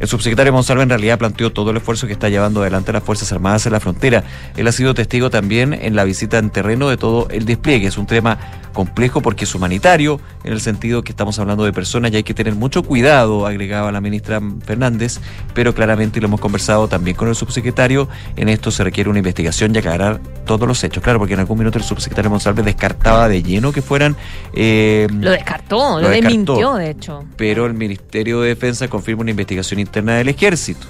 el 0.00 0.08
subsecretario 0.08 0.52
Monsalve 0.52 0.82
en 0.82 0.88
realidad 0.88 1.18
planteó 1.18 1.52
todo 1.52 1.70
el 1.70 1.76
esfuerzo 1.76 2.06
que 2.06 2.14
está 2.14 2.30
llevando 2.30 2.62
adelante 2.62 2.90
las 2.90 3.02
Fuerzas 3.02 3.30
Armadas 3.32 3.66
en 3.66 3.72
la 3.72 3.80
frontera. 3.80 4.24
Él 4.56 4.66
ha 4.66 4.72
sido 4.72 4.94
testigo 4.94 5.28
también 5.28 5.74
en 5.74 5.94
la 5.94 6.04
visita 6.04 6.38
en 6.38 6.48
terreno 6.48 6.88
de 6.88 6.96
todo 6.96 7.28
el 7.30 7.44
despliegue. 7.44 7.86
Es 7.86 7.98
un 7.98 8.06
tema 8.06 8.38
complejo 8.72 9.20
porque 9.20 9.44
es 9.44 9.54
humanitario, 9.54 10.20
en 10.44 10.52
el 10.52 10.60
sentido 10.60 11.02
que 11.02 11.12
estamos 11.12 11.38
hablando 11.38 11.64
de 11.64 11.72
personas 11.72 12.12
y 12.12 12.16
hay 12.16 12.22
que 12.22 12.34
tener 12.34 12.54
mucho 12.54 12.82
cuidado, 12.82 13.46
agregaba 13.46 13.92
la 13.92 14.00
ministra 14.00 14.40
Fernández, 14.64 15.20
pero 15.54 15.74
claramente 15.74 16.20
lo 16.20 16.28
hemos 16.28 16.40
conversado 16.40 16.88
también 16.88 17.16
con 17.16 17.28
el 17.28 17.34
subsecretario, 17.34 18.08
en 18.36 18.48
esto 18.48 18.70
se 18.70 18.84
requiere 18.84 19.10
una 19.10 19.18
investigación 19.18 19.74
y 19.74 19.78
aclarar 19.78 20.20
todos 20.46 20.66
los 20.66 20.82
hechos. 20.82 21.02
Claro, 21.02 21.18
porque 21.18 21.34
en 21.34 21.40
algún 21.40 21.58
minuto 21.58 21.78
el 21.78 21.84
subsecretario 21.84 22.30
Monsalve 22.30 22.62
descartaba 22.62 23.28
de 23.28 23.42
lleno 23.42 23.72
que 23.72 23.82
fueran... 23.82 24.16
Eh, 24.54 25.06
lo 25.10 25.30
descartó, 25.30 26.00
lo, 26.00 26.02
lo 26.02 26.08
desmintió, 26.08 26.74
de 26.74 26.90
hecho. 26.90 27.24
Pero 27.36 27.66
el 27.66 27.74
Ministerio 27.74 28.40
de 28.40 28.48
Defensa 28.48 28.88
confirma 28.88 29.22
una 29.22 29.32
investigación 29.32 29.80
interna 29.90 30.14
del 30.14 30.28
ejército. 30.28 30.86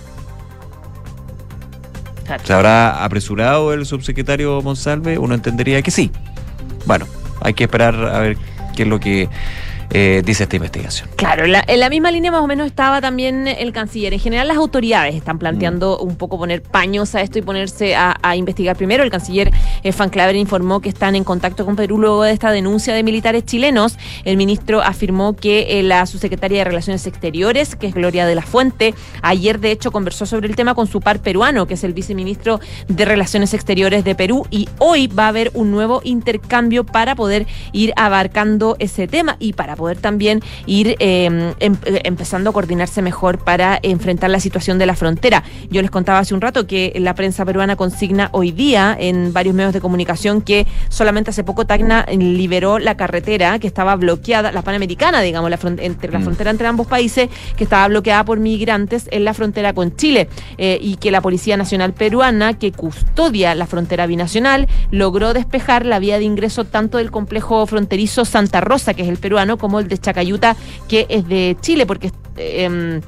¿Se 2.45 2.53
habrá 2.53 3.03
apresurado 3.03 3.73
el 3.73 3.87
subsecretario 3.87 4.61
Monsalve? 4.63 5.19
Uno 5.19 5.35
entendería 5.35 5.83
que 5.83 5.91
sí. 5.91 6.13
Bueno, 6.85 7.07
hay 7.41 7.55
que 7.55 7.65
esperar 7.65 7.95
a 7.95 8.21
ver 8.21 8.37
qué 8.77 8.83
es 8.83 8.89
lo 8.89 9.01
que 9.01 9.29
eh, 9.91 10.23
dice 10.25 10.45
esta 10.45 10.57
investigación. 10.57 11.09
Claro, 11.17 11.47
la, 11.47 11.65
en 11.67 11.81
la 11.81 11.89
misma 11.89 12.11
línea 12.11 12.31
más 12.31 12.43
o 12.43 12.47
menos 12.47 12.67
estaba 12.67 13.01
también 13.01 13.49
el 13.49 13.73
canciller. 13.73 14.13
En 14.13 14.21
general 14.21 14.49
las 14.49 14.57
autoridades 14.57 15.15
están 15.15 15.39
planteando 15.39 15.99
mm. 16.01 16.07
un 16.07 16.17
poco 16.17 16.39
poner 16.39 16.63
paños 16.63 17.15
a 17.15 17.23
esto 17.23 17.39
y 17.39 17.43
ponerse 17.43 17.95
a, 17.97 18.17
a 18.23 18.37
investigar 18.37 18.77
primero. 18.77 19.03
El 19.03 19.11
canciller 19.11 19.51
eh, 19.83 19.93
Van 19.97 20.11
Claver 20.11 20.37
informó 20.37 20.81
que 20.81 20.89
están 20.89 21.17
en 21.17 21.25
contacto 21.25 21.65
con 21.65 21.77
Perú 21.77 21.99
luego 21.99 22.23
de 22.23 22.33
esta 22.33 22.51
denuncia 22.51 22.95
de 22.95 23.03
militares 23.03 23.45
chilenos. 23.45 23.99
El 24.25 24.37
ministro 24.37 24.81
afirmó 24.83 25.35
que 25.35 25.79
eh, 25.79 25.83
la 25.83 26.07
subsecretaria 26.07 26.59
de 26.59 26.65
Relaciones 26.65 27.07
Exteriores, 27.07 27.77
que 27.77 27.87
es 27.89 27.95
Gloria 27.95 28.27
de 28.27 28.35
la 28.35 28.43
Fuente, 28.43 28.95
ayer 29.23 29.61
de 29.61 29.73
hecho 29.73 29.91
conversó 29.91 30.27
sobre 30.27 30.49
el 30.49 30.57
tema 30.57 30.75
con 30.75 30.87
su 30.87 31.01
par 31.01 31.21
peruano, 31.21 31.67
que 31.67 31.75
es 31.75 31.85
el 31.85 31.93
viceministro 31.93 32.61
de 32.89 33.05
Relaciones 33.05 33.55
Exteriores 33.55 34.05
de 34.05 34.15
Perú, 34.15 34.47
y 34.51 34.69
hoy 34.79 35.07
va 35.07 35.27
a 35.27 35.29
haber 35.29 35.51
un 35.55 35.71
nuevo 35.71 36.01
intercambio 36.05 36.85
para 36.85 37.15
poder 37.15 37.47
ir 37.73 37.93
abarcando 37.97 38.77
ese 38.79 39.07
tema 39.07 39.37
y 39.39 39.53
para 39.53 39.77
poder 39.81 39.99
también 39.99 40.41
ir 40.67 40.95
eh, 41.01 41.25
em- 41.59 41.77
eh, 41.85 42.01
empezando 42.05 42.51
a 42.51 42.53
coordinarse 42.53 43.03
mejor 43.03 43.39
para 43.39 43.79
enfrentar 43.83 44.31
la 44.31 44.39
situación 44.39 44.79
de 44.79 44.87
la 44.87 44.95
frontera. 44.95 45.43
Yo 45.71 45.83
les 45.83 45.91
contaba 45.91 46.21
hace 46.21 46.35
un 46.35 46.41
rato 46.41 46.67
que 46.69 46.93
la 46.97 47.15
prensa 47.17 47.45
peruana 47.45 47.75
consigna 47.75 48.29
hoy 48.33 48.53
día 48.53 48.97
en 48.99 49.33
varios 49.33 49.55
medios 49.57 49.73
de 49.73 49.81
comunicación 49.81 50.41
que 50.43 50.67
solamente 50.89 51.31
hace 51.31 51.43
poco 51.43 51.67
Tacna 51.67 52.07
liberó 52.09 52.79
la 52.79 52.97
carretera 52.97 53.59
que 53.59 53.67
estaba 53.67 53.97
bloqueada, 53.97 54.53
la 54.53 54.63
panamericana, 54.63 55.21
digamos, 55.21 55.51
la 55.51 55.59
entre 55.79 56.13
la 56.13 56.19
Mm. 56.19 56.23
frontera 56.25 56.51
entre 56.51 56.67
ambos 56.67 56.87
países, 56.87 57.29
que 57.57 57.65
estaba 57.65 57.89
bloqueada 57.89 58.25
por 58.25 58.39
migrantes 58.39 59.09
en 59.11 59.25
la 59.25 59.33
frontera 59.35 59.73
con 59.73 59.97
Chile 59.97 60.29
eh, 60.59 60.79
y 60.81 60.97
que 60.97 61.11
la 61.11 61.21
Policía 61.21 61.57
Nacional 61.57 61.93
Peruana, 61.95 62.59
que 62.59 62.73
custodia 62.73 63.55
la 63.55 63.67
frontera 63.67 64.07
binacional, 64.07 64.69
logró 64.91 65.33
despejar 65.33 65.87
la 65.87 65.99
vía 65.99 66.19
de 66.19 66.25
ingreso 66.25 66.65
tanto 66.65 66.99
del 66.99 67.11
complejo 67.11 67.65
fronterizo 67.67 68.25
Santa 68.25 68.61
Rosa, 68.61 68.95
que 68.95 69.03
es 69.03 69.09
el 69.09 69.17
peruano, 69.19 69.57
como 69.57 69.70
el 69.79 69.89
de 69.89 69.99
Chacayuta, 69.99 70.57
que 70.89 71.07
es 71.09 71.29
de 71.29 71.57
Chile, 71.61 71.87
porque... 71.87 72.11
eh, 72.37 72.65
em, 72.65 73.01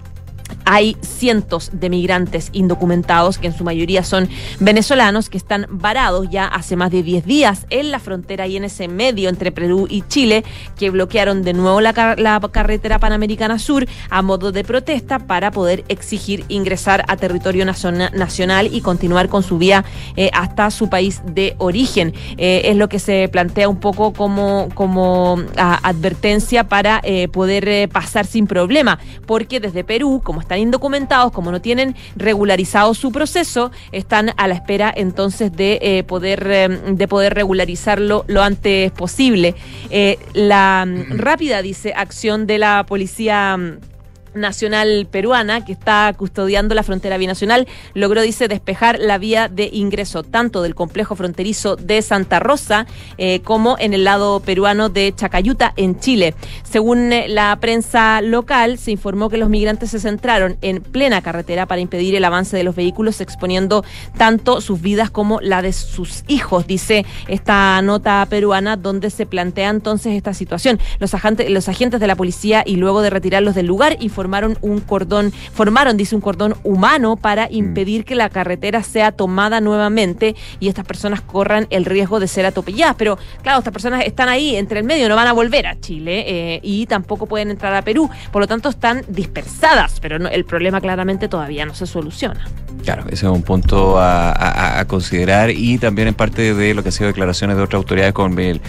hay 0.64 0.96
cientos 1.00 1.70
de 1.72 1.90
migrantes 1.90 2.50
indocumentados, 2.52 3.38
que 3.38 3.46
en 3.48 3.56
su 3.56 3.64
mayoría 3.64 4.04
son 4.04 4.28
venezolanos, 4.60 5.28
que 5.28 5.38
están 5.38 5.66
varados 5.70 6.28
ya 6.30 6.46
hace 6.46 6.76
más 6.76 6.90
de 6.90 7.02
10 7.02 7.24
días 7.26 7.66
en 7.70 7.90
la 7.90 7.98
frontera 7.98 8.46
y 8.46 8.56
en 8.56 8.64
ese 8.64 8.88
medio 8.88 9.28
entre 9.28 9.52
Perú 9.52 9.86
y 9.90 10.02
Chile, 10.08 10.44
que 10.76 10.90
bloquearon 10.90 11.42
de 11.42 11.52
nuevo 11.52 11.80
la, 11.80 11.92
car- 11.92 12.18
la 12.18 12.40
carretera 12.52 12.98
Panamericana 12.98 13.58
Sur 13.58 13.86
a 14.10 14.22
modo 14.22 14.52
de 14.52 14.64
protesta 14.64 15.18
para 15.18 15.50
poder 15.50 15.84
exigir 15.88 16.44
ingresar 16.48 17.04
a 17.08 17.16
territorio 17.16 17.64
naciona- 17.64 18.10
nacional 18.12 18.68
y 18.72 18.80
continuar 18.80 19.28
con 19.28 19.42
su 19.42 19.58
vía 19.58 19.84
eh, 20.16 20.30
hasta 20.32 20.70
su 20.70 20.88
país 20.88 21.22
de 21.26 21.54
origen. 21.58 22.14
Eh, 22.36 22.62
es 22.66 22.76
lo 22.76 22.88
que 22.88 22.98
se 22.98 23.28
plantea 23.28 23.68
un 23.68 23.80
poco 23.80 24.12
como, 24.12 24.68
como 24.74 25.42
ah, 25.56 25.80
advertencia 25.82 26.64
para 26.68 27.00
eh, 27.02 27.28
poder 27.28 27.88
pasar 27.88 28.26
sin 28.26 28.46
problema, 28.46 28.98
porque 29.26 29.60
desde 29.60 29.84
Perú, 29.84 30.20
como 30.24 30.40
están 30.52 30.60
indocumentados, 30.60 31.32
como 31.32 31.50
no 31.50 31.62
tienen 31.62 31.96
regularizado 32.14 32.92
su 32.92 33.10
proceso, 33.10 33.70
están 33.90 34.32
a 34.36 34.48
la 34.48 34.54
espera 34.54 34.92
entonces 34.94 35.50
de 35.50 35.78
eh, 35.80 36.04
poder 36.04 36.46
eh, 36.50 36.68
de 36.68 37.08
poder 37.08 37.32
regularizarlo 37.32 38.26
lo 38.26 38.42
antes 38.42 38.92
posible. 38.92 39.54
Eh, 39.88 40.18
la 40.34 40.84
mm, 40.86 41.16
rápida 41.16 41.62
dice 41.62 41.94
acción 41.96 42.46
de 42.46 42.58
la 42.58 42.84
policía 42.86 43.56
mm, 43.56 43.91
nacional 44.34 45.06
peruana 45.10 45.64
que 45.64 45.72
está 45.72 46.12
custodiando 46.16 46.74
la 46.74 46.82
frontera 46.82 47.18
binacional 47.18 47.66
logró 47.94 48.22
dice 48.22 48.48
despejar 48.48 48.98
la 48.98 49.18
vía 49.18 49.48
de 49.48 49.68
ingreso 49.72 50.22
tanto 50.22 50.62
del 50.62 50.74
complejo 50.74 51.14
fronterizo 51.16 51.76
de 51.76 52.02
Santa 52.02 52.40
Rosa 52.40 52.86
eh, 53.18 53.40
como 53.40 53.76
en 53.78 53.94
el 53.94 54.04
lado 54.04 54.40
peruano 54.40 54.88
de 54.88 55.12
Chacayuta 55.14 55.72
en 55.76 55.98
Chile. 55.98 56.34
Según 56.62 57.12
eh, 57.12 57.28
la 57.28 57.56
prensa 57.60 58.20
local 58.20 58.78
se 58.78 58.90
informó 58.90 59.28
que 59.28 59.36
los 59.36 59.48
migrantes 59.48 59.90
se 59.90 60.00
centraron 60.00 60.56
en 60.62 60.82
plena 60.82 61.22
carretera 61.22 61.66
para 61.66 61.80
impedir 61.80 62.14
el 62.14 62.24
avance 62.24 62.56
de 62.56 62.64
los 62.64 62.74
vehículos 62.74 63.20
exponiendo 63.20 63.84
tanto 64.16 64.60
sus 64.60 64.80
vidas 64.80 65.10
como 65.10 65.40
la 65.40 65.62
de 65.62 65.72
sus 65.72 66.24
hijos 66.28 66.66
dice 66.66 67.04
esta 67.28 67.80
nota 67.82 68.26
peruana 68.28 68.76
donde 68.76 69.10
se 69.10 69.26
plantea 69.26 69.70
entonces 69.70 70.14
esta 70.14 70.34
situación. 70.34 70.78
Los 70.98 71.14
agentes 71.14 71.50
los 71.50 71.68
agentes 71.68 72.00
de 72.00 72.06
la 72.06 72.16
policía 72.16 72.62
y 72.66 72.76
luego 72.76 73.02
de 73.02 73.10
retirarlos 73.10 73.54
del 73.54 73.66
lugar 73.66 73.96
formaron 74.22 74.56
un 74.60 74.78
cordón, 74.80 75.32
formaron, 75.52 75.96
dice, 75.96 76.14
un 76.14 76.20
cordón 76.20 76.54
humano 76.62 77.16
para 77.16 77.48
impedir 77.50 78.04
que 78.04 78.14
la 78.14 78.28
carretera 78.30 78.82
sea 78.84 79.10
tomada 79.10 79.60
nuevamente 79.60 80.36
y 80.60 80.68
estas 80.68 80.84
personas 80.84 81.20
corran 81.20 81.66
el 81.70 81.84
riesgo 81.84 82.20
de 82.20 82.28
ser 82.28 82.46
atropelladas. 82.46 82.94
Pero 82.96 83.18
claro, 83.42 83.58
estas 83.58 83.72
personas 83.72 84.04
están 84.06 84.28
ahí 84.28 84.54
entre 84.54 84.78
el 84.78 84.84
medio, 84.84 85.08
no 85.08 85.16
van 85.16 85.26
a 85.26 85.32
volver 85.32 85.66
a 85.66 85.78
Chile 85.80 86.24
eh, 86.28 86.60
y 86.62 86.86
tampoco 86.86 87.26
pueden 87.26 87.50
entrar 87.50 87.74
a 87.74 87.82
Perú. 87.82 88.08
Por 88.30 88.42
lo 88.42 88.46
tanto, 88.46 88.68
están 88.68 89.02
dispersadas, 89.08 89.98
pero 90.00 90.18
no- 90.20 90.28
el 90.28 90.44
problema 90.44 90.80
claramente 90.80 91.26
todavía 91.28 91.66
no 91.66 91.74
se 91.74 91.86
soluciona. 91.86 92.46
Claro, 92.84 93.02
ese 93.06 93.26
es 93.26 93.32
un 93.32 93.42
punto 93.42 93.98
a, 93.98 94.30
a- 94.30 94.80
a 94.80 94.84
considerar 94.86 95.50
y 95.50 95.78
también 95.78 96.08
en 96.08 96.14
parte 96.14 96.54
de 96.54 96.74
lo 96.74 96.82
que 96.82 96.88
han 96.90 96.92
sido 96.92 97.08
declaraciones 97.08 97.56
de 97.56 97.62
otras 97.64 97.78
autoridades 97.78 98.12
con 98.14 98.38
el, 98.38 98.60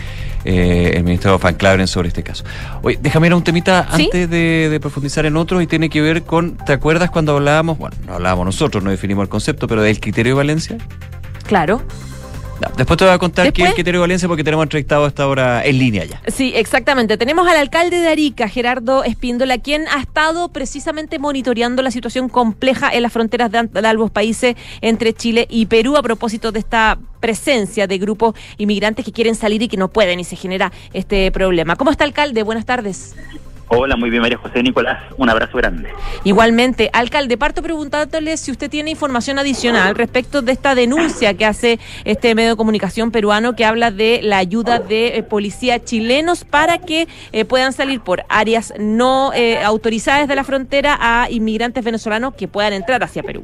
eh, 0.45 0.91
el 0.95 1.03
ministro 1.03 1.37
Van 1.39 1.55
Claveren 1.55 1.87
sobre 1.87 2.09
este 2.09 2.23
caso. 2.23 2.43
Oye, 2.81 2.99
déjame 3.01 3.27
ir 3.27 3.33
a 3.33 3.35
un 3.35 3.43
temita 3.43 3.87
¿Sí? 3.95 4.03
antes 4.03 4.29
de, 4.29 4.69
de 4.69 4.79
profundizar 4.79 5.25
en 5.25 5.37
otro 5.37 5.61
y 5.61 5.67
tiene 5.67 5.89
que 5.89 6.01
ver 6.01 6.23
con, 6.23 6.57
¿te 6.57 6.73
acuerdas 6.73 7.09
cuando 7.11 7.35
hablábamos, 7.35 7.77
bueno, 7.77 7.95
no 8.05 8.13
hablábamos 8.15 8.45
nosotros, 8.45 8.83
no 8.83 8.89
definimos 8.89 9.23
el 9.23 9.29
concepto, 9.29 9.67
pero 9.67 9.81
del 9.81 9.99
criterio 9.99 10.33
de 10.33 10.37
Valencia? 10.37 10.77
Claro. 11.45 11.81
No, 12.69 12.75
después 12.75 12.97
te 12.97 13.05
voy 13.05 13.13
a 13.13 13.17
contar 13.17 13.51
qué 13.51 13.63
es 13.63 13.83
de 13.83 13.97
Valencia 13.97 14.27
porque 14.27 14.43
tenemos 14.43 14.63
entrevistado 14.63 15.05
hasta 15.05 15.23
ahora 15.23 15.65
en 15.65 15.77
línea 15.77 16.05
ya. 16.05 16.21
Sí, 16.27 16.53
exactamente. 16.55 17.17
Tenemos 17.17 17.47
al 17.47 17.57
alcalde 17.57 17.99
de 17.99 18.07
Arica, 18.07 18.47
Gerardo 18.47 19.03
Espíndola, 19.03 19.57
quien 19.57 19.87
ha 19.89 19.99
estado 19.99 20.49
precisamente 20.49 21.19
monitoreando 21.19 21.81
la 21.81 21.91
situación 21.91 22.29
compleja 22.29 22.89
en 22.91 23.03
las 23.03 23.11
fronteras 23.11 23.51
de, 23.51 23.63
de 23.63 23.87
ambos 23.87 24.11
países 24.11 24.55
entre 24.81 25.13
Chile 25.13 25.47
y 25.49 25.65
Perú 25.65 25.97
a 25.97 26.01
propósito 26.01 26.51
de 26.51 26.59
esta 26.59 26.97
presencia 27.19 27.87
de 27.87 27.97
grupos 27.97 28.35
inmigrantes 28.57 29.05
que 29.05 29.11
quieren 29.11 29.35
salir 29.35 29.61
y 29.61 29.67
que 29.67 29.77
no 29.77 29.87
pueden 29.89 30.19
y 30.19 30.23
se 30.23 30.35
genera 30.35 30.71
este 30.93 31.31
problema. 31.31 31.75
¿Cómo 31.75 31.91
está, 31.91 32.03
alcalde? 32.03 32.43
Buenas 32.43 32.65
tardes. 32.65 33.15
Hola, 33.69 33.95
muy 33.95 34.09
bien, 34.09 34.21
María 34.21 34.37
José 34.37 34.61
Nicolás. 34.61 35.01
Un 35.17 35.29
abrazo 35.29 35.57
grande. 35.57 35.89
Igualmente, 36.23 36.89
alcalde, 36.93 37.37
parto 37.37 37.61
preguntándole 37.63 38.37
si 38.37 38.51
usted 38.51 38.69
tiene 38.69 38.91
información 38.91 39.39
adicional 39.39 39.95
respecto 39.95 40.41
de 40.41 40.51
esta 40.51 40.75
denuncia 40.75 41.33
que 41.33 41.45
hace 41.45 41.79
este 42.05 42.35
medio 42.35 42.51
de 42.51 42.55
comunicación 42.55 43.11
peruano 43.11 43.55
que 43.55 43.65
habla 43.65 43.89
de 43.89 44.19
la 44.21 44.37
ayuda 44.37 44.79
de 44.79 45.17
eh, 45.17 45.23
policía 45.23 45.83
chilenos 45.83 46.43
para 46.43 46.77
que 46.77 47.07
eh, 47.31 47.45
puedan 47.45 47.73
salir 47.73 48.01
por 48.01 48.23
áreas 48.29 48.73
no 48.77 49.33
eh, 49.33 49.63
autorizadas 49.63 50.27
de 50.27 50.35
la 50.35 50.43
frontera 50.43 50.97
a 50.99 51.31
inmigrantes 51.31 51.83
venezolanos 51.83 52.35
que 52.35 52.47
puedan 52.47 52.73
entrar 52.73 53.03
hacia 53.03 53.23
Perú. 53.23 53.43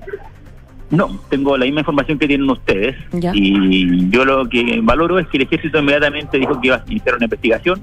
No, 0.91 1.19
tengo 1.29 1.55
la 1.57 1.65
misma 1.65 1.81
información 1.81 2.17
que 2.17 2.27
tienen 2.27 2.49
ustedes. 2.49 2.95
Ya. 3.11 3.31
Y 3.33 4.09
yo 4.09 4.25
lo 4.25 4.49
que 4.49 4.79
valoro 4.81 5.19
es 5.19 5.27
que 5.27 5.37
el 5.37 5.43
ejército 5.43 5.79
inmediatamente 5.79 6.37
dijo 6.39 6.59
que 6.59 6.67
iba 6.67 6.77
a 6.77 6.83
iniciar 6.87 7.15
una 7.15 7.25
investigación. 7.25 7.81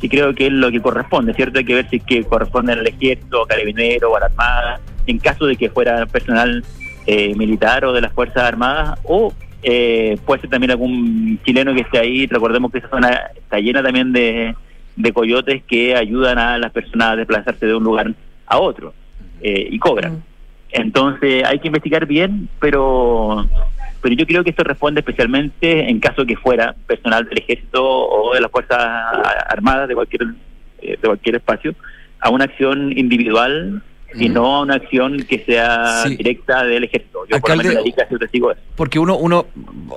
Y 0.00 0.08
creo 0.08 0.34
que 0.34 0.46
es 0.46 0.52
lo 0.52 0.70
que 0.70 0.80
corresponde, 0.80 1.34
¿cierto? 1.34 1.58
Hay 1.58 1.64
que 1.64 1.74
ver 1.74 1.90
si 1.90 1.96
es 1.96 2.04
que 2.04 2.24
corresponde 2.24 2.72
al 2.72 2.86
ejército, 2.86 3.44
carabinero 3.46 4.12
o 4.12 4.16
a 4.16 4.20
la 4.20 4.26
armada, 4.26 4.80
en 5.06 5.18
caso 5.18 5.46
de 5.46 5.56
que 5.56 5.70
fuera 5.70 6.06
personal 6.06 6.64
eh, 7.06 7.34
militar 7.34 7.84
o 7.84 7.92
de 7.92 8.02
las 8.02 8.12
Fuerzas 8.12 8.44
Armadas, 8.44 8.98
o 9.04 9.32
eh, 9.62 10.16
puede 10.24 10.42
ser 10.42 10.50
también 10.50 10.70
algún 10.70 11.40
chileno 11.44 11.74
que 11.74 11.80
esté 11.80 11.98
ahí. 11.98 12.26
Recordemos 12.26 12.70
que 12.70 12.78
esa 12.78 12.88
zona 12.90 13.08
está 13.34 13.58
llena 13.58 13.82
también 13.82 14.12
de, 14.12 14.54
de 14.94 15.12
coyotes 15.12 15.62
que 15.64 15.96
ayudan 15.96 16.38
a 16.38 16.58
las 16.58 16.72
personas 16.72 17.12
a 17.12 17.16
desplazarse 17.16 17.66
de 17.66 17.74
un 17.74 17.84
lugar 17.84 18.14
a 18.46 18.58
otro 18.58 18.94
eh, 19.40 19.68
y 19.70 19.78
cobran. 19.78 20.22
Entonces 20.70 21.44
hay 21.44 21.58
que 21.60 21.68
investigar 21.68 22.06
bien, 22.06 22.48
pero 22.60 23.46
pero 24.00 24.14
yo 24.14 24.26
creo 24.26 24.44
que 24.44 24.50
esto 24.50 24.64
responde 24.64 25.00
especialmente 25.00 25.88
en 25.88 26.00
caso 26.00 26.24
que 26.24 26.36
fuera 26.36 26.74
personal 26.86 27.28
del 27.28 27.38
ejército 27.38 27.84
o 27.84 28.34
de 28.34 28.40
las 28.40 28.50
fuerzas 28.50 28.78
armadas 29.48 29.88
de 29.88 29.94
cualquier 29.94 30.22
eh, 30.80 30.96
de 31.00 31.08
cualquier 31.08 31.36
espacio 31.36 31.74
a 32.20 32.30
una 32.30 32.44
acción 32.44 32.96
individual 32.96 33.82
y 34.14 34.28
no 34.28 34.56
a 34.56 34.62
una 34.62 34.74
acción 34.76 35.22
que 35.28 35.44
sea 35.44 36.02
Sí. 36.04 36.16
directa 36.16 36.64
del 36.64 36.84
ejército. 36.84 37.26
Yo 37.28 37.38
por 37.40 37.50
lo 37.50 37.54
Alcalde, 37.60 37.82
menos 37.84 38.20
testigo 38.20 38.50
eso. 38.50 38.60
Porque 38.74 38.98
uno, 38.98 39.16
uno, 39.16 39.46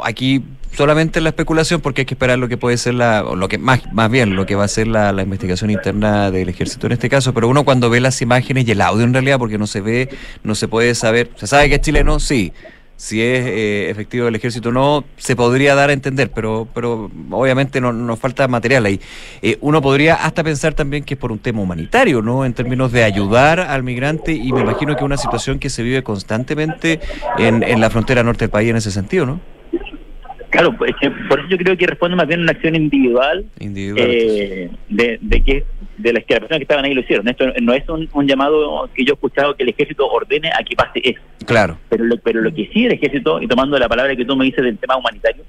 aquí 0.04 0.44
solamente 0.74 1.20
en 1.20 1.24
la 1.24 1.30
especulación, 1.30 1.82
porque 1.82 2.02
hay 2.02 2.06
que 2.06 2.14
esperar 2.16 2.38
lo 2.40 2.48
que 2.48 2.58
puede 2.58 2.78
ser 2.78 2.94
la, 2.96 3.24
o 3.26 3.36
lo 3.36 3.48
que 3.48 3.58
más, 3.58 3.92
más 3.94 4.10
bien 4.12 4.36
lo 4.36 4.46
que 4.46 4.56
va 4.56 4.66
a 4.66 4.68
ser 4.68 4.88
la, 4.88 5.12
la 5.12 5.24
investigación 5.24 5.70
interna 5.70 6.32
del 6.32 6.50
ejército 6.50 6.88
en 6.88 6.94
este 6.94 7.10
caso, 7.10 7.34
pero 7.34 7.48
uno 7.48 7.64
cuando 7.64 7.90
ve 7.90 8.00
las 8.00 8.22
imágenes 8.22 8.68
y 8.68 8.72
el 8.72 8.82
audio 8.82 9.04
en 9.04 9.14
realidad, 9.14 9.38
porque 9.40 9.58
no 9.58 9.68
se 9.68 9.82
ve, 9.82 10.10
no 10.44 10.56
se 10.56 10.68
puede 10.68 10.96
saber, 10.96 11.30
se 11.36 11.48
sabe 11.48 11.70
que 11.70 11.76
es 11.76 11.82
chileno, 11.82 12.20
sí. 12.20 12.54
Si 13.02 13.20
es 13.20 13.44
eh, 13.48 13.90
efectivo 13.90 14.26
del 14.26 14.36
ejército 14.36 14.70
o 14.70 14.72
no, 14.72 15.04
se 15.18 15.36
podría 15.36 15.74
dar 15.74 15.90
a 15.90 15.94
entender, 15.94 16.30
pero, 16.30 16.68
pero 16.72 17.10
obviamente 17.32 17.82
no- 17.82 17.92
nos 17.92 18.20
falta 18.20 18.48
material 18.48 18.86
ahí. 18.86 19.00
Eh, 19.42 19.58
uno 19.62 19.82
podría 19.82 20.14
hasta 20.24 20.44
pensar 20.44 20.76
también 20.76 21.04
que 21.04 21.16
es 21.16 21.20
por 21.20 21.32
un 21.32 21.40
tema 21.40 21.62
humanitario, 21.62 22.22
¿no? 22.22 22.46
En 22.46 22.54
términos 22.54 22.92
de 22.92 23.04
ayudar 23.04 23.60
al 23.60 23.82
migrante, 23.82 24.34
y 24.34 24.52
me 24.54 24.62
imagino 24.62 24.94
que 24.94 25.00
es 25.00 25.06
una 25.06 25.18
situación 25.18 25.58
que 25.58 25.72
se 25.72 25.82
vive 25.82 26.04
constantemente 26.04 27.00
en, 27.40 27.64
en 27.64 27.82
la 27.82 27.90
frontera 27.90 28.22
norte 28.22 28.42
del 28.46 28.52
país 28.52 28.70
en 28.70 28.76
ese 28.76 28.92
sentido, 28.92 29.26
¿no? 29.26 29.42
Claro, 30.52 30.78
pues, 30.78 30.92
que 31.02 31.10
por 31.10 31.40
eso 31.40 31.50
yo 31.50 31.58
creo 31.58 31.76
que 31.76 31.88
responde 31.88 32.16
más 32.18 32.28
bien 32.28 32.42
a 32.42 32.44
una 32.44 32.52
acción 32.52 32.76
individual, 32.76 33.46
Individual, 33.60 34.08
eh, 34.12 34.70
de, 34.90 35.18
de 35.22 35.42
que 35.42 35.64
de 36.02 36.14
las 36.14 36.24
que 36.26 36.34
las 36.34 36.40
personas 36.42 36.60
que 36.60 36.64
estaban 36.64 36.86
ahí 36.86 36.94
lo 36.94 37.02
hicieron. 37.02 37.28
Esto 37.28 37.46
no 37.62 37.74
es 37.74 37.88
un, 37.90 38.10
un 38.14 38.28
llamado 38.28 38.90
que 38.94 39.04
yo 39.06 39.14
he 39.14 39.16
escuchado 39.16 39.56
que 39.56 39.64
el 39.64 39.70
ejército 39.70 40.08
ordene 40.08 40.50
a 40.50 40.64
que 40.64 40.76
pase 40.76 41.00
eso. 41.04 41.22
Claro. 41.46 41.78
Pero 41.90 42.04
lo, 42.06 42.18
pero 42.18 42.42
lo 42.42 42.54
que 42.54 42.70
sí 42.74 42.86
el 42.86 42.94
ejército, 42.94 43.42
y 43.42 43.48
tomando 43.48 43.78
la 43.80 43.88
palabra 43.90 44.16
que 44.16 44.26
tú 44.26 44.36
me 44.36 44.46
dices 44.46 44.64
del 44.64 44.78
tema 44.78 44.98
humanitario, 44.98 45.44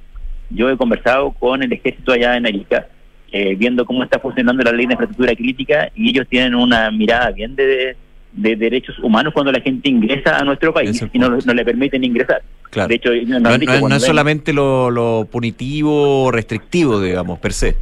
yo 0.51 0.69
he 0.71 0.77
conversado 0.77 1.31
con 1.33 1.63
el 1.63 1.73
ejército 1.73 2.13
allá 2.13 2.37
en 2.37 2.47
Arica, 2.47 2.87
eh, 3.33 3.55
viendo 3.57 3.87
cómo 3.87 4.05
está 4.05 4.19
funcionando 4.19 4.63
la 4.63 4.73
ley 4.73 4.87
de 4.87 4.93
infraestructura 4.93 5.35
crítica, 5.35 5.91
y 5.95 6.11
ellos 6.11 6.27
tienen 6.29 6.55
una 6.55 6.91
mirada 6.91 7.31
bien 7.31 7.57
de, 7.57 7.97
de 8.33 8.57
derechos 8.57 8.99
humanos 8.99 9.33
cuando 9.33 9.51
la 9.53 9.61
gente 9.61 9.89
ingresa 9.89 10.37
a 10.39 10.45
nuestro 10.45 10.73
país 10.75 11.03
y 11.13 11.19
no, 11.19 11.31
no 11.31 11.55
le 11.55 11.65
permiten 11.65 12.05
ingresar. 12.05 12.43
Claro. 12.71 12.89
De 12.89 12.95
hecho, 12.97 13.11
No, 13.27 13.51
es- 13.51 13.83
no 13.83 14.01
solamente 14.01 14.53
lo, 14.53 14.91
lo 14.91 15.27
punitivo 15.31 16.25
o 16.25 16.31
restrictivo, 16.31 17.01
digamos, 17.01 17.39
per 17.39 17.53
se. 17.53 17.77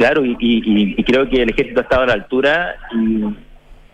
Claro, 0.00 0.24
y, 0.24 0.34
y- 0.40 0.94
y 0.96 1.04
creo 1.04 1.28
que 1.28 1.42
el 1.42 1.50
ejército 1.50 1.80
ha 1.80 1.82
estado 1.82 2.02
a 2.04 2.06
la 2.06 2.14
altura 2.14 2.74
y, 2.94 3.22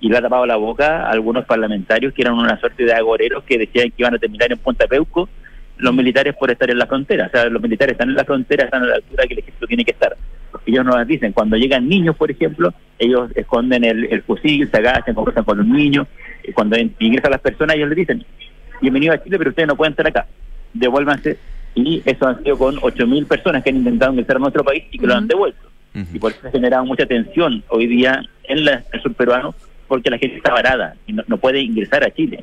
y 0.06 0.08
le 0.08 0.16
ha 0.16 0.22
tapado 0.22 0.46
la 0.46 0.54
boca 0.54 1.02
a 1.02 1.10
algunos 1.10 1.44
parlamentarios 1.46 2.12
que 2.14 2.22
eran 2.22 2.34
una 2.34 2.60
suerte 2.60 2.84
de 2.84 2.92
agoreros 2.92 3.42
que 3.42 3.58
decían 3.58 3.88
que 3.88 4.02
iban 4.02 4.14
a 4.14 4.18
terminar 4.18 4.52
en 4.52 4.58
Punta 4.58 4.86
Peuco 4.86 5.28
los 5.78 5.92
militares 5.92 6.36
por 6.38 6.48
estar 6.52 6.70
en 6.70 6.78
la 6.78 6.86
frontera. 6.86 7.26
O 7.26 7.30
sea, 7.30 7.46
los 7.46 7.60
militares 7.60 7.94
están 7.94 8.10
en 8.10 8.14
la 8.14 8.24
frontera, 8.24 8.66
están 8.66 8.84
a 8.84 8.86
la 8.86 8.94
altura 8.94 9.24
que 9.26 9.34
el 9.34 9.38
ejército 9.40 9.66
tiene 9.66 9.84
que 9.84 9.90
estar. 9.90 10.16
Ellos 10.64 10.84
nos 10.84 11.04
dicen, 11.08 11.32
cuando 11.32 11.56
llegan 11.56 11.88
niños, 11.88 12.14
por 12.14 12.30
ejemplo, 12.30 12.72
ellos 13.00 13.28
esconden 13.34 13.82
el, 13.82 14.04
el 14.04 14.22
fusil, 14.22 14.70
se 14.70 14.76
agachan, 14.76 15.12
conversan 15.12 15.42
con 15.42 15.58
los 15.58 15.66
niños. 15.66 16.06
Y 16.44 16.52
cuando 16.52 16.76
ingresan 17.00 17.32
las 17.32 17.40
personas, 17.40 17.74
ellos 17.74 17.88
les 17.88 17.96
dicen, 17.98 18.24
bienvenido 18.80 19.12
a 19.12 19.20
Chile, 19.24 19.38
pero 19.38 19.50
ustedes 19.50 19.66
no 19.66 19.74
pueden 19.76 19.90
estar 19.90 20.06
acá. 20.06 20.26
Devuélvanse. 20.72 21.36
Y 21.74 22.00
eso 22.06 22.28
han 22.28 22.42
sido 22.44 22.56
con 22.56 22.76
8.000 22.76 23.26
personas 23.26 23.64
que 23.64 23.70
han 23.70 23.76
intentado 23.78 24.12
ingresar 24.12 24.36
a 24.36 24.38
nuestro 24.38 24.62
país 24.62 24.84
y 24.92 24.98
que 25.00 25.06
lo 25.08 25.14
han 25.16 25.26
devuelto. 25.26 25.68
Y 26.14 26.18
por 26.18 26.32
eso 26.32 26.40
se 26.43 26.48
ha 26.48 26.51
generado 26.51 26.85
mucha 26.85 27.06
tensión 27.06 27.62
hoy 27.68 27.86
día 27.86 28.23
en 28.44 28.64
la- 28.64 28.82
el 28.93 29.02
sur 29.02 29.14
peruano, 29.14 29.55
porque 29.89 30.10
la 30.10 30.18
gente 30.18 30.36
está 30.36 30.52
varada 30.52 30.94
y 31.06 31.12
no, 31.12 31.23
no 31.27 31.36
puede 31.39 31.60
ingresar 31.60 32.05
a 32.05 32.10
Chile. 32.10 32.43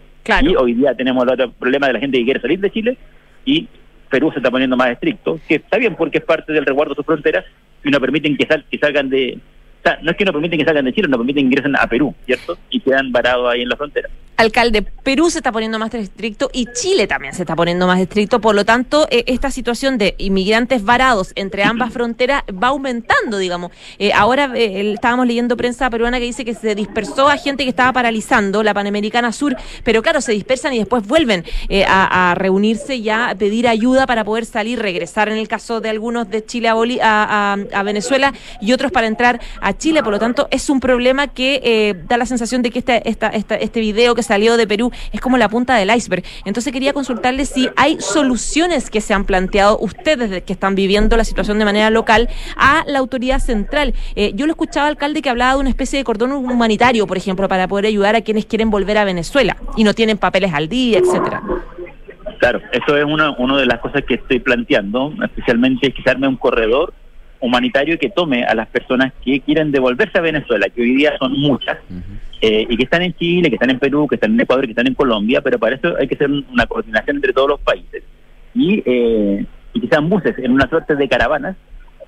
Y 0.52 0.56
hoy 0.56 0.74
día 0.74 0.94
tenemos 0.96 1.24
el 1.24 1.30
otro 1.34 1.52
problema 1.52 1.88
de 1.88 1.94
la 1.94 2.00
gente 2.00 2.18
que 2.18 2.24
quiere 2.26 2.40
salir 2.42 2.60
de 2.60 2.72
Chile 2.72 2.98
y 3.46 3.68
Perú 4.10 4.32
se 4.32 4.38
está 4.40 4.50
poniendo 4.52 4.78
más 4.78 4.90
estricto, 4.92 5.40
que 5.48 5.56
está 5.56 5.78
bien 5.78 5.96
porque 5.96 6.20
es 6.20 6.24
parte 6.24 6.54
del 6.54 6.66
resguardo 6.66 6.92
de 6.94 6.98
sus 6.98 7.06
fronteras 7.06 7.46
y 7.84 7.90
no 7.90 8.00
permiten 8.00 8.38
que, 8.38 8.46
sal- 8.46 8.64
que 8.70 8.78
salgan 8.78 9.10
de... 9.10 9.38
O 9.80 9.82
sea, 9.84 10.00
no 10.02 10.12
es 10.12 10.18
que 10.18 10.24
no 10.24 10.32
permiten 10.32 10.60
que 10.60 10.66
salgan 10.66 10.86
de 10.86 10.94
Chile, 10.94 11.08
no 11.10 11.18
permiten 11.18 11.44
que 11.44 11.48
ingresen 11.48 11.76
a 11.76 11.86
Perú, 11.88 12.16
¿cierto? 12.26 12.58
Y 12.70 12.80
quedan 12.80 13.12
varados 13.12 13.52
ahí 13.52 13.64
en 13.64 13.70
la 13.70 13.76
frontera. 13.76 14.08
Alcalde, 14.36 14.82
Perú 14.82 15.30
se 15.30 15.40
está 15.40 15.52
poniendo 15.52 15.78
más 15.80 15.94
estricto 15.94 16.50
y 16.52 16.66
Chile 16.74 17.08
también 17.08 17.34
se 17.34 17.44
está 17.44 17.56
poniendo 17.56 17.86
más 17.88 18.00
estricto. 18.00 18.42
Por 18.42 18.56
lo 18.56 18.66
tanto, 18.66 19.08
eh, 19.12 19.24
esta 19.28 19.52
situación 19.52 19.98
de 19.98 20.16
inmigrantes 20.18 20.84
varados 20.84 21.34
entre 21.36 21.64
ambas 21.64 21.94
fronteras 21.94 22.44
va 22.52 22.70
aumentando, 22.70 23.38
digamos. 23.38 23.72
Eh, 24.00 24.12
ahora 24.14 24.52
eh, 24.56 24.94
estábamos 24.94 25.28
leyendo 25.28 25.56
prensa 25.56 25.90
peruana 25.90 26.18
que 26.20 26.26
dice 26.26 26.44
que 26.46 26.56
se 26.56 26.74
dispersó 26.74 27.30
a 27.30 27.38
gente 27.38 27.64
que 27.64 27.70
estaba 27.70 27.94
paralizando 27.94 28.64
la 28.64 28.74
Panamericana 28.74 29.32
Sur, 29.32 29.56
pero 29.84 30.02
claro, 30.02 30.20
se 30.20 30.32
dispersan 30.32 30.74
y 30.74 30.80
después 30.80 31.06
vuelven 31.06 31.44
a, 31.88 32.32
a 32.32 32.36
reunirse 32.36 32.96
y 32.96 33.10
a 33.10 33.36
pedir 33.38 33.68
ayuda 33.68 34.08
para 34.08 34.24
poder 34.24 34.46
salir, 34.46 34.80
regresar 34.80 35.30
en 35.30 35.38
el 35.38 35.48
caso 35.48 35.80
de 35.80 35.90
algunos 35.90 36.30
de 36.30 36.44
Chile 36.46 36.70
a, 36.70 36.74
Boli- 36.76 37.00
a, 37.02 37.54
a- 37.72 37.84
Venezuela 37.84 38.34
y 38.62 38.72
otros 38.74 38.92
para 38.92 39.08
entrar 39.08 39.40
a 39.62 39.78
Chile. 39.78 40.02
Por 40.02 40.14
lo 40.14 40.20
tanto, 40.20 40.48
es 40.50 40.70
un 40.70 40.80
problema 40.80 41.28
que 41.28 41.96
da 42.08 42.18
la 42.18 42.26
sensación 42.26 42.62
de 42.62 42.72
que 42.72 42.80
este, 42.80 43.08
esta, 43.08 43.28
esta- 43.28 43.56
este 43.56 43.80
video 43.80 44.16
que 44.16 44.23
salió 44.24 44.58
de 44.58 44.66
Perú 44.68 44.92
es 45.12 45.22
como 45.22 45.38
la 45.38 45.50
punta 45.50 45.76
del 45.76 45.94
iceberg. 45.96 46.24
Entonces 46.46 46.72
quería 46.74 46.94
consultarle 46.94 47.46
si 47.46 47.70
hay 47.76 47.98
soluciones 48.00 48.90
que 48.90 49.02
se 49.02 49.14
han 49.14 49.26
planteado 49.26 49.78
ustedes 49.80 50.30
de- 50.30 50.42
que 50.44 50.54
están 50.54 50.76
viviendo 50.76 51.16
la 51.18 51.24
situación 51.24 51.60
de 51.60 51.66
manera 51.66 51.90
local 51.90 52.30
a 52.56 52.84
la 52.88 53.00
autoridad 53.00 53.40
central. 53.40 53.94
Eh, 54.16 54.32
yo 54.36 54.46
lo 54.46 54.52
escuchaba 54.54 54.88
alcalde 54.88 55.22
que 55.22 55.30
hablaba 55.30 55.54
de 55.56 55.60
una 55.60 55.70
especie 55.70 55.98
de 56.00 56.04
cordón 56.04 56.32
humanitario, 56.32 57.06
por 57.08 57.18
ejemplo, 57.18 57.48
para 57.48 57.68
poder 57.68 57.86
ayudar 57.86 58.16
a 58.16 58.22
quienes 58.22 58.46
quieren 58.46 58.70
volver 58.70 58.98
a 58.98 59.04
Venezuela 59.06 59.58
y 59.76 59.84
no 59.84 59.94
tienen 59.94 60.18
papeles 60.18 60.54
al 60.54 60.68
día, 60.70 61.00
etcétera. 61.00 61.42
Claro, 62.40 62.60
eso 62.72 62.98
es 62.98 63.06
una, 63.06 63.32
una 63.38 63.58
de 63.58 63.66
las 63.66 63.80
cosas 63.80 64.04
que 64.06 64.16
estoy 64.16 64.40
planteando, 64.40 65.14
especialmente 65.24 65.88
es 65.88 65.96
que 65.96 66.02
se 66.02 66.10
arme 66.10 66.28
un 66.28 66.36
corredor 66.38 66.94
humanitario 67.44 68.00
que 68.00 68.10
tome 68.10 68.44
a 68.46 68.56
las 68.56 68.68
personas 68.70 69.12
que 69.24 69.42
quieren 69.42 69.72
devolverse 69.72 70.18
a 70.18 70.22
Venezuela, 70.22 70.68
que 70.70 70.82
hoy 70.82 70.96
día 70.96 71.14
son 71.20 71.34
muchas, 71.34 71.78
eh, 72.42 72.66
y 72.70 72.78
que 72.78 72.84
están 72.84 73.02
en 73.02 73.14
Chile, 73.16 73.50
que 73.50 73.56
están 73.56 73.70
en 73.70 73.80
Perú, 73.80 74.08
que 74.08 74.16
están 74.16 74.34
en 74.34 74.40
Ecuador, 74.40 74.64
que 74.66 74.72
están 74.72 74.88
en 74.88 74.94
Colombia, 74.94 75.42
pero 75.42 75.60
para 75.60 75.76
eso 75.76 75.94
hay 76.00 76.08
que 76.08 76.16
hacer 76.16 76.32
un- 76.32 76.46
una 76.52 76.66
coordinación 76.66 77.18
entre 77.18 77.34
todos 77.34 77.50
los 77.50 77.60
países. 77.60 78.02
Y, 78.56 78.82
eh, 78.86 79.46
y 79.74 79.80
que 79.82 79.88
sean 79.88 80.08
buses 80.10 80.36
en 80.38 80.52
una 80.52 80.70
suerte 80.70 80.96
de 80.96 81.08
caravanas 81.10 81.56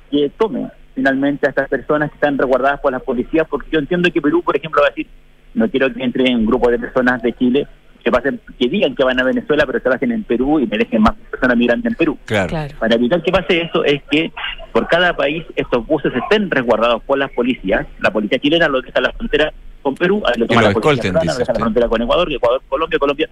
que 0.10 0.32
tomen 0.38 0.70
finalmente 0.94 1.48
a 1.48 1.50
estas 1.50 1.68
personas 1.68 2.10
que 2.12 2.16
están 2.16 2.38
resguardadas 2.38 2.80
por 2.80 2.94
las 2.94 3.04
policías, 3.04 3.46
porque 3.50 3.68
yo 3.72 3.80
entiendo 3.80 4.10
que 4.12 4.22
Perú, 4.22 4.42
por 4.42 4.56
ejemplo, 4.56 4.82
va 4.82 4.88
a 4.88 4.92
decir, 4.92 5.08
no 5.54 5.70
quiero 5.70 5.94
que 5.94 6.02
entre 6.02 6.34
un 6.34 6.46
grupo 6.46 6.72
de 6.72 6.80
personas 6.80 7.22
de 7.22 7.34
Chile 7.34 7.68
que 8.06 8.12
pasen, 8.12 8.40
que 8.60 8.70
digan 8.70 8.96
que 8.96 9.04
van 9.04 9.20
a 9.20 9.24
Venezuela, 9.24 9.66
pero 9.66 9.80
se 9.80 9.90
bajen 9.90 10.12
en 10.12 10.24
Perú 10.24 10.60
y 10.60 10.68
me 10.68 10.78
dejen 10.78 11.02
más 11.02 11.16
personas 11.32 11.58
migrantes 11.58 11.92
en 11.92 11.98
Perú. 11.98 12.16
Claro. 12.26 12.56
Para 12.78 12.94
evitar 12.94 13.24
que 13.24 13.32
pase 13.32 13.64
eso 13.64 13.84
es 13.84 14.04
que 14.12 14.32
por 14.72 14.88
cada 14.88 15.16
país 15.16 15.44
estos 15.56 15.88
buses 15.88 16.14
estén 16.14 16.52
resguardados 16.52 17.02
por 17.02 17.18
las 17.18 17.32
policías. 17.32 17.88
La 18.02 18.12
policía 18.12 18.38
chilena 18.38 18.68
lo 18.68 18.80
deja 18.80 19.00
en 19.00 19.04
la 19.04 19.12
frontera 19.12 19.52
con 19.82 19.96
Perú, 19.96 20.22
ahí 20.24 20.40
lo 20.40 20.46
toma 20.46 20.62
la 20.62 20.72
policía 20.72 20.92
escolten, 20.92 21.14
peruana, 21.14 21.26
lo 21.26 21.32
dice 21.32 21.40
deja 21.40 21.52
en 21.52 21.58
la 21.58 21.64
frontera 21.64 21.88
con 21.88 22.02
Ecuador, 22.04 22.32
Ecuador, 22.32 22.62
Colombia, 22.70 23.00
Colombia, 23.00 23.30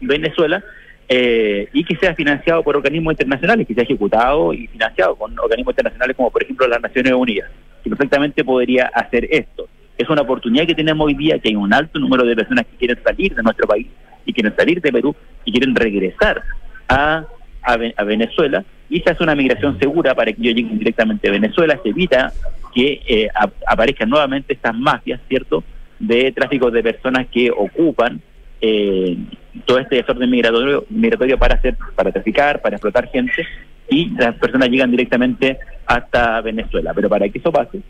Venezuela, 0.00 0.64
eh, 1.08 1.68
y 1.72 1.84
que 1.84 1.94
sea 1.94 2.12
financiado 2.16 2.64
por 2.64 2.76
organismos 2.76 3.12
internacionales, 3.12 3.64
que 3.64 3.74
sea 3.74 3.84
ejecutado 3.84 4.52
y 4.52 4.66
financiado 4.66 5.14
con 5.14 5.38
organismos 5.38 5.72
internacionales 5.72 6.16
como 6.16 6.32
por 6.32 6.42
ejemplo 6.42 6.66
las 6.66 6.82
Naciones 6.82 7.12
Unidas, 7.12 7.48
que 7.84 7.90
perfectamente 7.90 8.42
podría 8.42 8.86
hacer 8.86 9.28
esto. 9.30 9.68
Es 9.96 10.10
una 10.10 10.22
oportunidad 10.22 10.66
que 10.66 10.74
tenemos 10.74 11.06
hoy 11.06 11.14
día, 11.14 11.38
que 11.38 11.50
hay 11.50 11.54
un 11.54 11.72
alto 11.72 12.00
número 12.00 12.24
de 12.24 12.34
personas 12.34 12.66
que 12.66 12.76
quieren 12.76 12.98
salir 13.04 13.32
de 13.32 13.42
nuestro 13.44 13.68
país 13.68 13.86
y 14.26 14.32
quieren 14.32 14.54
salir 14.56 14.80
de 14.82 14.92
Perú 14.92 15.14
y 15.44 15.52
quieren 15.52 15.74
regresar 15.74 16.42
a, 16.88 17.24
a, 17.62 17.76
Ve- 17.76 17.94
a 17.96 18.04
Venezuela 18.04 18.64
y 18.90 19.00
se 19.00 19.10
hace 19.10 19.22
una 19.22 19.34
migración 19.34 19.78
segura 19.78 20.14
para 20.14 20.32
que 20.32 20.40
ellos 20.42 20.54
lleguen 20.54 20.78
directamente 20.78 21.28
a 21.28 21.32
Venezuela, 21.32 21.78
se 21.82 21.88
evita 21.88 22.32
que 22.74 23.00
eh, 23.08 23.28
ap- 23.34 23.54
aparezcan 23.66 24.10
nuevamente 24.10 24.52
estas 24.52 24.76
mafias, 24.76 25.20
¿cierto?, 25.28 25.64
de 25.98 26.30
tráfico 26.32 26.70
de 26.70 26.82
personas 26.82 27.26
que 27.28 27.50
ocupan 27.50 28.20
eh, 28.60 29.16
todo 29.64 29.78
este 29.78 29.96
desorden 29.96 30.28
migratorio, 30.30 30.84
migratorio 30.90 31.38
para 31.38 31.54
hacer, 31.54 31.76
para 31.94 32.12
traficar, 32.12 32.60
para 32.60 32.76
explotar 32.76 33.08
gente 33.10 33.46
y 33.88 34.10
las 34.10 34.34
personas 34.36 34.68
llegan 34.68 34.90
directamente 34.90 35.58
hasta 35.86 36.40
Venezuela. 36.42 36.92
Pero 36.94 37.08
para 37.08 37.28
que 37.28 37.38
eso 37.38 37.50
pase, 37.50 37.80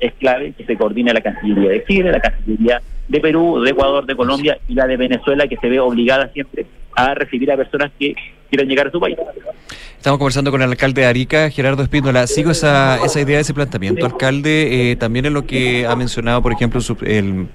es 0.00 0.12
clave 0.14 0.52
que 0.56 0.64
se 0.64 0.76
coordine 0.76 1.12
la 1.12 1.20
Cancillería 1.20 1.70
de 1.70 1.84
Chile, 1.84 2.12
la 2.12 2.20
Cancillería 2.20 2.80
de 3.08 3.20
Perú, 3.20 3.60
de 3.62 3.70
Ecuador, 3.70 4.06
de 4.06 4.16
Colombia 4.16 4.58
y 4.68 4.74
la 4.74 4.86
de 4.86 4.96
Venezuela, 4.96 5.46
que 5.46 5.56
se 5.56 5.68
ve 5.68 5.78
obligada 5.80 6.28
siempre 6.32 6.66
a 6.94 7.14
recibir 7.14 7.50
a 7.52 7.56
personas 7.56 7.92
que 7.98 8.14
quieran 8.48 8.68
llegar 8.68 8.88
a 8.88 8.90
su 8.90 9.00
país. 9.00 9.16
Estamos 9.96 10.18
conversando 10.18 10.50
con 10.50 10.62
el 10.62 10.70
alcalde 10.70 11.02
de 11.02 11.06
Arica, 11.06 11.50
Gerardo 11.50 11.82
Espíndola. 11.82 12.26
Sigo 12.26 12.52
esa, 12.52 13.04
esa 13.04 13.20
idea, 13.20 13.40
ese 13.40 13.54
planteamiento, 13.54 14.06
alcalde, 14.06 14.92
eh, 14.92 14.96
también 14.96 15.26
en 15.26 15.34
lo 15.34 15.46
que 15.46 15.86
ha 15.86 15.96
mencionado, 15.96 16.42
por 16.42 16.52
ejemplo, 16.52 16.80
el, 17.02 17.48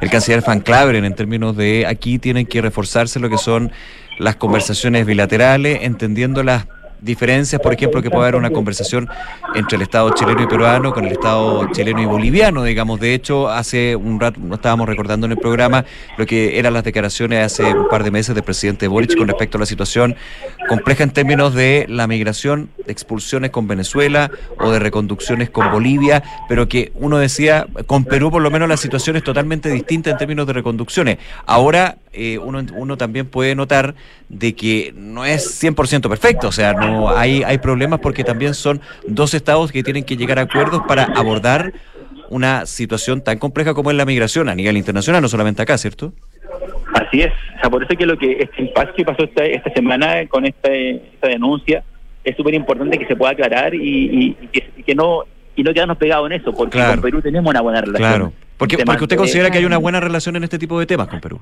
el 0.00 0.10
canciller 0.10 0.42
Van 0.46 0.60
Claveren, 0.60 1.04
en 1.04 1.14
términos 1.14 1.56
de 1.56 1.86
aquí 1.86 2.18
tienen 2.18 2.46
que 2.46 2.60
reforzarse 2.60 3.20
lo 3.20 3.30
que 3.30 3.38
son 3.38 3.70
las 4.18 4.36
conversaciones 4.36 5.06
bilaterales, 5.06 5.80
entendiendo 5.82 6.42
las 6.42 6.66
diferencias, 7.02 7.60
por 7.60 7.74
ejemplo, 7.74 8.00
que 8.00 8.10
puede 8.10 8.22
haber 8.22 8.36
una 8.36 8.50
conversación 8.50 9.08
entre 9.54 9.76
el 9.76 9.82
Estado 9.82 10.10
chileno 10.10 10.42
y 10.42 10.46
peruano 10.46 10.92
con 10.92 11.04
el 11.04 11.12
Estado 11.12 11.68
chileno 11.72 12.00
y 12.00 12.06
boliviano, 12.06 12.62
digamos. 12.62 13.00
De 13.00 13.12
hecho, 13.12 13.48
hace 13.48 13.96
un 13.96 14.20
rato 14.20 14.40
no 14.40 14.54
estábamos 14.54 14.88
recordando 14.88 15.26
en 15.26 15.32
el 15.32 15.38
programa 15.38 15.84
lo 16.16 16.26
que 16.26 16.58
eran 16.58 16.72
las 16.72 16.84
declaraciones 16.84 17.44
hace 17.44 17.64
un 17.74 17.88
par 17.88 18.04
de 18.04 18.10
meses 18.10 18.34
del 18.34 18.44
presidente 18.44 18.88
Boric 18.88 19.16
con 19.16 19.28
respecto 19.28 19.58
a 19.58 19.60
la 19.60 19.66
situación 19.66 20.16
compleja 20.68 21.02
en 21.02 21.10
términos 21.10 21.54
de 21.54 21.86
la 21.88 22.06
migración, 22.06 22.70
de 22.86 22.92
expulsiones 22.92 23.50
con 23.50 23.66
Venezuela 23.66 24.30
o 24.58 24.70
de 24.70 24.78
reconducciones 24.78 25.50
con 25.50 25.70
Bolivia, 25.70 26.22
pero 26.48 26.68
que 26.68 26.92
uno 26.94 27.18
decía, 27.18 27.66
con 27.86 28.04
Perú 28.04 28.30
por 28.30 28.42
lo 28.42 28.50
menos 28.50 28.68
la 28.68 28.76
situación 28.76 29.16
es 29.16 29.24
totalmente 29.24 29.68
distinta 29.70 30.10
en 30.10 30.16
términos 30.18 30.46
de 30.46 30.52
reconducciones. 30.52 31.18
Ahora 31.46 31.96
eh, 32.12 32.38
uno, 32.38 32.62
uno 32.76 32.96
también 32.96 33.26
puede 33.26 33.54
notar 33.54 33.94
de 34.28 34.54
que 34.54 34.92
no 34.96 35.24
es 35.24 35.62
100% 35.62 36.08
perfecto, 36.08 36.48
o 36.48 36.52
sea, 36.52 36.72
no 36.74 37.10
hay, 37.10 37.42
hay 37.42 37.58
problemas 37.58 38.00
porque 38.00 38.22
también 38.24 38.54
son 38.54 38.80
dos 39.06 39.34
estados 39.34 39.72
que 39.72 39.82
tienen 39.82 40.04
que 40.04 40.16
llegar 40.16 40.38
a 40.38 40.42
acuerdos 40.42 40.82
para 40.86 41.04
abordar 41.04 41.72
una 42.28 42.66
situación 42.66 43.22
tan 43.22 43.38
compleja 43.38 43.74
como 43.74 43.90
es 43.90 43.96
la 43.96 44.04
migración 44.04 44.48
a 44.48 44.54
nivel 44.54 44.76
internacional, 44.76 45.20
no 45.22 45.28
solamente 45.28 45.62
acá, 45.62 45.76
¿cierto? 45.78 46.12
Así 46.94 47.20
es, 47.22 47.32
o 47.56 47.60
sea, 47.60 47.70
por 47.70 47.82
eso 47.82 47.94
que 47.96 48.06
lo 48.06 48.16
que 48.18 48.32
este 48.40 48.62
impasse 48.62 48.92
que 48.96 49.04
pasó 49.04 49.24
esta, 49.24 49.44
esta 49.44 49.70
semana 49.72 50.26
con 50.28 50.44
esta, 50.46 50.70
esta 50.70 51.28
denuncia 51.28 51.82
es 52.24 52.36
súper 52.36 52.54
importante 52.54 52.98
que 52.98 53.06
se 53.06 53.16
pueda 53.16 53.32
aclarar 53.32 53.74
y, 53.74 53.78
y- 53.80 54.36
y 54.40 54.46
que, 54.48 54.70
y 54.76 54.82
que 54.82 54.94
no 54.94 55.24
y 55.54 55.62
no 55.62 55.74
quedarnos 55.74 55.98
pegados 55.98 56.30
en 56.30 56.40
eso, 56.40 56.52
porque 56.54 56.78
Claro. 56.78 56.92
con 56.92 57.02
Perú 57.02 57.20
tenemos 57.20 57.50
una 57.50 57.60
buena 57.60 57.82
relación. 57.82 58.08
Claro. 58.08 58.32
Porque, 58.56 58.78
porque 58.78 59.04
usted 59.04 59.16
de- 59.16 59.18
considera 59.18 59.50
que 59.50 59.58
hay 59.58 59.66
una 59.66 59.76
buena 59.76 60.00
relación 60.00 60.36
en 60.36 60.44
este 60.44 60.58
tipo 60.58 60.78
de 60.80 60.86
temas 60.86 61.08
con 61.08 61.20
Perú. 61.20 61.40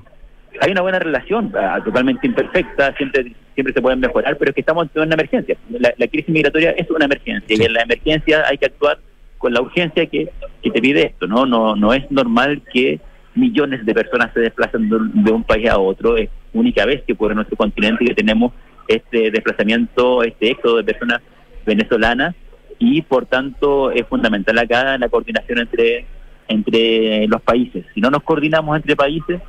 Hay 0.61 0.71
una 0.71 0.81
buena 0.81 0.99
relación, 0.99 1.51
ah, 1.55 1.81
totalmente 1.83 2.25
imperfecta, 2.27 2.95
siempre 2.95 3.33
siempre 3.55 3.73
se 3.73 3.81
pueden 3.81 3.99
mejorar, 3.99 4.37
pero 4.37 4.49
es 4.51 4.55
que 4.55 4.61
estamos 4.61 4.87
en 4.95 5.01
una 5.01 5.15
emergencia. 5.15 5.57
La, 5.69 5.93
la 5.97 6.07
crisis 6.07 6.29
migratoria 6.29 6.71
es 6.71 6.89
una 6.89 7.05
emergencia 7.05 7.55
y 7.59 7.63
en 7.65 7.73
la 7.73 7.81
emergencia 7.81 8.43
hay 8.47 8.57
que 8.57 8.67
actuar 8.67 8.99
con 9.37 9.53
la 9.53 9.61
urgencia 9.61 10.05
que, 10.05 10.29
que 10.63 10.71
te 10.71 10.81
pide 10.81 11.07
esto, 11.07 11.27
¿no? 11.27 11.45
No 11.45 11.75
no 11.75 11.93
es 11.93 12.09
normal 12.11 12.61
que 12.71 12.99
millones 13.35 13.85
de 13.85 13.93
personas 13.93 14.31
se 14.33 14.39
desplacen 14.41 14.87
de, 14.89 15.31
un- 15.31 15.43
país 15.43 15.69
a 15.69 15.79
otro, 15.79 16.15
es 16.17 16.29
única 16.53 16.85
vez 16.85 17.01
que 17.07 17.13
ocurre 17.13 17.31
en 17.33 17.37
nuestro 17.37 17.57
continente 17.57 18.05
que 18.05 18.13
tenemos 18.13 18.53
este 18.87 19.31
desplazamiento, 19.31 20.21
este 20.23 20.51
éxodo 20.51 20.77
de 20.77 20.83
personas 20.83 21.21
venezolanas 21.65 22.35
y 22.79 23.01
por 23.01 23.25
tanto 23.25 23.91
es 23.91 24.05
fundamental 24.07 24.57
acá 24.59 24.97
la 24.97 25.09
coordinación 25.09 25.59
entre 25.59 26.05
entre 26.47 27.27
los 27.27 27.41
países. 27.41 27.85
Si 27.93 28.01
no 28.01 28.09
nos 28.09 28.23
coordinamos 28.23 28.75
entre 28.75 28.95
países, 28.95 29.39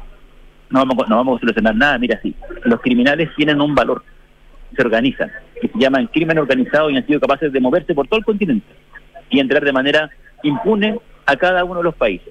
no 0.73 0.81
vamos, 0.81 1.09
no 1.09 1.16
vamos 1.16 1.36
a 1.36 1.40
solucionar 1.40 1.77
nada. 1.77 1.99
Mira, 1.99 2.19
sí, 2.23 2.35
los 2.65 2.81
criminales 2.81 3.31
tienen 3.36 3.61
un 3.61 3.74
valor, 3.74 4.03
se 4.74 4.82
organizan, 4.82 5.31
que 5.61 5.69
se 5.69 5.78
llaman 5.78 6.07
crimen 6.07 6.39
organizado 6.39 6.90
y 6.90 6.97
han 6.97 7.07
sido 7.07 7.20
capaces 7.20 7.53
de 7.53 7.61
moverse 7.61 7.94
por 7.94 8.09
todo 8.09 8.19
el 8.19 8.24
continente 8.24 8.66
y 9.31 9.40
entrar 9.40 9.65
de 9.65 9.73
manera 9.73 10.11
impune 10.43 10.99
a 11.27 11.36
cada 11.36 11.65
uno 11.65 11.77
de 11.77 11.85
los 11.85 11.94
países. 11.94 12.28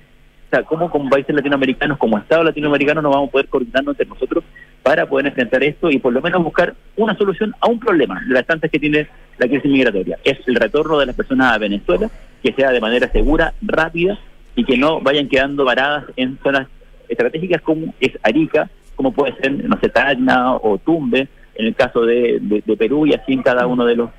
O 0.47 0.49
sea, 0.55 0.63
cómo 0.63 0.89
como 0.89 1.09
países 1.09 1.33
latinoamericanos, 1.33 1.97
como 1.97 2.17
Estado 2.17 2.43
latinoamericano, 2.43 3.01
nos 3.01 3.13
vamos 3.13 3.29
a 3.29 3.31
poder 3.31 3.47
coordinarnos 3.47 3.93
entre 3.93 4.07
nosotros 4.07 4.43
para 4.83 5.05
poder 5.07 5.27
enfrentar 5.27 5.63
esto 5.63 5.89
y 5.89 5.99
por 5.99 6.11
lo 6.11 6.21
menos 6.21 6.43
buscar 6.43 6.73
una 6.97 7.15
solución 7.15 7.55
a 7.61 7.67
un 7.67 7.79
problema 7.79 8.21
de 8.27 8.33
las 8.33 8.45
tantas 8.45 8.69
que 8.69 8.79
tiene 8.79 9.07
la 9.37 9.47
crisis 9.47 9.71
migratoria. 9.71 10.17
Es 10.23 10.39
el 10.47 10.55
retorno 10.55 10.99
de 10.99 11.05
las 11.05 11.15
personas 11.15 11.53
a 11.53 11.57
Venezuela, 11.57 12.09
que 12.43 12.51
sea 12.53 12.71
de 12.71 12.81
manera 12.81 13.07
segura, 13.09 13.53
rápida 13.61 14.19
y 14.55 14.65
que 14.65 14.77
no 14.77 14.99
vayan 14.99 15.29
quedando 15.29 15.63
varadas 15.63 16.05
en 16.17 16.37
zonas 16.43 16.67
estratégicas 17.11 17.61
como 17.61 17.93
es 17.99 18.11
Arica, 18.23 18.69
como 18.95 19.11
puede 19.13 19.35
ser, 19.37 19.51
no 19.51 19.79
sé, 19.79 19.89
Tacna 19.89 20.55
o 20.55 20.77
Tumbe, 20.79 21.27
en 21.55 21.67
el 21.67 21.75
caso 21.75 22.01
de, 22.01 22.39
de- 22.41 22.63
de 22.65 22.77
Perú 22.77 23.05
y 23.05 23.13
así 23.13 23.33
en 23.33 23.43
cada 23.43 23.67
uno 23.67 23.85
de 23.85 23.95
los 23.95 24.09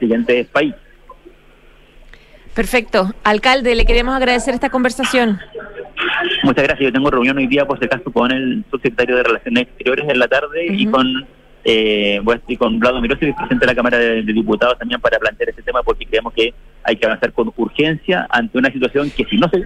siguientes 0.00 0.46
países. 0.48 0.80
Perfecto. 2.54 3.12
Alcalde, 3.22 3.74
le 3.76 3.84
queremos 3.84 4.14
agradecer 4.16 4.52
esta 4.54 4.70
conversación. 4.70 5.38
Muchas 6.42 6.64
gracias. 6.64 6.86
Yo 6.86 6.92
tengo 6.92 7.10
reunión 7.10 7.36
hoy 7.38 7.46
día, 7.46 7.64
por 7.66 7.78
si 7.78 7.84
acaso, 7.84 8.10
con 8.12 8.32
el 8.32 8.64
subsecretario 8.70 9.16
de 9.16 9.22
Relaciones 9.22 9.62
Exteriores 9.64 10.08
en 10.08 10.18
la 10.18 10.26
tarde 10.28 10.66
y 10.68 10.86
con 10.86 11.06
eh, 11.70 12.20
voy 12.22 12.34
a 12.34 12.36
estar 12.38 12.56
con 12.58 12.78
Vlado 12.78 13.00
Mirosevic, 13.00 13.36
presidente 13.36 13.66
de 13.66 13.72
la 13.72 13.74
Cámara 13.74 13.98
de, 13.98 14.22
de 14.22 14.32
Diputados, 14.32 14.78
también 14.78 15.00
para 15.00 15.18
plantear 15.18 15.50
este 15.50 15.62
tema, 15.62 15.82
porque 15.82 16.06
creemos 16.06 16.32
que 16.32 16.54
hay 16.82 16.96
que 16.96 17.04
avanzar 17.06 17.32
con 17.32 17.52
urgencia 17.56 18.26
ante 18.30 18.56
una 18.56 18.72
situación 18.72 19.10
que 19.10 19.24
si 19.26 19.36
no 19.36 19.48
se 19.50 19.62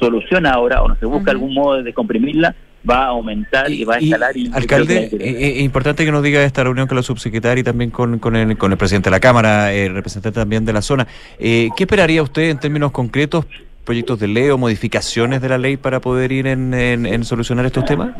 soluciona 0.00 0.52
ahora 0.52 0.82
o 0.82 0.88
no 0.88 0.96
se 0.96 1.04
busca 1.06 1.30
algún 1.30 1.52
modo 1.54 1.76
de 1.76 1.82
descomprimirla, 1.82 2.54
va 2.88 3.04
a 3.04 3.06
aumentar 3.08 3.70
y, 3.70 3.84
va 3.84 3.96
a 3.96 3.98
escalar. 3.98 4.36
Y, 4.36 4.50
Alcalde, 4.52 5.08
que- 5.10 5.16
eh, 5.16 5.58
eh, 5.58 5.62
importante 5.62 6.04
que 6.04 6.10
nos 6.10 6.22
diga 6.22 6.42
esta 6.42 6.64
reunión 6.64 6.86
con 6.88 6.96
la 6.96 7.02
subsecretaria 7.02 7.60
y 7.60 7.64
también 7.64 7.90
con, 7.90 8.18
con, 8.18 8.34
el, 8.34 8.56
con 8.56 8.72
el 8.72 8.78
presidente 8.78 9.08
de 9.10 9.12
la 9.12 9.20
Cámara, 9.20 9.72
el 9.72 9.94
representante 9.94 10.40
también 10.40 10.64
de 10.64 10.72
la 10.72 10.82
zona. 10.82 11.06
Eh, 11.38 11.68
¿Qué 11.76 11.84
esperaría 11.84 12.22
usted 12.22 12.48
en 12.50 12.58
términos 12.58 12.90
concretos, 12.90 13.44
proyectos 13.84 14.18
de 14.18 14.28
ley 14.28 14.48
o 14.48 14.58
modificaciones 14.58 15.42
de 15.42 15.48
la 15.50 15.58
ley 15.58 15.76
para 15.76 16.00
poder 16.00 16.32
ir 16.32 16.46
en, 16.46 16.72
en- 16.74 17.04
en 17.06 17.24
solucionar 17.24 17.66
estos 17.66 17.84
temas? 17.84 18.10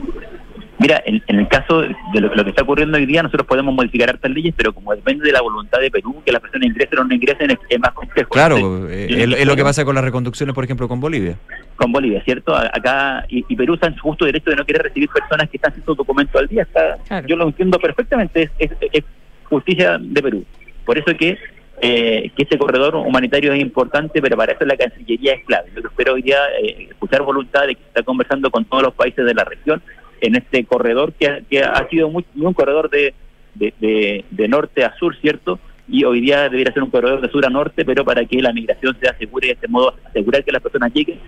Mira, 0.83 1.03
en, 1.07 1.23
en 1.29 1.39
el 1.39 1.49
caso 1.49 1.81
de 1.83 2.21
lo, 2.21 2.35
lo 2.35 2.45
que 2.45 2.51
está 2.51 2.63
ocurriendo 2.63 2.99
hoy 2.99 3.07
día, 3.07 3.23
nosotros 3.23 3.47
podemos 3.47 3.73
modificar 3.75 4.11
hartas 4.11 4.31
leyes, 4.31 4.53
pero 4.57 4.73
como 4.73 4.95
depende 4.95 5.25
de 5.25 5.33
la 5.33 5.41
voluntad 5.41 5.79
de 5.81 5.91
Perú, 5.91 6.21
que 6.27 6.33
las 6.33 6.41
personas 6.43 6.67
ingresen 6.69 6.99
o 6.99 7.05
no 7.05 7.15
ingresen, 7.15 7.51
es, 7.53 7.59
es 7.69 7.79
más 7.81 7.93
complejo. 7.93 8.29
Claro, 8.31 8.57
Entonces, 8.57 8.97
eh, 9.11 9.23
es, 9.25 9.39
es 9.41 9.47
lo 9.47 9.57
que 9.57 9.63
pasa 9.63 9.85
con 9.85 9.95
las 9.95 10.05
reconducciones, 10.05 10.55
por 10.55 10.65
ejemplo, 10.65 10.89
con 10.89 11.01
Bolivia. 11.01 11.39
con 11.77 11.93
Bolivia, 11.93 12.23
¿cierto? 12.25 12.55
Acá, 12.57 13.25
y, 13.29 13.45
y 13.49 13.57
Perú 13.57 13.75
está 13.75 13.87
en 13.87 13.95
su 13.95 14.03
justo 14.03 14.25
derecho 14.25 14.51
de 14.51 14.57
no 14.57 14.65
querer 14.67 14.83
recibir 14.83 15.09
personas 15.09 15.49
que 15.49 15.57
están 15.57 15.73
sin 15.75 15.85
su 15.85 15.95
documento 15.95 16.39
al 16.39 16.49
día. 16.49 16.63
Está, 16.63 17.23
Yo 17.27 17.37
lo 17.37 17.47
entiendo 17.47 17.79
perfectamente, 17.79 18.51
es, 18.59 18.71
es- 18.73 18.77
es 18.93 19.05
justicia 19.45 19.99
de 20.01 20.23
Perú. 20.23 20.45
Por 20.85 20.99
eso 20.99 21.17
que, 21.17 21.39
eh, 21.81 22.31
que 22.37 22.43
este 22.43 22.59
corredor 22.59 22.97
humanitario 22.97 23.53
es 23.53 23.61
importante, 23.61 24.21
pero 24.21 24.37
para 24.37 24.53
eso 24.53 24.65
la 24.65 24.77
Cancillería 24.77 25.35
es 25.35 25.45
clave. 25.45 25.71
Yo 25.75 25.83
espero 25.89 26.15
hoy 26.15 26.23
día 26.23 26.39
eh, 26.63 26.89
escuchar 26.91 27.23
voluntad 27.23 27.67
de 27.67 27.75
que 27.75 27.83
se 27.83 27.89
está 27.89 28.03
conversando 28.03 28.51
con 28.51 28.65
todos 28.65 28.83
los 28.83 28.95
países 28.95 29.25
de 29.25 29.35
la 29.35 29.45
región 29.45 29.83
en 30.23 30.37
este 30.37 30.65
corredor 30.65 31.13
que 31.13 31.27
ha, 31.27 31.41
que 31.51 31.63
ha 31.63 31.87
sido 31.91 32.09
muy, 32.09 32.25
un 32.37 32.55
corredor 32.55 32.89
de, 32.89 33.13
de, 33.55 33.75
de- 33.81 34.25
de 34.31 34.49
norte 34.49 34.85
a 34.85 34.95
sur, 34.97 35.15
¿cierto? 35.21 35.59
Y 35.89 36.05
hoy 36.05 36.21
día 36.21 36.43
debería 36.49 36.73
ser 36.73 36.83
un 36.85 36.91
corredor 36.91 37.21
de 37.21 37.29
sur 37.29 37.45
a 37.45 37.51
norte, 37.51 37.85
pero 37.85 38.05
para 38.05 38.25
que 38.25 38.41
la 38.41 38.53
migración 38.53 38.97
sea 39.01 39.15
segura 39.19 39.45
y 39.47 39.49
de 39.49 39.55
este 39.55 39.69
modo 39.69 39.95
asegurar 40.09 40.43
que 40.45 40.53
las 40.53 40.63
personas 40.63 40.91
lleguen 40.95 41.19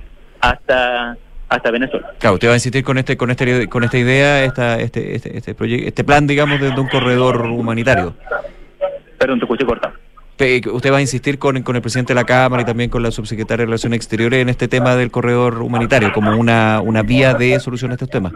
hasta 0.41 1.17
hasta 1.47 1.71
Venezuela. 1.71 2.11
Claro, 2.19 2.35
usted 2.35 2.49
va 2.49 2.53
a 2.53 2.57
insistir 2.57 2.83
con 2.83 2.97
este, 2.99 3.17
con 3.17 3.31
este, 3.31 3.69
con 3.69 3.85
esta 3.85 3.99
idea, 3.99 4.45
esta, 4.45 4.81
este, 4.81 5.15
este, 5.15 5.37
este, 5.37 5.55
proye- 5.55 5.87
este 5.87 6.03
plan, 6.03 6.27
digamos, 6.27 6.59
de, 6.61 6.71
de 6.71 6.81
un 6.81 6.89
corredor 6.89 7.43
humanitario. 7.43 8.15
Perdón, 9.19 9.39
te 9.41 9.45
escuché 9.45 9.65
cortado. 9.67 9.95
Usted 10.37 10.93
va 10.93 10.97
a 10.97 11.01
insistir 11.01 11.39
con, 11.39 11.63
con 11.63 11.77
el 11.77 11.83
presidente 11.83 12.13
de 12.13 12.17
la 12.17 12.25
Cámara 12.25 12.63
y 12.63 12.67
también 12.67 12.91
con 12.91 13.05
la 13.05 13.13
subsecretaria 13.13 13.63
de 13.63 13.67
Relaciones 13.67 13.99
Exteriores 13.99 14.43
en 14.43 14.49
este 14.49 14.67
tema 14.67 14.97
del 14.97 15.13
corredor 15.13 15.63
humanitario, 15.63 16.13
como 16.13 16.37
una, 16.37 16.81
una 16.81 17.03
vía 17.03 17.35
de 17.35 17.61
solución 17.61 17.93
a 17.93 17.95
estos 17.95 18.11
temas. 18.11 18.33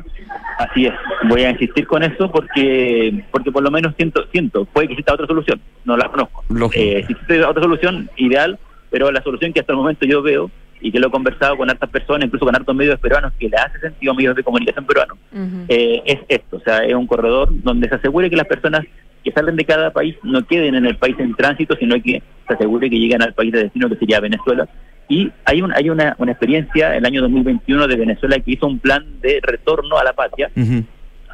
Así 0.59 0.87
es, 0.87 0.95
voy 1.29 1.43
a 1.43 1.51
insistir 1.51 1.87
con 1.87 2.05
eso 2.05 2.31
porque 2.31 3.25
porque 3.33 3.51
por 3.51 3.63
lo 3.63 3.71
menos 3.71 3.95
siento, 3.97 4.25
siento 4.31 4.65
puede 4.65 4.87
que 4.87 4.93
exista 4.95 5.15
otra 5.15 5.27
solución, 5.27 5.61
no 5.85 5.97
la 5.97 6.09
conozco. 6.09 6.45
Eh, 6.75 7.05
si 7.07 7.13
existe 7.13 7.45
otra 7.45 7.63
solución, 7.63 8.09
ideal, 8.17 8.59
pero 8.91 9.11
la 9.11 9.23
solución 9.23 9.53
que 9.53 9.61
hasta 9.61 9.73
el 9.73 9.79
momento 9.79 10.07
yo 10.07 10.23
veo 10.23 10.51
y 10.81 10.93
que 10.93 11.01
lo 11.01 11.09
he 11.09 11.11
conversado 11.11 11.57
con 11.57 11.69
hartas 11.69 11.91
personas, 11.91 12.27
incluso 12.27 12.45
con 12.45 12.55
hartos 12.55 12.75
medios 12.75 13.01
peruanos, 13.01 13.33
que 13.39 13.49
le 13.49 13.57
hace 13.57 13.81
sentido 13.81 14.13
a 14.13 14.15
medios 14.15 14.37
de 14.37 14.45
comunicación 14.45 14.87
peruanos, 14.87 15.19
eh, 15.69 16.03
es 16.05 16.21
esto, 16.29 16.57
o 16.57 16.61
sea, 16.61 16.79
es 16.85 16.95
un 16.95 17.07
corredor 17.07 17.49
donde 17.51 17.89
se 17.89 17.97
asegure 17.97 18.31
que 18.31 18.37
las 18.37 18.47
personas 18.47 18.85
que 19.29 19.35
salen 19.35 19.57
de 19.57 19.65
cada 19.65 19.91
país 19.91 20.17
no 20.23 20.47
queden 20.47 20.75
en 20.75 20.87
el 20.87 20.97
país 20.97 21.17
en 21.19 21.35
tránsito, 21.35 21.77
sino 21.77 22.01
que 22.03 22.23
se 22.47 22.55
asegure 22.55 22.89
que 22.89 22.99
lleguen 22.99 23.23
al 23.23 23.35
país 23.35 23.53
de 23.53 23.65
destino, 23.65 23.89
que 23.89 23.97
sería 23.97 24.21
Venezuela. 24.21 24.69
Y 25.09 25.31
hay, 25.45 25.63
un, 25.63 25.73
hay 25.75 25.91
una, 25.91 26.15
una 26.19 26.33
experiencia 26.33 26.93
en 26.93 26.99
el 26.99 27.07
año 27.07 27.23
2021 27.23 27.87
de 27.87 27.97
Venezuela 27.97 28.39
que 28.41 28.53
hizo 28.53 28.67
un 28.67 28.79
plan 28.79 29.05
de 29.21 29.41
retorno 29.43 29.99
a 29.99 30.05
la 30.05 30.13
patria 30.13 30.51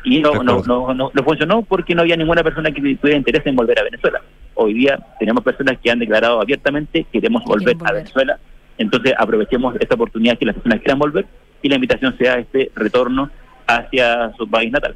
y 0.05 0.21
no, 0.21 0.43
no, 0.43 0.63
no, 0.63 0.95
no, 0.95 1.11
no 1.13 1.25
funcionó 1.25 1.63
porque 1.63 1.95
no 1.95 2.03
había 2.03 2.17
ninguna 2.17 2.43
persona 2.43 2.71
que 2.71 2.81
tuviera 2.81 3.17
interés 3.17 3.45
en 3.47 3.57
volver 3.57 3.79
a 3.79 3.85
Venezuela. 3.85 4.21
Hoy 4.55 4.75
día 4.75 4.99
tenemos 5.19 5.43
personas 5.43 5.79
que 5.83 5.91
han 5.91 5.99
declarado 5.99 6.41
abiertamente 6.41 7.07
queremos 7.13 7.43
volver 7.45 7.77
a 7.85 7.93
Venezuela, 7.93 8.39
entonces 8.77 9.15
aprovechemos 9.17 9.75
esta 9.81 9.95
oportunidad 9.95 10.39
que 10.39 10.47
las 10.47 10.55
personas 10.55 10.81
quieran 10.81 10.99
volver 10.99 11.27
y 11.63 11.69
la 11.69 11.77
invitación 11.77 12.17
sea 12.19 12.39
este 12.39 12.71
retorno 12.77 13.31
hacia 13.67 14.33
su 14.37 14.49
país 14.49 14.71
natal. 14.71 14.95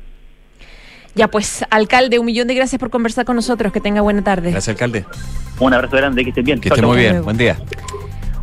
Ya 1.19 1.27
pues, 1.27 1.65
alcalde, 1.71 2.21
un 2.21 2.27
millón 2.27 2.47
de 2.47 2.55
gracias 2.55 2.79
por 2.79 2.91
conversar 2.91 3.25
con 3.25 3.35
nosotros. 3.35 3.73
Que 3.73 3.81
tenga 3.81 4.03
buena 4.03 4.23
tarde. 4.23 4.53
Gracias, 4.53 4.69
alcalde. 4.69 5.05
Un 5.59 5.75
abrazo 5.75 5.97
grande, 5.97 6.23
que 6.23 6.31
estén 6.31 6.45
bien. 6.45 6.61
Que 6.61 6.69
esté 6.69 6.81
muy 6.81 6.97
bien. 6.97 7.25
Buen 7.25 7.37
día. 7.37 7.59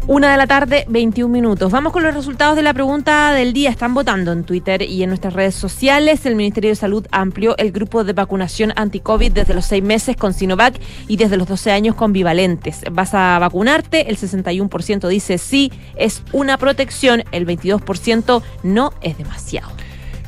Una 0.08 0.30
de 0.34 0.38
la 0.38 0.46
tarde, 0.46 0.84
21 0.90 1.32
minutos. 1.32 1.72
Vamos 1.72 1.94
con 1.94 2.04
los 2.04 2.14
resultados 2.14 2.58
de 2.58 2.64
la 2.64 2.74
pregunta 2.74 3.32
del 3.32 3.54
día. 3.54 3.70
Están 3.70 3.94
votando 3.94 4.34
en 4.34 4.44
Twitter 4.44 4.82
y 4.82 5.04
en 5.04 5.10
nuestras 5.10 5.34
redes 5.34 5.56
sociales. 5.56 6.26
El 6.26 6.36
Ministerio 6.36 6.70
de 6.70 6.76
Salud 6.76 7.08
amplió 7.12 7.56
el 7.58 7.72
grupo 7.72 8.04
de 8.04 8.12
vacunación 8.12 8.74
anti-COVID 8.76 9.32
desde 9.32 9.54
los 9.54 9.66
6 9.68 9.82
meses 9.82 10.18
con 10.18 10.34
Sinovac 10.34 10.76
y 11.08 11.16
desde 11.16 11.38
los 11.38 11.48
12 11.48 11.72
años 11.72 11.96
con 11.96 12.12
bivalentes. 12.12 12.82
¿Vas 12.92 13.14
a 13.14 13.40
vacunarte? 13.40 14.10
El 14.10 14.18
61% 14.18 15.08
dice 15.08 15.38
sí, 15.38 15.72
es 15.96 16.24
una 16.34 16.58
protección. 16.58 17.24
El 17.32 17.48
22% 17.48 18.44
no 18.64 18.92
es 19.02 19.18
demasiado. 19.18 19.70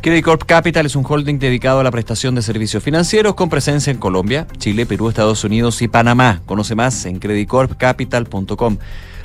Credit 0.02 0.24
Corp 0.24 0.44
Capital 0.46 0.86
es 0.86 0.96
un 0.96 1.06
holding 1.08 1.40
dedicado 1.40 1.80
a 1.80 1.84
la 1.84 1.92
prestación 1.92 2.36
de 2.36 2.42
servicios 2.44 2.84
financieros 2.84 3.34
con 3.34 3.50
presencia 3.50 3.92
en 3.92 3.98
Colombia, 3.98 4.48
Chile, 4.58 4.86
Perú, 4.86 5.10
Estados 5.10 5.44
Unidos 5.44 5.82
y 5.82 5.88
Panamá. 5.88 6.42
Conoce 6.46 6.76
más 6.76 7.06
en 7.06 7.18
creditcorpcapital.com. 7.20 8.78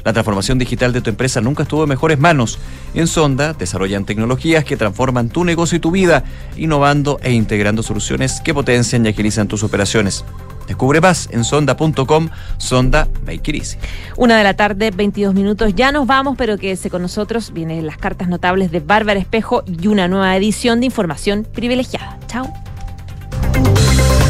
La 0.02 0.12
transformación 0.12 0.58
digital 0.58 0.92
de 0.92 1.02
tu 1.02 1.10
empresa 1.10 1.40
nunca 1.40 1.62
estuvo 1.62 1.82
en 1.84 1.90
mejores 1.90 2.18
manos. 2.18 2.58
En 2.94 3.06
Sonda 3.06 3.52
desarrollan 3.52 4.06
tecnologías 4.06 4.64
que 4.64 4.76
transforman 4.76 5.28
tu 5.28 5.44
negocio 5.44 5.76
y 5.76 5.80
tu 5.80 5.90
vida, 5.90 6.24
innovando 6.56 7.20
e 7.22 7.32
integrando 7.32 7.82
soluciones 7.82 8.40
que 8.40 8.54
potencian 8.54 9.04
y 9.04 9.10
agilizan 9.10 9.48
tus 9.48 9.62
operaciones. 9.62 10.24
Descubre 10.66 11.00
más 11.00 11.28
en 11.32 11.44
sonda.com, 11.44 12.28
Sonda 12.58 13.08
Make 13.26 13.50
It 13.50 13.54
Easy. 13.56 13.78
Una 14.16 14.38
de 14.38 14.44
la 14.44 14.54
tarde, 14.54 14.90
22 14.90 15.34
minutos. 15.34 15.74
Ya 15.74 15.92
nos 15.92 16.06
vamos, 16.06 16.34
pero 16.36 16.58
quédese 16.58 16.90
con 16.90 17.02
nosotros. 17.02 17.52
Vienen 17.52 17.86
las 17.86 17.96
cartas 17.96 18.28
notables 18.28 18.70
de 18.70 18.80
Bárbara 18.80 19.18
Espejo 19.18 19.64
y 19.66 19.86
una 19.86 20.08
nueva 20.08 20.36
edición 20.36 20.80
de 20.80 20.86
Información 20.86 21.46
Privilegiada. 21.52 22.18
Chao. 22.26 22.52